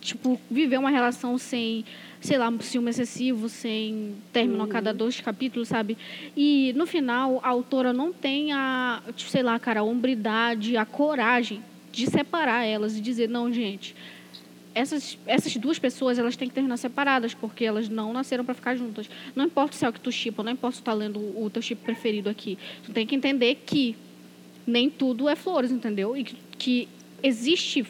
tipo, 0.00 0.40
viver 0.50 0.78
uma 0.78 0.88
relação 0.88 1.36
sem, 1.36 1.84
sei 2.18 2.38
lá, 2.38 2.50
ciúme 2.60 2.88
excessivo, 2.88 3.50
sem 3.50 4.14
término 4.32 4.62
a 4.62 4.68
cada 4.68 4.94
dois 4.94 5.20
capítulos, 5.20 5.68
sabe? 5.68 5.98
E 6.34 6.72
no 6.76 6.86
final, 6.86 7.40
a 7.42 7.48
autora 7.48 7.92
não 7.92 8.10
tem 8.10 8.52
a, 8.52 9.02
tipo, 9.14 9.30
sei 9.30 9.42
lá, 9.42 9.58
cara, 9.58 9.80
a 9.80 9.84
hombridade, 9.84 10.78
a 10.78 10.86
coragem 10.86 11.62
de 11.92 12.06
separar 12.06 12.64
elas 12.64 12.96
e 12.96 13.00
dizer, 13.00 13.28
não, 13.28 13.52
gente, 13.52 13.94
essas, 14.74 15.16
essas 15.26 15.56
duas 15.56 15.78
pessoas 15.78 16.18
elas 16.18 16.36
têm 16.36 16.48
que 16.48 16.54
terminar 16.54 16.76
separadas, 16.76 17.32
porque 17.32 17.64
elas 17.64 17.88
não 17.88 18.12
nasceram 18.12 18.44
para 18.44 18.54
ficar 18.54 18.74
juntas. 18.74 19.08
Não 19.34 19.44
importa 19.44 19.76
se 19.76 19.84
é 19.84 19.88
o 19.88 19.92
que 19.92 20.00
tu 20.00 20.10
chipa, 20.10 20.42
não 20.42 20.52
importa 20.52 20.76
se 20.76 20.82
tu 20.82 20.84
tá 20.84 20.92
lendo 20.92 21.18
o 21.18 21.48
teu 21.50 21.62
chip 21.62 21.82
preferido 21.82 22.28
aqui. 22.28 22.58
Tu 22.82 22.92
tem 22.92 23.06
que 23.06 23.14
entender 23.14 23.62
que 23.66 23.96
nem 24.66 24.90
tudo 24.90 25.28
é 25.28 25.36
flores, 25.36 25.70
entendeu? 25.70 26.16
E 26.16 26.24
que, 26.24 26.36
que 26.58 26.88
existe 27.22 27.86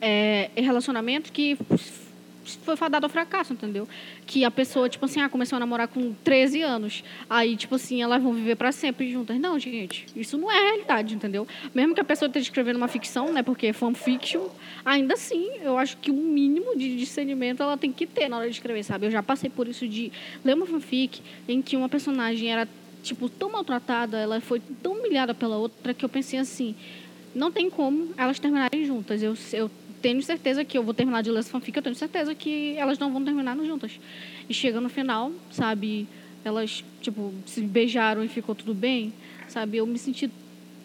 é, 0.00 0.50
relacionamento 0.56 1.32
que 1.32 1.56
foi 2.64 2.76
fadado 2.76 3.06
ao 3.06 3.10
fracasso, 3.10 3.52
entendeu? 3.52 3.88
Que 4.26 4.44
a 4.44 4.50
pessoa, 4.50 4.88
tipo 4.88 5.04
assim, 5.04 5.20
ah, 5.20 5.28
começou 5.28 5.56
a 5.56 5.60
namorar 5.60 5.88
com 5.88 6.12
13 6.24 6.62
anos. 6.62 7.04
Aí, 7.28 7.56
tipo 7.56 7.74
assim, 7.74 8.02
elas 8.02 8.22
vão 8.22 8.32
viver 8.32 8.56
para 8.56 8.72
sempre 8.72 9.10
juntas. 9.10 9.38
Não, 9.38 9.58
gente, 9.58 10.06
isso 10.16 10.38
não 10.38 10.50
é 10.50 10.58
a 10.58 10.62
realidade, 10.70 11.14
entendeu? 11.14 11.46
Mesmo 11.74 11.94
que 11.94 12.00
a 12.00 12.04
pessoa 12.04 12.26
esteja 12.28 12.44
escrevendo 12.44 12.76
uma 12.76 12.88
ficção, 12.88 13.32
né? 13.32 13.42
Porque 13.42 13.68
é 13.68 13.72
fanfiction, 13.72 14.48
ainda 14.84 15.14
assim, 15.14 15.50
eu 15.62 15.78
acho 15.78 15.96
que 15.98 16.10
um 16.10 16.22
mínimo 16.22 16.76
de 16.76 16.96
discernimento 16.96 17.62
ela 17.62 17.76
tem 17.76 17.92
que 17.92 18.06
ter 18.06 18.28
na 18.28 18.38
hora 18.38 18.48
de 18.48 18.54
escrever, 18.54 18.82
sabe? 18.82 19.06
Eu 19.06 19.10
já 19.10 19.22
passei 19.22 19.50
por 19.50 19.68
isso 19.68 19.86
de 19.86 20.12
ler 20.44 20.54
uma 20.54 20.66
fanfic 20.66 21.20
em 21.48 21.60
que 21.60 21.76
uma 21.76 21.88
personagem 21.88 22.50
era, 22.50 22.68
tipo, 23.02 23.28
tão 23.28 23.50
maltratada, 23.50 24.18
ela 24.18 24.40
foi 24.40 24.60
tão 24.82 24.92
humilhada 24.92 25.34
pela 25.34 25.56
outra, 25.56 25.94
que 25.94 26.04
eu 26.04 26.08
pensei 26.08 26.38
assim, 26.38 26.74
não 27.34 27.52
tem 27.52 27.70
como 27.70 28.12
elas 28.16 28.38
terminarem 28.38 28.84
juntas. 28.84 29.22
Eu, 29.22 29.34
eu 29.52 29.70
tenho 30.00 30.22
certeza 30.22 30.64
que 30.64 30.76
eu 30.76 30.82
vou 30.82 30.94
terminar 30.94 31.22
de 31.22 31.30
ler 31.30 31.40
essa 31.40 31.50
fanfic, 31.50 31.76
eu 31.76 31.82
tenho 31.82 31.94
certeza 31.94 32.34
que 32.34 32.74
elas 32.76 32.98
não 32.98 33.12
vão 33.12 33.24
terminar 33.24 33.56
juntas. 33.58 33.98
E 34.48 34.54
chega 34.54 34.80
no 34.80 34.88
final, 34.88 35.32
sabe, 35.50 36.08
elas, 36.44 36.84
tipo, 37.00 37.32
se 37.46 37.60
beijaram 37.60 38.24
e 38.24 38.28
ficou 38.28 38.54
tudo 38.54 38.74
bem, 38.74 39.12
sabe? 39.48 39.76
Eu 39.76 39.86
me 39.86 39.98
senti, 39.98 40.30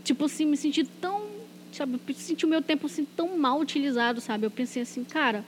tipo 0.03 0.25
assim, 0.25 0.45
me 0.45 0.57
senti 0.57 0.83
tão, 0.83 1.23
sabe, 1.71 1.99
senti 2.13 2.45
o 2.45 2.47
meu 2.47 2.61
tempo 2.61 2.87
assim 2.87 3.05
tão 3.05 3.37
mal 3.37 3.59
utilizado, 3.59 4.19
sabe? 4.19 4.45
Eu 4.45 4.51
pensei 4.51 4.81
assim, 4.81 5.03
cara, 5.03 5.43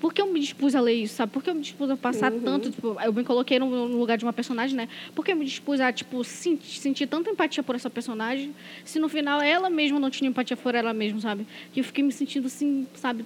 por 0.00 0.12
que 0.12 0.20
eu 0.20 0.26
me 0.26 0.40
dispus 0.40 0.74
a 0.74 0.80
ler 0.80 0.94
isso, 0.94 1.14
sabe? 1.14 1.32
Por 1.32 1.42
que 1.42 1.50
eu 1.50 1.54
me 1.54 1.60
dispus 1.60 1.90
a 1.90 1.96
passar 1.96 2.32
uhum. 2.32 2.40
tanto, 2.40 2.70
tipo, 2.70 2.96
eu 3.00 3.12
me 3.12 3.24
coloquei 3.24 3.58
no, 3.58 3.88
no, 3.88 3.98
lugar 3.98 4.16
de 4.16 4.24
uma 4.24 4.32
personagem, 4.32 4.76
né? 4.76 4.88
Por 5.14 5.24
que 5.24 5.32
eu 5.32 5.36
me 5.36 5.44
dispus 5.44 5.80
a, 5.80 5.92
tipo, 5.92 6.22
sentir, 6.24 6.78
sentir 6.78 7.06
tanta 7.06 7.30
empatia 7.30 7.62
por 7.62 7.74
essa 7.74 7.90
personagem, 7.90 8.54
se 8.84 8.98
no 8.98 9.08
final 9.08 9.40
ela 9.40 9.68
mesma 9.68 10.00
não 10.00 10.10
tinha 10.10 10.28
empatia 10.28 10.56
por 10.56 10.74
ela 10.74 10.92
mesma, 10.92 11.20
sabe? 11.20 11.46
E 11.74 11.78
eu 11.78 11.84
fiquei 11.84 12.02
me 12.02 12.12
sentindo 12.12 12.46
assim, 12.46 12.86
sabe, 12.94 13.24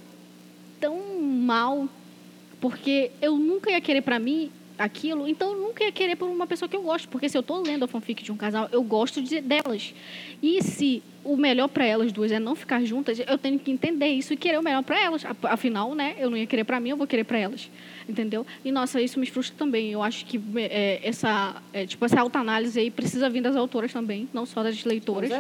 tão 0.81 1.20
mal, 1.20 1.89
porque 2.61 3.11
eu 3.23 3.39
nunca 3.39 3.70
ia 3.70 3.81
querer 3.81 4.02
para 4.02 4.19
mim 4.19 4.51
aquilo, 4.78 5.28
então 5.28 5.52
eu 5.52 5.60
nunca 5.60 5.84
ia 5.84 5.92
querer 5.92 6.16
por 6.16 6.28
uma 6.28 6.46
pessoa 6.46 6.68
que 6.68 6.76
eu 6.76 6.82
gosto, 6.82 7.09
porque 7.09 7.28
se 7.28 7.36
eu 7.36 7.40
estou 7.40 7.62
lendo 7.62 7.84
a 7.84 7.88
fanfic 7.88 8.22
de 8.22 8.32
um 8.32 8.36
casal, 8.36 8.68
eu 8.72 8.82
gosto 8.82 9.22
de, 9.22 9.40
delas. 9.40 9.94
E 10.42 10.62
se 10.62 11.02
o 11.22 11.36
melhor 11.36 11.68
para 11.68 11.84
elas 11.84 12.12
duas 12.12 12.32
é 12.32 12.38
não 12.38 12.55
ficar 12.55 12.84
juntas, 12.84 13.20
eu 13.26 13.38
tenho 13.38 13.59
que 13.59 13.70
entender 13.70 14.09
isso 14.09 14.32
e 14.32 14.36
querer 14.36 14.59
o 14.59 14.62
melhor 14.62 14.82
para 14.82 15.01
elas. 15.01 15.24
Afinal, 15.44 15.94
né, 15.94 16.14
eu 16.18 16.28
não 16.28 16.36
ia 16.36 16.46
querer 16.46 16.64
para 16.64 16.80
mim, 16.80 16.90
eu 16.90 16.96
vou 16.96 17.06
querer 17.06 17.24
para 17.24 17.38
elas. 17.38 17.70
Entendeu? 18.09 18.47
E 18.64 18.70
nossa, 18.70 19.01
isso 19.01 19.18
me 19.18 19.26
frustra 19.26 19.56
também. 19.56 19.93
Eu 19.93 20.02
acho 20.02 20.26
que 20.26 20.40
é, 20.56 21.01
essa, 21.02 21.62
é, 21.72 21.86
tipo, 21.86 22.05
essa 22.05 22.20
autoanálise 22.20 22.78
aí 22.78 22.90
precisa 22.90 23.31
vir 23.31 23.40
das 23.40 23.56
autoras 23.56 23.93
também, 23.93 24.28
não 24.32 24.44
só 24.44 24.62
das 24.62 24.85
leitoras. 24.85 25.31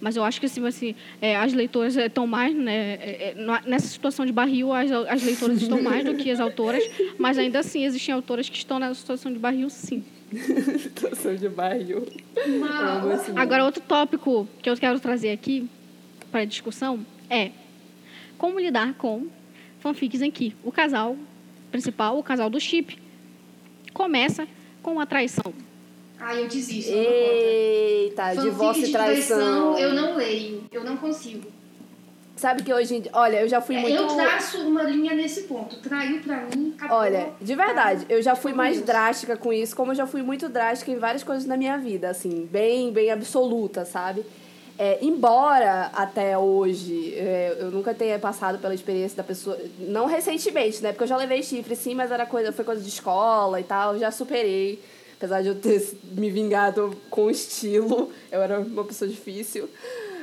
Mas 0.00 0.16
eu 0.16 0.24
acho 0.24 0.40
que 0.40 0.46
assim, 0.46 0.66
assim 0.66 0.94
é, 1.20 1.36
as 1.36 1.52
leitoras 1.52 1.96
estão 1.96 2.26
mais, 2.26 2.54
né, 2.54 2.94
é, 2.94 3.34
é, 3.36 3.60
nessa 3.66 3.86
situação 3.86 4.24
de 4.24 4.32
barril, 4.32 4.72
as, 4.72 4.90
as 4.90 5.22
leitoras 5.22 5.60
estão 5.60 5.82
mais 5.82 6.04
do 6.04 6.14
que 6.14 6.30
as 6.30 6.40
autoras, 6.40 6.82
mas 7.18 7.36
ainda 7.36 7.58
assim 7.58 7.84
existem 7.84 8.14
autoras 8.14 8.48
que 8.48 8.56
estão 8.56 8.78
nessa 8.78 8.94
situação 8.94 9.32
de 9.32 9.38
barril, 9.38 9.68
sim. 9.68 10.02
situação 10.78 11.36
de 11.36 11.48
barril. 11.48 12.06
Agora, 13.36 13.64
outro 13.64 13.82
tópico 13.82 14.48
que 14.62 14.68
eu 14.68 14.76
quero 14.76 14.98
trazer 14.98 15.30
aqui 15.30 15.68
para 16.30 16.44
discussão 16.44 17.04
é 17.30 17.50
como 18.36 18.58
lidar 18.58 18.94
com 18.94 19.26
fanfics 19.80 20.20
em 20.20 20.30
que 20.30 20.54
o 20.64 20.72
casal 20.72 21.16
principal, 21.70 22.18
o 22.18 22.22
casal 22.22 22.50
do 22.50 22.60
chip, 22.60 22.98
começa 23.92 24.46
com 24.82 25.00
a 25.00 25.06
traição. 25.06 25.52
Ah, 26.18 26.34
eu 26.34 26.48
desisto. 26.48 26.92
Eita, 26.92 28.34
divórcio 28.34 28.86
e 28.86 28.92
traição. 28.92 29.38
traição. 29.38 29.78
Eu 29.78 29.94
não 29.94 30.16
leio, 30.16 30.64
eu 30.72 30.84
não 30.84 30.96
consigo. 30.96 31.56
Sabe 32.36 32.62
que 32.62 32.72
hoje, 32.72 33.02
olha, 33.14 33.40
eu 33.40 33.48
já 33.48 33.62
fui 33.62 33.76
é, 33.76 33.80
muito. 33.80 33.96
Eu 33.96 34.06
traço 34.08 34.58
uma 34.60 34.82
linha 34.82 35.14
nesse 35.14 35.44
ponto. 35.44 35.76
Traiu 35.76 36.20
pra 36.20 36.44
mim, 36.44 36.74
acabou. 36.76 36.98
Olha, 36.98 37.30
de 37.40 37.54
verdade, 37.54 38.04
eu 38.10 38.20
já 38.20 38.36
fui 38.36 38.52
mais 38.52 38.82
drástica 38.82 39.36
com 39.38 39.52
isso, 39.52 39.74
como 39.74 39.92
eu 39.92 39.94
já 39.94 40.06
fui 40.06 40.22
muito 40.22 40.46
drástica 40.48 40.90
em 40.90 40.98
várias 40.98 41.24
coisas 41.24 41.46
na 41.46 41.56
minha 41.56 41.78
vida, 41.78 42.10
assim, 42.10 42.46
bem, 42.50 42.92
bem 42.92 43.10
absoluta, 43.10 43.86
sabe? 43.86 44.22
É, 44.78 44.98
embora 45.00 45.90
até 45.94 46.36
hoje 46.36 47.14
é, 47.14 47.56
eu 47.58 47.70
nunca 47.70 47.94
tenha 47.94 48.18
passado 48.18 48.58
pela 48.58 48.74
experiência 48.74 49.16
da 49.16 49.24
pessoa, 49.24 49.58
não 49.78 50.04
recentemente, 50.06 50.82
né? 50.82 50.92
Porque 50.92 51.04
eu 51.04 51.08
já 51.08 51.16
levei 51.16 51.42
chifre, 51.42 51.74
sim, 51.74 51.94
mas 51.94 52.10
era 52.10 52.26
coisa, 52.26 52.52
foi 52.52 52.64
coisa 52.64 52.82
de 52.82 52.88
escola 52.88 53.58
e 53.58 53.64
tal, 53.64 53.98
já 53.98 54.10
superei. 54.10 54.82
Apesar 55.16 55.40
de 55.40 55.48
eu 55.48 55.54
ter 55.54 55.96
me 56.12 56.30
vingado 56.30 56.94
com 57.08 57.30
estilo, 57.30 58.12
eu 58.30 58.42
era 58.42 58.60
uma 58.60 58.84
pessoa 58.84 59.08
difícil. 59.08 59.68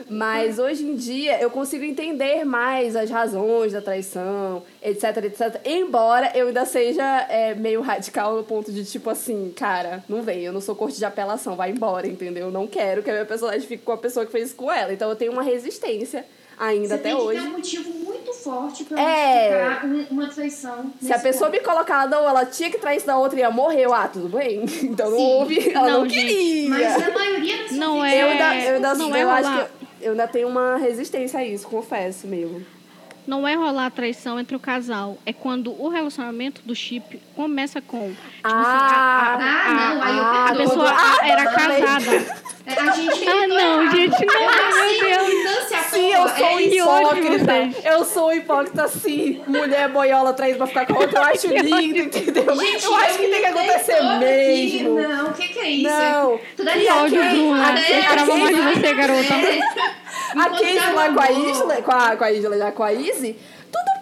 Mas 0.09 0.59
hoje 0.59 0.83
em 0.83 0.95
dia 0.95 1.39
eu 1.39 1.49
consigo 1.49 1.83
entender 1.83 2.43
mais 2.45 2.95
as 2.95 3.09
razões 3.09 3.73
da 3.73 3.81
traição, 3.81 4.63
etc, 4.81 5.17
etc. 5.25 5.61
Embora 5.65 6.31
eu 6.35 6.47
ainda 6.47 6.65
seja 6.65 7.03
é, 7.29 7.53
meio 7.55 7.81
radical 7.81 8.35
no 8.35 8.43
ponto 8.43 8.71
de 8.71 8.83
tipo 8.85 9.09
assim, 9.09 9.51
cara, 9.55 10.03
não 10.07 10.21
vem, 10.21 10.41
eu 10.41 10.53
não 10.53 10.61
sou 10.61 10.75
corte 10.75 10.97
de 10.97 11.05
apelação, 11.05 11.55
vai 11.55 11.71
embora, 11.71 12.07
entendeu? 12.07 12.47
Eu 12.47 12.51
não 12.51 12.67
quero 12.67 13.03
que 13.03 13.09
a 13.09 13.13
minha 13.13 13.25
personagem 13.25 13.67
fique 13.67 13.83
com 13.83 13.91
a 13.91 13.97
pessoa 13.97 14.25
que 14.25 14.31
fez 14.31 14.47
isso 14.47 14.55
com 14.55 14.71
ela. 14.71 14.93
Então 14.93 15.09
eu 15.09 15.15
tenho 15.15 15.31
uma 15.31 15.43
resistência 15.43 16.25
ainda 16.57 16.87
Você 16.87 16.93
até 16.93 17.03
tem 17.03 17.13
hoje. 17.13 17.39
Tem 17.39 17.49
um 17.49 17.51
motivo 17.51 17.89
muito 17.89 18.33
forte 18.33 18.83
pra 18.83 19.01
é... 19.01 19.75
justificar 19.79 20.11
uma 20.11 20.27
traição. 20.29 20.93
Se 21.01 21.13
a 21.13 21.19
pessoa 21.19 21.49
ponto. 21.49 21.59
me 21.59 21.65
colocar, 21.65 22.07
não, 22.07 22.27
ela 22.27 22.45
tinha 22.45 22.69
que 22.69 22.77
trair 22.77 23.01
da 23.03 23.17
outra 23.17 23.37
e 23.39 23.41
ia 23.41 23.51
morrer, 23.51 23.91
ah, 23.91 24.07
tudo 24.07 24.29
bem. 24.29 24.63
Então 24.93 25.09
não 25.09 25.17
houve, 25.17 25.71
ela 25.71 25.89
não, 25.89 26.01
não 26.01 26.07
queria. 26.07 26.69
Mas 26.69 27.01
a 27.01 27.11
maioria 27.11 27.63
das 27.63 27.71
não 27.71 28.05
é, 28.05 28.21
eu 28.21 28.27
ainda, 28.27 28.55
eu 28.55 28.75
ainda, 28.75 28.95
não 28.95 29.15
eu 29.15 29.29
é 29.29 29.31
acho 29.31 29.65
que 29.65 29.85
eu 30.03 30.11
ainda 30.11 30.27
tenho 30.27 30.47
uma 30.47 30.77
resistência 30.77 31.39
a 31.39 31.45
isso, 31.45 31.67
confesso 31.67 32.27
mesmo. 32.27 32.65
Não 33.25 33.47
é 33.47 33.55
rolar 33.55 33.89
traição 33.89 34.37
entre 34.37 34.55
o 34.55 34.59
casal, 34.59 35.17
é 35.25 35.31
quando 35.31 35.71
o 35.81 35.87
relacionamento 35.87 36.61
do 36.65 36.75
chip 36.75 37.21
começa 37.35 37.81
com. 37.81 38.09
Tipo 38.09 38.19
ah, 38.43 39.35
assim, 39.35 39.45
a, 39.45 39.45
a, 39.45 39.45
a, 39.45 39.69
ah, 39.69 39.95
não, 39.95 40.03
aí 40.03 40.17
eu 40.17 40.25
a 40.25 40.67
pessoa 40.67 40.91
ah, 40.91 41.27
era 41.27 41.45
casada. 41.45 42.52
É, 42.65 42.79
a 42.79 42.91
gente 42.91 43.27
ah, 43.27 43.47
não, 43.47 43.91
gente, 43.91 44.25
não, 44.25 44.73
meu 44.73 44.99
Deus. 44.99 45.53
Sim, 45.89 46.13
eu 46.13 46.29
sou 46.29 46.59
é 46.59 46.63
hipócrita. 46.63 47.53
Eu 47.83 48.05
sou 48.05 48.33
hipócrita, 48.33 48.87
sim. 48.87 49.41
Mulher 49.45 49.89
boiola 49.89 50.33
traz 50.33 50.55
pra 50.55 50.65
ficar 50.65 50.85
com 50.85 50.93
outra, 50.93 51.19
eu 51.19 51.23
acho 51.23 51.47
lindo, 51.47 51.99
entendeu? 51.99 52.55
Gente, 52.55 52.85
eu 52.85 52.95
acho 52.95 53.17
que 53.17 53.27
tem 53.27 53.39
que 53.41 53.45
acontecer 53.45 54.01
mesmo. 54.19 54.99
Aqui. 54.99 55.07
Não, 55.07 55.27
o 55.27 55.33
que, 55.33 55.47
que 55.49 55.59
é 55.59 55.69
isso? 55.69 55.89
Não. 55.89 56.39
Tudo 56.55 56.71
que 56.71 56.89
ódio, 56.89 57.23
Bruna. 57.23 57.79
Eu 57.89 57.99
esperava 57.99 58.35
mais 58.37 58.55
de 58.55 58.61
você, 58.61 58.93
garota. 58.93 59.33
A 60.35 60.49
Casey 60.49 60.93
lá 60.93 61.13
com 61.13 61.19
a 61.19 61.31
Isla, 61.31 61.81
com 61.81 61.91
a, 61.91 62.15
com 62.15 62.23
a 62.23 62.31
Isla 62.31 62.57
já 62.57 62.71
com 62.71 62.83
a 62.83 62.93
Izzy, 62.93 63.35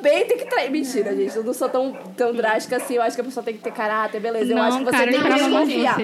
bem, 0.02 0.26
tem 0.26 0.38
que 0.38 0.46
trair. 0.46 0.72
Mentira, 0.72 1.16
gente. 1.16 1.36
Eu 1.36 1.44
não 1.44 1.54
sou 1.54 1.70
tão, 1.70 1.94
tão 2.16 2.34
drástica 2.34 2.78
assim. 2.78 2.96
Eu 2.96 3.02
acho 3.02 3.16
que 3.16 3.22
a 3.22 3.24
pessoa 3.24 3.44
tem 3.44 3.54
que 3.56 3.62
ter 3.62 3.72
caráter, 3.72 4.20
beleza. 4.20 4.52
Eu 4.52 4.58
não, 4.58 4.64
acho 4.64 4.78
que 4.80 4.84
você 4.86 4.92
cara, 4.92 5.12
tem 5.12 5.22
que 5.22 5.34
desconfiar. 5.34 5.98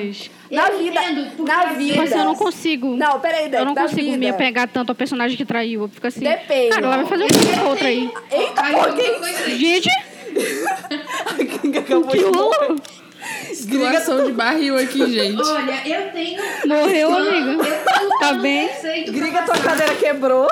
Na 0.51 0.69
eu 0.69 0.77
vida. 0.77 1.03
Entendo, 1.03 1.43
na 1.43 1.65
vida. 1.73 1.97
Mas 1.97 2.11
eu 2.11 2.23
não 2.25 2.35
consigo. 2.35 2.95
Não, 2.95 3.19
peraí, 3.19 3.51
Eu 3.51 3.65
não 3.65 3.75
consigo 3.75 4.01
vida. 4.01 4.17
me 4.17 4.29
apegar 4.29 4.67
tanto 4.67 4.89
ao 4.89 4.95
personagem 4.95 5.35
que 5.35 5.45
traiu. 5.45 5.83
Eu 5.83 5.89
fico 5.89 6.07
assim. 6.07 6.21
Depende. 6.21 6.69
Cara, 6.69 6.85
ela 6.85 6.97
vai 6.97 7.05
fazer 7.05 7.23
um 7.23 7.61
com 7.63 7.69
outra 7.69 7.87
aí. 7.87 8.11
Eita, 8.31 8.63
por 8.63 8.93
que 9.43 9.57
Gente! 9.57 9.89
que 12.11 12.23
louco! 12.23 12.75
Situação 13.53 14.25
de 14.25 14.31
barril 14.31 14.77
aqui, 14.77 14.99
gente. 15.11 15.41
Olha, 15.41 15.81
eu 15.85 16.11
tenho. 16.11 16.41
Morreu, 16.65 17.13
amiga. 17.13 17.51
Eu 17.51 17.59
tenho 17.59 18.19
Tá 18.19 18.33
bem? 18.33 18.69
Griga, 19.09 19.41
tua 19.43 19.57
cadeira 19.57 19.95
quebrou. 19.95 20.47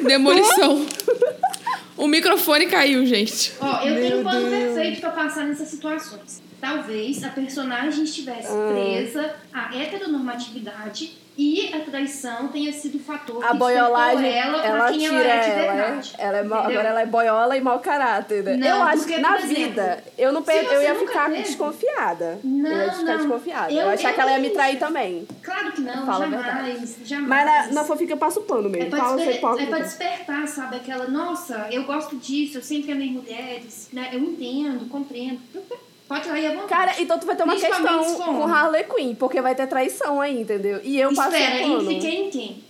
Demolição. 0.00 0.84
O 2.00 2.08
microfone 2.08 2.66
caiu, 2.66 3.04
gente. 3.04 3.52
Ó, 3.60 3.80
eu 3.82 3.94
Meu 3.94 4.02
tenho 4.02 4.20
um 4.20 4.22
plano 4.22 4.48
Deus. 4.48 4.74
perfeito 4.74 5.00
pra 5.00 5.10
passar 5.10 5.44
nessas 5.44 5.68
situações. 5.68 6.42
Talvez 6.58 7.22
a 7.22 7.28
personagem 7.28 8.04
estivesse 8.04 8.48
Ah. 8.48 8.72
presa 8.72 9.34
à 9.52 9.76
heteronormatividade 9.76 11.12
e 11.40 11.74
a 11.74 11.80
traição 11.80 12.48
tenha 12.48 12.70
sido 12.70 12.96
o 12.96 13.00
fator 13.00 13.42
A 13.42 13.48
que 13.52 13.56
boiolagem, 13.56 14.30
ela 14.30 14.58
pra 14.58 14.68
ela 14.68 14.88
quem 14.90 14.98
tira 14.98 15.14
ela 15.14 15.32
é 15.32 15.40
de 15.40 15.50
ela. 15.50 15.72
verdade. 15.72 16.14
ela 16.18 16.36
é 16.38 16.42
mal- 16.42 16.66
agora 16.66 16.88
ela 16.88 17.00
é 17.00 17.06
boiola 17.06 17.56
e 17.56 17.60
mau 17.62 17.78
caráter, 17.80 18.42
né? 18.44 18.56
Não, 18.58 18.66
eu 18.68 18.82
acho 18.82 19.06
que 19.06 19.16
na 19.18 19.38
exemplo, 19.38 19.54
vida, 19.54 20.04
eu 20.18 20.32
não 20.32 20.42
per... 20.42 20.64
eu 20.64 20.82
ia 20.82 20.94
ficar 20.96 21.30
teve- 21.30 21.42
desconfiada. 21.44 22.38
eu 22.44 22.50
Não, 22.50 22.70
ia 22.70 22.92
ficar 22.92 23.04
não. 23.12 23.16
desconfiada. 23.18 23.72
Eu, 23.72 23.78
Eu- 23.78 23.86
ia 23.88 23.94
achar 23.94 24.10
eu 24.10 24.14
que 24.14 24.20
ela 24.20 24.32
ia 24.32 24.38
me 24.38 24.50
trair 24.50 24.78
também. 24.78 25.26
Claro 25.42 25.72
que 25.72 25.80
não, 25.80 26.04
Fala 26.04 26.28
jamais, 26.28 26.96
jamais. 27.04 27.28
Mas 27.28 27.46
na, 27.68 27.72
na 27.72 27.84
fofica 27.84 28.12
eu 28.12 28.18
passo 28.18 28.42
pano 28.42 28.68
É 28.68 28.72
mesmo. 28.72 28.90
pra, 28.90 28.98
Fala 28.98 29.16
desper- 29.16 29.34
é 29.62 29.66
pra 29.66 29.78
despertar, 29.78 30.46
sabe? 30.46 30.76
Aquela, 30.76 31.08
nossa, 31.08 31.68
eu 31.70 31.84
gosto 31.84 32.16
disso, 32.16 32.58
eu 32.58 32.62
sempre 32.62 32.92
amei 32.92 33.10
mulheres, 33.10 33.88
né? 33.94 34.10
Eu 34.12 34.20
entendo, 34.20 34.88
compreendo. 34.90 35.40
Pode 36.10 36.24
trair 36.24 36.46
à 36.46 36.50
vontade. 36.50 36.68
Cara, 36.68 36.94
então 37.00 37.18
tu 37.20 37.24
vai 37.26 37.36
ter 37.36 37.44
uma 37.44 37.54
questão 37.54 38.04
com 38.16 38.40
homem. 38.40 38.56
Harley 38.56 38.82
Quinn, 38.84 39.14
porque 39.14 39.40
vai 39.40 39.54
ter 39.54 39.68
traição 39.68 40.20
aí, 40.20 40.40
entendeu? 40.40 40.80
E 40.82 40.98
eu 41.00 41.14
passo 41.14 41.36
Espera, 41.36 41.60
pano. 41.62 41.82
entre 41.82 42.00
quem 42.00 42.26
e 42.26 42.30
quem? 42.32 42.64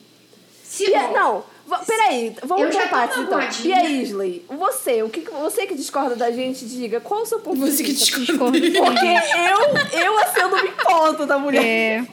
Se 0.63 0.87
for- 0.91 1.13
não, 1.13 1.45
peraí, 1.87 2.37
vamos 2.45 2.77
tô 2.77 2.89
partes 2.89 3.17
então. 3.17 3.39
magoadinha. 3.39 3.77
Bia 3.81 3.91
Isley, 4.03 4.45
você, 4.47 5.03
o 5.03 5.09
que, 5.09 5.23
que- 5.23 5.31
você 5.31 5.67
que 5.67 5.75
discorda 5.75 6.15
da 6.15 6.31
gente, 6.31 6.67
diga 6.67 7.01
qual 7.01 7.23
o 7.23 7.27
seu 7.27 7.41
ponto 7.41 7.59
Você 7.61 7.79
de 7.79 7.85
que 7.85 7.93
vista? 7.93 8.21
discorda. 8.21 8.61
Discordo. 8.61 8.93
Porque 8.93 9.07
eu, 9.07 10.01
eu 10.03 10.19
assim, 10.19 10.41
eu 10.41 10.49
não 10.51 10.63
me 10.63 10.71
conto 10.73 11.25
da 11.27 11.39
mulher. 11.39 11.65
É. 11.65 12.05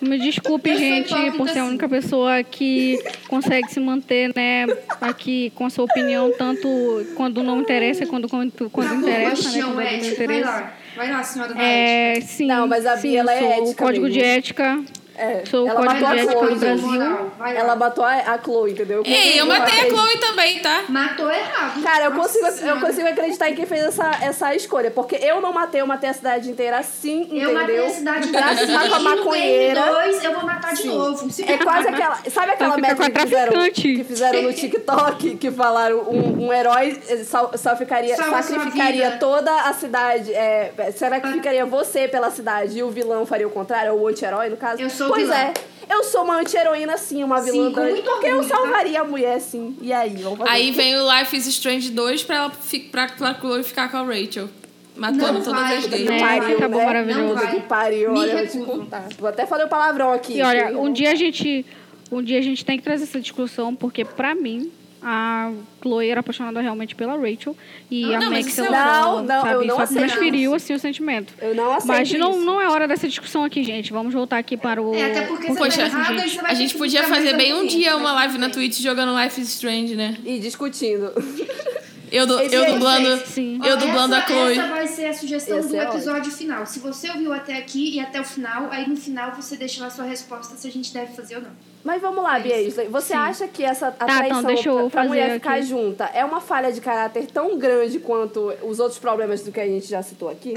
Me 0.00 0.16
desculpe, 0.18 0.76
gente, 0.76 1.12
por 1.36 1.48
ser 1.48 1.58
a 1.58 1.64
única 1.64 1.88
pessoa 1.88 2.42
que 2.44 2.98
consegue 3.28 3.68
se 3.68 3.80
manter, 3.80 4.32
né, 4.34 4.64
aqui 5.00 5.50
com 5.56 5.66
a 5.66 5.70
sua 5.70 5.84
opinião, 5.84 6.30
tanto 6.38 6.68
quando 7.16 7.42
não 7.42 7.60
interessa, 7.60 8.06
quando, 8.06 8.28
quando, 8.28 8.70
quando 8.70 8.94
interessa, 8.94 9.50
né, 9.50 9.60
quando 9.60 9.60
é 9.60 9.62
do 9.62 9.70
meu 9.70 9.80
ético, 9.80 10.26
vai 10.26 10.40
lá. 10.40 10.72
Vai 10.96 11.10
lá, 11.12 11.22
senhora 11.22 11.54
da 11.54 11.60
ética. 11.60 12.18
É, 12.18 12.20
sim, 12.20 12.46
Não, 12.46 12.66
mas 12.68 12.86
a 12.86 12.96
sim, 12.96 13.10
Bia, 13.10 13.20
ela 13.20 13.32
é 13.32 13.38
sou 13.40 13.48
o 13.48 13.52
ética 13.52 13.84
código 13.84 14.08
de 14.10 14.18
mesmo. 14.18 14.32
ética, 14.32 14.80
É, 15.16 15.42
sou 15.46 15.64
o 15.64 15.68
ela 15.68 15.84
código 15.84 16.06
de 16.06 16.18
ética 16.18 16.46
do 16.46 16.56
Brasil. 16.56 16.86
Moral, 16.86 17.32
vai 17.38 17.54
lá. 17.54 17.60
Ela 17.60 17.76
matou 17.76 18.04
a, 18.04 18.12
a 18.14 18.38
Chloe, 18.42 18.72
entendeu? 18.72 19.02
Ei, 19.04 19.40
eu 19.40 19.46
matei 19.46 19.80
a 19.80 19.84
Chloe 19.88 20.18
também, 20.18 20.58
tá? 20.60 20.84
Matou 20.88 21.30
errado. 21.30 21.82
Cara, 21.82 22.04
eu 22.06 22.10
Nossa 22.10 22.22
consigo, 22.28 22.46
eu 22.46 22.52
Senhora. 22.52 22.80
consigo 22.80 23.08
acreditar 23.08 23.50
em 23.50 23.54
quem 23.54 23.66
fez 23.66 23.84
essa, 23.84 24.10
essa 24.22 24.54
escolha. 24.54 24.90
Porque 24.90 25.16
eu 25.16 25.40
não 25.40 25.52
matei, 25.52 25.80
eu 25.80 25.86
matei 25.86 26.10
a 26.10 26.12
cidade 26.14 26.50
inteira 26.50 26.78
assim, 26.78 27.22
entendeu? 27.22 27.48
Eu 27.50 27.54
matei 27.54 27.78
a 27.86 27.88
cidade 27.90 28.28
pra 28.28 28.52
inteira. 28.52 28.66
cima 28.66 28.88
com 28.88 28.94
a 28.94 28.98
E 28.98 29.02
no 29.02 29.16
maconheira. 29.16 29.86
dois, 29.92 30.24
eu 30.24 30.32
vou 30.34 30.44
matar 30.44 30.74
de 30.74 30.82
Sim. 30.82 30.88
novo. 30.88 31.30
Se 31.30 31.42
É 31.44 31.58
quase 31.58 31.88
aquela. 31.88 32.16
Sabe 32.30 32.52
aquela 32.52 32.54
fica 32.54 32.66
com 32.66 32.72
a 32.74 32.76
métrica 32.76 33.10
que 33.10 33.20
fizeram, 33.20 33.52
traficante. 33.52 33.82
que 33.96 34.04
fizeram 34.04 34.42
no 34.42 34.52
TikTok? 34.52 35.36
Que 35.36 35.50
falaram 35.50 35.98
um, 36.00 36.46
um 36.46 36.52
herói 36.52 37.00
eh, 37.08 37.16
sal, 37.24 37.50
só 37.56 37.76
ficaria, 37.76 38.16
Salva 38.16 38.42
sua 38.42 38.56
sacrificaria 38.56 39.06
vida. 39.10 39.18
toda 39.18 39.52
a 39.62 39.72
cidade. 39.72 40.32
É, 40.34 40.72
sacrificaria 40.96 41.64
você 41.66 42.08
pela 42.08 42.30
cidade 42.30 42.78
e 42.78 42.82
o 42.82 42.90
vilão 42.90 43.24
faria 43.26 43.46
o 43.46 43.50
contrário, 43.50 43.92
ou 43.94 44.00
o 44.00 44.08
anti-herói, 44.08 44.48
no 44.48 44.56
caso? 44.56 44.80
Eu 44.82 44.90
sou 44.90 45.06
o 45.06 45.10
Pois 45.10 45.22
vilão. 45.24 45.36
é. 45.38 45.52
Eu 45.88 46.04
sou 46.04 46.22
uma 46.22 46.38
anti-heroína, 46.40 46.96
sim, 46.98 47.24
uma 47.24 47.40
Sim, 47.40 47.52
vilã. 47.52 47.72
com 47.72 47.80
da- 47.80 47.88
muito 47.88 48.02
porque 48.10 48.26
eu 48.26 48.42
tá? 48.42 48.48
salvaria 48.56 49.00
a 49.00 49.04
mulher, 49.04 49.40
sim. 49.40 49.76
E 49.80 49.92
aí, 49.92 50.10
vamos 50.16 50.38
fazer 50.38 50.50
Aí 50.50 50.70
o 50.70 50.72
quê? 50.74 50.76
vem 50.82 50.96
o 51.00 51.18
Life 51.18 51.36
is 51.36 51.46
Strange 51.46 51.90
2 51.90 52.22
pra, 52.24 52.36
ela, 52.36 52.50
fi- 52.50 52.80
pra, 52.80 53.06
pra 53.08 53.34
Chloe 53.34 53.62
ficar 53.62 53.90
com 53.90 53.96
a 53.96 54.02
Rachel. 54.04 54.48
Matando 54.96 55.32
Não 55.34 55.42
todas 55.42 55.60
vai, 55.62 55.76
as 55.76 55.86
gays. 55.86 56.10
É, 56.10 56.18
pariu, 56.18 56.56
acabou 56.56 56.78
né? 56.80 56.84
maravilhoso. 56.86 57.34
Puta 57.34 57.46
que 57.46 57.60
pariu, 57.60 58.12
Me 58.12 58.18
olha, 58.18 58.30
eu 58.32 58.38
vou 58.38 58.46
te 58.46 58.58
recuso. 58.58 58.66
contar. 58.78 59.08
Vou 59.18 59.28
até 59.28 59.46
falar 59.46 59.64
o 59.66 59.68
palavrão 59.68 60.12
aqui. 60.12 60.38
E 60.38 60.42
olha, 60.42 60.76
um 60.78 60.92
dia 60.92 61.12
a 61.12 61.14
gente, 61.14 61.64
um 62.10 62.20
dia 62.22 62.38
a 62.38 62.42
gente 62.42 62.64
tem 62.64 62.76
que 62.76 62.82
trazer 62.82 63.04
essa 63.04 63.20
discussão, 63.20 63.74
porque 63.74 64.04
pra 64.04 64.34
mim 64.34 64.72
a 65.02 65.52
Chloe 65.80 66.08
era 66.10 66.20
apaixonada 66.20 66.60
realmente 66.60 66.94
pela 66.94 67.16
Rachel 67.16 67.56
e 67.90 68.14
a 68.14 68.20
Não, 68.20 68.30
Max 68.30 68.58
ela 68.58 68.70
Não, 68.70 69.22
não, 69.22 69.42
sabe, 69.42 69.54
eu 69.54 69.64
não 69.64 69.76
só 69.76 69.82
aceito 69.82 69.98
transferiu 69.98 70.54
assim 70.54 70.74
o 70.74 70.78
sentimento. 70.78 71.32
Eu 71.40 71.54
não 71.54 71.72
aceito 71.72 71.86
Mas 71.86 72.12
não, 72.12 72.30
isso. 72.30 72.40
não 72.40 72.60
é 72.60 72.68
hora 72.68 72.88
dessa 72.88 73.06
discussão 73.06 73.44
aqui, 73.44 73.62
gente. 73.62 73.92
Vamos 73.92 74.12
voltar 74.12 74.38
aqui 74.38 74.56
para 74.56 74.82
o. 74.82 74.94
É, 74.94 75.10
até 75.10 75.22
porque 75.22 75.46
você 75.46 75.58
Poxa, 75.58 75.78
tá 75.78 75.86
errada 75.86 76.26
e 76.26 76.28
gente, 76.28 76.44
A 76.44 76.54
gente 76.54 76.74
podia 76.76 77.04
fazer 77.04 77.36
bem 77.36 77.54
um 77.54 77.66
dia 77.66 77.96
uma 77.96 78.12
live 78.12 78.38
na. 78.38 78.48
Twitch 78.48 78.80
jogando 78.80 79.16
Life 79.16 79.40
is 79.40 79.48
Strange, 79.50 79.94
né? 79.94 80.16
E 80.24 80.38
discutindo. 80.38 81.12
Eu, 82.10 82.24
Esse 82.40 82.54
eu 82.54 82.62
aí, 82.64 82.72
dublando, 82.72 83.26
sim. 83.26 83.60
eu 83.64 83.74
Ó, 83.74 83.76
dublando 83.76 84.14
essa, 84.14 84.24
a 84.24 84.26
Chloe. 84.28 84.52
Essa 84.58 84.68
vai 84.68 84.86
ser 84.86 85.06
a 85.06 85.14
sugestão 85.14 85.60
do 85.60 85.68
ser 85.68 85.82
episódio 85.82 86.32
final. 86.32 86.66
Se 86.66 86.78
você 86.78 87.10
ouviu 87.10 87.32
até 87.32 87.56
aqui 87.56 87.94
e 87.96 88.00
até 88.00 88.20
o 88.20 88.24
final, 88.24 88.68
aí 88.70 88.88
no 88.88 88.96
final 88.96 89.32
você 89.34 89.56
deixa 89.56 89.82
lá 89.82 89.90
sua 89.90 90.04
resposta 90.04 90.56
se 90.56 90.66
a 90.66 90.70
gente 90.70 90.92
deve 90.92 91.14
fazer 91.14 91.36
ou 91.36 91.42
não. 91.42 91.50
Mas 91.84 92.00
vamos 92.02 92.22
lá, 92.22 92.38
Bia 92.38 92.60
Isley. 92.60 92.88
Você 92.88 93.12
acha 93.14 93.46
que 93.46 93.62
essa 93.64 93.88
a 93.88 93.92
Tá, 93.92 94.06
traição 94.06 94.40
então, 94.40 94.42
deixa 94.54 94.68
eu 94.68 94.74
pra, 94.74 94.90
pra 94.90 95.02
fazer 95.02 95.08
mulher 95.08 95.32
ficar 95.34 95.54
aqui. 95.54 95.62
junta 95.62 96.04
é 96.12 96.24
uma 96.24 96.40
falha 96.40 96.72
de 96.72 96.80
caráter 96.80 97.26
tão 97.26 97.56
grande 97.58 97.98
quanto 97.98 98.52
os 98.62 98.78
outros 98.80 98.98
problemas 98.98 99.42
do 99.42 99.52
que 99.52 99.60
a 99.60 99.66
gente 99.66 99.86
já 99.86 100.02
citou 100.02 100.28
aqui? 100.28 100.54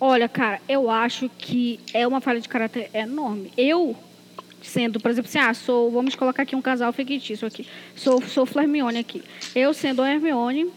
Olha, 0.00 0.28
cara, 0.28 0.60
eu 0.68 0.90
acho 0.90 1.28
que 1.38 1.78
é 1.94 2.06
uma 2.06 2.20
falha 2.20 2.40
de 2.40 2.48
caráter 2.48 2.90
enorme. 2.92 3.52
Eu, 3.56 3.94
sendo, 4.62 5.00
por 5.00 5.10
exemplo, 5.10 5.28
assim, 5.28 5.38
ah, 5.38 5.52
sou, 5.54 5.90
vamos 5.90 6.14
colocar 6.14 6.42
aqui 6.42 6.56
um 6.56 6.62
casal 6.62 6.92
fictício 6.92 7.46
aqui. 7.46 7.66
Sou, 7.94 8.22
sou 8.22 8.46
Hermione 8.56 8.98
aqui. 8.98 9.22
Eu 9.54 9.74
sendo 9.74 10.02
a 10.02 10.10
Hermione, 10.10 10.70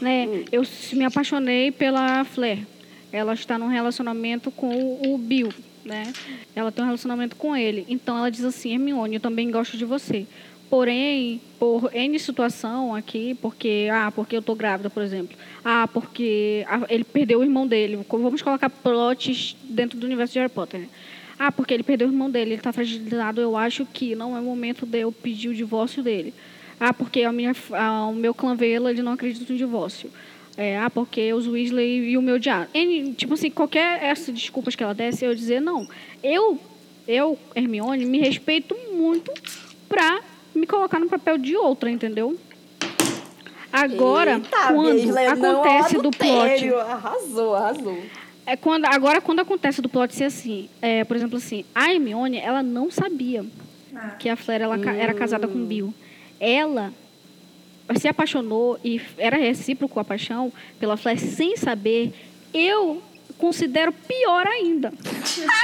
né, 0.00 0.26
Hum. 0.26 0.44
eu 0.52 0.62
me 0.92 1.04
apaixonei 1.04 1.70
pela 1.70 2.24
Flair. 2.24 2.66
Ela 3.12 3.34
está 3.34 3.58
num 3.58 3.68
relacionamento 3.68 4.50
com 4.50 4.98
o 5.06 5.18
Bill, 5.18 5.52
né? 5.84 6.12
Ela 6.54 6.72
tem 6.72 6.82
um 6.82 6.86
relacionamento 6.86 7.36
com 7.36 7.54
ele. 7.54 7.84
Então 7.88 8.16
ela 8.16 8.30
diz 8.30 8.44
assim, 8.44 8.72
Hermione, 8.72 9.16
eu 9.16 9.20
também 9.20 9.50
gosto 9.50 9.76
de 9.76 9.84
você. 9.84 10.26
Porém, 10.70 11.38
por 11.58 11.94
N 11.94 12.18
situação 12.18 12.94
aqui, 12.94 13.34
porque, 13.42 13.88
ah, 13.92 14.10
porque 14.10 14.34
eu 14.34 14.40
tô 14.40 14.54
grávida, 14.54 14.88
por 14.88 15.02
exemplo. 15.02 15.36
Ah, 15.62 15.86
porque 15.86 16.64
ele 16.88 17.04
perdeu 17.04 17.40
o 17.40 17.44
irmão 17.44 17.66
dele. 17.66 17.98
Vamos 18.08 18.40
colocar 18.40 18.70
plots 18.70 19.54
dentro 19.64 19.98
do 19.98 20.06
universo 20.06 20.32
de 20.32 20.38
Harry 20.38 20.50
Potter. 20.50 20.80
né? 20.80 20.88
Ah, 21.44 21.50
porque 21.50 21.74
ele 21.74 21.82
perdeu 21.82 22.06
o 22.06 22.10
irmão 22.12 22.30
dele, 22.30 22.50
ele 22.50 22.60
está 22.60 22.72
fragilizado. 22.72 23.40
Eu 23.40 23.56
acho 23.56 23.84
que 23.84 24.14
não 24.14 24.36
é 24.36 24.40
momento 24.40 24.86
de 24.86 25.00
eu 25.00 25.10
pedir 25.10 25.48
o 25.48 25.54
divórcio 25.54 26.00
dele. 26.00 26.32
Ah, 26.78 26.94
porque 26.94 27.24
a 27.24 27.32
minha, 27.32 27.52
ah, 27.72 28.06
o 28.06 28.14
meu 28.14 28.32
clã 28.32 28.54
Vela, 28.54 28.92
ele 28.92 29.02
não 29.02 29.10
acredita 29.10 29.52
no 29.52 29.58
divórcio. 29.58 30.08
É, 30.56 30.78
ah, 30.78 30.88
porque 30.88 31.32
os 31.32 31.48
Weasley 31.48 32.10
e 32.10 32.16
o 32.16 32.22
meu 32.22 32.38
diário. 32.38 32.68
Tipo 33.16 33.34
assim, 33.34 33.50
qualquer 33.50 34.04
essas 34.04 34.32
desculpas 34.32 34.76
que 34.76 34.84
ela 34.84 34.94
desse, 34.94 35.24
eu 35.24 35.34
dizer, 35.34 35.60
não. 35.60 35.88
Eu, 36.22 36.60
eu, 37.08 37.36
Hermione, 37.56 38.04
me 38.04 38.20
respeito 38.20 38.76
muito 38.92 39.32
pra 39.88 40.20
me 40.54 40.64
colocar 40.64 41.00
no 41.00 41.08
papel 41.08 41.38
de 41.38 41.56
outra, 41.56 41.90
entendeu? 41.90 42.38
Agora, 43.72 44.34
Eita, 44.34 44.72
quando 44.72 45.40
não 45.40 45.62
acontece 45.62 45.96
do 45.96 46.10
plot. 46.12 46.72
Arrasou, 46.72 47.56
arrasou. 47.56 47.98
É 48.46 48.56
quando, 48.56 48.84
agora, 48.86 49.20
quando 49.20 49.40
acontece 49.40 49.80
do 49.80 49.88
plot 49.88 50.14
ser 50.14 50.24
assim, 50.24 50.68
é, 50.80 51.04
por 51.04 51.16
exemplo, 51.16 51.36
assim, 51.36 51.64
a 51.74 51.92
Hermione, 51.92 52.38
ela 52.38 52.62
não 52.62 52.90
sabia 52.90 53.44
Ah. 53.94 54.10
que 54.18 54.28
a 54.28 54.36
Flair 54.36 54.62
ela, 54.62 54.76
era 54.96 55.14
casada 55.14 55.46
com 55.46 55.64
Bill. 55.64 55.92
Ela 56.40 56.92
se 57.96 58.08
apaixonou 58.08 58.78
e 58.84 59.00
era 59.18 59.36
recíproco 59.36 60.00
a 60.00 60.04
paixão 60.04 60.52
pela 60.80 60.96
Flair 60.96 61.18
sem 61.18 61.56
saber. 61.56 62.12
Eu 62.54 63.02
considero 63.46 63.92
pior 63.92 64.46
ainda. 64.46 64.92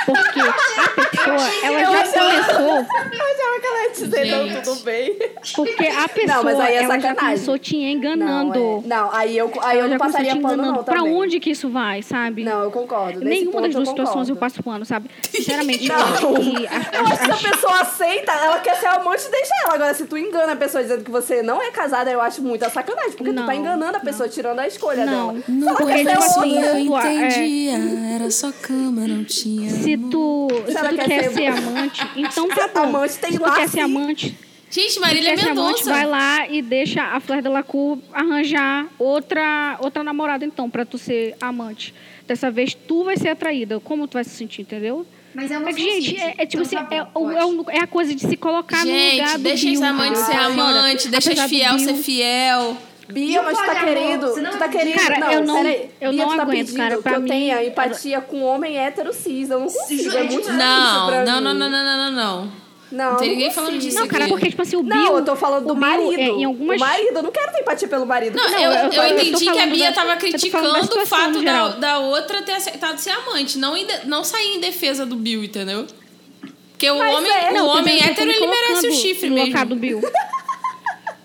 Porque 0.04 0.40
a 0.42 1.06
pessoa, 1.06 1.50
ela 1.62 1.80
Eu 1.80 1.92
já 1.92 2.04
começou... 2.04 2.68
Eu 2.68 3.24
achava 3.24 3.60
que 3.60 3.66
ela 3.66 3.82
ia 3.84 3.90
dizer, 3.90 4.24
não, 4.26 4.62
tudo 4.62 4.80
bem. 4.82 5.16
Porque 5.54 5.86
a 5.86 6.08
pessoa, 6.08 6.36
Não, 6.36 6.44
mas 6.44 6.60
aí 6.60 6.74
é 6.74 6.82
ela 6.82 6.98
já 6.98 7.14
começou 7.14 7.58
te 7.58 7.76
enganando. 7.76 8.58
Não, 8.58 8.78
é. 8.84 8.86
não 8.86 9.14
aí 9.14 9.38
eu, 9.38 9.50
aí 9.62 9.78
eu 9.78 9.88
não 9.88 9.96
passaria 9.98 10.34
te 10.34 10.40
pano, 10.40 10.54
enganando. 10.54 10.76
não, 10.78 10.84
pra 10.84 10.96
também. 10.96 11.14
onde 11.14 11.40
que 11.40 11.50
isso 11.50 11.68
vai, 11.70 12.02
sabe? 12.02 12.42
Não, 12.44 12.62
eu 12.64 12.70
concordo. 12.70 13.20
Nesse 13.20 13.44
Nenhuma 13.44 13.62
das 13.62 13.70
eu 13.70 13.76
duas 13.76 13.88
situações 13.88 14.28
eu 14.28 14.36
passo 14.36 14.62
pano, 14.62 14.84
sabe? 14.84 15.08
Sinceramente, 15.30 15.86
Não. 15.88 15.96
eu 15.98 16.04
acho 16.04 16.18
que 16.50 16.66
a- 16.66 16.98
Eu 16.98 17.06
acho 17.06 17.18
que 17.18 17.24
se 17.24 17.30
a- 17.30 17.34
a 17.34 17.52
pessoa 17.52 17.80
aceita, 17.80 18.32
ela 18.32 18.58
quer 18.60 18.76
ser 18.76 18.86
amante, 18.86 19.28
deixa 19.30 19.52
ela. 19.64 19.74
Agora, 19.74 19.94
se 19.94 20.04
tu 20.06 20.16
engana 20.18 20.52
a 20.52 20.56
pessoa 20.56 20.82
dizendo 20.82 21.04
que 21.04 21.10
você 21.10 21.42
não 21.42 21.62
é 21.62 21.70
casada, 21.70 22.10
eu 22.10 22.20
acho 22.20 22.42
muito 22.42 22.64
a 22.64 22.70
sacanagem. 22.70 23.12
Porque 23.12 23.30
tu 23.30 23.36
Não, 23.36 23.46
tá 23.46 23.54
enganando 23.54 23.96
a 23.96 24.00
pessoa, 24.00 24.28
tirando 24.28 24.58
a 24.58 24.66
escolha 24.66 25.04
Não, 25.06 25.34
dela. 25.34 25.44
não, 25.48 25.68
ela 25.68 25.76
porque, 25.76 25.92
quer 26.04 26.16
tipo 26.16 26.22
assim, 26.24 26.58
eu- 26.60 26.96
é, 26.96 27.67
era 27.70 28.30
só 28.30 28.50
cama, 28.52 29.06
não 29.06 29.24
tinha. 29.24 29.70
se 29.70 29.96
tu, 29.96 30.48
se 30.66 30.74
tu 30.74 30.96
quer 30.96 31.04
quer 31.08 31.24
ser- 31.24 31.32
ser 31.32 31.46
amante, 31.46 32.06
então 32.16 32.48
tá 32.48 32.68
bom. 32.68 32.80
Amante 32.80 33.18
tem 33.18 33.32
se 33.32 33.38
tu 33.38 33.42
lá, 33.42 33.54
quer 33.54 33.68
ser 33.68 33.78
sim. 33.78 33.80
amante, 33.80 34.36
Gente, 34.70 35.00
Marília 35.00 35.34
ser 35.36 35.48
amante, 35.48 35.78
Mendonça. 35.78 35.90
vai 35.90 36.04
lá 36.06 36.46
e 36.48 36.60
deixa 36.60 37.02
a 37.02 37.18
Fleur 37.20 37.40
Delacour 37.40 37.98
arranjar 38.12 38.86
outra, 38.98 39.78
outra 39.80 40.04
namorada, 40.04 40.44
então, 40.44 40.68
pra 40.68 40.84
tu 40.84 40.98
ser 40.98 41.34
amante. 41.40 41.94
Dessa 42.26 42.50
vez, 42.50 42.74
tu 42.74 43.02
vai 43.04 43.16
ser 43.16 43.28
atraída. 43.28 43.80
Como 43.80 44.06
tu 44.06 44.14
vai 44.14 44.24
se 44.24 44.30
sentir, 44.30 44.60
entendeu? 44.60 45.06
Mas 45.34 45.50
é 45.50 45.58
uma 45.58 45.70
É 45.70 45.72
que, 45.72 45.80
gente, 46.02 46.20
é, 46.20 46.34
é 46.38 46.46
tipo 46.46 46.62
então 46.62 46.80
assim, 46.80 46.88
tá 46.88 46.96
é, 46.96 47.04
bom, 47.04 47.70
é, 47.70 47.76
é 47.78 47.80
a 47.80 47.86
coisa 47.86 48.14
de 48.14 48.20
se 48.26 48.36
colocar 48.36 48.84
no 48.84 48.90
lugar 48.90 48.98
Gente, 49.28 49.32
do 49.38 49.42
deixa 49.42 49.64
Bill, 49.66 49.74
os 49.74 49.82
amantes 49.82 50.20
ser 50.22 50.32
olha, 50.36 50.46
amante, 50.46 51.08
deixa 51.08 51.32
os 51.32 51.40
fiel 51.42 51.78
ser 51.78 51.94
fiel. 51.94 52.76
Bia, 53.10 53.42
mas 53.42 53.56
tu 53.58 53.64
tá 53.64 53.74
querendo. 53.84 54.26
você 54.28 54.40
não 54.40 54.50
Tu 54.50 54.58
tá 54.58 54.68
querendo. 54.68 54.94
Cara, 54.96 55.18
não, 55.18 55.32
eu 55.32 55.44
não- 55.44 55.62
peraí. 55.62 55.90
eu 56.00 56.10
Bia, 56.10 56.26
não 56.26 56.36
tá 56.36 56.42
aguento, 56.42 56.58
pedindo 56.66 56.76
cara, 56.76 56.98
pra 56.98 57.12
que 57.12 57.16
eu 57.18 57.22
mim- 57.22 57.28
tenha 57.28 57.64
empatia 57.64 58.20
com 58.20 58.42
homem 58.42 58.78
hétero 58.78 59.12
cis. 59.14 59.48
Eu 59.50 59.60
não 59.60 59.66
consigo. 59.66 60.16
É 60.16 60.22
muito 60.24 60.52
Não, 60.52 61.10
não, 61.10 61.24
não, 61.24 61.40
não, 61.40 61.54
não, 61.54 61.70
não, 61.70 61.96
não, 61.96 62.10
não. 62.12 62.68
Não, 62.90 63.10
Não 63.10 63.16
tem 63.18 63.28
ninguém 63.32 63.50
falando 63.50 63.74
consigo. 63.74 63.90
disso 63.90 64.00
Não, 64.00 64.08
cara, 64.08 64.24
aqui. 64.24 64.32
porque, 64.32 64.48
tipo 64.48 64.62
assim, 64.62 64.76
o 64.76 64.82
Bill... 64.82 64.96
Não, 64.96 65.16
eu 65.18 65.22
tô 65.22 65.36
falando 65.36 65.66
do 65.66 65.74
Bill, 65.74 65.80
marido. 65.86 66.20
é, 66.22 66.24
em 66.28 66.44
algumas... 66.46 66.76
O 66.78 66.80
marido, 66.80 67.16
eu 67.18 67.22
não 67.22 67.30
quero 67.30 67.52
ter 67.52 67.60
empatia 67.60 67.86
pelo 67.86 68.06
marido. 68.06 68.34
Não, 68.34 68.50
Não, 68.50 68.58
eu, 68.58 68.70
eu 68.72 68.76
eu, 68.84 68.90
tô- 68.90 69.02
eu 69.02 69.12
entendi 69.18 69.44
que 69.44 69.48
a 69.50 69.52
falando 69.52 69.70
Bia 69.72 69.90
da- 69.90 69.92
tava 69.94 70.06
eu 70.06 70.16
falando 70.16 70.20
criticando 70.88 71.02
o 71.02 71.06
fato 71.06 71.42
da, 71.42 71.68
da 71.68 71.98
outra 71.98 72.40
ter 72.40 72.52
aceitado 72.52 72.96
ser 72.96 73.10
amante, 73.10 73.58
não, 73.58 73.74
não 74.06 74.24
sair 74.24 74.56
em 74.56 74.60
defesa 74.60 75.04
do 75.04 75.16
Bill, 75.16 75.44
entendeu? 75.44 75.86
Porque 76.70 76.90
o 76.90 76.96
Mas 76.96 77.14
homem, 77.14 77.30
é. 77.30 77.50
o 77.50 77.54
Não, 77.54 77.58
eu 77.58 77.66
homem 77.78 77.98
eu 77.98 78.04
hétero, 78.06 78.30
ele 78.30 78.40
me 78.40 78.46
merece 78.46 78.86
o 78.88 78.92
chifre 78.92 79.28
no 79.28 79.34
mesmo. 79.34 79.66
do 79.66 79.76
Bill. 79.76 80.00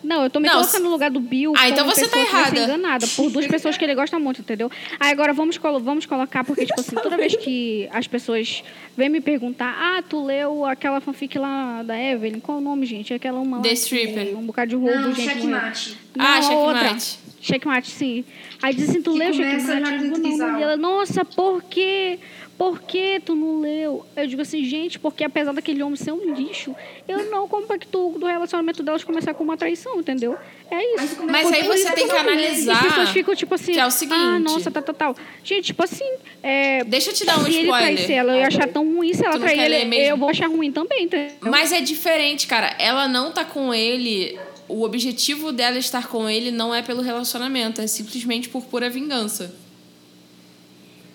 Não, 0.04 0.24
eu 0.24 0.30
tô 0.30 0.40
me 0.40 0.48
Não, 0.48 0.56
colocando 0.56 0.72
se- 0.76 0.84
no 0.84 0.90
lugar 0.90 1.10
do 1.10 1.20
Bill. 1.20 1.54
Ah, 1.56 1.70
então 1.70 1.86
como 1.86 1.96
você 1.96 2.08
tá 2.08 2.18
que 2.18 2.32
vai 2.32 2.42
errada. 2.42 2.60
enganada 2.60 3.08
por 3.16 3.30
duas 3.30 3.48
pessoas 3.48 3.78
que 3.78 3.84
ele 3.86 3.96
gosta 3.96 4.20
muito, 4.20 4.42
entendeu? 4.42 4.70
Aí 5.00 5.12
agora 5.12 5.32
vamos, 5.34 5.58
colo 5.58 5.80
vamos 5.80 6.06
colocar, 6.06 6.44
porque, 6.44 6.66
tipo 6.66 6.80
assim, 6.80 6.96
toda 6.96 7.16
vez 7.16 7.36
que 7.36 7.88
as 7.92 8.06
pessoas 8.08 8.64
vêm 8.98 9.08
me 9.10 9.22
perguntar, 9.22 9.74
ah, 9.80 10.02
tu 10.02 10.24
leu 10.26 10.66
aquela 10.66 11.00
fanfic 11.00 11.38
lá 11.38 11.84
da 11.84 11.98
Evelyn? 11.98 12.40
Qual 12.40 12.58
o 12.58 12.62
nome, 12.62 12.86
gente? 12.86 13.14
É 13.14 13.16
aquela 13.16 13.40
uma 13.40 13.58
lá 13.58 13.64
The 13.64 13.70
que 13.70 13.76
Stripper. 13.76 14.38
Um 14.38 14.46
bocado 14.46 14.70
de 14.70 14.76
roubo, 14.76 14.94
Não, 14.94 15.14
gente. 15.14 15.26
morreu. 15.28 15.36
checkmate. 15.60 15.98
Não, 16.16 16.26
Ah, 16.26 16.40
a 16.40 16.52
outra. 16.52 16.80
checkmate. 16.82 17.20
Checkmate, 17.42 17.90
sim. 17.92 18.26
Aí 18.62 18.74
diz 18.74 18.90
assim, 18.90 19.02
tu 19.02 19.12
Que 19.14 19.20
leu 19.20 19.34
checkmate? 19.34 19.92
Eu 19.94 19.98
digo, 20.00 20.18
não, 20.38 20.56
li. 20.58 20.64
Ela, 20.64 20.78
nossa, 20.78 21.26
por 21.26 21.62
quê? 21.64 22.18
Por 22.64 22.82
que 22.82 23.20
tu 23.20 23.36
não 23.36 23.60
leu? 23.60 24.06
Eu 24.16 24.26
digo 24.26 24.42
assim, 24.42 24.64
gente, 24.64 24.98
porque 24.98 25.22
apesar 25.26 25.52
daquele 25.52 25.84
homem 25.84 25.98
ser 25.98 26.14
um 26.14 26.34
lixo, 26.34 26.74
eu 27.06 27.30
não 27.30 27.46
compactuo 27.46 28.18
do 28.18 28.26
relacionamento 28.26 28.82
delas 28.82 29.04
começar 29.04 29.34
com 29.34 29.44
uma 29.44 29.58
traição, 29.58 30.00
entendeu? 30.00 30.38
É 30.72 30.96
isso. 30.96 31.26
Mas 31.26 31.46
com 31.46 31.54
aí 31.54 31.64
você 31.64 31.92
tem 31.92 32.08
que 32.08 32.14
As 32.14 32.22
analisar. 32.22 32.82
pessoas 32.82 33.10
ficam 33.10 33.36
tipo 33.36 33.54
assim, 33.54 33.74
que 33.74 33.80
é 33.82 33.86
o 33.86 33.92
seguinte. 33.92 34.18
ah, 34.18 34.40
nossa, 34.40 34.72
tal, 34.72 34.82
tal, 34.82 34.96
tal. 34.96 35.16
Gente, 35.44 35.66
tipo 35.66 35.84
assim, 35.84 36.10
é, 36.42 36.86
Deixa 36.86 37.10
eu 37.10 37.14
te 37.14 37.26
dar 37.26 37.38
um 37.38 37.44
se 37.44 37.50
ele 37.50 37.64
spoiler. 37.64 37.96
traísse 37.96 38.14
ela, 38.14 38.32
eu 38.32 38.40
ia 38.40 38.48
achar 38.48 38.70
tão 38.70 38.96
ruim. 38.96 39.14
Se 39.14 39.26
ela 39.26 39.38
trair 39.38 39.60
ele, 39.60 39.98
eu 39.98 40.16
vou 40.16 40.30
achar 40.30 40.48
ruim 40.48 40.72
também, 40.72 41.04
entendeu? 41.04 41.36
Mas 41.42 41.74
é 41.74 41.82
diferente, 41.82 42.48
cara. 42.48 42.74
Ela 42.80 43.10
não 43.10 43.34
tá 43.34 43.44
com 43.44 43.74
ele. 43.74 44.40
O 44.70 44.84
objetivo 44.84 45.52
dela 45.52 45.78
estar 45.78 46.08
com 46.08 46.30
ele 46.30 46.50
não 46.50 46.74
é 46.74 46.82
pelo 46.82 47.02
relacionamento, 47.02 47.82
é 47.82 47.88
simplesmente 47.88 48.48
por 48.48 48.64
pura 48.64 48.90
vingança. 48.90 49.54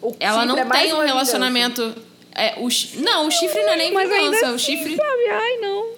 O 0.01 0.15
Ela 0.21 0.45
não 0.47 0.57
é 0.59 0.65
tem 0.65 0.93
um 0.95 1.01
relacionamento. 1.01 1.95
É, 2.35 2.55
o, 2.59 2.71
chi- 2.71 2.99
não, 2.99 3.27
o 3.27 3.31
chifre 3.31 3.63
não 3.63 3.73
é 3.73 3.77
nem 3.77 3.93
Mas 3.93 4.09
vingança. 4.09 4.53
o 4.53 4.55
assim, 4.55 4.59
chifre. 4.59 4.97
sabe? 4.97 5.29
Ai, 5.31 5.57
não. 5.57 5.89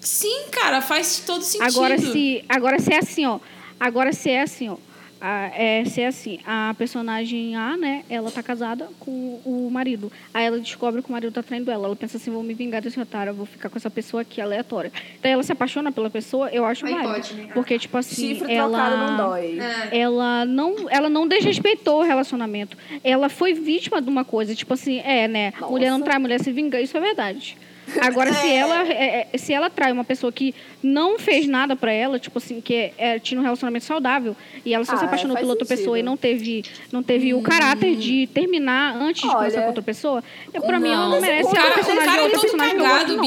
Sim, 0.00 0.44
cara, 0.50 0.80
faz 0.80 1.22
todo 1.26 1.42
sentido. 1.42 1.68
Agora 1.68 1.98
se, 1.98 2.44
agora 2.48 2.78
se 2.78 2.92
é 2.92 2.98
assim, 2.98 3.26
ó. 3.26 3.38
Agora 3.78 4.12
se 4.12 4.30
é 4.30 4.40
assim, 4.42 4.68
ó. 4.70 4.76
A, 5.26 5.50
é, 5.60 5.84
se 5.84 6.00
é 6.00 6.06
assim, 6.06 6.38
a 6.46 6.72
personagem 6.78 7.56
A, 7.56 7.76
né? 7.76 8.04
Ela 8.08 8.30
tá 8.30 8.44
casada 8.44 8.88
com 9.00 9.40
o 9.44 9.68
marido. 9.68 10.12
Aí 10.32 10.46
ela 10.46 10.60
descobre 10.60 11.02
que 11.02 11.08
o 11.08 11.12
marido 11.12 11.32
tá 11.32 11.42
traindo 11.42 11.68
ela. 11.68 11.86
Ela 11.86 11.96
pensa 11.96 12.16
assim, 12.16 12.30
vou 12.30 12.44
me 12.44 12.54
vingar 12.54 12.80
desse 12.80 13.00
otário, 13.00 13.30
eu 13.30 13.34
vou 13.34 13.44
ficar 13.44 13.68
com 13.68 13.76
essa 13.76 13.90
pessoa 13.90 14.20
aqui, 14.20 14.40
aleatória. 14.40 14.92
Então 15.18 15.28
ela 15.28 15.42
se 15.42 15.50
apaixona 15.50 15.90
pela 15.90 16.08
pessoa, 16.08 16.48
eu 16.50 16.64
acho 16.64 16.86
válido. 16.86 17.12
pode, 17.12 17.34
né? 17.34 17.48
Porque, 17.52 17.76
tipo 17.76 17.98
assim, 17.98 18.36
Chifre 18.36 18.52
ela... 18.54 19.08
não 19.08 19.16
dói. 19.16 19.58
É. 19.58 19.98
ela 19.98 20.44
não, 20.44 20.88
ela 20.88 21.10
não 21.10 21.26
desrespeitou 21.26 22.02
o 22.02 22.04
relacionamento. 22.04 22.76
Ela 23.02 23.28
foi 23.28 23.52
vítima 23.52 24.00
de 24.00 24.08
uma 24.08 24.24
coisa, 24.24 24.54
tipo 24.54 24.74
assim, 24.74 25.00
é, 25.00 25.26
né? 25.26 25.52
Nossa. 25.58 25.72
Mulher 25.72 25.90
não 25.90 26.02
trai, 26.02 26.20
mulher 26.20 26.38
se 26.38 26.52
vinga, 26.52 26.80
isso 26.80 26.96
é 26.96 27.00
verdade. 27.00 27.58
Agora, 28.00 28.32
se 28.32 28.48
ela 28.52 28.86
é, 28.88 29.28
é, 29.32 29.38
se 29.38 29.52
ela 29.52 29.70
trai 29.70 29.92
uma 29.92 30.04
pessoa 30.04 30.32
que 30.32 30.54
não 30.82 31.18
fez 31.18 31.46
nada 31.46 31.76
pra 31.76 31.92
ela, 31.92 32.18
tipo 32.18 32.38
assim, 32.38 32.60
que 32.60 32.74
é, 32.74 32.92
é, 32.98 33.18
tinha 33.18 33.40
um 33.40 33.42
relacionamento 33.44 33.84
saudável 33.84 34.36
e 34.64 34.74
ela 34.74 34.84
só 34.84 34.94
Ah, 34.94 34.98
se 34.98 35.04
apaixonou 35.04 35.36
pela 35.36 35.50
outra 35.50 35.64
sentido. 35.64 35.78
pessoa 35.78 35.98
e 35.98 36.02
não 36.02 36.16
teve, 36.16 36.64
não 36.90 37.02
teve 37.02 37.32
o 37.34 37.42
caráter 37.42 37.96
de 37.96 38.26
terminar 38.28 38.96
antes 38.96 39.22
de 39.22 39.28
Olha, 39.28 39.36
começar 39.38 39.60
com 39.62 39.66
outra 39.68 39.82
pessoa, 39.82 40.24
é, 40.52 40.60
pra 40.60 40.80
mim 40.80 40.90
ela 40.92 41.08
não 41.08 41.20
merece 41.20 41.46
o 41.46 41.50
ser 41.50 41.56
cara, 41.56 41.80
um 41.80 41.96
cara 41.96 42.22
é 42.22 42.24
um 42.24 42.30
todo 42.30 42.56
cagado, 42.56 43.16
não. 43.16 43.24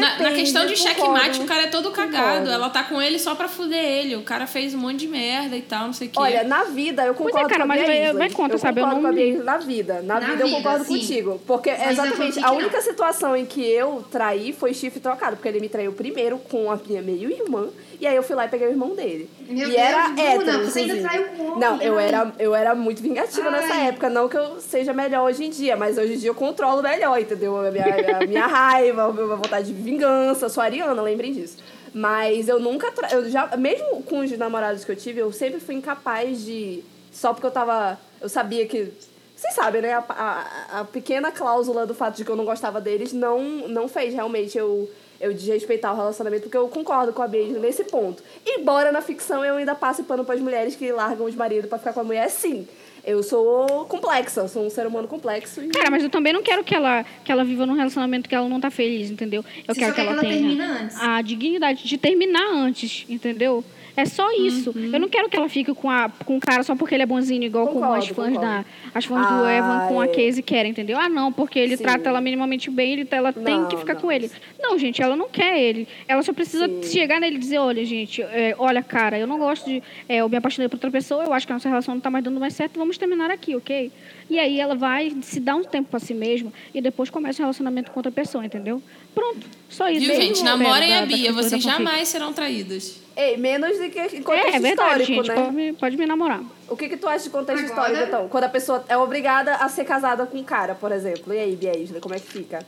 Na, 0.00 0.18
na 0.18 0.32
questão 0.32 0.64
de 0.66 0.72
eu 0.72 0.76
checkmate, 0.76 1.00
concordo. 1.38 1.42
o 1.42 1.46
cara 1.46 1.62
é 1.62 1.66
todo 1.68 1.88
Concordo. 1.90 2.12
cagado. 2.12 2.50
Ela 2.50 2.70
tá 2.70 2.84
com 2.84 3.00
ele 3.00 3.18
só 3.18 3.34
pra 3.34 3.48
fuder 3.48 3.82
ele. 3.82 4.14
O 4.16 4.22
cara 4.22 4.46
fez 4.46 4.74
um 4.74 4.78
monte 4.78 4.98
de 4.98 5.08
merda 5.08 5.56
e 5.56 5.62
tal, 5.62 5.86
não 5.86 5.92
sei 5.92 6.08
o 6.08 6.10
quê. 6.10 6.18
Olha, 6.20 6.44
na 6.44 6.64
vida 6.64 7.04
eu 7.04 7.14
Pois 7.14 7.28
é, 7.28 7.32
concordo 7.32 7.48
cara, 7.48 7.60
com 7.66 7.72
a 7.72 7.76
mas 7.76 7.86
Bia 7.86 8.12
vai- 8.14 8.30
contra, 8.30 8.54
eu 8.56 8.58
sabe? 8.58 8.80
Eu 8.80 8.84
concordo 8.84 9.02
não 9.02 9.10
com 9.10 9.16
a 9.18 9.22
Bia 9.24 9.42
na 9.42 9.58
vida. 9.58 10.02
Na, 10.02 10.20
Na 10.20 10.20
vida, 10.20 10.42
eu 10.42 10.46
vida, 10.46 10.56
concordo 10.58 10.84
sim. 10.84 10.98
contigo. 11.00 11.40
Porque 11.46 11.70
Mas 11.70 11.92
exatamente 11.92 12.44
a 12.44 12.52
única 12.52 12.80
situação 12.80 13.36
em 13.36 13.46
que 13.46 13.60
eu 13.64 14.04
traí 14.10 14.52
foi 14.52 14.74
chifre 14.74 15.00
trocado. 15.00 15.36
Porque 15.36 15.48
ele 15.48 15.60
me 15.60 15.68
traiu 15.68 15.92
primeiro 15.92 16.38
com 16.38 16.70
a 16.70 16.78
minha 16.86 17.02
meio-irmã. 17.02 17.68
E 18.00 18.06
aí 18.06 18.14
eu 18.16 18.22
fui 18.22 18.34
lá 18.36 18.44
e 18.46 18.48
peguei 18.48 18.66
o 18.66 18.70
irmão 18.70 18.94
dele. 18.94 19.30
Meu 19.48 19.68
e 19.68 19.72
Deus, 19.72 19.74
era 19.74 20.08
Bruna, 20.08 20.22
hétero, 20.22 20.64
você 20.64 20.80
ainda 20.80 20.94
inclusive. 20.94 21.02
traiu 21.02 21.28
com 21.36 21.42
homem, 21.44 21.58
Não, 21.58 21.82
eu 21.82 21.98
ai. 21.98 22.08
era, 22.08 22.32
eu 22.38 22.54
era 22.54 22.74
muito 22.74 23.02
vingativa 23.02 23.50
nessa 23.50 23.74
Ai. 23.74 23.88
época. 23.88 24.10
Não 24.10 24.28
que 24.28 24.36
eu 24.36 24.60
seja 24.60 24.92
melhor 24.92 25.24
hoje 25.24 25.44
em 25.44 25.50
dia, 25.50 25.76
mas 25.76 25.96
hoje 25.98 26.14
em 26.14 26.18
dia 26.18 26.30
eu 26.30 26.34
controlo 26.34 26.82
melhor, 26.82 27.20
entendeu? 27.20 27.56
A 27.56 27.70
minha, 27.70 28.16
a 28.18 28.26
minha 28.26 28.46
raiva, 28.46 29.04
a 29.04 29.12
minha 29.12 29.26
vontade 29.36 29.66
de 29.68 29.72
vingança. 29.72 30.46
Eu 30.46 30.50
sou 30.50 30.62
ariana, 30.62 31.00
lembrem 31.00 31.32
disso. 31.32 31.58
Mas 31.94 32.48
eu 32.48 32.60
nunca. 32.60 32.92
Tra... 32.92 33.08
Eu 33.12 33.28
já, 33.30 33.56
mesmo 33.56 34.02
com 34.02 34.18
os 34.18 34.30
namorados 34.36 34.84
que 34.84 34.92
eu 34.92 34.96
tive, 34.96 35.20
eu 35.20 35.32
sempre 35.32 35.60
fui 35.60 35.74
incapaz 35.74 36.44
de. 36.44 36.84
Só 37.10 37.32
porque 37.32 37.46
eu 37.46 37.50
tava. 37.50 37.98
Eu 38.20 38.28
sabia 38.28 38.66
que. 38.66 38.92
Vocês 39.34 39.54
sabem, 39.54 39.82
né? 39.82 39.92
A, 39.94 40.04
a, 40.08 40.80
a 40.80 40.84
pequena 40.84 41.30
cláusula 41.30 41.86
do 41.86 41.94
fato 41.94 42.16
de 42.16 42.24
que 42.24 42.30
eu 42.30 42.36
não 42.36 42.44
gostava 42.44 42.80
deles 42.80 43.12
não, 43.12 43.40
não 43.68 43.86
fez 43.86 44.12
realmente 44.14 44.56
eu, 44.56 44.90
eu 45.20 45.32
desrespeitar 45.32 45.92
o 45.92 45.96
relacionamento, 45.96 46.44
porque 46.44 46.56
eu 46.56 46.68
concordo 46.68 47.12
com 47.12 47.22
a 47.22 47.28
Beijo 47.28 47.58
nesse 47.58 47.84
ponto. 47.84 48.22
Embora 48.46 48.92
na 48.92 49.00
ficção 49.00 49.44
eu 49.44 49.56
ainda 49.56 49.74
passe 49.74 50.02
pano 50.02 50.24
pras 50.24 50.40
mulheres 50.40 50.76
que 50.76 50.90
largam 50.92 51.26
os 51.26 51.34
maridos 51.34 51.68
pra 51.68 51.78
ficar 51.78 51.92
com 51.92 52.00
a 52.00 52.04
mulher, 52.04 52.28
sim. 52.30 52.66
Eu 53.04 53.22
sou 53.22 53.84
complexa, 53.84 54.40
eu 54.40 54.48
sou 54.48 54.66
um 54.66 54.70
ser 54.70 54.84
humano 54.84 55.06
complexo. 55.06 55.62
E... 55.62 55.68
Cara, 55.68 55.90
mas 55.92 56.02
eu 56.02 56.10
também 56.10 56.32
não 56.32 56.42
quero 56.42 56.64
que 56.64 56.74
ela, 56.74 57.04
que 57.24 57.30
ela 57.30 57.44
viva 57.44 57.64
num 57.64 57.74
relacionamento 57.74 58.28
que 58.28 58.34
ela 58.34 58.48
não 58.48 58.60
tá 58.60 58.68
feliz, 58.68 59.10
entendeu? 59.10 59.44
Eu 59.66 59.74
Você 59.74 59.80
quero 59.80 59.94
só 59.94 60.00
que 60.00 60.06
quer 60.06 60.12
ela 60.12 60.20
que 60.20 60.26
ela 60.26 60.34
tenha 60.34 60.48
termine 60.48 60.82
antes. 60.82 61.00
a 61.00 61.22
dignidade 61.22 61.84
de 61.84 61.98
terminar 61.98 62.50
antes, 62.52 63.06
entendeu? 63.08 63.64
É 63.96 64.04
só 64.04 64.30
isso. 64.32 64.72
Uhum. 64.76 64.90
Eu 64.92 65.00
não 65.00 65.08
quero 65.08 65.28
que 65.28 65.36
ela 65.36 65.48
fique 65.48 65.72
com, 65.74 65.90
a, 65.90 66.10
com 66.24 66.36
o 66.36 66.40
cara 66.40 66.62
só 66.62 66.76
porque 66.76 66.94
ele 66.94 67.02
é 67.02 67.06
bonzinho, 67.06 67.42
igual 67.44 67.66
como 67.66 67.80
Concordo, 67.80 67.98
as 68.04 68.08
fãs, 68.08 68.34
concordo. 68.34 68.40
da, 68.40 68.64
as 68.94 69.04
fãs 69.06 69.26
do 69.26 69.44
Ah, 69.44 69.52
Evan 69.52 69.88
com 69.88 70.00
a 70.00 70.04
é. 70.04 70.08
Casey 70.08 70.42
querem, 70.42 70.70
entendeu? 70.70 70.98
Ah, 71.00 71.08
não, 71.08 71.32
porque 71.32 71.58
ele 71.58 71.76
Sim. 71.76 71.82
trata 71.82 72.08
ela 72.10 72.20
minimamente 72.20 72.68
bem, 72.70 72.92
ele, 72.92 73.08
ela 73.10 73.32
tem 73.32 73.42
Não, 73.60 73.68
que 73.68 73.76
ficar 73.78 73.94
não. 73.94 74.00
com 74.02 74.12
ele. 74.12 74.30
Não, 74.60 74.78
gente, 74.78 75.00
ela 75.00 75.16
não 75.16 75.28
quer 75.28 75.58
ele. 75.58 75.88
Ela 76.06 76.22
só 76.22 76.32
precisa 76.32 76.66
Sim. 76.68 76.82
chegar 76.82 77.18
nele 77.20 77.36
e 77.36 77.38
dizer, 77.38 77.58
olha, 77.58 77.84
gente, 77.86 78.20
é, 78.22 78.54
olha, 78.58 78.82
cara, 78.82 79.18
eu 79.18 79.26
não 79.26 79.38
gosto 79.38 79.64
de... 79.64 79.82
é, 80.08 80.16
eu 80.18 80.28
me 80.28 80.36
apaixonei 80.36 80.68
por 80.68 80.76
outra 80.76 80.90
pessoa, 80.90 81.24
eu 81.24 81.32
acho 81.32 81.46
que 81.46 81.52
a 81.52 81.56
nossa 81.56 81.68
relação 81.68 81.94
não 81.94 82.00
tá 82.02 82.10
mais 82.10 82.22
dando 82.22 82.38
mais 82.38 82.52
certo, 82.54 82.78
vamos 82.78 82.98
terminar 82.98 83.30
aqui, 83.30 83.56
ok? 83.56 83.90
E 84.28 84.38
aí 84.38 84.60
ela 84.60 84.74
vai 84.74 85.10
se 85.22 85.40
dar 85.40 85.56
um 85.56 85.64
tempo 85.64 85.88
pra 85.90 86.00
si 86.00 86.12
mesma 86.12 86.52
e 86.74 86.80
depois 86.82 87.08
começa 87.08 87.38
o 87.40 87.44
relacionamento 87.44 87.90
com 87.90 87.98
outra 87.98 88.12
pessoa, 88.12 88.44
entendeu? 88.44 88.82
Pronto, 89.14 89.46
só 89.70 89.88
isso. 89.88 90.04
Viu, 90.06 90.14
gente? 90.20 90.42
Namorem 90.42 90.90
da- 90.90 90.98
a 91.00 91.06
Bia, 91.06 91.32
vocês 91.32 91.62
jamais 91.62 92.08
serão 92.08 92.32
traídas. 92.32 93.05
Ei, 93.16 93.36
menos 93.38 93.78
do 93.78 93.88
que 93.88 94.20
contexto 94.22 94.52
É, 94.52 94.56
é 94.56 94.60
verdade, 94.60 95.02
histórico, 95.02 95.06
gente. 95.24 95.28
né? 95.28 95.34
Pode, 95.34 95.54
me- 95.56 95.72
pode 95.72 95.96
me 95.96 96.04
namorar. 96.06 96.42
O 96.68 96.76
que, 96.76 96.88
que 96.88 96.96
tu 96.98 97.08
acha 97.08 97.24
de 97.24 97.30
contexto 97.30 97.64
Agora- 97.72 97.88
histórico, 97.92 98.08
então? 98.08 98.28
Quando 98.28 98.44
a 98.44 98.48
pessoa 98.48 98.84
é 98.88 98.96
obrigada 98.96 99.54
a 99.56 99.68
ser 99.70 99.84
casada 99.84 100.26
com 100.26 100.36
um 100.38 100.44
cara, 100.44 100.74
por 100.74 100.92
exemplo. 100.92 101.32
E 101.32 101.38
aí, 101.38 101.56
Bia 101.56 101.72
como 102.00 102.14
é 102.14 102.18
que 102.18 102.26
fica? 102.26 102.58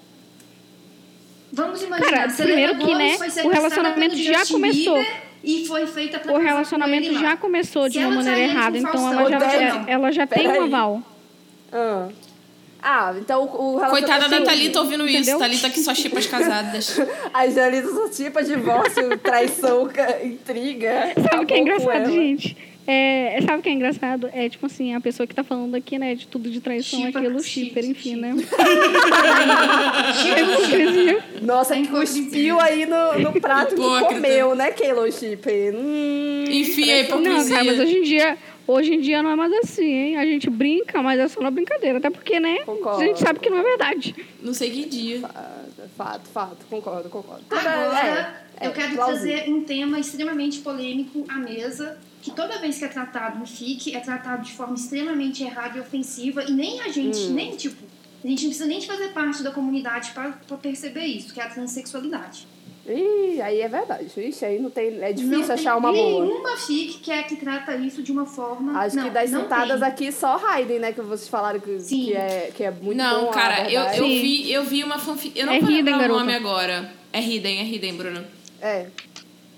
Vamos 1.52 1.82
imaginar, 1.82 2.10
Cara, 2.10 2.32
primeiro 2.32 2.76
que, 2.76 2.94
né, 2.94 3.16
o 3.44 3.48
relacionamento 3.48 4.16
já 4.16 4.46
começou. 4.46 5.04
E 5.42 5.66
foi 5.66 5.86
feita 5.86 6.18
pra 6.18 6.32
O 6.32 6.38
relacionamento 6.38 7.14
já 7.18 7.36
começou 7.36 7.88
de 7.88 7.98
Se 7.98 8.04
uma 8.04 8.16
maneira 8.16 8.40
errada, 8.40 8.76
então 8.76 9.12
ela 9.12 9.30
já, 9.30 9.84
ela, 9.86 10.12
já 10.12 10.26
tem 10.26 10.48
um 10.48 10.64
aval. 10.64 11.02
Ah, 11.72 12.08
ah 12.82 13.14
então 13.18 13.42
o 13.44 13.76
relacionamento... 13.76 13.90
Coitada 13.90 14.28
da 14.28 14.36
assim, 14.36 14.44
Thalita 14.44 14.80
ouvindo 14.80 15.04
Entendeu? 15.04 15.20
isso. 15.22 15.38
Thalita 15.38 15.70
que 15.70 15.80
só 15.80 15.94
chipa 15.94 16.18
as 16.18 16.26
casadas. 16.26 16.98
As 17.34 17.54
Janitas 17.54 17.90
são 17.90 18.08
tipo 18.10 18.42
divórcio, 18.44 19.16
traição, 19.18 19.88
intriga. 20.24 21.12
Sabe 21.30 21.44
o 21.44 21.46
que 21.46 21.54
é 21.54 21.58
engraçado, 21.58 21.90
ela. 21.90 22.10
gente? 22.10 22.56
É, 22.90 23.38
sabe 23.44 23.58
o 23.58 23.62
que 23.62 23.68
é 23.68 23.72
engraçado? 23.72 24.30
É 24.32 24.48
tipo 24.48 24.64
assim, 24.64 24.94
a 24.94 25.00
pessoa 25.00 25.26
que 25.26 25.34
tá 25.34 25.44
falando 25.44 25.74
aqui, 25.74 25.98
né, 25.98 26.14
de 26.14 26.26
tudo 26.26 26.48
de 26.50 26.58
traição, 26.58 27.00
Chipa- 27.04 27.18
aquilo, 27.18 27.42
chipa- 27.42 27.66
shipper, 27.82 27.84
enfim, 27.84 28.16
né? 28.16 28.34
Chipa, 30.14 30.40
Hipocrisia. 30.40 31.24
Nossa, 31.42 31.74
que 31.74 31.86
cuspiu 31.88 32.58
aí 32.58 32.86
no, 32.86 33.18
no 33.18 33.40
prato 33.40 33.74
que 33.74 34.04
comeu, 34.06 34.54
né, 34.54 34.70
Keilo 34.70 35.10
Chipper? 35.12 35.74
Hum, 35.74 36.44
Enfim, 36.48 36.90
a 36.90 37.02
Não, 37.16 37.48
cara, 37.48 37.64
mas 37.64 37.78
hoje 37.78 37.96
em 37.98 38.02
dia, 38.02 38.38
hoje 38.68 38.94
em 38.94 39.00
dia 39.00 39.22
não 39.22 39.30
é 39.30 39.36
mais 39.36 39.52
assim, 39.54 39.84
hein? 39.90 40.16
A 40.16 40.24
gente 40.24 40.48
brinca, 40.50 41.02
mas 41.02 41.18
é 41.18 41.26
só 41.28 41.40
na 41.40 41.50
brincadeira. 41.50 41.98
Até 41.98 42.10
porque, 42.10 42.38
né? 42.38 42.58
Concordo. 42.64 43.02
A 43.02 43.04
gente 43.06 43.18
sabe 43.18 43.40
que 43.40 43.50
não 43.50 43.58
é 43.58 43.62
verdade. 43.62 44.14
Não 44.42 44.54
sei 44.54 44.70
que 44.70 44.84
dia. 44.84 45.20
fato, 45.96 46.28
fato, 46.28 46.64
concordo, 46.70 47.08
concordo. 47.08 47.44
Agora, 47.50 48.44
É, 48.60 48.64
é, 48.64 48.68
eu 48.68 48.72
quero 48.72 48.94
plausível. 48.94 49.36
trazer 49.36 49.50
um 49.50 49.64
tema 49.64 49.98
extremamente 49.98 50.60
polêmico 50.60 51.24
à 51.28 51.36
mesa, 51.38 51.98
que 52.22 52.30
toda 52.30 52.58
vez 52.58 52.78
que 52.78 52.84
é 52.84 52.88
tratado 52.88 53.38
no 53.38 53.46
FIC, 53.46 53.94
é 53.96 54.00
tratado 54.00 54.44
de 54.44 54.52
forma 54.52 54.74
extremamente 54.74 55.42
errada 55.42 55.78
e 55.78 55.80
ofensiva, 55.80 56.44
e 56.44 56.52
nem 56.52 56.80
a 56.82 56.88
gente, 56.88 57.18
Hum. 57.18 57.32
nem 57.34 57.56
tipo, 57.56 57.82
a 58.22 58.26
gente 58.26 58.42
não 58.42 58.48
precisa 58.50 58.66
nem 58.66 58.78
de 58.80 58.86
fazer 58.86 59.08
parte 59.08 59.42
da 59.42 59.50
comunidade 59.52 60.10
para 60.12 60.32
perceber 60.60 61.04
isso, 61.04 61.32
que 61.32 61.40
é 61.40 61.44
a 61.44 61.48
transexualidade. 61.48 62.46
Ih, 62.88 63.40
aí 63.42 63.60
é 63.60 63.68
verdade. 63.68 64.06
Ixi, 64.16 64.44
aí 64.44 64.58
não 64.58 64.70
tem. 64.70 64.98
É 65.02 65.12
difícil 65.12 65.46
não 65.46 65.54
achar 65.54 65.72
tem 65.72 65.78
uma 65.80 65.92
boa. 65.92 66.24
nenhuma 66.24 66.56
FIC 66.56 66.98
que 67.00 67.10
é 67.10 67.22
que 67.22 67.36
trata 67.36 67.76
isso 67.76 68.02
de 68.02 68.10
uma 68.10 68.24
forma. 68.24 68.78
Acho 68.80 68.96
não, 68.96 69.04
que 69.04 69.10
das 69.10 69.30
tem. 69.30 69.88
aqui 69.88 70.10
só 70.10 70.36
Raiden, 70.36 70.78
né? 70.78 70.92
Que 70.92 71.02
vocês 71.02 71.28
falaram 71.28 71.60
que, 71.60 71.78
Sim. 71.80 72.06
que, 72.06 72.14
é, 72.14 72.50
que 72.54 72.64
é 72.64 72.70
muito 72.70 72.96
Não, 72.96 73.26
bom. 73.26 73.30
cara, 73.30 73.70
eu, 73.70 73.82
eu, 73.82 74.04
vi, 74.06 74.50
eu 74.50 74.64
vi 74.64 74.82
uma 74.82 74.98
fanfic. 74.98 75.38
Eu 75.38 75.46
não 75.46 75.52
É 75.54 75.60
vou 75.60 75.70
lembrar 75.70 76.10
o 76.10 76.18
nome 76.18 76.34
agora. 76.34 76.90
É 77.12 77.20
Hidden, 77.20 77.60
é 77.60 77.64
Hidden, 77.64 77.94
Bruno. 77.94 78.24
É. 78.60 78.86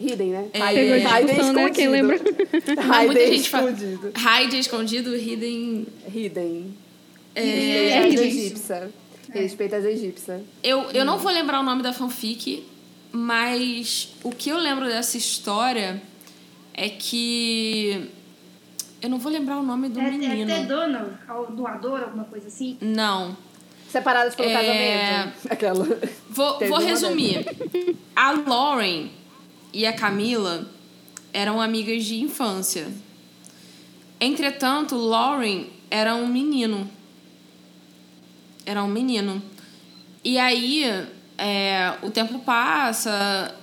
Hidden, 0.01 0.31
né? 0.31 0.49
É. 0.53 0.61
A 0.61 0.65
Raiden 0.65 1.27
discussão, 1.27 1.53
né? 1.53 1.71
Quem 1.71 1.89
lembra? 1.89 2.17
Raiden 2.83 3.07
muita 3.07 3.27
gente 3.27 3.49
fala. 3.51 3.71
escondido. 3.71 4.13
Hide 4.17 4.57
é 4.57 4.59
escondido, 4.59 5.17
Hidden. 5.17 5.87
Hidden. 6.13 6.75
É, 7.35 7.43
Hidden 7.43 7.93
é 7.93 7.99
é 7.99 8.09
egípcia. 8.09 8.91
Respeita 9.33 9.77
as 9.77 9.85
egípcias. 9.85 10.43
Eu, 10.63 10.91
eu 10.91 11.05
não 11.05 11.19
vou 11.19 11.31
lembrar 11.31 11.61
o 11.61 11.63
nome 11.63 11.83
da 11.83 11.93
fanfic, 11.93 12.65
mas 13.13 14.15
o 14.23 14.31
que 14.31 14.51
eu 14.51 14.59
lembro 14.59 14.87
dessa 14.87 15.17
história 15.17 16.03
é 16.75 16.89
que. 16.89 18.11
Eu 19.03 19.09
não 19.09 19.19
vou 19.19 19.33
lembrar 19.33 19.59
o 19.59 19.63
nome 19.63 19.89
do 19.89 19.99
É, 19.99 20.09
é 20.09 20.11
menino. 20.11 20.67
Donor, 20.67 21.13
ao 21.27 21.47
doador, 21.51 22.03
alguma 22.03 22.25
coisa 22.25 22.49
assim. 22.49 22.77
Não. 22.81 23.37
Separadas 23.89 24.35
pelo 24.35 24.51
É. 24.51 24.53
casamento. 24.53 25.39
Aquela. 25.51 25.85
Vou, 26.29 26.59
vou 26.69 26.79
resumir. 26.79 27.45
A 28.15 28.33
Lauren 28.33 29.11
e 29.73 29.87
a 29.87 29.93
Camila 29.93 30.69
eram 31.33 31.61
amigas 31.61 32.05
de 32.05 32.21
infância. 32.21 32.89
Entretanto, 34.21 34.97
Lauren 34.97 35.67
era 35.91 36.15
um 36.15 36.27
menino. 36.27 36.89
Era 38.67 38.85
um 38.85 38.89
menino. 38.89 39.43
E 40.23 40.39
aí, 40.39 40.85
é, 41.41 41.95
o 42.03 42.11
tempo 42.11 42.39
passa, 42.41 43.55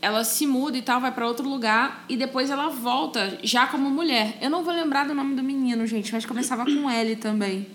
ela 0.00 0.24
se 0.24 0.46
muda 0.46 0.76
e 0.78 0.82
tal, 0.82 1.00
vai 1.00 1.12
pra 1.12 1.26
outro 1.26 1.48
lugar, 1.48 2.04
e 2.08 2.16
depois 2.16 2.50
ela 2.50 2.68
volta 2.68 3.38
já 3.42 3.66
como 3.66 3.90
mulher. 3.90 4.38
Eu 4.40 4.48
não 4.50 4.64
vou 4.64 4.72
lembrar 4.72 5.06
do 5.06 5.14
nome 5.14 5.34
do 5.34 5.42
menino, 5.42 5.86
gente, 5.86 6.12
mas 6.12 6.24
começava 6.24 6.64
com 6.64 6.88
L 6.90 7.16
também. 7.16 7.66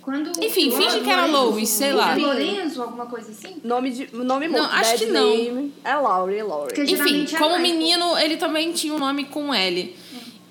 Quando 0.00 0.30
Enfim, 0.42 0.70
finge 0.70 1.00
que 1.00 1.10
era 1.10 1.26
Lois, 1.26 1.68
sei 1.68 1.92
lá. 1.92 2.14
Lorenzo, 2.16 2.82
alguma 2.82 3.04
coisa 3.04 3.30
assim? 3.30 3.60
Nome 3.62 3.90
de. 3.90 4.08
Nome 4.16 4.48
Não, 4.48 4.60
morto. 4.62 4.74
acho 4.74 4.90
Dead 4.90 5.00
que 5.00 5.06
não. 5.12 5.36
Name. 5.36 5.74
É 5.84 5.94
Laurie, 5.94 6.42
Laurie. 6.42 6.74
Porque 6.74 6.90
Enfim, 6.92 7.24
é 7.24 7.38
como 7.38 7.58
Michael. 7.58 7.60
menino, 7.60 8.18
ele 8.18 8.38
também 8.38 8.72
tinha 8.72 8.94
um 8.94 8.98
nome 8.98 9.24
com 9.24 9.52
L. 9.52 9.94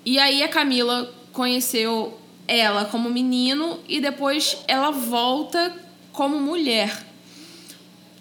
E 0.04 0.18
aí 0.20 0.42
a 0.44 0.48
Camila 0.48 1.12
conheceu 1.32 2.16
ela 2.46 2.84
como 2.84 3.10
menino 3.10 3.80
e 3.88 4.00
depois 4.00 4.56
ela 4.68 4.92
volta 4.92 5.74
como 6.12 6.38
mulher. 6.38 7.09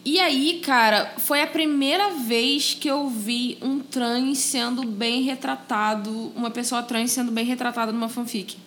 E 0.09 0.19
aí, 0.19 0.59
cara, 0.65 1.13
foi 1.19 1.39
a 1.39 1.45
primeira 1.45 2.09
vez 2.09 2.73
que 2.73 2.87
eu 2.87 3.07
vi 3.07 3.59
um 3.61 3.77
trans 3.77 4.39
sendo 4.39 4.83
bem 4.83 5.21
retratado, 5.21 6.31
uma 6.35 6.49
pessoa 6.49 6.81
trans 6.81 7.11
sendo 7.11 7.31
bem 7.31 7.45
retratada 7.45 7.91
numa 7.91 8.09
fanfic. 8.09 8.57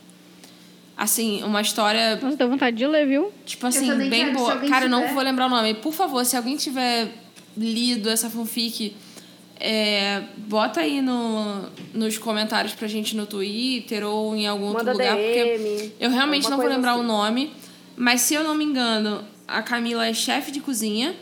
Assim, 0.97 1.43
uma 1.43 1.60
história 1.60 2.14
Nossa, 2.14 2.36
deu 2.36 2.48
vontade 2.48 2.77
de 2.77 2.86
ler, 2.86 3.09
viu? 3.09 3.32
Tipo 3.44 3.66
assim, 3.66 4.09
bem 4.09 4.32
boa. 4.32 4.56
Cara, 4.69 4.85
eu 4.85 4.89
não 4.89 5.01
tiver. 5.01 5.14
vou 5.14 5.23
lembrar 5.24 5.47
o 5.47 5.48
nome. 5.48 5.74
Por 5.74 5.93
favor, 5.93 6.24
se 6.24 6.36
alguém 6.36 6.56
tiver 6.56 7.09
lido 7.56 8.09
essa 8.09 8.31
fanfic, 8.31 8.94
é, 9.59 10.23
bota 10.36 10.78
aí 10.78 11.02
no, 11.02 11.64
nos 11.93 12.19
comentários 12.19 12.73
pra 12.73 12.86
gente 12.86 13.16
no 13.16 13.27
Twitter 13.27 14.06
ou 14.06 14.36
em 14.36 14.47
algum 14.47 14.66
Manda 14.66 14.93
outro 14.93 14.93
lugar. 14.93 15.16
DM, 15.16 15.59
porque 15.59 15.93
eu 15.98 16.09
realmente 16.09 16.48
não 16.48 16.56
vou 16.56 16.69
lembrar 16.69 16.94
o 16.94 16.98
assim. 17.01 17.09
nome. 17.09 17.52
Mas 17.97 18.20
se 18.20 18.32
eu 18.32 18.44
não 18.44 18.55
me 18.55 18.64
engano, 18.64 19.24
a 19.48 19.60
Camila 19.60 20.06
é 20.06 20.14
chefe 20.14 20.52
de 20.52 20.60
cozinha. 20.60 21.16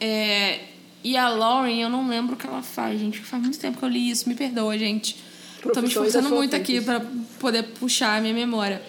É, 0.00 0.60
e 1.02 1.16
a 1.16 1.28
Lauren, 1.28 1.80
eu 1.80 1.88
não 1.88 2.08
lembro 2.08 2.34
o 2.34 2.38
que 2.38 2.46
ela 2.46 2.62
faz, 2.62 2.98
gente. 2.98 3.18
Faz 3.20 3.42
muito 3.42 3.58
tempo 3.58 3.78
que 3.78 3.84
eu 3.84 3.88
li 3.88 4.10
isso. 4.10 4.28
Me 4.28 4.34
perdoa, 4.34 4.76
gente. 4.78 5.16
Tô 5.62 5.80
me 5.80 5.88
esforçando 5.88 6.28
muito 6.30 6.54
aqui 6.54 6.80
pra 6.80 7.00
poder 7.38 7.62
puxar 7.64 8.18
a 8.18 8.20
minha 8.20 8.34
memória. 8.34 8.82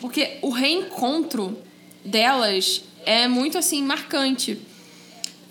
Porque 0.00 0.38
o 0.42 0.50
reencontro 0.50 1.58
delas 2.04 2.84
é 3.04 3.26
muito 3.26 3.58
assim 3.58 3.82
marcante. 3.82 4.60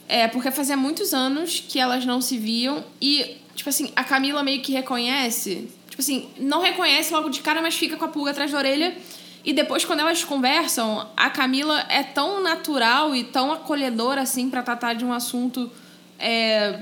É, 0.07 0.27
porque 0.27 0.51
fazia 0.51 0.77
muitos 0.77 1.13
anos 1.13 1.63
que 1.67 1.79
elas 1.79 2.05
não 2.05 2.21
se 2.21 2.37
viam 2.37 2.83
e, 3.01 3.37
tipo 3.55 3.69
assim, 3.69 3.91
a 3.95 4.03
Camila 4.03 4.43
meio 4.43 4.61
que 4.61 4.71
reconhece. 4.71 5.69
Tipo 5.89 6.01
assim, 6.01 6.29
não 6.37 6.61
reconhece 6.61 7.13
logo 7.13 7.29
de 7.29 7.41
cara, 7.41 7.61
mas 7.61 7.75
fica 7.75 7.95
com 7.95 8.05
a 8.05 8.07
pulga 8.07 8.31
atrás 8.31 8.51
da 8.51 8.57
orelha. 8.57 8.95
E 9.43 9.51
depois, 9.51 9.83
quando 9.83 9.99
elas 9.99 10.23
conversam, 10.23 11.07
a 11.17 11.29
Camila 11.29 11.85
é 11.89 12.01
tão 12.01 12.41
natural 12.41 13.13
e 13.13 13.25
tão 13.25 13.51
acolhedora, 13.51 14.21
assim, 14.21 14.49
pra 14.49 14.63
tratar 14.63 14.93
de 14.93 15.03
um 15.03 15.11
assunto 15.11 15.69
é, 16.17 16.79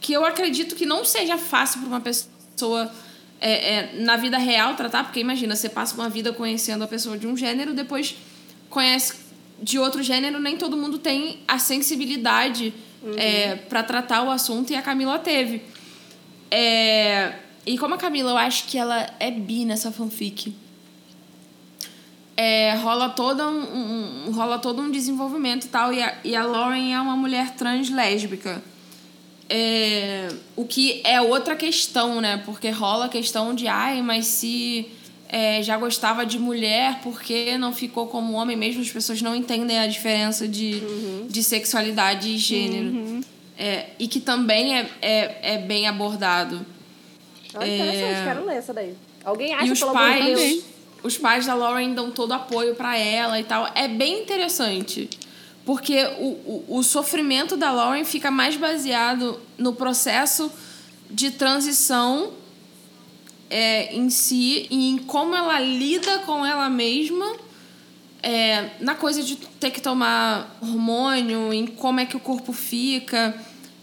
que 0.00 0.12
eu 0.12 0.24
acredito 0.24 0.74
que 0.74 0.84
não 0.84 1.04
seja 1.04 1.38
fácil 1.38 1.80
para 1.80 1.88
uma 1.88 2.00
pessoa 2.00 2.92
é, 3.40 3.74
é, 3.74 3.92
na 4.00 4.16
vida 4.16 4.36
real 4.36 4.74
tratar, 4.74 5.04
porque 5.04 5.20
imagina, 5.20 5.54
você 5.54 5.68
passa 5.68 5.94
uma 5.94 6.08
vida 6.08 6.32
conhecendo 6.32 6.82
a 6.82 6.88
pessoa 6.88 7.16
de 7.16 7.26
um 7.26 7.36
gênero, 7.36 7.72
depois 7.72 8.16
conhece 8.68 9.14
de 9.62 9.78
outro 9.78 10.02
gênero, 10.02 10.40
nem 10.40 10.56
todo 10.56 10.76
mundo 10.76 10.98
tem 10.98 11.40
a 11.46 11.58
sensibilidade 11.58 12.74
é, 13.16 13.54
para 13.56 13.82
tratar 13.82 14.22
o 14.24 14.30
assunto 14.30 14.72
e 14.72 14.76
a 14.76 14.82
Camila 14.82 15.18
teve. 15.20 15.62
É, 16.50 17.34
e 17.64 17.78
como 17.78 17.94
a 17.94 17.98
Camila, 17.98 18.32
eu 18.32 18.36
acho 18.36 18.64
que 18.64 18.76
ela 18.76 19.08
é 19.20 19.30
bi 19.30 19.64
nessa 19.64 19.92
fanfic. 19.92 20.52
É, 22.44 22.74
rola, 22.82 23.08
todo 23.10 23.40
um, 23.44 24.26
um- 24.28 24.32
rola 24.32 24.58
todo 24.58 24.82
um 24.82 24.90
desenvolvimento 24.90 25.64
e 25.66 25.68
tal. 25.68 25.92
E 25.92 26.02
a, 26.02 26.16
e 26.24 26.34
a 26.34 26.44
Lauren 26.44 26.92
é 26.92 27.00
uma 27.00 27.16
mulher 27.16 27.50
trans 27.54 27.88
lésbica. 27.88 28.60
É, 29.48 30.28
o 30.56 30.64
que 30.64 31.00
é 31.04 31.20
outra 31.20 31.54
questão, 31.54 32.20
né? 32.20 32.42
Porque 32.44 32.68
rola 32.70 33.04
a 33.04 33.08
questão 33.08 33.54
de, 33.54 33.68
ai, 33.68 34.00
mas 34.02 34.26
se 34.26 34.88
é, 35.28 35.62
já 35.62 35.76
gostava 35.76 36.24
de 36.26 36.38
mulher, 36.38 37.00
por 37.02 37.20
que 37.22 37.56
não 37.58 37.72
ficou 37.72 38.06
como 38.08 38.32
homem 38.32 38.56
mesmo? 38.56 38.80
As 38.82 38.90
pessoas 38.90 39.22
não 39.22 39.36
entendem 39.36 39.78
a 39.78 39.86
diferença 39.86 40.48
de, 40.48 40.82
de 41.28 41.42
sexualidade 41.44 42.28
e 42.30 42.38
gênero. 42.38 43.20
É, 43.58 43.90
e 43.98 44.08
que 44.08 44.18
também 44.18 44.76
é, 44.78 44.90
é, 45.00 45.38
é 45.54 45.58
bem 45.58 45.86
abordado. 45.86 46.64
Ah, 47.54 47.68
interessante, 47.68 48.24
quero 48.24 48.46
ler 48.46 48.56
essa 48.56 48.72
daí. 48.72 48.94
Alguém 49.24 49.54
acha, 49.54 49.64
É. 49.64 49.68
E 49.68 49.72
os 49.72 49.78
pelo 49.78 49.92
de 49.92 49.98
pais, 49.98 50.24
Deus? 50.40 50.64
Os 51.02 51.18
pais 51.18 51.46
da 51.46 51.54
Lauren 51.54 51.94
dão 51.94 52.10
todo 52.10 52.32
apoio 52.32 52.74
pra 52.74 52.96
ela 52.96 53.38
e 53.38 53.44
tal. 53.44 53.70
É 53.74 53.88
bem 53.88 54.22
interessante. 54.22 55.08
Porque 55.64 56.04
o, 56.18 56.64
o, 56.68 56.78
o 56.78 56.82
sofrimento 56.82 57.56
da 57.56 57.70
Lauren 57.70 58.04
fica 58.04 58.30
mais 58.30 58.56
baseado 58.56 59.40
no 59.56 59.72
processo 59.72 60.50
de 61.08 61.30
transição 61.30 62.32
é, 63.48 63.94
em 63.94 64.10
si 64.10 64.66
e 64.70 64.88
em 64.88 64.98
como 64.98 65.36
ela 65.36 65.60
lida 65.60 66.20
com 66.20 66.44
ela 66.44 66.68
mesma 66.68 67.36
é, 68.22 68.70
na 68.80 68.94
coisa 68.94 69.22
de 69.22 69.36
ter 69.36 69.70
que 69.70 69.80
tomar 69.80 70.56
hormônio, 70.60 71.52
em 71.52 71.66
como 71.66 72.00
é 72.00 72.06
que 72.06 72.16
o 72.16 72.20
corpo 72.20 72.52
fica. 72.52 73.34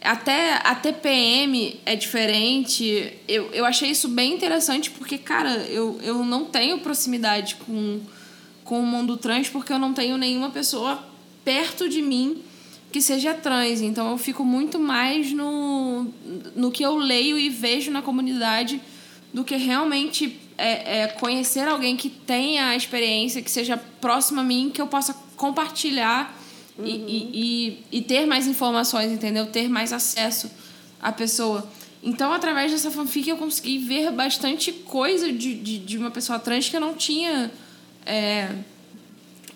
Até 0.02 0.54
a 0.64 0.76
TPM 0.76 1.80
é 1.86 1.96
diferente. 1.96 3.14
Eu, 3.28 3.50
eu 3.52 3.66
achei 3.66 3.90
isso 3.90 4.08
bem 4.08 4.34
interessante 4.34 4.92
porque, 4.92 5.18
cara, 5.18 5.58
eu, 5.68 6.00
eu 6.02 6.24
não 6.24 6.46
tenho 6.46 6.80
proximidade 6.80 7.56
com, 7.66 8.00
com 8.64 8.80
o 8.80 8.86
mundo 8.86 9.18
trans 9.18 9.50
porque 9.50 9.74
eu 9.74 9.80
não 9.80 9.94
tenho 9.94 10.18
nenhuma 10.18 10.50
pessoa 10.50 11.04
perto 11.44 11.90
de 11.90 12.02
mim 12.02 12.42
que 12.92 13.02
seja 13.02 13.34
trans. 13.34 13.82
Então 13.82 14.12
eu 14.12 14.18
fico 14.18 14.44
muito 14.44 14.80
mais 14.80 15.32
no, 15.32 16.08
no 16.56 16.72
que 16.72 16.84
eu 16.84 16.96
leio 16.96 17.38
e 17.38 17.50
vejo 17.50 17.92
na 17.92 18.02
comunidade 18.02 18.82
do 19.34 19.44
que 19.44 19.56
realmente 19.58 20.40
é, 20.58 21.02
é, 21.02 21.08
conhecer 21.08 21.68
alguém 21.68 21.96
que 21.96 22.10
tenha 22.10 22.68
a 22.68 22.76
experiência, 22.76 23.42
que 23.42 23.52
seja 23.52 23.78
próximo 23.78 24.42
a 24.42 24.44
mim, 24.44 24.72
que 24.74 24.82
eu 24.82 24.88
possa 24.88 25.14
compartilhar 25.36 26.39
e, 26.84 26.90
e, 26.90 27.30
e, 27.92 27.98
e 28.00 28.02
ter 28.02 28.26
mais 28.26 28.48
informações, 28.48 29.12
entendeu? 29.12 29.46
Ter 29.46 29.68
mais 29.70 29.94
acesso 29.94 30.50
à 31.02 31.12
pessoa. 31.12 31.68
Então, 32.02 32.32
através 32.32 32.72
dessa 32.72 32.90
fanfic, 32.90 33.30
eu 33.30 33.38
consegui 33.38 33.78
ver 33.78 34.12
bastante 34.12 34.72
coisa 34.72 35.32
de, 35.32 35.54
de, 35.56 35.80
de 35.80 35.98
uma 35.98 36.12
pessoa 36.12 36.40
trans 36.40 36.70
que 36.70 36.76
eu 36.76 36.82
não 36.82 36.94
tinha 36.94 37.52
é, 38.06 38.50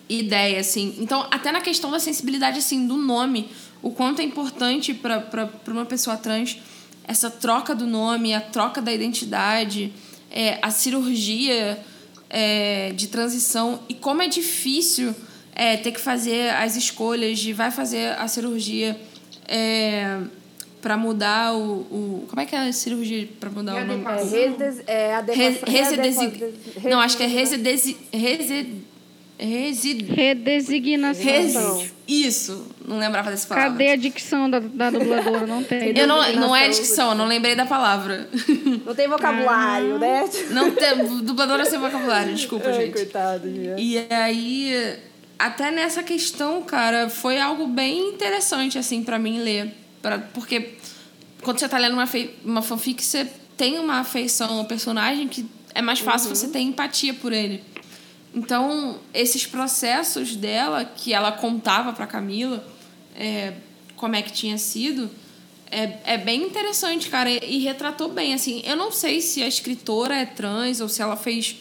ideia, 0.08 0.60
assim. 0.60 0.94
Então, 0.98 1.26
até 1.30 1.50
na 1.50 1.60
questão 1.60 1.90
da 1.90 1.98
sensibilidade, 1.98 2.58
assim, 2.58 2.86
do 2.86 2.96
nome, 2.96 3.48
o 3.82 3.90
quanto 3.90 4.20
é 4.20 4.24
importante 4.24 4.92
para 4.92 5.50
uma 5.68 5.86
pessoa 5.86 6.16
trans 6.16 6.58
essa 7.06 7.30
troca 7.30 7.74
do 7.74 7.86
nome, 7.86 8.32
a 8.32 8.40
troca 8.40 8.80
da 8.80 8.92
identidade, 8.92 9.92
é, 10.30 10.58
a 10.62 10.70
cirurgia 10.70 11.78
é, 12.30 12.92
de 12.92 13.08
transição 13.08 13.80
e 13.88 13.94
como 13.94 14.22
é 14.22 14.28
difícil 14.28 15.14
é, 15.54 15.76
ter 15.76 15.92
que 15.92 16.00
fazer 16.00 16.50
as 16.50 16.76
escolhas 16.76 17.38
de 17.38 17.52
vai 17.52 17.70
fazer 17.70 18.08
a 18.18 18.26
cirurgia 18.28 18.98
é, 19.46 20.18
para 20.82 20.96
mudar 20.96 21.54
o, 21.54 21.58
o. 21.90 22.26
Como 22.28 22.40
é 22.40 22.44
que 22.46 22.54
é 22.54 22.58
a 22.68 22.72
cirurgia 22.72 23.28
para 23.40 23.50
mudar 23.50 23.74
o 23.76 23.84
nome? 23.86 24.04
É, 24.04 24.24
redes, 24.24 24.82
é 24.86 25.06
Re- 25.08 25.12
adequação. 25.14 25.72
residesi- 25.74 26.54
Não, 26.88 27.00
acho 27.00 27.16
que 27.16 27.22
é 27.22 27.26
residesi- 27.26 27.96
resi- 28.12 28.82
resi- 29.38 30.02
Redesignação. 30.02 31.24
resi- 31.24 31.92
Isso, 32.06 32.66
não 32.86 32.98
lembrava 32.98 33.30
dessa 33.30 33.46
palavra. 33.48 33.70
Cadê 33.72 33.90
a 33.90 33.96
dicção 33.96 34.48
da, 34.50 34.58
da 34.60 34.90
dubladora? 34.90 35.46
Não 35.46 35.62
tem. 35.64 35.96
Eu 35.96 36.06
não, 36.06 36.32
não 36.34 36.54
é 36.56 36.68
dicção, 36.68 37.14
não 37.14 37.26
lembrei 37.26 37.54
da 37.54 37.64
palavra. 37.64 38.28
Não 38.84 38.94
tem 38.94 39.06
Ah. 39.06 39.08
vocabulário, 39.08 39.98
né? 39.98 40.28
Não 40.50 40.70
tem, 40.70 41.06
dubladora 41.22 41.64
sem 41.64 41.78
vocabulário, 41.78 42.34
desculpa, 42.34 42.68
Ai, 42.68 42.74
gente. 42.74 42.92
coitado, 42.92 43.50
gente. 43.50 43.80
E 43.82 43.98
aí, 44.12 44.96
até 45.38 45.70
nessa 45.70 46.02
questão, 46.02 46.62
cara, 46.62 47.08
foi 47.08 47.40
algo 47.40 47.66
bem 47.66 48.10
interessante, 48.10 48.78
assim, 48.78 49.02
pra 49.02 49.18
mim 49.18 49.38
ler. 49.40 49.74
Pra, 50.00 50.18
porque 50.18 50.74
quando 51.42 51.58
você 51.58 51.68
tá 51.68 51.78
lendo 51.78 51.94
uma, 51.94 52.06
fei- 52.06 52.34
uma 52.44 52.62
fanfic, 52.62 53.02
você 53.04 53.24
tem 53.56 53.78
uma 53.78 54.00
afeição 54.00 54.58
ao 54.58 54.64
personagem 54.64 55.28
que 55.28 55.44
é 55.74 55.82
mais 55.82 56.00
fácil 56.00 56.28
você 56.34 56.48
ter 56.48 56.60
empatia 56.60 57.14
por 57.14 57.32
ele. 57.32 57.62
Então, 58.34 58.98
esses 59.12 59.46
processos 59.46 60.34
dela, 60.34 60.84
que 60.84 61.12
ela 61.12 61.30
contava 61.32 61.92
pra 61.92 62.06
Camila, 62.06 62.64
é, 63.14 63.52
como 63.96 64.16
é 64.16 64.22
que 64.22 64.32
tinha 64.32 64.58
sido, 64.58 65.08
é, 65.70 65.98
é 66.04 66.18
bem 66.18 66.42
interessante, 66.42 67.08
cara, 67.08 67.30
e, 67.30 67.38
e 67.42 67.58
retratou 67.58 68.08
bem, 68.08 68.34
assim. 68.34 68.60
Eu 68.64 68.76
não 68.76 68.90
sei 68.90 69.20
se 69.20 69.42
a 69.42 69.46
escritora 69.46 70.14
é 70.16 70.26
trans 70.26 70.80
ou 70.80 70.88
se 70.88 71.00
ela 71.00 71.16
fez 71.16 71.56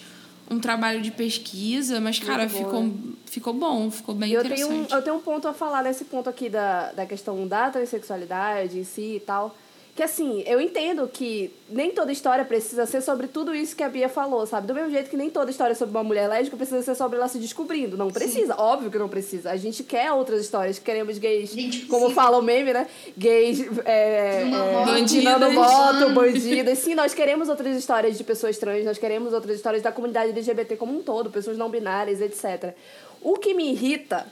um 0.50 0.60
trabalho 0.60 1.02
de 1.02 1.12
pesquisa, 1.12 2.00
mas, 2.00 2.20
cara, 2.20 2.48
Muito 2.48 2.54
bom, 2.54 2.64
ficou, 2.64 2.84
né? 2.84 2.94
ficou 3.26 3.54
bom, 3.54 3.92
ficou 3.92 4.16
bem 4.16 4.32
eu 4.32 4.42
tenho, 4.42 4.54
um, 4.54 4.56
interessante. 4.56 4.94
eu 4.94 5.02
tenho 5.02 5.16
um 5.16 5.22
ponto 5.22 5.48
a 5.48 5.54
falar 5.54 5.84
nesse 5.84 6.06
ponto 6.06 6.30
aqui 6.30 6.50
da, 6.50 6.92
da 6.92 7.06
questão 7.06 7.48
da 7.48 7.70
transexualidade 7.70 8.78
em 8.78 8.84
si 8.84 9.16
e 9.16 9.20
tal. 9.20 9.56
Que 9.96 10.02
assim, 10.02 10.44
eu 10.48 10.60
entendo 10.60 11.08
que 11.08 11.52
nem 11.70 11.92
toda 11.92 12.12
história 12.12 12.44
precisa 12.44 12.84
ser 12.88 13.00
sobre 13.00 13.28
tudo 13.28 13.54
isso 13.54 13.76
que 13.76 13.84
a 13.84 13.90
Bia 13.90 14.10
falou, 14.10 14.44
sabe? 14.48 14.66
Do 14.66 14.74
mesmo 14.74 14.90
jeito 14.90 15.08
que 15.08 15.16
nem 15.16 15.30
toda 15.30 15.52
história 15.52 15.76
sobre 15.76 15.96
uma 15.96 16.04
mulher 16.04 16.28
lésbica 16.28 16.58
precisa 16.58 16.82
ser 16.82 16.96
sobre 16.96 17.18
ela 17.18 17.28
se 17.28 17.38
descobrindo. 17.38 17.96
Não 17.96 18.10
precisa, 18.10 18.56
óbvio 18.58 18.90
que 18.90 18.98
não 18.98 19.08
precisa. 19.08 19.52
A 19.52 19.56
gente 19.56 19.84
quer 19.84 20.12
outras 20.12 20.42
histórias, 20.42 20.80
queremos 20.80 21.20
gays, 21.20 21.52
Gente, 21.52 21.86
como 21.86 22.08
sim. 22.08 22.16
fala 22.16 22.40
o 22.40 22.42
meme, 22.42 22.74
né? 22.74 22.88
Gays, 23.16 23.68
é, 23.86 24.44
Numa 24.46 25.46
é, 25.46 25.50
moto, 25.52 26.10
bandidas. 26.10 26.80
Sim, 26.80 26.96
nós 26.96 27.14
queremos 27.14 27.48
outras 27.48 27.78
histórias 27.78 28.18
de 28.18 28.24
pessoas 28.24 28.58
trans, 28.58 28.84
nós 28.86 28.98
queremos 28.98 29.32
outras 29.32 29.58
histórias 29.58 29.84
da 29.84 29.92
comunidade 29.92 30.32
LGBT 30.32 30.76
como 30.76 30.98
um 30.98 31.04
todo, 31.04 31.30
pessoas 31.30 31.56
não 31.56 31.70
binárias, 31.70 32.20
etc. 32.20 32.74
O 33.22 33.36
que 33.36 33.54
me 33.54 33.72
irrita 33.72 34.26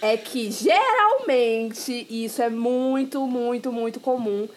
é 0.00 0.16
que 0.16 0.50
geralmente 0.50 2.06
e 2.08 2.24
isso 2.24 2.40
é 2.40 2.48
muito, 2.48 3.26
muito, 3.26 3.70
muito 3.70 4.00
comum. 4.00 4.48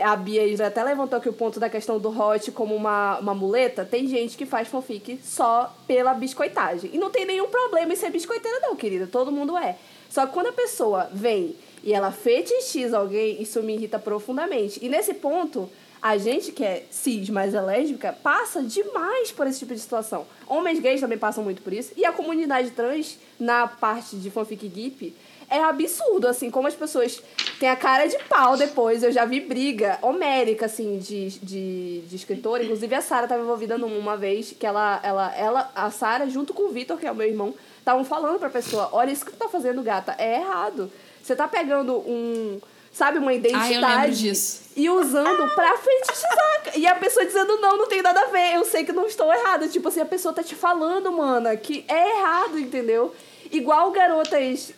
A 0.00 0.16
Bia 0.16 0.66
até 0.66 0.82
levantou 0.82 1.18
aqui 1.18 1.28
o 1.28 1.32
ponto 1.32 1.60
da 1.60 1.68
questão 1.68 1.98
do 1.98 2.08
hot 2.08 2.50
como 2.52 2.74
uma, 2.74 3.18
uma 3.18 3.34
muleta. 3.34 3.84
Tem 3.84 4.06
gente 4.06 4.36
que 4.36 4.46
faz 4.46 4.68
fanfic 4.68 5.18
só 5.22 5.74
pela 5.86 6.14
biscoitagem. 6.14 6.90
E 6.92 6.98
não 6.98 7.10
tem 7.10 7.24
nenhum 7.24 7.48
problema 7.48 7.92
em 7.92 7.96
ser 7.96 8.10
biscoiteira, 8.10 8.60
não, 8.60 8.76
querida. 8.76 9.06
Todo 9.06 9.32
mundo 9.32 9.56
é. 9.56 9.76
Só 10.08 10.26
que 10.26 10.32
quando 10.32 10.48
a 10.48 10.52
pessoa 10.52 11.08
vem 11.12 11.54
e 11.82 11.92
ela 11.92 12.10
fetichiza 12.10 12.98
alguém, 12.98 13.40
isso 13.40 13.62
me 13.62 13.74
irrita 13.74 13.98
profundamente. 13.98 14.84
E 14.84 14.88
nesse 14.88 15.14
ponto, 15.14 15.70
a 16.02 16.16
gente 16.16 16.50
que 16.52 16.64
é 16.64 16.84
cis, 16.90 17.28
mas 17.28 17.54
é 17.54 17.60
lésbica, 17.60 18.12
passa 18.12 18.62
demais 18.62 19.30
por 19.30 19.46
esse 19.46 19.58
tipo 19.58 19.74
de 19.74 19.80
situação. 19.80 20.26
Homens 20.46 20.80
gays 20.80 21.00
também 21.00 21.18
passam 21.18 21.44
muito 21.44 21.62
por 21.62 21.72
isso. 21.72 21.92
E 21.96 22.04
a 22.04 22.12
comunidade 22.12 22.70
trans, 22.70 23.18
na 23.38 23.66
parte 23.66 24.16
de 24.16 24.30
fanfic 24.30 24.70
gip, 24.74 25.14
é 25.50 25.62
absurdo, 25.64 26.28
assim, 26.28 26.48
como 26.48 26.68
as 26.68 26.74
pessoas 26.74 27.20
têm 27.58 27.68
a 27.68 27.74
cara 27.74 28.06
de 28.06 28.16
pau 28.28 28.56
depois. 28.56 29.02
Eu 29.02 29.10
já 29.10 29.24
vi 29.24 29.40
briga 29.40 29.98
homérica, 30.00 30.66
assim, 30.66 30.98
de, 30.98 31.30
de, 31.40 32.00
de 32.02 32.16
escritora. 32.16 32.62
Inclusive, 32.62 32.94
a 32.94 33.02
Sara 33.02 33.24
estava 33.24 33.42
envolvida 33.42 33.76
numa 33.76 33.96
uma 33.96 34.16
vez 34.16 34.54
que 34.58 34.64
ela, 34.64 35.00
ela, 35.02 35.36
ela 35.36 35.70
a 35.74 35.90
Sara, 35.90 36.30
junto 36.30 36.54
com 36.54 36.68
o 36.68 36.68
Vitor, 36.68 36.96
que 36.96 37.06
é 37.06 37.10
o 37.10 37.14
meu 37.16 37.26
irmão, 37.26 37.52
estavam 37.78 38.04
falando 38.04 38.38
pra 38.38 38.48
pessoa: 38.48 38.88
olha, 38.92 39.10
isso 39.10 39.24
que 39.24 39.32
tu 39.32 39.38
tá 39.38 39.48
fazendo, 39.48 39.82
gata, 39.82 40.14
é 40.16 40.36
errado. 40.36 40.90
Você 41.20 41.34
tá 41.34 41.48
pegando 41.48 41.96
um. 41.98 42.60
Sabe, 42.92 43.18
uma 43.18 43.32
identidade. 43.32 44.30
Ah. 44.30 44.70
E 44.76 44.90
usando 44.90 45.54
pra 45.54 45.76
fetichizar. 45.78 46.72
E 46.76 46.86
a 46.86 46.96
pessoa 46.96 47.24
dizendo, 47.24 47.56
não, 47.58 47.76
não 47.76 47.86
tem 47.86 48.02
nada 48.02 48.20
a 48.20 48.26
ver. 48.26 48.54
Eu 48.54 48.64
sei 48.64 48.84
que 48.84 48.92
não 48.92 49.06
estou 49.06 49.32
errada. 49.32 49.68
Tipo 49.68 49.88
assim, 49.88 50.00
a 50.00 50.06
pessoa 50.06 50.34
tá 50.34 50.42
te 50.42 50.56
falando, 50.56 51.12
mana, 51.12 51.56
que 51.56 51.84
é 51.86 52.18
errado, 52.18 52.58
entendeu? 52.58 53.14
Igual 53.52 53.92
garotas 53.92 54.72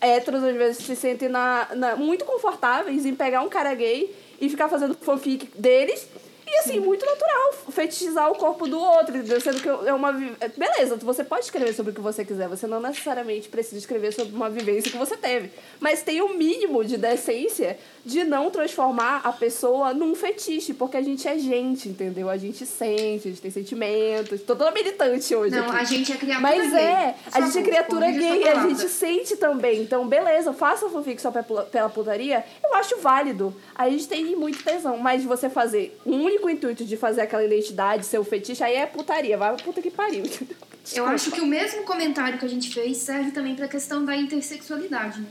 héteros, 0.00 0.42
às 0.42 0.54
vezes, 0.56 0.84
se 0.84 0.96
sentem 0.96 1.28
na, 1.28 1.68
na- 1.74 1.96
muito 1.96 2.24
confortáveis 2.24 3.04
em 3.06 3.14
pegar 3.14 3.42
um 3.42 3.48
cara 3.48 3.74
gay 3.74 4.14
e 4.40 4.48
ficar 4.48 4.68
fazendo 4.68 4.94
fanfic 5.00 5.48
deles. 5.56 6.06
E 6.50 6.58
assim, 6.60 6.80
muito 6.80 7.04
natural, 7.04 7.52
fetichizar 7.70 8.30
o 8.30 8.34
corpo 8.34 8.66
do 8.66 8.78
outro, 8.80 9.14
entendeu? 9.16 9.38
Sendo 9.40 9.60
que 9.60 9.68
é 9.68 9.92
uma. 9.92 10.12
vi- 10.12 10.34
Beleza, 10.56 10.96
você 10.96 11.22
pode 11.22 11.44
escrever 11.44 11.74
sobre 11.74 11.92
o 11.92 11.94
que 11.94 12.00
você 12.00 12.24
quiser, 12.24 12.48
você 12.48 12.66
não 12.66 12.80
necessariamente 12.80 13.48
precisa 13.50 13.76
escrever 13.76 14.12
sobre 14.12 14.34
uma 14.34 14.48
vivência 14.48 14.90
que 14.90 14.96
você 14.96 15.16
teve. 15.16 15.50
Mas 15.78 16.02
tem 16.02 16.22
o 16.22 16.34
mínimo 16.34 16.82
de 16.84 16.96
decência 16.96 17.78
de 18.04 18.24
não 18.24 18.50
transformar 18.50 19.20
a 19.24 19.32
pessoa 19.32 19.92
num 19.92 20.14
fetiche, 20.14 20.72
porque 20.72 20.96
a 20.96 21.02
gente 21.02 21.28
é 21.28 21.38
gente, 21.38 21.88
entendeu? 21.90 22.30
A 22.30 22.38
gente 22.38 22.64
sente, 22.64 23.28
a 23.28 23.30
gente 23.30 23.42
tem 23.42 23.50
sentimentos. 23.50 24.40
Tô 24.42 24.56
toda 24.56 24.70
militante 24.70 25.34
hoje. 25.34 25.54
Não, 25.54 25.66
aqui. 25.68 25.76
a 25.76 25.84
gente 25.84 26.12
é 26.12 26.16
criatura 26.16 26.40
Mas 26.56 26.70
gay. 26.72 26.80
é, 26.80 27.14
a 27.32 27.40
gente 27.42 27.58
é 27.58 27.62
criatura 27.62 28.10
gay, 28.10 28.48
a 28.48 28.66
gente 28.68 28.88
sente 28.88 29.36
também. 29.36 29.82
Então, 29.82 30.06
beleza, 30.08 30.52
faça 30.54 30.88
fanfic 30.88 31.20
só 31.20 31.30
pela, 31.30 31.64
putaria, 31.90 32.42
eu 32.64 32.74
acho 32.76 32.96
válido. 32.98 33.54
A 33.74 33.88
gente 33.90 34.08
tem 34.08 34.34
muito 34.34 34.62
tesão, 34.64 34.96
mas 34.96 35.24
você 35.24 35.50
fazer 35.50 35.98
o 36.06 36.16
único 36.38 36.50
intuito 36.50 36.84
de 36.84 36.96
fazer 36.96 37.22
aquela 37.22 37.44
identidade, 37.44 38.06
ser 38.06 38.18
o 38.18 38.24
fetiche, 38.24 38.62
aí 38.62 38.74
é 38.74 38.86
putaria, 38.86 39.36
vai 39.36 39.54
pra 39.54 39.64
puta 39.64 39.82
que 39.82 39.90
pariu? 39.90 40.24
Eu 40.94 41.04
acho 41.06 41.30
que 41.30 41.40
o 41.40 41.46
mesmo 41.46 41.82
comentário 41.82 42.38
que 42.38 42.46
a 42.46 42.48
gente 42.48 42.70
fez 42.72 42.96
serve 42.96 43.30
também 43.30 43.54
pra 43.54 43.68
questão 43.68 44.04
da 44.04 44.16
intersexualidade, 44.16 45.20
né? 45.20 45.26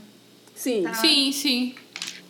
Sim. 0.54 0.84
Tá. 0.84 0.94
Sim, 0.94 1.32
sim. 1.32 1.76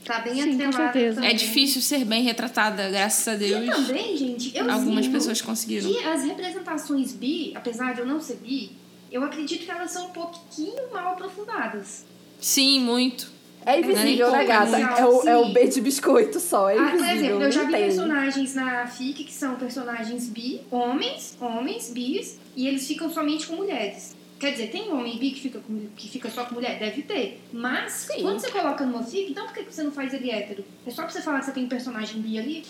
Tá 0.06 0.20
bem 0.20 0.36
Sim, 0.36 0.44
com 0.58 0.64
atrelada 0.64 0.78
certeza. 0.94 1.16
também. 1.16 1.30
É 1.30 1.34
difícil 1.34 1.82
ser 1.82 2.06
bem 2.06 2.24
retratada, 2.24 2.90
graças 2.90 3.28
a 3.28 3.34
E 3.36 3.38
Deus. 3.40 3.66
também, 3.76 4.16
gente, 4.16 4.56
eu 4.56 4.72
Algumas 4.72 5.04
sinto 5.06 5.14
pessoas 5.16 5.42
conseguiram. 5.42 5.92
que 5.92 6.00
as 6.06 6.24
representações 6.24 7.12
bi, 7.12 7.52
apesar 7.54 7.94
de 7.94 8.00
eu 8.00 8.06
não 8.06 8.22
ser 8.22 8.36
bi, 8.36 8.72
eu 9.12 9.22
acredito 9.24 9.66
que 9.66 9.72
elas 9.72 9.92
são 9.92 10.08
um 10.08 10.12
pouquinho 10.12 10.90
mal 10.94 11.10
aprofundadas. 11.12 12.06
Sim, 12.40 12.80
muito. 12.80 13.30
É 13.68 13.80
invisível, 13.82 14.28
Não 14.28 14.38
né, 14.38 14.44
é 14.44 14.48
gata? 14.48 14.78
É 14.80 15.06
o, 15.06 15.28
é 15.28 15.38
o. 15.38 15.50
B 15.50 15.68
de 15.68 15.82
biscoito 15.82 16.40
só, 16.40 16.70
é 16.70 16.78
Ah, 16.78 16.84
por 16.86 17.00
invisível. 17.00 17.16
exemplo, 17.18 17.44
eu 17.44 17.52
já 17.52 17.64
vi 17.66 17.72
personagens 17.74 18.56
na 18.56 18.88
FIC 18.88 19.26
que 19.26 19.34
são 19.34 19.56
personagens 19.56 20.30
bi, 20.30 20.62
homens, 20.72 21.36
homens, 21.42 21.92
bis, 21.92 22.40
e 22.56 22.66
eles 22.66 22.88
ficam 22.88 23.10
somente 23.10 23.46
com 23.46 23.58
mulheres. 23.58 24.16
Quer 24.40 24.52
dizer, 24.52 24.68
tem 24.68 24.90
homem 24.94 25.18
bi 25.18 25.32
que 25.32 25.42
fica, 25.42 25.60
com, 25.60 25.88
que 25.98 26.08
fica 26.08 26.30
só 26.30 26.46
com 26.46 26.56
mulher? 26.56 26.80
Deve 26.80 27.02
ter. 27.02 27.42
Mas, 27.52 27.92
Sim. 27.92 28.22
quando 28.22 28.40
você 28.40 28.50
coloca 28.52 28.86
numa 28.86 29.04
FIC, 29.04 29.32
então 29.32 29.46
por 29.46 29.54
que 29.54 29.64
que 29.64 29.74
você 29.74 29.84
não 29.84 29.92
faz 29.92 30.14
ele 30.14 30.32
hétero? 30.32 30.64
É 30.86 30.90
só 30.92 31.02
pra 31.02 31.12
você 31.12 31.22
falar 31.22 31.40
que 31.40 31.46
você 31.46 31.52
tem 31.52 31.66
um 31.66 31.70
personagem 31.70 32.22
bi 32.22 32.40
ali? 32.40 32.64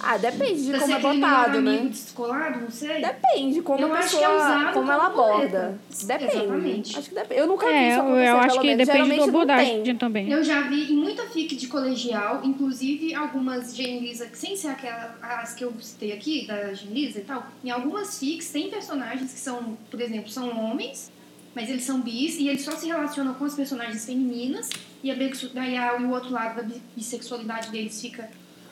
Ah, 0.00 0.16
depende 0.16 0.62
de 0.64 0.70
pra 0.70 0.78
como 0.80 0.92
ser 0.92 0.98
é 0.98 1.02
botado, 1.02 1.60
né? 1.60 1.78
descolado, 1.90 2.60
não 2.60 2.70
sei. 2.70 3.02
Depende 3.02 3.62
como 3.62 3.80
Eu 3.80 3.92
a 3.92 3.98
acho 3.98 4.16
pessoa, 4.16 4.20
que 4.20 4.24
é 4.24 4.36
usado 4.36 4.72
como 4.74 4.92
ela 4.92 5.10
como 5.10 5.22
aborda. 5.22 5.78
Depende. 6.04 6.30
Exatamente. 6.36 6.98
Acho 6.98 7.08
que 7.08 7.14
depende. 7.14 7.40
Eu 7.40 7.46
nunca 7.46 7.66
vi 7.66 7.72
É, 7.72 7.88
isso 7.88 7.98
eu, 7.98 8.02
acontecer, 8.02 8.28
eu 8.28 8.36
acho 8.38 8.60
que 8.60 8.66
menos. 8.66 8.86
depende 8.86 8.92
Geralmente 9.04 9.18
da 9.18 9.24
abordagem 9.38 9.96
também. 9.96 10.30
Eu 10.30 10.44
já 10.44 10.60
vi 10.62 10.92
em 10.92 10.96
muita 10.96 11.24
fic 11.26 11.56
de 11.56 11.66
colegial, 11.66 12.40
inclusive 12.44 13.14
algumas 13.14 13.74
Genlisa, 13.74 14.28
sem 14.32 14.56
ser 14.56 14.68
aquelas 14.68 15.10
as 15.20 15.54
que 15.54 15.64
eu 15.64 15.72
citei 15.80 16.12
aqui, 16.12 16.46
da 16.46 16.72
Genlisa 16.74 17.18
e 17.18 17.22
tal, 17.24 17.46
em 17.64 17.70
algumas 17.70 18.18
fics 18.18 18.50
tem 18.50 18.70
personagens 18.70 19.32
que 19.32 19.38
são, 19.40 19.76
por 19.90 20.00
exemplo, 20.00 20.28
são 20.30 20.48
homens, 20.64 21.10
mas 21.54 21.68
eles 21.68 21.82
são 21.84 22.00
bis 22.00 22.38
e 22.38 22.48
eles 22.48 22.62
só 22.62 22.70
se 22.72 22.86
relacionam 22.86 23.34
com 23.34 23.44
as 23.44 23.54
personagens 23.54 24.04
femininas 24.06 24.68
e, 25.02 25.10
a, 25.10 25.14
daí 25.54 25.76
a- 25.76 25.96
e 25.98 26.04
o 26.04 26.10
outro 26.10 26.30
lado 26.30 26.56
da 26.56 26.62
bi- 26.62 26.80
bissexualidade 26.94 27.70
deles 27.70 28.00
fica 28.00 28.28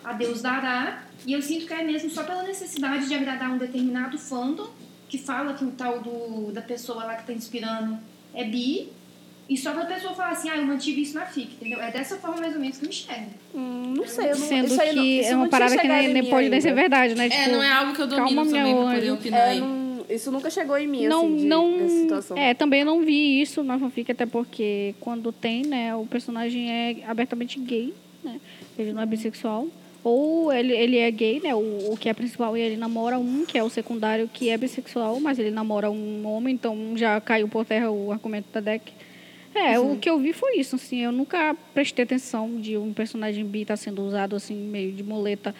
a 0.07 0.13
Deus 0.13 0.41
dará. 0.41 1.03
E 1.27 1.33
eu 1.33 1.43
sinto 1.43 1.67
que 1.67 1.73
é 1.75 1.83
mesmo 1.83 2.09
só 2.09 2.23
pela 2.23 2.45
necessidade 2.45 3.09
de 3.09 3.15
agradar 3.15 3.51
um 3.51 3.59
determinado 3.59 4.17
fandom 4.19 4.69
que 5.09 5.19
fala 5.19 5.55
que 5.55 5.65
o 5.65 5.73
tal 5.73 6.01
do, 6.01 6.53
da 6.53 6.63
pessoa 6.63 7.05
lá 7.05 7.15
que 7.17 7.27
tá 7.27 7.33
inspirando 7.33 7.99
é 8.33 8.45
bi. 8.45 8.89
E 9.49 9.57
só 9.57 9.73
pra 9.73 9.85
pessoa 9.85 10.13
falar 10.13 10.31
assim, 10.31 10.49
ah, 10.51 10.57
eu 10.57 10.67
mantive 10.67 11.03
isso 11.03 11.15
na 11.15 11.25
FIC, 11.27 11.55
entendeu? 11.55 11.81
É 11.81 11.91
dessa 11.93 12.17
forma 12.17 12.39
mais 12.41 12.55
ou 12.55 12.61
menos 12.61 12.79
que 12.79 12.85
eu 12.85 12.89
enxergo. 12.89 13.31
Hum, 13.55 13.95
não 13.97 14.07
sei, 14.07 14.25
eu 14.33 14.37
não, 14.39 14.47
Sendo 14.49 14.67
isso 14.67 14.81
aí 14.81 14.95
não, 14.95 15.03
que 15.03 15.21
isso 15.21 15.31
é 15.31 15.37
uma 15.37 15.49
parada 15.49 15.79
que 15.79 15.87
nem, 15.87 16.07
em 16.07 16.13
nem 16.13 16.25
pode 16.31 16.49
nem 16.49 16.61
ser 16.61 16.75
verdade, 16.75 17.15
né? 17.15 17.27
É, 17.27 17.31
Tipo, 17.31 17.51
não 17.51 17.63
é 17.63 17.71
algo 17.73 17.93
que 17.95 18.03
eu 18.03 18.07
domino 18.09 18.27
calma, 18.27 18.45
também 18.45 18.75
meu 18.75 18.83
pra 18.85 18.95
poder 18.95 19.11
opinar 19.13 19.41
É, 19.41 19.51
aí. 19.51 19.61
não- 19.61 20.05
isso 20.11 20.31
nunca 20.33 20.51
chegou 20.51 20.77
em 20.79 20.87
mim, 20.89 21.07
não, 21.07 21.27
assim, 21.27 21.37
de, 21.37 21.45
não, 21.47 21.89
situação. 21.89 22.37
é, 22.37 22.55
também 22.55 22.85
não 22.85 23.05
vi 23.05 23.41
isso 23.41 23.63
na 23.63 23.79
fanfic, 23.79 24.11
até 24.11 24.27
porque 24.27 24.95
quando 25.01 25.31
tem, 25.33 25.63
né, 25.65 25.95
o 25.95 26.07
personagem 26.07 26.71
é 26.71 26.97
abertamente 27.07 27.59
gay, 27.61 27.93
né, 28.25 28.41
ele 28.79 28.93
não 28.93 29.03
é 29.03 29.07
bissexual, 29.07 29.69
ou 30.09 30.53
ele, 30.53 30.73
ele 30.73 30.99
é 30.99 31.11
gay, 31.11 31.41
né, 31.41 31.53
o, 31.53 31.93
o 31.93 31.97
que 31.97 32.09
é 32.09 32.15
principal, 32.15 32.57
e 32.57 32.61
ele 32.61 32.77
namora 32.77 33.19
um, 33.19 33.45
que 33.45 33.59
é 33.59 33.65
o 33.65 33.69
secundário, 33.69 34.31
que 34.33 34.49
é 34.49 34.57
bissexual, 34.57 35.19
mas 35.19 35.37
ele 35.37 35.51
namora 35.51 35.91
um 35.91 36.25
homem, 36.25 36.55
então 36.55 36.93
já 36.97 37.21
caiu 37.21 37.49
por 37.49 37.65
terra 37.65 37.91
o 37.91 38.13
argumento 38.13 38.47
da 38.53 38.61
deck. 38.61 38.93
É, 39.53 39.81
o 39.81 39.97
que 39.97 40.09
eu 40.09 40.17
vi 40.21 40.33
foi 40.33 40.59
isso, 40.59 40.77
assim, 40.77 40.99
eu 40.99 41.11
nunca 41.11 41.57
prestei 41.75 42.05
atenção 42.05 42.61
de 42.61 42.77
um 42.77 42.93
personagem 42.93 43.45
bi 43.45 43.63
estar 43.63 43.77
sendo 43.77 44.01
usado, 44.07 44.37
assim, 44.37 44.55
meio 44.55 44.93
de 44.93 45.03
muleta 45.03 45.53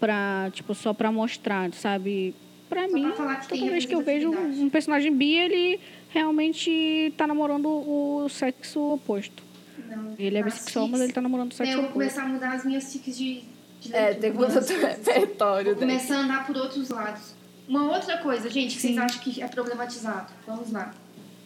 pra, 0.00 0.50
tipo, 0.52 0.74
só 0.74 0.92
pra 0.92 1.12
mostrar, 1.12 1.72
sabe? 1.74 2.34
Pra 2.68 2.88
Só 2.88 2.94
mim, 2.94 3.12
pra 3.12 3.36
toda 3.48 3.70
vez 3.70 3.84
que 3.84 3.94
eu 3.94 4.00
vejo 4.02 4.32
um 4.32 4.68
personagem 4.68 5.14
bi, 5.14 5.34
ele 5.36 5.78
realmente 6.08 7.12
tá 7.16 7.28
namorando 7.28 7.66
o 7.68 8.28
sexo 8.28 8.94
oposto. 8.94 9.40
Não, 9.88 10.14
Ele 10.18 10.36
é 10.36 10.42
bissexual, 10.42 10.88
mas 10.88 11.00
ele 11.00 11.12
tá 11.12 11.20
namorando 11.20 11.52
o 11.52 11.54
sexo 11.54 11.72
eu 11.74 11.76
vou 11.76 11.90
oposto. 11.90 11.92
começar 11.92 12.22
a 12.24 12.26
mudar 12.26 12.54
as 12.54 12.64
minhas 12.64 12.92
fics 12.92 13.16
de, 13.16 13.42
de 13.88 13.94
É, 13.94 14.14
tem 14.14 14.32
que 14.32 14.36
mudar 14.38 14.52
coisas. 14.54 14.70
repertório 14.70 15.70
Vou 15.72 15.80
começar 15.80 16.16
a 16.16 16.20
andar 16.20 16.46
por 16.46 16.56
outros 16.56 16.88
lados. 16.90 17.34
Uma 17.68 17.92
outra 17.94 18.18
coisa, 18.18 18.50
gente, 18.50 18.74
que 18.76 18.80
vocês 18.82 18.98
acham 18.98 19.20
que 19.20 19.42
é 19.42 19.46
problematizado. 19.48 20.32
Vamos 20.46 20.70
lá. 20.72 20.92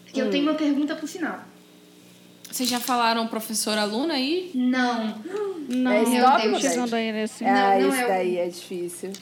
Porque 0.05 0.21
Hum. 0.23 0.27
eu 0.27 0.31
tenho 0.31 0.43
uma 0.45 0.55
pergunta 0.55 0.97
pro 0.97 1.07
final. 1.07 1.41
Vocês 2.51 2.69
já 2.69 2.81
falaram 2.81 3.27
professor-aluna 3.29 4.15
aí? 4.15 4.51
Não. 4.55 5.19
Não, 5.69 5.93
É 5.93 6.01
eu 6.01 6.05
tô 6.25 6.49
nesse. 7.13 7.45
Ah, 7.45 7.53
Não, 7.79 7.81
não 7.83 7.89
esse 7.93 8.01
é 8.01 8.05
o- 8.05 8.09
daí 8.09 8.37
é 8.39 8.49
difícil. 8.49 9.13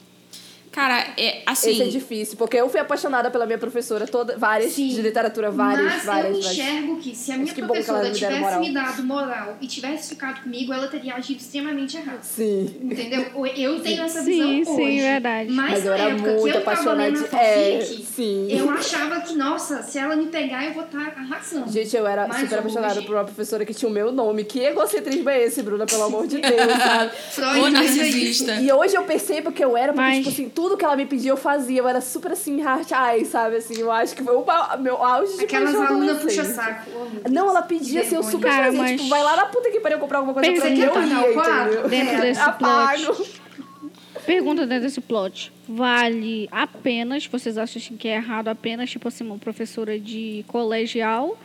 Cara, 0.76 1.06
é 1.16 1.40
assim. 1.46 1.70
Esse 1.70 1.82
é 1.84 1.86
difícil, 1.86 2.36
porque 2.36 2.54
eu 2.58 2.68
fui 2.68 2.78
apaixonada 2.78 3.30
pela 3.30 3.46
minha 3.46 3.56
professora, 3.56 4.06
toda, 4.06 4.36
várias 4.36 4.72
Sim. 4.74 4.88
de 4.88 5.00
literatura, 5.00 5.50
várias, 5.50 5.86
Mas 5.94 6.04
várias, 6.04 6.36
eu 6.36 6.42
várias. 6.42 6.52
enxergo 6.58 6.96
que 6.98 7.16
se 7.16 7.32
a 7.32 7.36
minha 7.38 7.46
que 7.46 7.54
que 7.62 7.66
professora 7.66 8.10
tivesse 8.10 8.38
moral. 8.40 8.60
me 8.60 8.74
dado 8.74 9.02
moral 9.02 9.56
e 9.58 9.66
tivesse 9.66 10.10
ficado 10.10 10.42
comigo, 10.42 10.74
ela 10.74 10.86
teria 10.86 11.14
agido 11.14 11.40
extremamente 11.40 11.96
errado. 11.96 12.22
Sim. 12.22 12.76
Entendeu? 12.82 13.24
Eu 13.56 13.80
tenho 13.80 14.02
essa 14.02 14.22
Sim, 14.22 14.58
visão 14.58 14.76
sim, 14.76 14.82
hoje. 14.84 15.00
verdade. 15.00 15.50
Mas, 15.50 15.70
Mas 15.70 15.84
eu 15.86 15.90
na 15.92 15.96
era 15.96 16.10
época 16.12 16.34
que 16.34 16.40
muito 16.40 16.56
eu 16.58 16.64
tava 16.64 16.92
lendo 16.92 17.16
a 17.16 17.20
apaixonada. 17.22 17.42
É, 17.42 17.80
fanfic, 17.80 18.04
sim. 18.04 18.46
eu 18.50 18.70
achava 18.70 19.20
que, 19.22 19.34
nossa, 19.34 19.82
se 19.82 19.98
ela 19.98 20.14
me 20.14 20.26
pegar, 20.26 20.66
eu 20.66 20.74
vou 20.74 20.84
estar 20.84 20.98
arrasando. 21.16 21.72
Gente, 21.72 21.96
eu 21.96 22.06
era 22.06 22.28
Mas 22.28 22.40
super 22.40 22.58
apaixonada 22.58 22.98
hoje- 22.98 23.06
por 23.06 23.14
uma 23.16 23.24
professora 23.24 23.64
que 23.64 23.72
tinha 23.72 23.88
o 23.88 23.92
meu 23.92 24.12
nome. 24.12 24.44
Que 24.44 24.60
egocentrismo 24.60 25.30
é 25.30 25.42
esse, 25.42 25.62
Bruna? 25.62 25.86
Pelo 25.86 26.02
amor 26.02 26.26
de 26.26 26.36
Deus, 26.42 26.72
sabe? 26.82 27.12
Isso. 27.60 27.70
narcisista. 27.70 28.54
E 28.56 28.70
hoje 28.70 28.94
eu 28.94 29.04
percebo 29.04 29.50
que 29.50 29.64
eu 29.64 29.74
era, 29.74 29.94
porque, 29.94 30.06
Mas- 30.06 30.16
tipo 30.18 30.28
assim, 30.28 30.48
tudo 30.50 30.65
que 30.74 30.84
ela 30.86 30.96
me 30.96 31.04
pedia 31.04 31.30
eu 31.30 31.36
fazia. 31.36 31.80
Eu 31.80 31.86
era 31.86 32.00
super 32.00 32.32
assim, 32.32 32.62
heart 32.62 32.90
eyes, 32.92 33.28
sabe? 33.28 33.56
Assim, 33.56 33.78
eu 33.78 33.92
acho 33.92 34.16
que 34.16 34.22
foi 34.24 34.34
o 34.34 34.44
meu 34.80 34.96
auge 35.04 35.36
de 35.36 35.44
Aquelas 35.44 35.74
alunas 35.74 36.16
adolescente. 36.16 36.46
puxa-saco. 36.46 36.90
Oh. 37.26 37.28
Não, 37.30 37.50
ela 37.50 37.60
pedia 37.60 38.00
assim, 38.00 38.14
eu 38.16 38.22
super 38.22 38.48
Cara, 38.50 38.64
fazia. 38.64 38.80
mas- 38.80 38.96
Tipo, 39.02 39.10
vai 39.10 39.22
lá 39.22 39.36
na 39.36 39.44
puta 39.46 39.70
que 39.70 39.80
pariu 39.80 39.98
comprar 39.98 40.16
alguma 40.18 40.32
coisa 40.32 40.48
Pensa 40.48 40.62
pra 40.62 40.70
mim. 40.70 40.76
que 40.76 40.82
Eu 40.82 40.94
ia, 40.94 41.30
entendeu? 41.66 41.88
Dentro 41.90 42.14
É, 42.14 42.20
desse 42.22 42.40
Apago. 42.40 43.04
plot. 43.14 43.40
Pergunta 44.24 44.66
dentro 44.66 44.84
desse 44.84 45.00
plot. 45.00 45.52
Vale 45.68 46.48
apenas, 46.50 47.26
vocês 47.26 47.56
acham 47.58 47.96
que 47.96 48.08
é 48.08 48.16
errado 48.16 48.48
apenas, 48.48 48.90
tipo 48.90 49.06
assim, 49.08 49.24
uma 49.24 49.38
professora 49.38 49.98
de 50.00 50.44
colegial? 50.48 51.38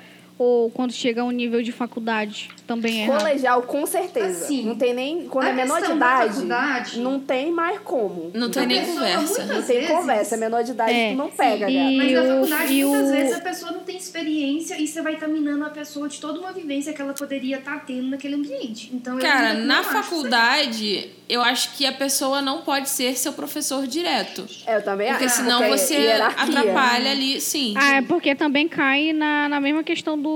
Ou 0.44 0.72
quando 0.72 0.92
chega 0.92 1.22
a 1.22 1.24
um 1.24 1.30
nível 1.30 1.62
de 1.62 1.72
faculdade, 1.72 2.50
também 2.66 3.02
é 3.02 3.04
errado? 3.04 3.20
Colegial, 3.20 3.62
com 3.62 3.86
certeza. 3.86 4.44
Assim, 4.46 4.64
não 4.66 4.76
tem 4.76 4.92
nem. 4.92 5.28
Quando 5.28 5.46
a 5.46 5.50
é 5.50 5.54
menor 5.54 5.80
de 5.84 5.92
idade, 5.92 6.34
faculdade- 6.34 7.00
não 7.00 7.20
tem 7.20 7.52
mais 7.52 7.78
como. 7.82 8.32
Não 8.34 8.50
tem 8.50 8.64
A 8.64 8.66
nem 8.66 8.80
pessoa, 8.80 8.96
conversa. 8.96 9.46
Não 9.46 9.62
tem 9.62 9.78
vezes- 9.82 9.92
conversa. 9.96 10.36
É 10.36 10.38
menor 10.40 10.64
de 10.64 10.72
idade, 10.72 10.92
É, 10.94 11.12
tu 11.12 11.18
não 11.18 11.30
pega, 11.30 11.68
sim. 11.68 11.74
E 11.94 11.98
Mas 11.98 12.12
na 12.14 12.24
faculdade, 12.26 12.74
e 12.74 12.84
muitas 12.84 13.08
o- 13.08 13.12
vezes, 13.12 13.36
a 13.36 13.40
pessoa 13.42 13.72
não 13.72 13.80
tem 13.82 13.98
experiência 13.98 14.82
e 14.82 14.88
você 14.88 15.00
vai 15.04 15.14
estar 15.14 15.28
minando 15.28 15.64
a 15.64 15.70
pessoa 15.70 16.10
de 16.10 16.20
toda 16.20 16.40
uma 16.40 16.52
vivência 16.52 16.92
que 16.92 17.00
ela 17.04 17.14
poderia 17.14 17.58
estar 17.60 17.86
tendo 17.86 18.08
naquele 18.10 18.34
ambiente. 18.34 18.90
Então, 18.92 19.20
Cara, 19.20 19.54
não 19.54 19.66
na 19.68 19.84
faculdade, 19.84 21.10
eu 21.30 21.42
acho 21.44 21.74
que 21.76 21.86
a 21.86 21.92
pessoa 21.94 22.42
não 22.42 22.62
pode 22.64 22.90
ser 22.90 23.16
seu 23.16 23.34
professor 23.34 23.86
direto. 23.86 24.46
É, 24.66 24.78
eu 24.78 24.84
também 24.84 25.10
Porque 25.10 25.26
acho. 25.26 25.36
senão 25.36 25.60
porque 25.60 25.74
é 25.74 25.78
você 25.78 25.94
hierarquia. 25.96 26.44
atrapalha 26.60 27.12
ali, 27.12 27.40
sim. 27.40 27.74
Ah, 27.78 27.98
é 27.98 28.02
porque 28.02 28.34
também 28.34 28.68
cai 28.68 29.14
na, 29.14 29.48
na 29.48 29.60
mesma 29.62 29.84
questão 29.84 30.20
do, 30.20 30.31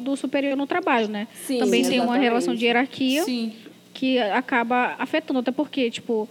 do 0.00 0.16
superior 0.16 0.56
no 0.56 0.66
trabalho, 0.66 1.08
né? 1.08 1.28
Sim, 1.34 1.58
também 1.58 1.82
tem 1.82 2.00
uma 2.00 2.16
relação 2.16 2.54
de 2.54 2.64
hierarquia 2.64 3.22
Sim. 3.24 3.52
que 3.92 4.18
acaba 4.18 4.94
afetando, 4.98 5.40
até 5.40 5.50
porque, 5.50 5.90
tipo, 5.90 6.28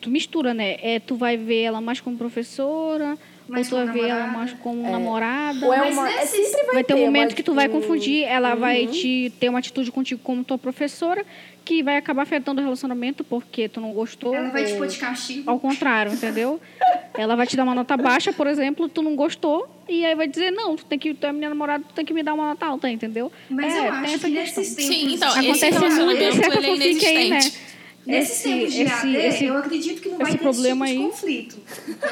tu 0.00 0.10
mistura, 0.10 0.54
né? 0.54 0.76
É, 0.80 1.00
tu 1.00 1.16
vai 1.16 1.36
ver 1.36 1.62
ela 1.62 1.80
mais 1.80 2.00
como 2.00 2.16
professora, 2.16 3.18
Mais 3.52 3.70
ou 3.70 3.78
tu 3.80 3.84
vai 3.84 3.94
ver 3.94 4.00
ela 4.08 4.20
namorada. 4.20 4.38
mais 4.38 4.52
como 4.54 4.90
namorada. 4.90 5.66
Ou 5.66 5.72
é 5.74 5.78
Mas 5.78 5.94
uma. 5.96 6.10
É, 6.10 6.16
nesses- 6.20 6.46
sempre 6.48 6.66
vai, 6.66 6.74
Vai 6.76 6.84
ter 6.84 6.94
um 6.94 7.04
momento 7.04 7.34
que 7.34 7.42
tu 7.42 7.52
vai 7.54 7.68
tipo, 7.68 7.80
confundir, 7.80 8.24
ela 8.24 8.54
vai 8.54 8.86
Uhum. 8.86 8.90
te 8.92 9.32
ter 9.38 9.48
uma 9.50 9.58
atitude 9.58 9.92
contigo 9.92 10.20
como 10.24 10.42
tua 10.42 10.56
professora, 10.56 11.24
que 11.64 11.82
vai 11.82 11.96
acabar 11.98 12.22
afetando 12.22 12.60
o 12.60 12.64
relacionamento 12.64 13.22
porque 13.22 13.68
tu 13.68 13.80
não 13.80 13.92
gostou. 13.92 14.34
Ela 14.34 14.48
vai 14.50 14.64
te 14.64 14.72
pôr 14.74 14.86
de 14.88 14.98
castigo. 14.98 15.48
Ao 15.50 15.60
contrário, 15.60 16.12
entendeu? 16.12 16.58
Ela 17.14 17.36
vai 17.36 17.46
te 17.46 17.56
dar 17.56 17.64
uma 17.64 17.74
nota 17.74 17.96
baixa, 17.96 18.32
por 18.32 18.46
exemplo, 18.46 18.88
tu 18.88 19.02
não 19.02 19.14
gostou, 19.14 19.68
e 19.88 20.04
aí 20.04 20.14
vai 20.14 20.26
dizer, 20.26 20.50
não, 20.50 20.74
tu 20.74 20.84
tem 20.86 20.98
que, 20.98 21.12
tu 21.14 21.26
é 21.26 21.32
minha 21.32 21.50
namorada, 21.50 21.84
tu 21.86 21.92
tem 21.94 22.04
que 22.06 22.14
me 22.14 22.22
dar 22.22 22.32
uma 22.34 22.48
nota 22.48 22.66
alta, 22.66 22.88
entendeu? 22.90 23.30
Mas 23.50 23.74
É, 23.74 23.78
eu 23.88 23.92
acho 23.92 24.14
essa 24.14 24.28
que 24.28 24.34
questão. 24.34 24.64
Sim, 24.64 25.14
então, 25.14 25.28
esse 25.28 25.66
Acontece 25.66 26.00
muito 26.00 26.16
em 26.20 26.22
relacionamento, 26.22 26.36
certa 26.36 26.56
ele 26.58 26.66
é 26.66 26.70
fanfic 26.94 27.06
aí, 27.06 27.30
né? 27.30 27.38
Nesses 28.04 28.38
Esse, 28.40 28.42
tempos 28.48 28.72
de 28.74 28.82
esse, 28.82 28.92
AD, 28.92 29.16
esse, 29.16 29.44
eu 29.44 29.56
acredito 29.56 30.02
que 30.02 30.08
não 30.08 30.18
vai 30.18 30.32
ter 30.32 30.38
problema 30.38 30.84
esse 30.86 30.94
tipo 30.96 31.04
aí. 31.06 31.10
conflito. 31.12 31.56
Então, 31.88 32.10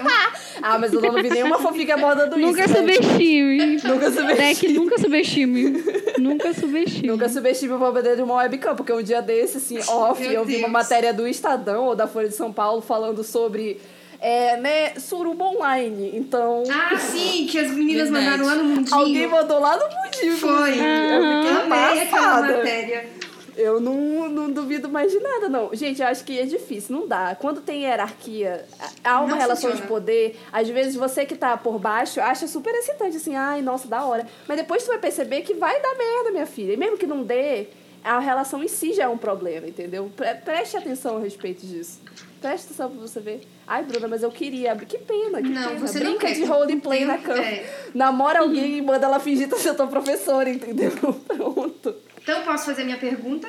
Ah, 0.63 0.79
mas 0.79 0.93
eu 0.93 1.01
não 1.01 1.15
vi 1.15 1.29
nenhuma 1.31 1.59
fanfic 1.59 1.91
abordando 1.91 2.37
Nunca 2.39 2.65
isso. 2.65 2.73
né? 2.75 2.79
subestime. 2.95 3.77
Nunca 3.83 4.11
subestime. 4.13 4.37
Deck, 4.37 4.69
nunca 4.73 4.99
subestime. 4.99 5.85
Nunca 6.19 6.55
subestime. 6.55 7.09
Nunca 7.09 7.29
subestime 7.29 7.73
o 7.73 7.79
poder 7.79 8.15
de 8.15 8.23
uma 8.23 8.35
webcam, 8.37 8.77
porque 8.77 8.93
um 8.93 9.03
dia 9.03 9.21
desse, 9.21 9.57
assim, 9.57 9.79
off, 9.89 10.21
Meu 10.23 10.31
eu 10.31 10.45
vi 10.45 10.55
uma 10.57 10.61
Deus. 10.69 10.73
matéria 10.73 11.13
do 11.13 11.27
Estadão 11.27 11.87
ou 11.87 11.97
da 11.97 12.07
Folha 12.07 12.29
de 12.29 12.37
São 12.37 12.53
Paulo 12.53 12.81
falando 12.83 13.25
sobre, 13.25 13.81
é, 14.21 14.59
né, 14.59 14.91
suruba 14.97 15.45
online. 15.47 16.13
Então, 16.15 16.63
ah, 16.71 16.97
sim, 16.99 17.47
que 17.51 17.59
as 17.59 17.69
meninas 17.73 18.11
Verdade. 18.11 18.39
mandaram 18.39 18.47
lá 18.47 18.55
no 18.55 18.65
mundinho. 18.77 18.97
alguém 18.97 19.27
mandou 19.27 19.59
lá 19.59 19.77
no 19.77 19.85
mundinho. 19.87 20.37
Foi. 20.37 20.79
Aham. 20.79 20.85
Eu 20.85 21.43
fiquei 21.43 21.63
Amei 21.63 22.01
aquela 22.03 22.41
matéria. 22.43 23.09
Eu 23.57 23.81
não, 23.81 24.29
não 24.29 24.51
duvido 24.51 24.89
mais 24.89 25.11
de 25.13 25.19
nada, 25.21 25.49
não. 25.49 25.71
Gente, 25.75 26.01
eu 26.01 26.07
acho 26.09 26.25
que 26.25 26.39
é 26.39 26.45
difícil, 26.47 26.97
não 26.97 27.07
dá. 27.07 27.37
Quando 27.39 27.61
tem 27.61 27.83
hierarquia, 27.83 28.65
há 29.05 29.21
uma 29.21 29.29
Não 29.31 29.37
relação 29.39 29.71
funciona. 29.71 29.81
de 29.83 29.87
poder. 29.89 30.39
Às 30.53 30.69
vezes 30.69 30.95
você 30.95 31.25
que 31.27 31.35
tá 31.37 31.57
por 31.57 31.79
baixo 31.79 32.21
acha 32.21 32.47
super 32.47 32.75
excitante, 32.75 33.17
assim, 33.17 33.35
ai, 33.37 33.63
nossa, 33.63 33.87
da 33.89 34.05
hora. 34.05 34.27
Mas 34.49 34.57
depois 34.57 34.83
tu 34.85 34.89
vai 34.89 34.99
perceber 34.99 35.43
que 35.43 35.55
vai 35.55 35.81
dar 35.81 35.95
merda, 35.97 36.31
minha 36.31 36.47
filha. 36.47 36.73
E 36.73 36.77
mesmo 36.77 36.97
que 36.97 37.07
não 37.07 37.23
dê, 37.23 37.67
a 38.03 38.19
relação 38.19 38.63
em 38.65 38.69
si 38.69 38.93
já 38.95 39.05
é 39.05 39.09
um 39.09 39.19
problema, 39.19 39.67
entendeu? 39.67 40.11
Pre- 40.17 40.35
Preste 40.37 40.77
atenção 40.77 41.17
a 41.17 41.21
respeito 41.21 41.67
disso. 41.67 42.01
Preste 42.41 42.67
atenção 42.67 42.91
pra 42.91 43.01
você 43.01 43.21
ver. 43.21 43.43
Ai, 43.67 43.85
Bruna, 43.85 44.09
mas 44.09 44.23
eu 44.23 44.31
queria. 44.31 44.75
Que 44.75 44.97
pena, 44.97 45.43
que 45.43 45.49
Não, 45.51 45.69
pena. 45.75 45.81
você 45.87 45.99
não 46.01 46.13
Brinca 46.13 46.27
quer. 46.29 46.35
de 46.35 46.45
roleplay 46.45 47.05
na 47.05 47.19
cama. 47.19 47.43
é. 47.45 47.91
Namora 47.95 48.39
alguém 48.41 48.79
e 48.79 48.83
manda 48.83 49.05
ela 49.07 49.21
fingir 49.21 49.55
ser 49.59 49.75
tua 49.75 49.87
professora, 49.87 50.49
entendeu? 50.49 50.91
Pronto. 51.29 51.95
Então, 52.23 52.43
posso 52.45 52.67
fazer 52.67 52.85
minha 52.85 52.99
pergunta? 52.99 53.49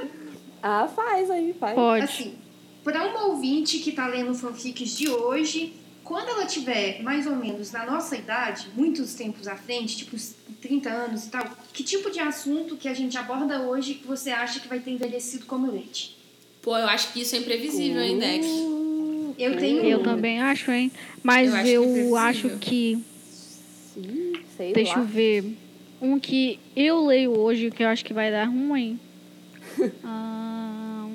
Ah, 0.61 0.87
faz 0.87 1.29
aí, 1.29 1.53
faz. 1.59 1.75
Pode. 1.75 2.03
Assim, 2.03 2.35
para 2.83 3.05
uma 3.07 3.25
ouvinte 3.27 3.79
que 3.79 3.91
tá 3.91 4.07
lendo 4.07 4.33
fanfics 4.33 4.97
de 4.97 5.09
hoje, 5.09 5.73
quando 6.03 6.29
ela 6.29 6.45
tiver 6.45 7.01
mais 7.01 7.25
ou 7.27 7.35
menos 7.35 7.71
na 7.71 7.85
nossa 7.85 8.15
idade, 8.15 8.67
muitos 8.75 9.13
tempos 9.13 9.47
à 9.47 9.55
frente, 9.55 9.97
tipo 9.97 10.15
uns 10.15 10.35
30 10.61 10.89
anos 10.89 11.25
e 11.25 11.29
tal, 11.29 11.49
que 11.73 11.83
tipo 11.83 12.09
de 12.11 12.19
assunto 12.19 12.75
que 12.77 12.87
a 12.87 12.93
gente 12.93 13.17
aborda 13.17 13.61
hoje 13.61 13.95
que 13.95 14.07
você 14.07 14.29
acha 14.29 14.59
que 14.59 14.67
vai 14.67 14.79
ter 14.79 14.91
envelhecido 14.91 15.45
como 15.45 15.71
leite? 15.71 16.17
Pô, 16.61 16.77
eu 16.77 16.87
acho 16.87 17.11
que 17.11 17.21
isso 17.21 17.35
é 17.35 17.39
imprevisível, 17.39 18.01
hein, 18.01 18.19
Deck? 18.19 18.45
Eu 19.39 19.57
tenho 19.57 19.83
Eu 19.83 20.03
também 20.03 20.39
acho, 20.39 20.69
hein? 20.71 20.91
Mas 21.23 21.49
Eu 21.49 21.55
acho 21.55 21.67
eu 21.69 21.83
imprevisível. 21.83 22.17
acho 22.17 22.49
que. 22.59 22.99
Sim, 23.93 24.33
sei 24.55 24.73
Deixa 24.73 24.93
eu 24.93 24.97
lá. 24.99 25.03
ver. 25.03 25.57
Um 26.01 26.19
que 26.19 26.59
eu 26.75 27.05
leio 27.05 27.37
hoje 27.37 27.69
que 27.69 27.83
eu 27.83 27.87
acho 27.87 28.03
que 28.03 28.13
vai 28.13 28.31
dar 28.31 28.45
ruim. 28.45 28.99
Ah, 30.03 31.07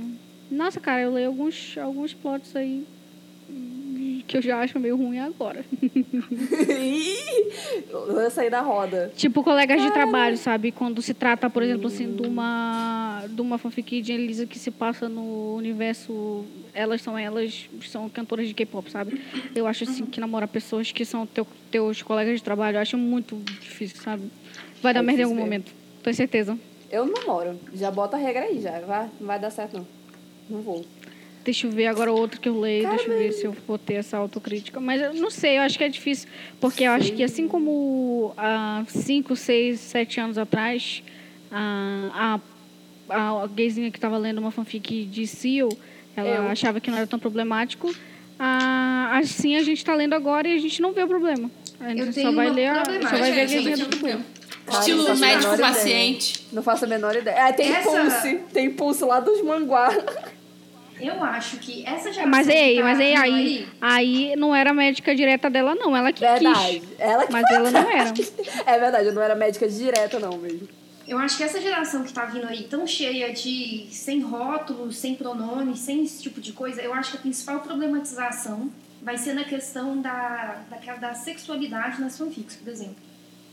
nossa, 0.50 0.78
cara, 0.80 1.02
eu 1.02 1.12
leio 1.12 1.26
alguns, 1.28 1.76
alguns 1.76 2.14
plots 2.14 2.54
aí 2.54 2.84
hum, 3.50 4.22
que 4.26 4.36
eu 4.36 4.42
já 4.42 4.60
acho 4.60 4.78
meio 4.78 4.96
ruim 4.96 5.18
agora. 5.18 5.64
Ih, 5.82 7.16
Lança 7.92 8.42
aí 8.42 8.50
da 8.50 8.60
roda. 8.60 9.12
Tipo, 9.16 9.42
colegas 9.42 9.82
de 9.82 9.90
trabalho, 9.92 10.36
sabe? 10.36 10.70
Quando 10.70 11.02
se 11.02 11.12
trata, 11.14 11.50
por 11.50 11.62
exemplo, 11.62 11.88
assim, 11.88 12.14
de 12.14 12.22
uma, 12.22 13.24
de 13.28 13.40
uma 13.40 13.58
fanfic 13.58 14.00
de 14.00 14.12
Elisa 14.12 14.46
que 14.46 14.58
se 14.58 14.70
passa 14.70 15.08
no 15.08 15.56
universo. 15.56 16.44
Elas 16.72 17.02
são 17.02 17.18
elas, 17.18 17.68
são 17.82 18.08
cantoras 18.08 18.46
de 18.46 18.54
K-pop, 18.54 18.90
sabe? 18.90 19.20
Eu 19.54 19.66
acho 19.66 19.84
assim 19.84 20.06
que 20.06 20.20
namorar 20.20 20.48
pessoas 20.48 20.92
que 20.92 21.04
são 21.04 21.26
teu, 21.26 21.46
teus 21.70 22.02
colegas 22.02 22.36
de 22.36 22.42
trabalho, 22.42 22.76
eu 22.76 22.80
acho 22.80 22.98
muito 22.98 23.36
difícil, 23.60 24.00
sabe? 24.02 24.30
Vai 24.82 24.94
dar 24.94 25.02
merda 25.02 25.22
em 25.22 25.24
algum 25.24 25.34
difícil 25.36 25.50
momento. 25.58 25.72
Tenho 26.02 26.16
certeza. 26.16 26.58
Eu 26.90 27.04
não 27.06 27.14
namoro. 27.14 27.58
Já 27.74 27.90
bota 27.90 28.16
a 28.16 28.20
regra 28.20 28.44
aí, 28.44 28.60
já. 28.60 28.78
Vai, 28.80 29.08
não 29.20 29.26
vai 29.26 29.38
dar 29.38 29.50
certo, 29.50 29.76
não. 29.78 29.86
Não 30.48 30.60
vou. 30.62 30.84
Deixa 31.44 31.66
eu 31.66 31.70
ver 31.70 31.86
agora 31.86 32.12
outro 32.12 32.40
que 32.40 32.48
eu 32.48 32.58
leio, 32.58 32.82
Cara, 32.84 32.96
deixa 32.96 33.10
eu 33.12 33.18
ver 33.18 33.32
se 33.32 33.44
eu 33.44 33.56
vou 33.68 33.78
ter 33.78 33.94
essa 33.94 34.16
autocrítica. 34.16 34.80
Mas 34.80 35.00
eu 35.00 35.14
não 35.14 35.30
sei, 35.30 35.58
eu 35.58 35.62
acho 35.62 35.78
que 35.78 35.84
é 35.84 35.88
difícil. 35.88 36.28
Porque 36.60 36.82
eu 36.84 36.90
acho 36.90 37.12
que 37.12 37.22
assim 37.22 37.46
como 37.46 38.32
há 38.36 38.84
5, 38.88 39.36
6, 39.36 39.78
7 39.78 40.20
anos 40.20 40.38
atrás, 40.38 41.02
a, 41.50 42.40
a, 43.08 43.42
a 43.42 43.46
gayzinha 43.46 43.90
que 43.92 43.98
estava 43.98 44.18
lendo 44.18 44.38
uma 44.38 44.50
fanfic 44.50 45.04
de 45.04 45.26
Seal, 45.26 45.68
ela 46.16 46.28
Eu. 46.28 46.48
achava 46.48 46.80
que 46.80 46.90
não 46.90 46.98
era 46.98 47.06
tão 47.06 47.18
problemático. 47.18 47.94
A, 48.38 49.16
assim 49.18 49.54
a 49.56 49.62
gente 49.62 49.78
está 49.78 49.94
lendo 49.94 50.14
agora 50.14 50.48
e 50.48 50.54
a 50.56 50.58
gente 50.58 50.82
não 50.82 50.92
vê 50.92 51.02
o 51.04 51.08
problema. 51.08 51.48
A 51.78 51.92
Eu 51.92 52.06
gente 52.06 52.14
tenho 52.14 52.28
só 52.30 52.34
vai 52.34 52.50
ler 52.50 52.66
a, 52.66 52.84
só 52.84 52.90
vai 53.18 53.32
ver 53.32 53.40
a 53.42 53.46
gente, 53.46 53.64
gayzinha 53.64 53.76
do 53.76 53.86
problema. 53.96 54.24
Cara, 54.66 54.78
Estilo 54.80 55.06
faço 55.06 55.10
a 55.12 55.14
menor 55.14 55.34
médico 55.34 55.54
ideia. 55.54 55.68
paciente. 55.72 56.46
Não 56.52 56.62
faço 56.62 56.84
a 56.84 56.88
menor 56.88 57.16
ideia. 57.16 57.34
É, 57.48 57.52
tem 57.52 57.72
Essa- 57.72 57.88
pulse. 57.90 58.36
Tem 58.52 58.70
pulse 58.70 59.04
lá 59.04 59.20
dos 59.20 59.40
manguá. 59.42 59.90
Eu 61.00 61.22
acho 61.22 61.58
que 61.58 61.84
essa 61.86 62.10
geração 62.10 62.30
Mas 62.30 62.48
ei, 62.48 62.76
tá 62.78 62.82
mas 62.82 62.98
ei, 62.98 63.12
vindo 63.14 63.22
aí, 63.22 63.68
aí 63.82 64.36
não 64.36 64.54
era 64.56 64.72
médica 64.72 65.14
direta 65.14 65.50
dela, 65.50 65.74
não. 65.74 65.94
Ela 65.94 66.10
que 66.10 66.20
Verdade. 66.20 66.80
quis. 66.80 66.88
Ela 66.98 67.26
que 67.26 67.32
Mas 67.32 67.44
ela 67.50 67.70
não 67.70 67.90
era. 67.90 68.14
É 68.66 68.78
verdade, 68.78 69.06
eu 69.08 69.12
não 69.12 69.22
era 69.22 69.34
médica 69.34 69.68
direta, 69.68 70.18
não, 70.18 70.38
mesmo. 70.38 70.66
Eu 71.06 71.18
acho 71.18 71.36
que 71.36 71.44
essa 71.44 71.60
geração 71.60 72.02
que 72.02 72.12
tá 72.12 72.24
vindo 72.24 72.46
aí 72.48 72.64
tão 72.64 72.84
cheia 72.86 73.32
de 73.32 73.86
sem 73.92 74.20
rótulos, 74.20 74.96
sem 74.96 75.14
pronomes, 75.14 75.78
sem 75.80 76.02
esse 76.02 76.20
tipo 76.22 76.40
de 76.40 76.52
coisa, 76.52 76.80
eu 76.82 76.92
acho 76.94 77.12
que 77.12 77.16
a 77.18 77.20
principal 77.20 77.60
problematização 77.60 78.70
vai 79.02 79.16
ser 79.16 79.34
na 79.34 79.44
questão 79.44 80.00
da, 80.00 80.62
daquela, 80.68 80.98
da 80.98 81.14
sexualidade 81.14 82.00
nas 82.00 82.18
fanfics, 82.18 82.56
por 82.56 82.68
exemplo. 82.72 82.96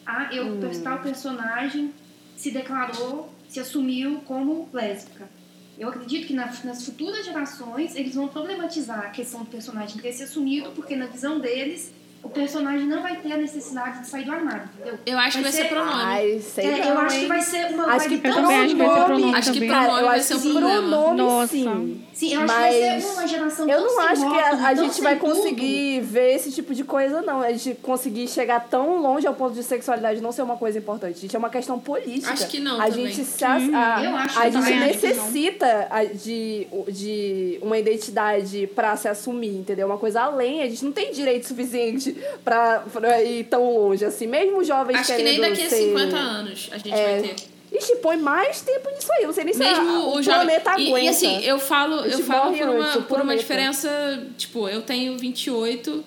Ah, 0.05 0.29
eu, 0.33 0.45
Hum. 0.47 0.59
tal 0.83 0.99
personagem 1.01 1.93
se 2.35 2.51
declarou, 2.51 3.33
se 3.47 3.59
assumiu 3.59 4.21
como 4.21 4.69
lésbica. 4.73 5.29
Eu 5.77 5.89
acredito 5.89 6.27
que 6.27 6.33
na, 6.33 6.45
nas 6.63 6.85
futuras 6.85 7.25
gerações 7.25 7.95
eles 7.95 8.15
vão 8.15 8.27
problematizar 8.27 8.99
a 8.99 9.09
questão 9.09 9.43
do 9.43 9.49
personagem 9.49 10.01
ter 10.01 10.11
se 10.11 10.23
assumido, 10.23 10.71
porque 10.71 10.95
na 10.95 11.07
visão 11.07 11.39
deles 11.39 11.91
o 12.23 12.29
personagem 12.29 12.87
não 12.87 13.01
vai 13.01 13.17
ter 13.17 13.33
a 13.33 13.37
necessidade 13.37 13.99
de 13.99 14.07
sair 14.07 14.23
do 14.23 14.31
armário, 14.31 14.63
entendeu? 14.75 14.97
Eu 15.05 15.19
acho 15.19 15.37
que 15.37 15.43
vai 15.43 15.51
ser 15.51 15.65
pronome. 15.65 15.91
Ai, 16.03 16.39
sei 16.39 16.65
É, 16.65 16.77
não, 16.77 16.87
eu 16.87 16.97
acho 16.99 17.19
que 17.19 17.25
vai 17.27 17.41
ser 17.41 17.65
uma 17.73 17.85
Acho 17.85 18.09
que 18.09 18.17
tão 18.17 18.31
acho 18.31 18.39
que 18.39 18.47
vai 18.47 18.67
ser 18.67 18.75
pronome... 18.75 19.05
pronome 19.05 19.35
Acho 19.35 19.51
que 19.51 19.67
pronome 19.67 20.01
vai 20.03 20.17
acho 20.19 20.27
ser 20.27 20.35
um 20.35 20.39
que 20.41 20.49
problema. 20.51 21.13
Nossa. 21.13 21.47
sim. 21.51 22.01
Sim, 22.13 22.33
eu 22.35 22.41
acho 22.41 22.53
que 22.53 22.59
vai 22.59 22.71
Mas 22.93 23.03
ser 23.03 23.11
uma 23.11 23.27
geração 23.27 23.67
Eu 23.69 23.81
não 23.81 23.99
acho 24.01 24.29
que 24.29 24.39
a, 24.39 24.67
a 24.67 24.73
gente 24.75 25.01
vai 25.01 25.17
tudo. 25.17 25.29
conseguir 25.31 25.99
ver 26.01 26.35
esse 26.35 26.51
tipo 26.51 26.73
de 26.73 26.83
coisa, 26.83 27.21
não. 27.23 27.41
A 27.41 27.51
gente 27.51 27.75
conseguir 27.81 28.27
chegar 28.27 28.67
tão 28.69 29.01
longe 29.01 29.25
ao 29.27 29.33
ponto 29.33 29.53
de 29.55 29.63
sexualidade 29.63 30.21
não 30.21 30.31
ser 30.31 30.43
uma 30.43 30.55
coisa 30.55 30.77
importante. 30.77 31.19
Gente, 31.19 31.35
é 31.35 31.39
uma 31.39 31.49
questão 31.49 31.79
política. 31.79 32.31
Acho 32.31 32.47
que 32.47 32.59
não 32.59 32.79
A 32.79 32.85
também. 32.85 33.07
gente, 33.07 33.25
se, 33.25 33.43
a, 33.43 33.55
a, 33.55 34.03
Eu 34.03 34.15
acho 34.15 34.39
a 34.39 34.43
que 34.43 34.51
gente 34.51 34.79
necessita 34.79 35.89
de, 36.13 36.67
de 36.87 37.59
uma 37.61 37.77
identidade 37.77 38.67
pra 38.75 38.95
se 38.95 39.07
assumir, 39.07 39.57
entendeu? 39.57 39.87
Uma 39.87 39.97
coisa 39.97 40.21
além. 40.21 40.61
A 40.61 40.69
gente 40.69 40.85
não 40.85 40.91
tem 40.91 41.11
direito 41.11 41.47
suficiente 41.47 42.12
pra, 42.43 42.79
pra 42.91 43.21
ir 43.23 43.45
tão 43.45 43.63
longe 43.77 44.03
assim. 44.05 44.27
Mesmo 44.27 44.63
jovens 44.63 44.99
Acho 44.99 45.15
que 45.15 45.23
nem 45.23 45.35
querendo 45.35 45.49
daqui 45.51 45.65
a 45.65 45.69
ser- 45.69 45.75
50 45.89 46.15
anos 46.17 46.69
a 46.71 46.77
gente 46.77 46.91
É, 46.91 47.19
vai 47.19 47.29
ter. 47.29 47.35
Ixi, 47.75 47.95
põe 47.95 48.17
mais 48.17 48.61
tempo 48.61 48.87
nisso 48.91 49.11
aí. 49.13 49.23
Eu 49.23 49.27
não 49.27 49.33
sei 49.33 49.43
nem 49.45 49.53
se 49.53 49.63
a- 49.63 49.65
Mesmo 49.81 49.93
o 50.09 50.17
o 50.17 50.21
jovem. 50.21 50.41
planeta 50.45 50.69
e, 50.79 50.87
aguenta. 50.89 50.99
e 51.05 51.07
assim, 51.09 51.39
eu 51.43 51.57
falo, 51.59 52.01
A 52.01 52.07
eu 52.07 52.19
falo 52.19 52.55
por 52.55 52.69
uma, 52.69 52.87
por 53.01 53.21
uma 53.21 53.35
diferença. 53.35 53.89
Tipo, 54.37 54.69
eu 54.69 54.81
tenho 54.83 55.17
28 55.17 56.03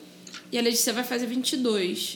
e 0.53 0.59
a 0.59 0.63
Letícia 0.63 0.93
vai 0.93 1.03
fazer 1.03 1.27
22. 1.27 2.15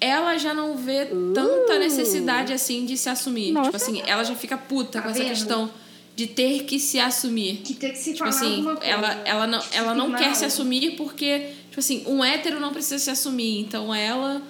Ela 0.00 0.38
já 0.38 0.54
não 0.54 0.76
vê 0.76 1.06
tanta 1.06 1.74
Uh. 1.74 1.78
necessidade 1.80 2.52
assim 2.52 2.86
de 2.86 2.96
se 2.96 3.08
assumir. 3.08 3.50
Nossa. 3.50 3.64
Tipo 3.72 3.76
assim, 3.76 4.02
ela 4.06 4.22
já 4.22 4.36
fica 4.36 4.56
puta 4.56 4.92
Tá 4.98 5.02
com 5.02 5.08
essa 5.10 5.18
vendo? 5.18 5.28
questão 5.30 5.70
de 6.14 6.26
ter 6.28 6.62
que 6.62 6.78
se 6.78 7.00
assumir. 7.00 7.56
Que 7.64 7.74
tem 7.74 7.90
que 7.90 7.98
se 7.98 8.12
Tipo 8.12 8.18
falar 8.20 8.30
assim, 8.30 8.56
alguma 8.58 8.76
coisa. 8.76 8.92
ela, 8.92 9.22
ela 9.24 9.46
não, 9.48 9.60
ela 9.72 9.94
não 9.94 10.04
Firmar 10.06 10.22
quer 10.22 10.34
se 10.36 10.44
assumir 10.44 10.92
porque, 10.96 11.46
tipo 11.68 11.80
assim, 11.80 12.04
um 12.06 12.24
hétero 12.24 12.58
não 12.60 12.72
precisa 12.72 12.98
se 12.98 13.10
assumir. 13.10 13.60
Então 13.60 13.94
ela 13.94 14.42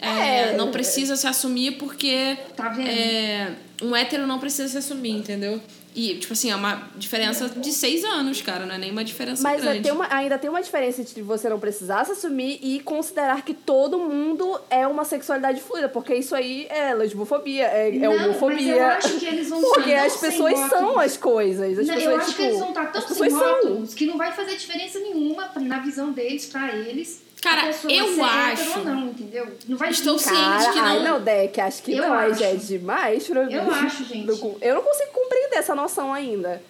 É. 0.00 0.50
é, 0.52 0.56
não 0.56 0.70
precisa 0.70 1.16
se 1.16 1.26
assumir 1.26 1.72
porque 1.78 2.36
Tá 2.56 2.68
vendo? 2.68 2.88
é, 2.88 3.52
um 3.82 3.94
hétero 3.96 4.26
não 4.26 4.38
precisa 4.38 4.68
se 4.68 4.78
assumir, 4.78 5.10
entendeu? 5.12 5.60
E, 5.96 6.14
tipo 6.18 6.34
assim, 6.34 6.50
é 6.50 6.54
uma 6.56 6.82
diferença 6.94 7.48
de 7.48 7.72
seis 7.72 8.04
anos, 8.04 8.42
cara. 8.42 8.66
Não 8.66 8.74
é 8.74 8.78
nem 8.78 8.90
uma 8.92 9.02
diferença 9.02 9.42
Mas 9.42 9.62
é, 9.64 9.72
grande. 9.72 9.90
uma- 9.90 10.06
ainda 10.14 10.36
tem 10.36 10.50
uma 10.50 10.62
diferença 10.62 11.02
de 11.02 11.22
você 11.22 11.48
não 11.48 11.58
precisar 11.58 12.04
se 12.04 12.12
assumir 12.12 12.58
e 12.62 12.80
considerar 12.80 13.42
que 13.42 13.54
todo 13.54 13.98
mundo 13.98 14.60
é 14.68 14.86
uma 14.86 15.04
sexualidade 15.06 15.60
fluida, 15.62 15.88
porque 15.88 16.14
isso 16.14 16.34
aí 16.34 16.66
é 16.68 16.92
lesbofobia, 16.94 17.64
é, 17.68 17.88
é 17.88 17.98
Não, 17.98 18.14
mas 18.14 18.26
homofobia. 18.26 18.74
eu 18.76 18.84
acho 18.86 19.18
que 19.18 19.24
eles 19.26 19.48
vão 19.48 19.60
porque 19.72 19.90
estar 19.90 20.04
as 20.04 20.12
tão 20.20 20.30
pessoas 20.30 20.58
são 20.58 20.84
rótulos. 20.84 21.04
as 21.04 21.16
coisas. 21.16 21.78
As 21.78 21.86
Não, 21.86 21.94
pessoas, 21.94 22.12
eu 22.14 22.16
acho 22.20 22.26
tipo, 22.30 22.36
que 22.42 22.46
eles 22.48 22.58
vão 22.60 22.68
estar 22.68 22.92
tão 22.92 23.00
as 23.00 23.08
sem 23.08 23.16
pessoas 23.16 23.32
são. 23.32 23.52
rótulos 23.54 23.94
que 23.94 24.06
não 24.06 24.18
vai 24.18 24.32
fazer 24.32 24.56
diferença 24.56 24.98
nenhuma 25.00 25.50
na 25.56 25.78
visão 25.78 26.12
deles, 26.12 26.44
pra 26.44 26.74
eles. 26.76 27.24
Cara, 27.46 27.70
eu 27.88 28.24
acho- 28.24 28.78
ou 28.78 28.84
não, 28.84 29.06
entendeu? 29.08 29.46
Não 29.68 29.76
vai 29.76 29.90
Estou 29.90 30.18
ciente 30.18 30.36
que 30.72 30.78
ai, 30.78 30.96
não- 30.98 31.04
não, 31.18 31.20
Deck, 31.22 31.60
acho 31.60 31.82
que 31.82 31.92
Eu 31.92 32.02
não, 32.08 32.14
aí 32.18 32.34
já 32.34 32.46
é 32.46 32.52
acho. 32.56 32.66
demais 32.66 33.26
pra 33.28 33.44
mim. 33.44 33.52
Eu 33.54 33.70
acho, 33.70 34.04
gente. 34.04 34.26
Não 34.26 34.56
Eu 34.60 34.74
não 34.76 34.82
consigo 34.82 35.10
compreender 35.12 35.56
essa 35.56 35.74
noção 35.74 36.12
ainda. 36.12 36.60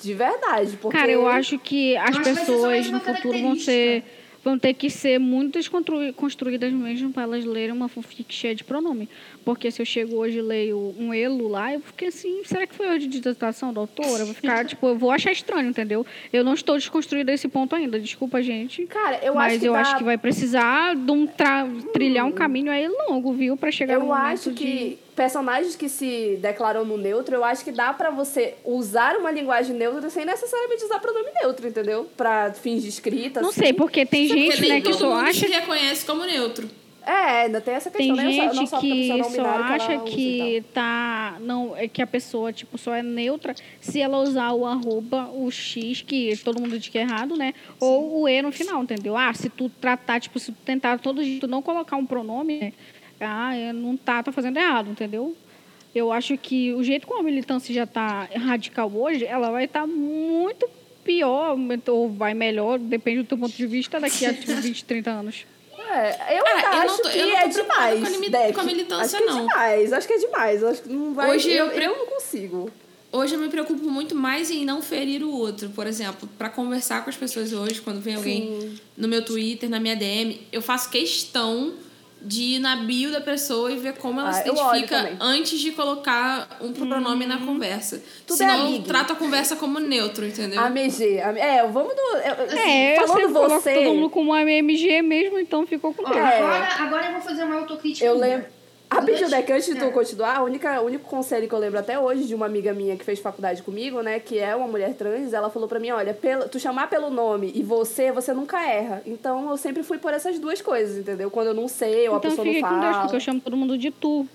De 0.00 0.12
verdade, 0.14 0.76
porque... 0.80 0.96
Cara, 0.96 1.10
eu 1.10 1.26
acho 1.28 1.58
que 1.58 1.96
as 1.96 2.10
acho 2.10 2.18
que 2.22 2.24
pessoas 2.34 2.86
uma 2.88 2.98
no 2.98 3.04
futuro 3.04 3.40
vão 3.40 3.56
ser 3.58 4.04
vão 4.46 4.56
ter 4.56 4.74
que 4.74 4.88
ser 4.88 5.18
muito 5.18 5.58
construídas 6.14 6.72
mesmo 6.72 7.12
para 7.12 7.24
elas 7.24 7.44
lerem 7.44 7.72
uma 7.72 7.88
fanfic 7.88 8.32
cheia 8.32 8.54
de 8.54 8.62
pronome. 8.62 9.08
Porque 9.44 9.72
se 9.72 9.82
eu 9.82 9.86
chego 9.86 10.14
hoje 10.14 10.38
e 10.38 10.42
leio 10.42 10.94
um 10.96 11.12
elo 11.12 11.48
lá, 11.48 11.74
eu 11.74 11.80
fiquei 11.80 12.06
assim, 12.08 12.42
será 12.44 12.64
que 12.64 12.72
foi 12.72 12.86
erro 12.86 12.98
de 13.00 13.08
digitação 13.08 13.72
da 13.72 13.80
autora? 13.80 14.20
Eu 14.20 14.26
vou 14.26 14.34
ficar, 14.36 14.64
tipo, 14.64 14.86
eu 14.86 14.96
vou 14.96 15.10
achar 15.10 15.32
estranho, 15.32 15.68
entendeu? 15.68 16.06
Eu 16.32 16.44
não 16.44 16.54
estou 16.54 16.76
desconstruída 16.76 17.32
esse 17.32 17.48
ponto 17.48 17.74
ainda, 17.74 17.98
desculpa, 17.98 18.40
gente. 18.40 18.86
Cara, 18.86 19.18
eu 19.20 19.34
mas 19.34 19.54
acho 19.54 19.60
que 19.60 19.66
eu 19.68 19.72
dá- 19.72 19.80
acho 19.80 19.96
que 19.98 20.04
vai 20.04 20.16
precisar 20.16 20.94
de 20.94 21.10
um 21.10 21.26
tra- 21.26 21.66
trilhar 21.92 22.24
um 22.24 22.30
caminho 22.32 22.70
aí 22.70 22.86
longo, 23.08 23.32
viu? 23.32 23.56
Para 23.56 23.72
chegar 23.72 23.94
no 23.98 24.04
Eu 24.04 24.06
momento 24.06 24.26
acho 24.26 24.52
de... 24.52 24.96
que 25.16 25.22
personagens 25.22 25.74
que 25.74 25.88
se 25.88 26.38
declaram 26.40 26.84
no 26.84 26.96
neutro, 26.96 27.34
eu 27.34 27.44
acho 27.44 27.64
que 27.64 27.72
dá 27.72 27.92
pra 27.92 28.10
você 28.10 28.54
usar 28.64 29.16
uma 29.16 29.30
linguagem 29.30 29.74
neutra 29.74 30.10
sem 30.10 30.24
necessariamente 30.24 30.84
usar 30.84 30.98
pronome 30.98 31.30
neutro, 31.42 31.66
entendeu? 31.66 32.08
Pra 32.16 32.52
fins 32.52 32.82
de 32.82 32.88
escrita. 32.90 33.40
Não 33.40 33.48
assim. 33.48 33.60
sei, 33.60 33.72
porque 33.72 34.04
tem 34.04 34.28
Porque 34.28 34.40
gente, 34.40 34.60
nem 34.60 34.70
né, 34.70 34.80
que 34.82 34.92
só 34.92 35.12
acha 35.14 35.46
se 35.46 35.52
reconhece 35.52 36.04
como 36.04 36.24
neutro. 36.24 36.68
É, 37.06 37.44
ainda 37.44 37.60
tem 37.60 37.74
essa 37.74 37.88
Tem 37.88 38.08
questão, 38.08 38.16
né? 38.16 38.36
Só- 38.36 38.46
não 38.46 38.54
gente 38.54 38.68
só 38.68 38.80
porque 38.80 39.12
a 39.12 39.24
que 39.24 39.36
só 39.36 39.42
acha 39.44 39.92
ela 39.92 40.02
usa 40.02 40.10
e 40.10 40.12
que 40.12 40.64
tá 40.74 41.36
não 41.40 41.76
é 41.76 41.86
que 41.86 42.02
a 42.02 42.06
pessoa 42.06 42.52
tipo 42.52 42.76
só 42.76 42.92
é 42.96 43.02
neutra 43.02 43.54
se 43.80 44.00
ela 44.00 44.18
usar 44.18 44.52
o 44.52 44.66
arroba, 44.66 45.30
o 45.32 45.48
x 45.48 46.02
que 46.02 46.36
todo 46.38 46.60
mundo 46.60 46.76
diz 46.76 46.88
que 46.88 46.98
é 46.98 47.02
errado, 47.02 47.36
né? 47.36 47.54
Ou 47.78 48.22
o 48.22 48.28
e 48.28 48.42
no 48.42 48.50
final, 48.50 48.82
entendeu? 48.82 49.16
Ah, 49.16 49.32
se 49.32 49.48
tu 49.48 49.68
tratar 49.68 50.20
tipo 50.20 50.36
se 50.40 50.50
tu 50.50 50.58
tentar 50.64 50.98
todo 50.98 51.22
jeito 51.22 51.46
não 51.46 51.62
colocar 51.62 51.94
um 51.94 52.04
pronome, 52.04 52.58
né? 52.58 52.72
Ah, 53.20 53.54
é, 53.54 53.72
não 53.72 53.96
tá 53.96 54.22
tá 54.22 54.32
fazendo 54.32 54.56
errado, 54.58 54.90
entendeu? 54.90 55.36
Eu 55.94 56.12
acho 56.12 56.36
que 56.36 56.72
o 56.74 56.82
jeito 56.84 57.06
como 57.06 57.20
a 57.20 57.22
militância 57.22 57.74
já 57.74 57.86
tá 57.86 58.28
radical 58.34 58.90
hoje, 58.94 59.24
ela 59.24 59.50
vai 59.50 59.64
estar 59.64 59.86
muito 59.86 60.68
pior 61.02 61.56
ou 61.88 62.08
vai 62.10 62.34
melhor, 62.34 62.78
depende 62.78 63.22
do 63.22 63.28
teu 63.28 63.38
ponto 63.38 63.54
de 63.56 63.66
vista 63.66 63.98
daqui 64.00 64.26
a 64.26 64.34
tipo, 64.34 64.52
20, 64.54 64.84
30 64.84 65.10
anos. 65.10 65.46
É, 65.78 66.38
eu 66.38 66.44
Ah, 66.44 66.50
ainda 66.56 66.68
eu 66.68 66.82
acho 66.82 67.02
tô- 67.02 67.08
que 67.08 67.18
eu 67.18 67.36
é 67.36 67.48
demais. 67.48 68.00
com 68.00 68.06
a 68.06 68.28
Deck. 68.28 68.52
com 68.54 68.60
a 68.60 68.64
militância, 68.64 69.18
acho 69.18 69.26
que 69.26 69.32
não. 69.32 69.38
é 69.38 69.46
demais, 69.48 69.92
acho 69.92 70.06
que 70.06 70.12
é 70.12 70.18
demais. 70.18 70.64
Acho 70.64 70.82
que 70.82 70.88
não 70.88 71.14
vai. 71.14 71.30
Hoje 71.30 71.50
eu 71.50 71.66
eu, 71.66 71.80
eu 71.80 71.96
não 71.98 72.06
consigo. 72.06 72.70
Hoje 73.12 73.34
eu 73.36 73.38
me 73.40 73.48
preocupo 73.48 73.88
muito 73.88 74.14
mais 74.14 74.50
em 74.50 74.64
não 74.64 74.82
ferir 74.82 75.22
o 75.22 75.30
outro. 75.30 75.70
Por 75.70 75.86
exemplo, 75.86 76.28
para 76.36 76.50
conversar 76.50 77.02
com 77.04 77.08
as 77.08 77.16
pessoas 77.16 77.52
hoje, 77.52 77.80
quando 77.80 78.00
vem 78.00 78.16
alguém 78.16 78.60
Sim. 78.60 78.78
no 78.96 79.06
meu 79.08 79.24
Twitter, 79.24 79.70
na 79.70 79.78
minha 79.80 79.94
DM, 79.96 80.40
eu 80.52 80.60
faço 80.60 80.90
questão 80.90 81.72
de 82.26 82.42
ir 82.42 82.58
na 82.58 82.76
bio 82.76 83.10
da 83.12 83.20
pessoa 83.20 83.70
e 83.70 83.76
ver 83.78 83.94
como 83.94 84.20
ela 84.20 84.30
Ah, 84.30 84.32
se 84.32 84.48
eu 84.48 84.54
identifica 84.54 85.16
antes 85.20 85.60
de 85.60 85.70
colocar 85.72 86.58
um 86.60 86.72
pronome 86.72 87.24
na 87.26 87.38
conversa. 87.38 88.02
Tudo 88.26 88.34
é 88.34 88.36
Senão 88.38 88.58
eu 88.60 88.66
amigo. 88.66 88.84
trato 88.84 89.12
a 89.12 89.16
conversa 89.16 89.56
como 89.56 89.78
neutro, 89.78 90.26
entendeu? 90.26 90.58
AMG. 90.60 91.20
am- 91.20 91.36
É, 91.38 91.66
vamos 91.68 91.94
do. 91.94 92.00
eu- 92.00 92.34
eu- 92.46 92.58
É, 92.58 92.92
eu 92.98 93.06
falando 93.06 93.16
sempre 93.20 93.32
coloco 93.32 93.60
você. 93.60 93.74
todo 93.74 93.94
mundo 93.94 94.10
como 94.10 94.32
AMG 94.34 95.02
mesmo, 95.02 95.38
então 95.38 95.66
ficou 95.66 95.94
com. 95.94 96.02
É. 96.12 96.38
agora, 96.38 96.68
agora 96.80 97.06
eu 97.06 97.12
vou 97.12 97.20
fazer 97.22 97.44
uma 97.44 97.56
autocrítica. 97.60 98.04
Eu 98.04 98.18
lembro. 98.18 98.55
Rapidinho, 98.90 99.26
Durante- 99.26 99.30
Deck, 99.46 99.52
antes 99.52 99.66
de 99.66 99.74
tu 99.74 99.84
É. 99.86 99.90
continuar, 99.90 100.36
a 100.36 100.42
única, 100.44 100.80
o 100.80 100.86
único 100.86 101.08
conselho 101.08 101.48
que 101.48 101.54
eu 101.54 101.58
lembro 101.58 101.78
até 101.78 101.98
hoje 101.98 102.24
de 102.24 102.34
uma 102.34 102.46
amiga 102.46 102.72
minha 102.72 102.96
que 102.96 103.04
fez 103.04 103.18
faculdade 103.18 103.62
comigo, 103.62 104.00
né, 104.00 104.20
que 104.20 104.38
é 104.38 104.54
uma 104.54 104.68
mulher 104.68 104.94
trans, 104.94 105.32
ela 105.32 105.50
falou 105.50 105.68
pra 105.68 105.80
mim, 105.80 105.90
olha, 105.90 106.14
pelo, 106.14 106.48
tu 106.48 106.60
chamar 106.60 106.88
pelo 106.88 107.10
nome 107.10 107.50
e 107.54 107.62
você, 107.64 108.12
você 108.12 108.32
nunca 108.32 108.64
erra. 108.64 109.02
Então 109.04 109.50
eu 109.50 109.56
sempre 109.56 109.82
fui 109.82 109.98
por 109.98 110.14
essas 110.14 110.38
duas 110.38 110.62
coisas, 110.62 110.96
entendeu? 110.98 111.30
Quando 111.30 111.48
eu 111.48 111.54
não 111.54 111.66
sei 111.66 112.08
ou 112.08 112.14
a 112.14 112.18
Então 112.18 112.30
pessoa 112.30 112.44
não 112.44 112.52
fique 112.54 112.62
com 112.66 112.80
Deus, 112.80 112.84
fala. 112.92 113.00
porque 113.02 113.16
eu 113.16 113.20
chamo 113.20 113.40
todo 113.40 113.56
mundo 113.56 113.76
de 113.76 113.90
tu. 113.90 114.26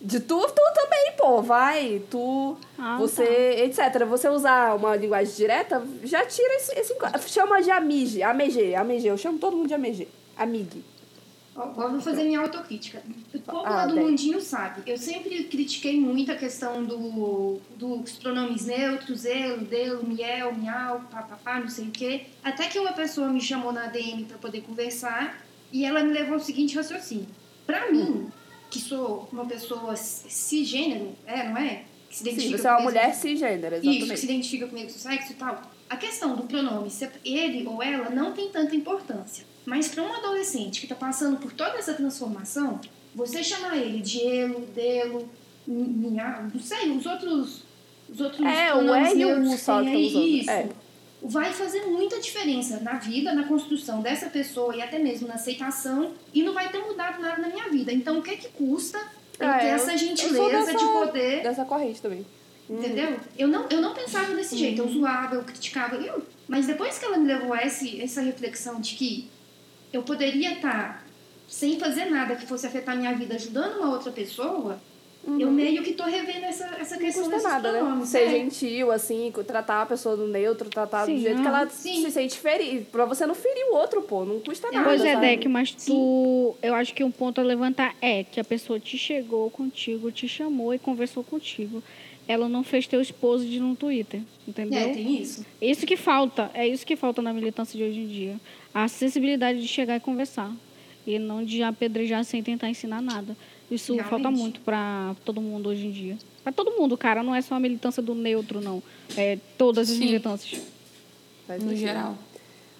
De 0.00 0.20
tu, 0.20 0.38
tu 0.38 0.62
também, 0.74 1.12
pô, 1.16 1.40
vai, 1.40 2.02
tu, 2.10 2.58
Ah, 2.78 2.98
você, 2.98 3.24
etc. 3.64 4.04
Você 4.06 4.28
usar 4.28 4.76
uma 4.76 4.94
linguagem 4.96 5.34
direta, 5.34 5.82
já 6.02 6.26
tira 6.26 6.54
esse, 6.56 6.78
esse. 6.78 6.94
Chama 7.28 7.62
de 7.62 7.70
amige, 7.70 8.22
ameg, 8.22 8.74
ameg, 8.74 9.06
eu 9.06 9.16
chamo 9.16 9.38
todo 9.38 9.56
mundo 9.56 9.68
de 9.68 9.72
ameg, 9.74 10.06
amig. 10.36 10.84
Agora 11.56 11.88
vou 11.90 12.00
fazer 12.00 12.24
minha 12.24 12.40
autocrítica. 12.40 13.02
O 13.32 13.38
povo 13.40 13.64
Ah, 13.66 13.70
lá 13.70 13.86
do 13.86 13.96
mundinho 13.96 14.40
sabe. 14.40 14.82
Eu 14.90 14.98
sempre 14.98 15.44
critiquei 15.44 15.98
muito 16.00 16.32
a 16.32 16.34
questão 16.36 16.84
do, 16.84 17.60
dos 17.76 18.12
pronomes 18.18 18.66
neutros, 18.66 19.24
eu, 19.24 19.58
deu, 19.58 20.02
miel, 20.02 20.52
miau, 20.54 21.00
papapá, 21.10 21.60
não 21.60 21.68
sei 21.68 21.86
o 21.86 21.90
quê. 21.90 22.22
Até 22.42 22.66
que 22.66 22.78
uma 22.78 22.92
pessoa 22.92 23.28
me 23.28 23.40
chamou 23.40 23.72
na 23.72 23.86
DM 23.86 24.24
para 24.24 24.38
poder 24.38 24.62
conversar 24.62 25.44
e 25.72 25.84
ela 25.84 26.02
me 26.02 26.12
levou 26.12 26.34
ao 26.34 26.40
seguinte 26.40 26.74
raciocínio. 26.76 27.26
Pra 27.64 27.90
mim, 27.90 28.28
que 28.70 28.80
sou 28.80 29.28
uma 29.32 29.46
pessoa 29.46 29.94
cisgênero, 29.96 31.14
é, 31.26 31.48
não 31.48 31.56
é? 31.56 31.84
Que 32.10 32.16
se 32.16 32.24
Sim, 32.24 32.30
identifica 32.30 32.58
você 32.58 32.68
é 32.68 32.70
uma 32.72 32.80
mulher 32.80 33.06
mesmo- 33.08 33.22
cisgênero, 33.22 33.74
isso, 33.76 33.82
que 33.82 33.90
se 33.90 33.96
exatamente. 33.98 34.24
identifica 34.24 34.66
com 34.66 34.72
o 34.72 34.74
mesmo 34.80 34.98
sexo 34.98 35.32
e 35.32 35.34
tal. 35.36 35.62
A 35.88 35.96
questão 35.96 36.34
do 36.34 36.42
pronome, 36.44 36.90
se 36.90 37.08
ele 37.24 37.66
ou 37.66 37.82
ela, 37.82 38.10
não 38.10 38.32
tem 38.32 38.48
tanta 38.50 38.74
importância. 38.74 39.44
Mas 39.64 39.88
para 39.88 40.02
um 40.02 40.12
adolescente 40.12 40.80
que 40.80 40.86
está 40.86 40.94
passando 40.94 41.36
por 41.38 41.52
toda 41.52 41.78
essa 41.78 41.94
transformação, 41.94 42.80
você 43.14 43.42
chamar 43.42 43.76
ele 43.76 44.00
de 44.00 44.20
elo, 44.26 44.60
delo, 44.74 45.28
minha, 45.66 46.48
não 46.52 46.60
sei, 46.60 46.90
os 46.90 47.06
outros, 47.06 47.62
os 48.08 48.20
outros 48.20 48.46
É, 48.46 48.74
o 48.74 48.78
pronomes 48.78 49.12
E 49.14 49.24
o 49.24 49.58
só 49.58 49.80
usando, 49.80 49.94
isso, 49.96 50.50
é. 50.50 50.68
vai 51.22 51.52
fazer 51.52 51.86
muita 51.86 52.20
diferença 52.20 52.80
na 52.80 52.94
vida, 52.94 53.32
na 53.32 53.44
construção 53.44 54.02
dessa 54.02 54.26
pessoa 54.28 54.76
e 54.76 54.82
até 54.82 54.98
mesmo 54.98 55.26
na 55.26 55.34
aceitação, 55.34 56.12
e 56.34 56.42
não 56.42 56.52
vai 56.52 56.68
ter 56.70 56.78
mudado 56.80 57.20
nada 57.22 57.40
na 57.40 57.48
minha 57.48 57.68
vida. 57.70 57.90
Então, 57.92 58.18
o 58.18 58.22
que 58.22 58.36
que 58.36 58.48
custa 58.48 59.00
eu 59.40 59.48
É, 59.48 59.58
ter 59.58 59.66
essa 59.68 59.96
gentileza 59.96 60.50
dessa- 60.50 60.74
de 60.74 60.84
poder 60.84 61.42
Dessa 61.42 61.64
corrente 61.64 62.02
também. 62.02 62.26
Entendeu? 62.68 63.18
Eu 63.38 63.46
não, 63.48 63.66
eu 63.68 63.80
não 63.80 63.92
pensava 63.94 64.34
desse 64.34 64.56
jeito, 64.56 64.80
eu 64.80 64.88
zoava, 64.88 65.34
eu 65.34 65.42
criticava. 65.44 65.96
Eu, 65.96 66.22
mas 66.48 66.66
depois 66.66 66.98
que 66.98 67.04
ela 67.04 67.18
me 67.18 67.26
levou 67.26 67.52
a 67.52 67.62
esse, 67.62 68.00
essa 68.00 68.22
reflexão 68.22 68.80
de 68.80 68.94
que 68.94 69.28
eu 69.96 70.02
poderia 70.02 70.54
estar 70.54 71.04
sem 71.46 71.78
fazer 71.78 72.06
nada 72.06 72.36
que 72.36 72.46
fosse 72.46 72.66
afetar 72.66 72.96
minha 72.96 73.12
vida, 73.14 73.34
ajudando 73.34 73.78
uma 73.78 73.90
outra 73.90 74.10
pessoa, 74.10 74.78
Eu 75.38 75.50
meio 75.50 75.82
que 75.82 75.94
tô 75.94 76.04
revendo 76.04 76.44
essa, 76.44 76.66
essa 76.78 76.96
Não 76.96 77.02
questão 77.02 77.22
custa 77.24 77.36
desses 77.36 77.50
nada, 77.50 77.72
né? 77.72 78.04
Ser 78.04 78.24
é. 78.24 78.30
gentil, 78.30 78.92
assim, 78.92 79.32
tratar 79.46 79.82
a 79.82 79.86
pessoa 79.86 80.16
do 80.16 80.26
neutro, 80.26 80.68
tratar 80.68 81.06
Sim, 81.06 81.14
do 81.14 81.20
jeito 81.22 81.40
que 81.40 81.46
ela 81.46 81.66
Sim. 81.68 82.02
se 82.02 82.10
sente 82.10 82.38
ferir. 82.38 82.84
Pra 82.92 83.06
você 83.06 83.26
não 83.26 83.34
ferir 83.34 83.64
o 83.70 83.74
outro, 83.74 84.02
pô. 84.02 84.24
Não 84.24 84.38
custa 84.40 84.70
nada. 84.70 84.84
Pois 84.84 85.02
é, 85.02 85.14
sabe? 85.14 85.26
Deck, 85.26 85.48
mas 85.48 85.72
tu. 85.72 86.54
Eu 86.62 86.74
acho 86.74 86.94
que 86.94 87.02
um 87.02 87.10
ponto 87.10 87.40
a 87.40 87.44
levantar 87.44 87.94
é 88.02 88.22
que 88.22 88.38
a 88.38 88.44
pessoa 88.44 88.78
te 88.78 88.98
chegou 88.98 89.50
contigo, 89.50 90.12
te 90.12 90.28
chamou 90.28 90.74
e 90.74 90.78
conversou 90.78 91.24
contigo. 91.24 91.82
Ela 92.26 92.48
não 92.48 92.64
fez 92.64 92.86
teu 92.86 93.00
esposo 93.00 93.44
de 93.44 93.60
no 93.60 93.76
Twitter, 93.76 94.22
entendeu? 94.48 94.78
É, 94.78 94.88
tem 94.94 95.20
isso. 95.20 95.44
Isso 95.60 95.84
que 95.86 95.96
falta, 95.96 96.50
é 96.54 96.66
isso 96.66 96.86
que 96.86 96.96
falta 96.96 97.20
na 97.20 97.32
militância 97.32 97.76
de 97.76 97.84
hoje 97.84 98.00
em 98.00 98.06
dia. 98.06 98.40
A 98.72 98.84
acessibilidade 98.84 99.60
de 99.60 99.68
chegar 99.68 99.96
e 99.96 100.00
conversar. 100.00 100.50
E 101.06 101.18
não 101.18 101.44
de 101.44 101.62
apedrejar 101.62 102.24
sem 102.24 102.42
tentar 102.42 102.70
ensinar 102.70 103.02
nada. 103.02 103.36
Isso 103.70 103.92
Realmente. 103.92 104.10
falta 104.10 104.30
muito 104.30 104.60
para 104.60 105.14
todo 105.24 105.40
mundo 105.40 105.68
hoje 105.68 105.86
em 105.86 105.90
dia. 105.90 106.16
Para 106.42 106.52
todo 106.52 106.70
mundo, 106.72 106.96
cara. 106.96 107.22
Não 107.22 107.34
é 107.34 107.42
só 107.42 107.54
a 107.54 107.60
militância 107.60 108.02
do 108.02 108.14
neutro, 108.14 108.60
não. 108.60 108.82
É 109.16 109.38
todas 109.58 109.90
as 109.90 109.96
Sim. 109.96 110.04
militâncias. 110.06 110.62
Faz 111.46 111.62
No 111.62 111.76
geral. 111.76 112.16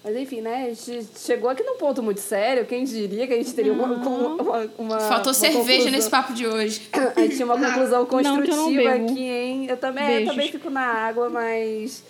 Mas 0.05 0.15
enfim, 0.17 0.43
né? 0.43 0.67
A 0.71 0.75
gente 0.75 1.09
chegou 1.17 1.49
aqui 1.49 1.63
num 1.63 1.79
ponto 1.79 2.03
muito 2.03 2.21
sério. 2.21 2.67
Quem 2.67 2.85
diria 2.85 3.27
que 3.27 3.33
a 3.33 3.37
gente 3.37 3.55
teria 3.55 3.73
uma. 3.73 3.87
uma, 3.87 4.71
uma 4.77 5.01
Faltou 5.01 5.29
uma 5.29 5.35
cerveja 5.35 5.61
conclusão- 5.63 5.91
nesse 5.93 6.11
papo 6.11 6.35
de 6.35 6.47
hoje. 6.47 6.83
A 7.17 7.21
gente 7.23 7.37
tinha 7.37 7.47
uma 7.47 7.57
conclusão 7.59 8.01
não 8.01 8.07
construtiva 8.07 8.83
bebo. 8.93 9.11
aqui, 9.13 9.23
hein? 9.27 9.67
Eu 9.67 9.77
também, 9.79 10.21
eu 10.21 10.27
também 10.27 10.51
fico 10.53 10.69
na 10.69 10.83
água, 10.83 11.31
mas. 11.31 12.05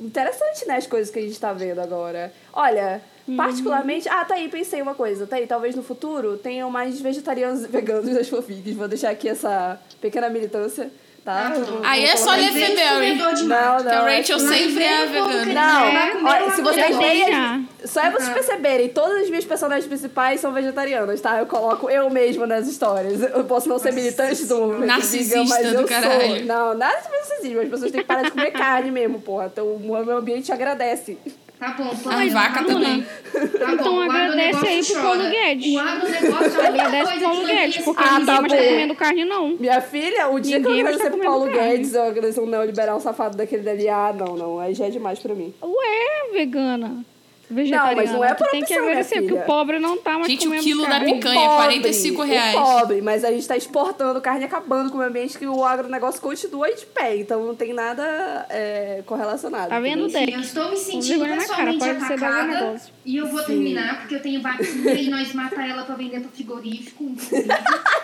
Interessante, 0.00 0.66
né, 0.66 0.76
as 0.76 0.86
coisas 0.86 1.10
que 1.12 1.18
a 1.18 1.22
gente 1.22 1.38
tá 1.40 1.52
vendo 1.52 1.80
agora. 1.80 2.32
Olha, 2.52 3.00
Uhum. 3.26 3.36
particularmente. 3.36 4.08
Ah, 4.08 4.24
tá 4.24 4.36
aí, 4.36 4.48
pensei 4.48 4.80
uma 4.80 4.94
coisa. 4.94 5.26
Tá 5.26 5.36
aí, 5.36 5.46
talvez 5.46 5.74
no 5.74 5.82
futuro 5.82 6.36
tenham 6.38 6.70
mais 6.70 7.00
vegetarianos 7.00 7.64
e 7.64 7.68
veganos 7.68 8.08
das 8.14 8.28
fanfics. 8.28 8.74
Vou 8.76 8.88
deixar 8.88 9.10
aqui 9.10 9.28
essa 9.28 9.78
pequena 10.00 10.30
militância, 10.30 10.90
tá? 11.24 11.52
Vou- 11.54 11.80
Aí 11.84 12.02
vou 12.02 12.10
é 12.12 12.16
só 12.16 12.30
ler 12.32 12.52
February. 12.52 13.14
Não, 13.16 13.46
mato. 13.46 13.82
Que 13.84 13.88
a 13.88 13.94
não. 13.98 14.04
Rachel 14.04 14.36
é- 14.36 14.40
sempre 14.40 14.84
é 14.84 15.06
vegana. 15.06 15.44
Não, 15.54 16.24
olha, 16.24 16.50
se 16.50 16.62
vocês 16.62 16.96
as- 16.96 17.90
Só 17.90 18.00
é 18.02 18.10
vocês 18.10 18.28
perceberem, 18.30 18.88
todas 18.88 19.22
as 19.22 19.28
minhas 19.28 19.44
personagens 19.44 19.86
principais 19.86 20.40
são 20.40 20.52
vegetarianas, 20.52 21.20
tá? 21.20 21.38
Eu 21.38 21.46
coloco 21.46 21.88
eu 21.88 22.10
mesma 22.10 22.46
nas 22.46 22.66
histórias. 22.66 23.20
Eu 23.22 23.44
posso 23.44 23.68
não 23.68 23.78
ser 23.78 23.92
militante 23.92 24.44
do 24.46 24.78
Narcisista 24.78 25.36
vegan, 25.38 25.48
mas 25.48 25.68
do 25.72 25.74
eu 25.80 25.86
caralho. 25.86 26.36
sou. 26.36 26.44
Não, 26.44 26.74
nada 26.74 27.00
de 27.00 27.08
narcisismo. 27.10 27.60
As 27.60 27.68
pessoas 27.68 27.90
têm 27.92 28.00
que 28.00 28.06
parar 28.06 28.22
de 28.22 28.30
comer 28.30 28.50
carne 28.50 28.90
mesmo, 28.90 29.20
porra. 29.20 29.46
Então 29.52 29.66
o 29.66 29.78
meu 30.04 30.16
ambiente 30.18 30.50
agradece. 30.52 31.18
Tá 31.58 31.70
bom, 31.76 31.90
A 31.90 31.94
Pamela, 31.96 32.30
vaca 32.30 32.64
também. 32.64 33.02
Tá 33.02 33.66
bom, 33.66 33.72
Então 33.72 34.00
agradece 34.02 34.66
aí 34.66 34.84
pro. 34.84 35.02
Paulo 35.02 35.28
Guedes. 35.30 35.74
O 35.74 35.78
agronegócio 35.80 36.60
é 36.60 36.64
a 36.64 36.68
Agradece 36.68 37.12
pro 37.12 37.20
Paulo 37.22 37.46
Guedes, 37.46 37.84
porque 37.84 38.02
Ah, 38.04 38.10
ninguém 38.12 38.26
tá 38.26 38.40
mais 38.40 38.52
tá 38.52 38.58
bom. 38.58 38.64
comendo 38.68 38.94
carne, 38.94 39.24
não. 39.24 39.48
Minha 39.58 39.80
filha, 39.80 40.28
o 40.28 40.38
dia 40.38 40.60
que 40.60 40.66
eu 40.66 40.70
Ninguém 40.70 40.86
agradecer 40.86 41.10
pro 41.10 41.20
Paulo 41.20 41.50
carne. 41.50 41.70
Guedes, 41.70 41.94
eu 41.94 42.04
agradecer 42.04 42.40
um 42.40 42.46
neoliberal 42.46 43.00
safado 43.00 43.36
daquele 43.36 43.62
dali. 43.64 43.88
Ah, 43.88 44.14
não, 44.16 44.36
não. 44.36 44.58
Aí 44.60 44.72
já 44.74 44.86
é 44.86 44.90
demais 44.90 45.18
pra 45.18 45.34
mim. 45.34 45.52
Ué, 45.60 46.32
vegana. 46.32 47.04
Vegetariana. 47.50 47.90
Não, 47.90 47.96
mas 47.96 48.12
não 48.12 48.24
é 48.24 48.34
por 48.34 48.46
tem 48.48 48.62
que 48.62 48.74
agradecer, 48.74 49.22
porque 49.22 49.34
o 49.34 49.42
pobre 49.42 49.78
não 49.78 49.96
tá 49.96 50.18
mais 50.18 50.26
Gente, 50.26 50.42
o 50.42 50.44
comendo 50.44 50.62
quilo 50.62 50.82
da 50.82 50.90
carne. 50.90 51.14
picanha. 51.14 51.40
Picanha, 51.40 51.56
45 51.56 52.22
reais. 52.22 52.54
O 52.54 52.62
pobre, 52.62 53.02
mas 53.02 53.24
a 53.24 53.30
gente 53.30 53.48
tá 53.48 53.56
exportando 53.56 54.20
carne 54.20 54.42
e 54.42 54.44
acabando 54.44 54.90
com 54.90 54.98
o 54.98 55.00
ambiente 55.00 55.38
que 55.38 55.46
o 55.46 55.64
agronegócio 55.64 56.20
continua 56.20 56.66
aí 56.66 56.76
de 56.76 56.86
pé. 56.86 57.16
Então 57.16 57.44
não 57.44 57.54
tem 57.54 57.72
nada 57.72 58.46
é, 58.50 59.02
correlacionado. 59.06 59.68
Tá 59.68 59.80
vendo? 59.80 60.08
Deck? 60.08 60.32
Eu 60.32 60.40
estou 60.40 60.70
me 60.70 60.76
sentindo 60.76 61.24
cara, 61.24 61.36
pessoalmente 61.36 61.84
ser 61.84 61.90
atacada 61.90 62.80
e 63.04 63.16
eu 63.16 63.26
vou 63.26 63.42
terminar 63.42 64.00
porque 64.00 64.16
eu 64.16 64.20
tenho 64.20 64.42
vaquinha 64.42 64.94
e 64.94 65.08
nós 65.08 65.32
mata 65.32 65.62
ela 65.64 65.84
pra 65.84 65.94
vender 65.94 66.20
pro 66.20 66.30
frigorífico. 66.30 67.04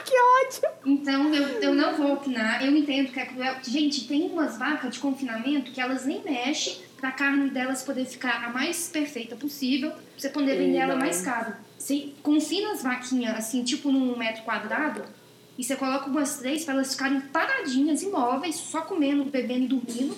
Que 0.04 0.14
ótimo! 0.44 0.68
Então 0.84 1.34
eu, 1.34 1.48
eu 1.60 1.74
não 1.74 1.94
vou 1.94 2.12
opinar. 2.12 2.64
Eu 2.64 2.76
entendo 2.76 3.10
que 3.10 3.18
é 3.18 3.24
cruel. 3.24 3.56
Gente, 3.62 4.06
tem 4.06 4.26
umas 4.26 4.58
vacas 4.58 4.92
de 4.94 5.00
confinamento 5.00 5.72
que 5.72 5.80
elas 5.80 6.04
nem 6.04 6.22
mexem 6.22 6.76
pra 7.04 7.12
carne 7.12 7.50
delas 7.50 7.82
poder 7.82 8.06
ficar 8.06 8.42
a 8.42 8.48
mais 8.48 8.88
perfeita 8.88 9.36
possível, 9.36 9.90
pra 9.90 10.00
você 10.16 10.30
poder 10.30 10.56
vender 10.56 10.78
ela 10.78 10.96
mais 10.96 11.20
caro. 11.20 11.52
Você 11.78 12.14
confina 12.22 12.72
as 12.72 12.82
vaquinhas 12.82 13.36
assim, 13.36 13.62
tipo 13.62 13.92
num 13.92 14.16
metro 14.16 14.42
quadrado, 14.42 15.04
e 15.58 15.62
você 15.62 15.76
coloca 15.76 16.08
umas 16.08 16.38
três 16.38 16.64
pra 16.64 16.72
elas 16.72 16.92
ficarem 16.92 17.20
paradinhas, 17.20 18.02
imóveis, 18.02 18.56
só 18.56 18.80
comendo, 18.80 19.22
bebendo 19.26 19.64
e 19.64 19.68
dormindo. 19.68 20.16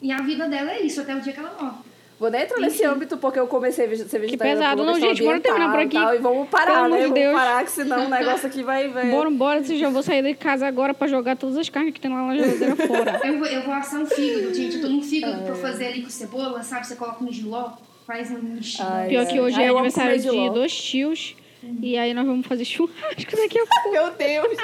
E 0.00 0.10
a 0.10 0.22
vida 0.22 0.48
dela 0.48 0.70
é 0.70 0.80
isso, 0.80 0.98
até 0.98 1.14
o 1.14 1.20
dia 1.20 1.34
que 1.34 1.40
ela 1.40 1.54
morre. 1.60 1.89
Vou 2.20 2.30
nem 2.30 2.42
entrar 2.42 2.60
nesse 2.60 2.84
âmbito 2.84 3.16
porque 3.16 3.40
eu 3.40 3.46
comecei 3.46 3.86
a 3.86 3.96
ser 3.96 4.18
vegetariana. 4.20 4.60
pesado. 4.60 4.76
por 4.76 4.82
uma 4.82 4.92
Não, 4.92 5.00
gente, 5.00 5.22
bora 5.24 5.40
terminar 5.40 5.70
por 5.70 5.80
aqui. 5.80 5.96
e 5.96 6.00
tal, 6.00 6.14
E 6.14 6.18
vamos 6.18 6.48
parar, 6.50 6.66
Pelo 6.66 6.76
amor 6.84 6.90
né? 6.90 6.98
Vamos 7.00 7.14
Deus. 7.14 7.32
parar, 7.34 7.64
que 7.64 7.70
senão 7.70 8.04
o 8.06 8.08
negócio 8.10 8.46
aqui 8.46 8.62
vai... 8.62 8.88
vai... 8.88 9.10
Bora, 9.10 9.30
bora, 9.30 9.64
se 9.64 9.78
já 9.78 9.88
vou 9.88 10.02
sair 10.02 10.22
de 10.22 10.34
casa 10.34 10.66
agora 10.66 10.92
pra 10.92 11.08
jogar 11.08 11.34
todas 11.38 11.56
as 11.56 11.68
carnes 11.70 11.94
que 11.94 12.00
tem 12.00 12.10
lá 12.12 12.26
na 12.26 12.36
geladeira 12.36 12.76
fora. 12.86 13.20
Eu 13.24 13.38
vou, 13.38 13.46
eu 13.48 13.62
vou 13.62 13.72
assar 13.72 14.00
um 14.02 14.06
fígado, 14.06 14.52
gente. 14.54 14.76
Eu 14.76 14.82
tô 14.82 14.88
num 14.88 15.02
fígado 15.02 15.40
É. 15.40 15.46
pra 15.46 15.54
fazer 15.54 15.86
ali 15.86 16.02
com 16.02 16.10
cebola, 16.10 16.62
sabe? 16.62 16.86
Você 16.86 16.94
coloca 16.94 17.24
no 17.24 17.32
giló, 17.32 17.70
faz 18.06 18.30
um 18.30 18.38
mexidão. 18.42 18.86
Ai, 18.92 19.08
Pior 19.08 19.22
é. 19.22 19.24
que 19.26 19.40
hoje 19.40 19.56
Ai, 19.56 19.62
é 19.62 19.68
eu 19.68 19.78
amo 19.78 19.78
aniversário 19.86 20.20
de 20.20 20.50
dois 20.50 20.74
tios. 20.78 21.34
E 21.82 21.96
aí 21.98 22.14
nós 22.14 22.26
vamos 22.26 22.46
fazer 22.46 22.64
churrasco 22.64 23.36
daqui 23.36 23.58
a 23.58 23.66
pouco. 23.66 23.90
Meu 23.92 24.10
Deus! 24.12 24.56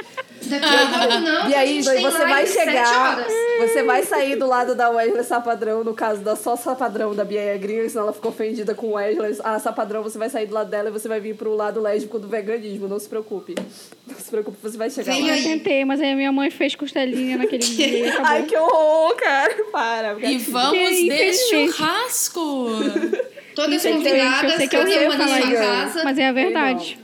Daqui 0.46 0.64
a 0.64 0.98
pouco 0.98 1.20
não, 1.20 1.50
E 1.50 1.54
aí, 1.54 1.82
você 1.82 2.26
vai 2.26 2.46
chegar, 2.46 3.26
você 3.58 3.82
vai 3.82 4.02
sair 4.02 4.36
do 4.36 4.46
lado 4.46 4.74
da 4.74 4.88
Wesley 4.90 5.24
Sapadrão, 5.24 5.82
no 5.82 5.92
caso 5.92 6.22
da 6.22 6.36
só 6.36 6.56
Sapadrão 6.56 7.14
da 7.14 7.24
Bia 7.24 7.56
Gringa, 7.58 7.88
senão 7.88 8.04
ela 8.04 8.12
ficou 8.12 8.30
ofendida 8.30 8.74
com 8.74 8.92
Wesley. 8.92 9.36
A 9.42 9.58
Sapadrão, 9.58 10.02
você 10.02 10.18
vai 10.18 10.30
sair 10.30 10.46
do 10.46 10.54
lado 10.54 10.70
dela 10.70 10.88
e 10.88 10.92
você 10.92 11.08
vai 11.08 11.20
vir 11.20 11.34
pro 11.36 11.54
lado 11.54 11.80
lésbico 11.80 12.18
do 12.18 12.28
veganismo, 12.28 12.88
não 12.88 12.98
se 12.98 13.08
preocupe. 13.08 13.54
Não 14.06 14.16
se 14.16 14.30
preocupe, 14.30 14.56
você 14.62 14.76
vai 14.78 14.88
chegar 14.88 15.12
Vem 15.12 15.26
lá. 15.26 15.36
Eu 15.36 15.42
tentei, 15.42 15.84
mas 15.84 16.00
aí 16.00 16.12
a 16.12 16.16
minha 16.16 16.32
mãe 16.32 16.50
fez 16.50 16.74
costelinha 16.74 17.36
naquele 17.36 17.64
dia 17.66 17.88
e 17.88 18.08
acabou. 18.08 18.26
Ai, 18.26 18.42
que 18.44 18.56
horror, 18.56 19.16
cara. 19.16 19.64
Para. 19.72 20.30
E 20.30 20.38
vamos 20.38 20.96
de 20.96 21.32
churrasco. 21.34 22.68
Todas 23.56 23.82
ter- 23.82 23.92
convidadas, 23.92 24.52
eu 24.52 24.56
sei 24.58 24.68
que 24.68 24.76
eu 24.76 24.80
cada 24.80 24.92
sei 24.92 25.06
uma 25.06 25.16
na 25.16 25.24
falar 25.26 25.40
sua 25.40 25.50
isso. 25.52 25.62
casa. 25.62 26.04
Mas 26.04 26.18
é 26.18 26.28
a 26.28 26.32
verdade. 26.32 26.98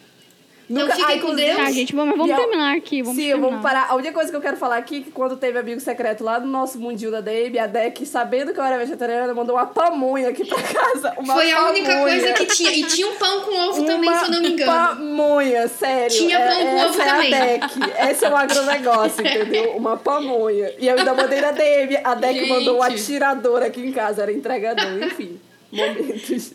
Então 0.70 0.84
Nunca, 0.86 0.96
fiquem 0.96 1.14
ai, 1.16 1.20
com 1.20 1.34
Deus. 1.34 1.56
Tá, 1.56 1.70
gente, 1.70 1.94
vamos, 1.94 2.16
vamos 2.16 2.30
E 2.30 2.32
a- 2.32 2.36
terminar 2.36 2.76
aqui. 2.76 3.02
Vamos 3.02 3.16
Sim, 3.16 3.26
terminar. 3.26 3.46
vamos 3.48 3.62
parar. 3.62 3.86
A 3.90 3.94
única 3.94 4.12
coisa 4.12 4.30
que 4.30 4.36
eu 4.36 4.40
quero 4.40 4.56
falar 4.56 4.76
aqui 4.78 4.98
é 4.98 5.00
que 5.02 5.10
quando 5.10 5.36
teve 5.36 5.58
amigo 5.58 5.80
secreto 5.80 6.24
lá 6.24 6.40
no 6.40 6.46
nosso 6.46 6.78
mundinho 6.78 7.10
da 7.10 7.20
Debe, 7.20 7.58
a 7.58 7.66
Deck, 7.66 8.06
sabendo 8.06 8.54
que 8.54 8.60
eu 8.60 8.64
era 8.64 8.78
vegetariana, 8.78 9.34
mandou 9.34 9.56
uma 9.56 9.66
pamonha 9.66 10.30
aqui 10.30 10.46
pra 10.46 10.62
casa. 10.62 11.12
Uma 11.18 11.34
Foi 11.34 11.52
a 11.52 11.68
única 11.68 11.88
pamonha. 11.92 12.02
coisa 12.20 12.32
que 12.32 12.46
tinha. 12.46 12.70
E 12.72 12.84
tinha 12.84 13.06
um 13.06 13.16
pão 13.16 13.40
com 13.42 13.54
ovo 13.68 13.84
também, 13.84 14.08
Uma 14.08 14.18
se 14.20 14.24
eu 14.24 14.30
não 14.30 14.40
me 14.40 14.48
engano. 14.52 14.72
pamonha, 14.72 15.68
sério. 15.68 16.16
Tinha 16.16 16.38
É- 16.38 16.46
pão 16.48 16.62
com 16.62 16.68
essa 16.78 16.86
ovo 16.88 17.02
é 17.02 17.04
também. 17.06 17.34
a 17.34 17.46
DEC. 17.66 18.10
Esse 18.10 18.24
é 18.24 18.30
o 18.30 18.36
agronegócio, 18.36 19.20
entendeu? 19.26 19.76
Uma 19.76 19.96
pamonha. 19.98 20.72
E 20.78 20.88
eu 20.88 20.96
ainda 20.96 21.12
mandei 21.12 21.40
na 21.40 21.50
DM. 21.50 21.98
A 22.02 22.14
DEC 22.14 22.34
Gente. 22.38 22.48
mandou 22.48 22.78
um 22.78 22.82
atirador 22.82 23.62
aqui 23.62 23.80
em 23.82 23.92
casa, 23.92 24.22
era 24.22 24.32
entregador, 24.32 25.02
enfim. 25.02 25.38
Momentos. 25.72 26.52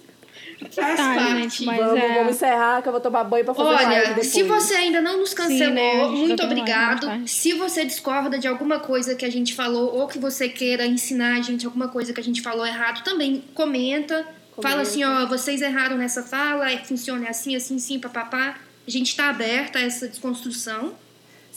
Faz 0.71 0.97
Tá, 0.97 1.15
parte. 1.15 1.41
gente, 1.41 1.65
mas 1.65 1.77
vamos, 1.77 1.99
é... 1.99 2.13
vamos 2.15 2.35
encerrar, 2.35 2.81
que 2.81 2.87
eu 2.87 2.91
vou 2.91 3.01
tomar 3.01 3.23
banho 3.23 3.45
pra 3.45 3.53
fazer 3.53 3.85
Olha, 3.85 4.07
depois. 4.07 4.27
se 4.27 4.43
você 4.43 4.73
ainda 4.73 5.01
não 5.01 5.19
nos 5.19 5.33
cancelou, 5.33 5.73
né, 5.73 6.01
a 6.01 6.07
gente 6.07 6.17
muito 6.17 6.43
obrigado. 6.43 7.27
Se 7.27 7.53
você 7.53 7.85
discorda 7.85 8.39
de 8.39 8.47
alguma 8.47 8.79
coisa 8.79 9.13
que 9.15 9.23
a 9.25 9.29
gente 9.31 9.53
falou 9.53 9.95
ou 9.95 10.07
que 10.07 10.17
você 10.17 10.49
queira 10.49 10.85
ensinar 10.85 11.37
a 11.37 11.41
gente 11.41 11.65
alguma 11.65 11.89
coisa 11.89 12.11
que 12.11 12.19
a 12.19 12.23
gente 12.23 12.41
falou 12.41 12.65
errado, 12.65 13.03
também 13.03 13.43
comenta. 13.53 14.25
Fala 14.59 14.81
assim, 14.81 15.03
ó, 15.03 15.27
vocês 15.27 15.61
erraram 15.61 15.97
nessa 15.97 16.23
fala, 16.23 16.71
é, 16.71 16.77
funciona 16.77 17.29
assim, 17.29 17.55
assim, 17.55 17.77
sim, 17.77 17.99
papapá. 17.99 18.57
A 18.87 18.89
gente 18.89 19.15
tá 19.15 19.29
aberta 19.29 19.77
a 19.77 19.81
essa 19.83 20.07
desconstrução. 20.07 20.95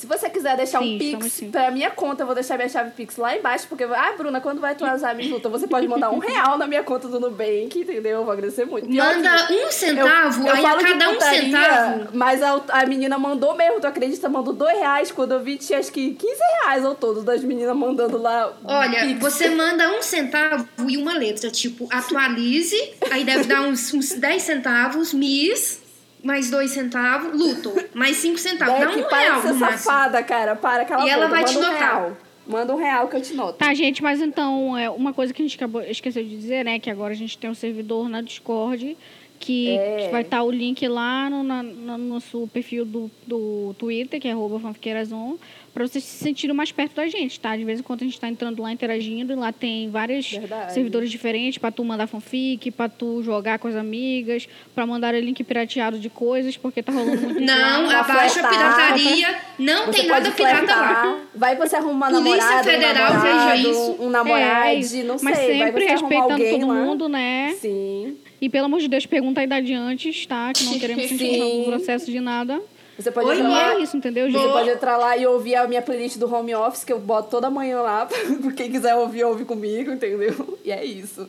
Se 0.00 0.06
você 0.06 0.30
quiser 0.30 0.56
deixar 0.56 0.78
Sim, 0.80 0.94
um 0.94 0.98
Pix 0.98 1.26
sim. 1.32 1.50
pra 1.50 1.70
minha 1.70 1.90
conta, 1.90 2.22
eu 2.22 2.26
vou 2.26 2.34
deixar 2.34 2.56
minha 2.56 2.70
chave 2.70 2.90
Pix 2.92 3.18
lá 3.18 3.36
embaixo, 3.36 3.66
porque, 3.68 3.84
ah, 3.84 4.14
Bruna, 4.16 4.40
quando 4.40 4.58
vai 4.58 4.72
atualizar 4.72 5.10
a 5.10 5.14
minha 5.14 5.28
luta, 5.30 5.50
você 5.50 5.66
pode 5.66 5.86
mandar 5.86 6.10
um 6.10 6.18
real 6.18 6.56
na 6.56 6.66
minha 6.66 6.82
conta 6.82 7.06
do 7.06 7.20
Nubank, 7.20 7.78
entendeu? 7.78 8.20
Eu 8.20 8.24
vou 8.24 8.32
agradecer 8.32 8.64
muito. 8.64 8.88
Pior 8.88 9.14
Manda 9.14 9.46
que- 9.46 9.52
um 9.52 9.70
centavo, 9.70 10.48
aí 10.48 10.64
a 10.64 10.68
falo 10.68 10.78
de 10.78 10.84
cada 10.92 11.08
um 11.10 11.12
putaria, 11.12 11.42
centavo. 11.42 12.08
Mas 12.14 12.42
a, 12.42 12.62
a 12.70 12.86
menina 12.86 13.18
mandou 13.18 13.54
mesmo, 13.54 13.78
tu 13.78 13.86
acredita? 13.86 14.26
Mandou 14.30 14.54
dois 14.54 14.78
reais. 14.78 15.12
Quando 15.12 15.32
eu 15.32 15.40
vi, 15.40 15.58
tinha 15.58 15.78
acho 15.78 15.92
que 15.92 16.14
15 16.14 16.34
reais 16.62 16.82
ao 16.84 16.94
todo 16.94 17.22
das 17.22 17.44
meninas 17.44 17.76
mandando 17.76 18.16
lá. 18.16 18.54
Olha, 18.64 19.00
Pix. 19.02 19.20
você 19.20 19.50
manda 19.50 19.86
um 19.90 20.00
centavo 20.00 20.66
e 20.88 20.96
uma 20.96 21.12
letra, 21.12 21.50
tipo, 21.50 21.86
atualize, 21.90 22.76
aí 23.10 23.22
deve 23.24 23.44
dar 23.44 23.62
uns, 23.62 23.92
uns 23.92 24.12
10 24.14 24.42
centavos, 24.42 25.12
Miss, 25.12 25.79
mais 26.22 26.50
2 26.50 26.70
centavos, 26.70 27.38
Luto, 27.38 27.72
mais 27.94 28.16
5 28.18 28.38
centavos. 28.38 28.78
Dá 28.78 28.86
Beck, 28.86 28.98
um 29.00 29.08
para 29.08 29.18
real 29.18 29.42
safada, 29.58 30.22
cara. 30.22 30.56
Para, 30.56 30.84
cala 30.84 31.06
E 31.06 31.08
ela 31.10 31.26
boca. 31.26 31.30
vai 31.30 31.40
Manda 31.42 31.52
te 31.52 31.58
um 31.58 31.60
notar. 31.60 31.78
real. 31.78 32.16
Manda 32.46 32.74
um 32.74 32.76
real 32.78 33.08
que 33.08 33.16
eu 33.16 33.22
te 33.22 33.32
noto. 33.34 33.58
Tá, 33.58 33.72
gente, 33.74 34.02
mas 34.02 34.20
então, 34.20 34.76
é, 34.76 34.90
uma 34.90 35.12
coisa 35.12 35.32
que 35.32 35.40
a 35.40 35.44
gente 35.44 35.56
acabou, 35.56 35.82
esqueceu 35.82 36.22
de 36.24 36.30
dizer, 36.36 36.64
né, 36.64 36.78
que 36.80 36.90
agora 36.90 37.12
a 37.12 37.16
gente 37.16 37.38
tem 37.38 37.48
um 37.48 37.54
servidor 37.54 38.08
na 38.08 38.20
Discord, 38.20 38.96
Que 39.42 39.70
É. 39.70 40.08
vai 40.12 40.20
estar 40.20 40.42
o 40.42 40.50
link 40.50 40.86
lá 40.86 41.30
no, 41.30 41.42
na- 41.42 41.62
no 41.62 41.96
nosso 41.96 42.46
perfil 42.52 42.84
do, 42.84 43.10
do 43.26 43.74
Twitter, 43.78 44.20
que 44.20 44.28
é 44.28 44.32
arroba 44.32 44.60
fanfiqueirazon, 44.60 45.38
para 45.72 45.86
vocês 45.86 46.02
se 46.02 46.18
sentirem 46.24 46.54
mais 46.54 46.72
perto 46.72 46.96
da 46.96 47.06
gente, 47.06 47.38
tá? 47.38 47.56
De 47.56 47.64
vez 47.64 47.80
em 47.80 47.82
quando 47.82 48.02
a 48.02 48.04
gente 48.04 48.14
está 48.14 48.28
entrando 48.28 48.60
lá, 48.60 48.72
interagindo, 48.72 49.32
e 49.32 49.36
lá 49.36 49.52
tem 49.52 49.88
vários 49.88 50.30
Verdade. 50.30 50.72
servidores 50.74 51.10
diferentes 51.10 51.58
para 51.58 51.70
tu 51.70 51.84
mandar 51.84 52.06
fanfic, 52.06 52.70
para 52.72 52.88
tu 52.88 53.22
jogar 53.22 53.58
com 53.58 53.68
as 53.68 53.76
amigas, 53.76 54.48
para 54.74 54.84
mandar 54.84 55.12
link 55.14 55.42
pirateado 55.44 55.98
de 55.98 56.10
coisas, 56.10 56.56
porque 56.56 56.82
tá 56.82 56.92
rolando 56.92 57.22
muito 57.22 57.40
lá. 57.46 57.82
Não, 57.82 57.90
abaixa 57.90 58.40
a 58.44 58.48
pirataria. 58.48 59.38
Não 59.58 59.86
Você 59.86 59.92
tem 60.00 60.06
nada 60.08 60.30
pirata 60.32 60.74
lá. 60.74 61.20
Vai 61.34 61.56
você 61.56 61.76
arruma 61.76 62.08
uma 62.08 62.10
Polícia 62.10 62.38
namorada, 62.38 62.70
Federal, 62.70 63.10
um 63.12 63.14
namorado, 63.14 63.58
isso. 63.70 63.96
um 64.00 64.10
namorado, 64.10 64.66
É, 64.68 65.02
não 65.04 65.18
sei. 65.18 65.24
Mas 65.28 65.38
vai 65.38 65.46
sempre 65.46 65.84
você 65.84 65.90
arrumar 65.92 66.08
respeitando 66.08 66.50
todo 66.50 66.66
lá. 66.66 66.74
mundo, 66.74 67.08
né? 67.08 67.54
Sim. 67.60 68.16
E 68.40 68.48
pelo 68.48 68.66
amor 68.66 68.80
de 68.80 68.88
Deus, 68.88 69.04
pergunta 69.06 69.40
a 69.40 69.44
idade 69.44 69.72
antes, 69.74 70.26
tá? 70.26 70.52
Que 70.54 70.64
não 70.64 70.78
queremos 70.80 71.06
sentir 71.06 71.38
no 71.38 71.64
processo 71.64 72.10
de 72.10 72.18
nada. 72.20 72.60
Você 73.00 73.10
pode 73.10 73.28
Oi, 73.28 73.36
entrar 73.36 73.48
lá. 73.48 73.74
é 73.74 73.78
isso, 73.80 73.96
entendeu, 73.96 74.26
Você 74.26 74.32
gente? 74.32 74.42
Boa. 74.42 74.52
pode 74.58 74.70
entrar 74.70 74.96
lá 74.96 75.16
e 75.16 75.26
ouvir 75.26 75.54
a 75.56 75.66
minha 75.66 75.80
playlist 75.82 76.18
do 76.18 76.32
home 76.32 76.54
office, 76.54 76.84
que 76.84 76.92
eu 76.92 76.98
boto 76.98 77.30
toda 77.30 77.48
manhã 77.50 77.80
lá. 77.80 78.06
pra 78.42 78.52
Quem 78.52 78.70
quiser 78.70 78.94
ouvir, 78.94 79.24
ouve 79.24 79.44
comigo, 79.44 79.90
entendeu? 79.92 80.58
E 80.64 80.70
é 80.70 80.84
isso. 80.84 81.28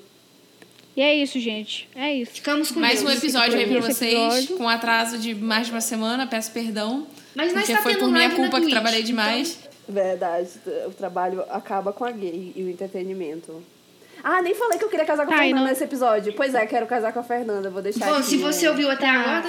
E 0.96 1.02
é 1.02 1.16
isso, 1.16 1.40
gente. 1.40 1.88
É 1.96 2.14
isso. 2.14 2.34
Ficamos 2.34 2.70
com 2.72 2.80
Mais 2.82 3.02
um 3.02 3.06
Deus. 3.06 3.18
episódio 3.20 3.58
aí 3.58 3.66
pra 3.66 3.80
vocês, 3.80 4.14
episódio. 4.14 4.58
com 4.58 4.68
atraso 4.68 5.18
de 5.18 5.34
mais 5.34 5.68
de 5.68 5.72
uma 5.74 5.80
semana, 5.82 6.28
peço 6.28 6.52
perdão. 6.52 7.08
Mas 7.34 7.54
porque 7.54 7.74
tá 7.74 7.82
foi 7.82 7.96
por 7.96 8.10
minha 8.12 8.30
culpa 8.32 8.58
que 8.58 8.64
Twitch, 8.64 8.72
trabalhei 8.72 9.00
então- 9.00 9.08
demais. 9.08 9.58
Verdade. 9.88 10.50
O 10.88 10.92
trabalho 10.92 11.44
acaba 11.50 11.94
com 11.94 12.04
a 12.04 12.12
gay 12.12 12.52
e 12.56 12.64
o 12.64 12.70
entretenimento. 12.70 13.64
Ah, 14.24 14.42
nem 14.42 14.54
falei 14.56 14.78
que 14.78 14.84
eu 14.86 14.90
queria 14.90 15.06
casar 15.06 15.26
com 15.26 15.34
a 15.34 15.36
e 15.36 15.40
Fernanda 15.40 15.62
não- 15.62 15.68
nesse 15.70 15.84
episódio. 15.84 16.34
Pois 16.34 16.54
é, 16.54 16.66
quero 16.66 16.86
casar 16.86 17.12
com 17.12 17.20
a 17.20 17.24
Fernanda. 17.24 17.70
Vou 17.70 17.82
deixar 17.82 18.06
Bom, 18.06 18.14
aqui, 18.16 18.24
se 18.24 18.38
você 18.38 18.68
ouviu 18.68 18.90
até 18.92 19.08
agora, 19.10 19.44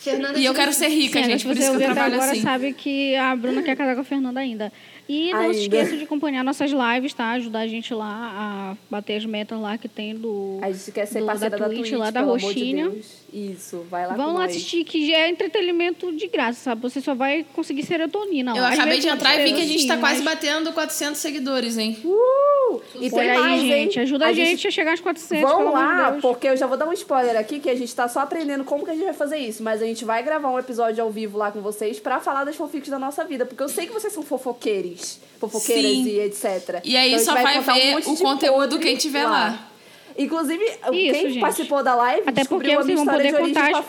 Fernanda. 0.00 0.38
E 0.38 0.44
eu 0.44 0.54
quero 0.54 0.72
ser 0.72 0.88
rica, 0.88 1.18
Sim, 1.20 1.24
gente, 1.30 1.40
se 1.42 1.46
por 1.46 1.54
você 1.56 1.62
isso 1.62 1.70
que 1.70 1.76
eu 1.76 1.80
trabalho 1.92 2.14
agora, 2.14 2.32
assim. 2.32 2.42
sabe 2.42 2.72
que 2.72 3.16
a 3.16 3.34
Bruna 3.34 3.62
quer 3.62 3.76
casar 3.76 3.94
com 3.94 4.00
a 4.00 4.04
Fernanda 4.04 4.40
ainda. 4.40 4.72
E 5.08 5.32
não 5.32 5.38
se 5.40 5.46
Ainda. 5.46 5.76
esqueça 5.76 5.96
de 5.96 6.04
acompanhar 6.04 6.42
nossas 6.42 6.70
lives, 6.72 7.14
tá? 7.14 7.30
Ajudar 7.32 7.60
a 7.60 7.66
gente 7.68 7.94
lá 7.94 8.30
a 8.72 8.76
bater 8.90 9.16
as 9.18 9.24
metas 9.24 9.58
lá 9.60 9.78
que 9.78 9.88
tem 9.88 10.14
do... 10.16 10.58
A 10.62 10.72
gente 10.72 10.90
quer 10.90 11.06
ser 11.06 11.20
do- 11.20 11.26
parceira 11.26 11.56
da 11.56 11.66
Twitch, 11.66 11.78
Twitch, 11.80 11.92
lá 11.92 12.10
da 12.10 12.22
de 12.22 12.26
Roxinha. 12.28 12.88
Deus. 12.90 13.26
Isso, 13.32 13.84
vai 13.90 14.06
lá 14.06 14.14
Vão 14.14 14.28
lá 14.28 14.40
nós. 14.40 14.50
assistir, 14.50 14.82
que 14.84 15.08
já 15.08 15.18
é 15.18 15.28
entretenimento 15.28 16.10
de 16.12 16.26
graça, 16.26 16.58
sabe? 16.60 16.80
Você 16.82 17.00
só 17.00 17.14
vai 17.14 17.44
conseguir 17.54 17.84
serotonina. 17.84 18.52
Eu 18.56 18.62
lá. 18.62 18.72
Acabei 18.72 18.98
de 18.98 19.08
entrar 19.08 19.36
e 19.38 19.44
vi 19.44 19.52
que 19.52 19.60
a 19.60 19.64
gente 19.64 19.76
assim, 19.78 19.88
tá 19.88 19.96
quase 19.98 20.22
mas- 20.22 20.34
batendo 20.34 20.72
400 20.72 21.20
seguidores, 21.20 21.76
hein? 21.78 21.96
Uh! 22.04 22.80
E 23.00 23.08
tem 23.10 23.18
Olha 23.18 23.32
aí, 23.32 23.38
mais, 23.38 23.62
hein? 23.62 23.68
gente. 23.68 24.00
Ajuda 24.00 24.26
a, 24.26 24.32
gente 24.32 24.66
a 24.66 24.70
chegar 24.70 24.90
aos 24.92 25.00
400, 25.00 25.38
pelo 25.48 25.48
Vão 25.62 25.68
amor 25.68 25.78
de 25.78 26.00
lá, 26.00 26.10
Deus. 26.10 26.22
porque 26.22 26.48
eu 26.48 26.56
já 26.56 26.66
vou 26.66 26.76
dar 26.76 26.88
um 26.88 26.92
spoiler 26.92 27.36
aqui, 27.38 27.60
que 27.60 27.70
a 27.70 27.74
gente 27.76 27.94
tá 27.94 28.08
só 28.08 28.20
aprendendo 28.20 28.64
como 28.64 28.84
que 28.84 28.90
a 28.90 28.94
gente 28.94 29.04
vai 29.04 29.14
fazer 29.14 29.38
isso. 29.38 29.62
Mas 29.62 29.80
a 29.82 29.86
gente 29.86 30.04
vai 30.04 30.22
gravar 30.22 30.50
um 30.50 30.58
episódio 30.58 31.02
ao 31.02 31.10
vivo 31.10 31.38
lá 31.38 31.52
com 31.52 31.60
vocês 31.60 32.00
pra 32.00 32.18
falar 32.20 32.44
das 32.44 32.56
fanfics 32.56 32.88
da 32.88 32.98
nossa 32.98 33.24
vida. 33.24 33.44
Porque 33.46 33.62
eu 33.62 33.68
sei 33.68 33.86
que 33.86 33.92
vocês 33.92 34.12
são 34.12 34.22
fofoqueiros, 34.22 34.95
fofoqueiras 35.40 35.90
Sim. 35.92 36.06
e 36.08 36.20
etc. 36.20 36.80
E 36.84 36.96
aí 36.96 37.12
Então 37.12 37.24
só 37.24 37.32
vai 37.34 37.54
contar 37.58 37.74
ver 37.74 37.92
monte 37.94 38.08
o 38.08 38.14
de 38.16 38.22
conteúdo 38.22 38.78
quem 38.78 38.96
tiver 38.96 39.24
lá. 39.24 39.68
Inclusive, 40.18 40.64
quem 40.90 41.12
gente. 41.12 41.40
participou 41.40 41.82
da 41.82 41.94
live 41.94 42.22
Até 42.22 42.44
porque 42.44 42.68
descobriu 42.70 42.78
a 42.78 42.82
vocês 42.82 42.94
vão 42.94 43.04
história 43.04 43.18
poder 43.32 43.32
de 43.32 43.48
contar 43.48 43.60
origem 43.60 43.80
as 43.80 43.86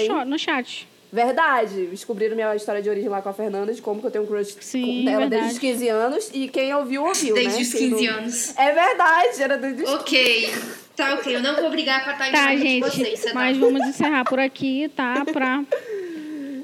hein? 0.00 0.06
cho- 0.06 0.24
no 0.24 0.38
chat. 0.38 0.88
Verdade. 1.12 1.86
Descobriram 1.86 2.34
minha 2.34 2.54
história 2.56 2.82
de 2.82 2.88
origem 2.90 3.08
lá 3.08 3.22
com 3.22 3.28
a 3.28 3.32
Fernanda, 3.32 3.72
de 3.72 3.80
como 3.82 4.00
que 4.00 4.06
eu 4.06 4.10
tenho 4.10 4.24
um 4.24 4.26
crush 4.26 4.56
Sim, 4.60 5.04
dela 5.04 5.18
verdade. 5.20 5.42
desde 5.42 5.52
os 5.52 5.58
15 5.58 5.88
anos. 5.88 6.30
E 6.34 6.48
quem 6.48 6.74
ouviu, 6.74 7.04
ouviu, 7.04 7.34
Desde 7.34 7.56
né? 7.56 7.62
os 7.62 7.72
Quem 7.72 7.90
15 7.90 8.06
não- 8.06 8.14
anos. 8.18 8.54
É 8.58 8.72
verdade, 8.72 9.42
era 9.42 9.56
desde 9.58 9.82
os 9.84 9.90
Ok. 9.90 10.54
Tá, 10.96 11.14
ok. 11.14 11.36
Eu 11.36 11.42
não 11.42 11.56
vou 11.56 11.70
brigar 11.70 12.04
com 12.04 12.10
a 12.10 12.14
Thaís 12.14 12.32
Tá, 12.32 12.54
de 12.54 12.60
gente. 12.62 12.80
vocês. 12.80 13.20
você 13.20 13.28
tá? 13.28 13.34
Mas 13.34 13.56
vamos 13.58 13.86
encerrar 13.86 14.24
por 14.24 14.38
aqui, 14.40 14.90
tá? 14.96 15.24
Pra, 15.30 15.62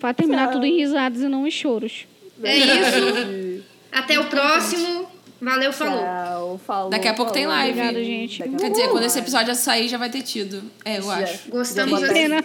pra 0.01 0.14
terminar 0.14 0.51
tudo 0.51 0.64
em 0.66 0.77
risadas 0.78 1.20
e 1.20 1.28
não 1.28 1.47
em 1.47 1.51
choros. 1.51 2.06
É 2.43 2.56
isso. 2.56 3.52
Até 3.93 4.19
o 4.19 4.24
próximo. 4.27 5.06
Valeu, 5.40 5.73
falou. 5.73 5.98
Tchau, 6.05 6.60
falou. 6.64 6.90
Daqui 6.90 7.09
a 7.09 7.14
pouco 7.14 7.32
tem 7.32 7.43
falou. 7.43 7.56
live. 7.59 7.73
Obrigada, 7.81 8.05
gente. 8.05 8.43
Quer 8.44 8.70
dizer, 8.70 8.85
quando 8.89 8.98
tem 8.98 9.06
esse 9.09 9.19
episódio 9.19 9.52
sair, 9.56 9.89
já 9.89 9.98
vai 9.98 10.09
ter 10.09 10.23
tido. 10.23 10.62
É, 10.85 10.98
eu 10.98 11.02
Já- 11.02 11.14
acho. 11.16 11.51
Gostamos 11.51 12.01
já 12.01 12.12
Pena. 12.12 12.36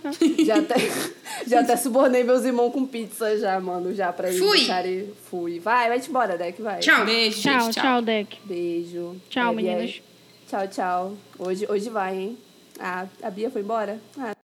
Já 0.42 0.56
até, 0.58 0.74
já 1.46 1.60
até 1.60 1.76
subornei 1.76 2.24
meus 2.24 2.44
irmãos 2.44 2.70
com 2.72 2.86
pizza 2.86 3.38
já, 3.38 3.60
mano, 3.60 3.94
já 3.94 4.10
pra 4.10 4.28
eles 4.28 4.40
Fui. 4.40 4.56
deixarem... 4.56 5.10
Fui. 5.30 5.58
Vai, 5.60 5.88
vai-te 5.88 6.08
embora, 6.08 6.38
Deck, 6.38 6.62
vai. 6.62 6.78
Tchau. 6.80 7.04
Beijo, 7.04 7.42
Tchau, 7.42 7.60
gente. 7.60 7.74
tchau, 7.74 8.00
Deck. 8.02 8.38
Beijo. 8.44 9.16
Tchau, 9.28 9.52
É, 9.52 9.54
meninas. 9.54 10.00
Tchau, 10.48 10.66
tchau. 10.68 11.16
Hoje, 11.38 11.66
hoje 11.68 11.90
vai, 11.90 12.16
hein? 12.16 12.38
Ah, 12.80 13.04
a 13.22 13.28
Bia 13.30 13.50
foi 13.50 13.60
embora? 13.60 13.98
Ah, 14.18 14.34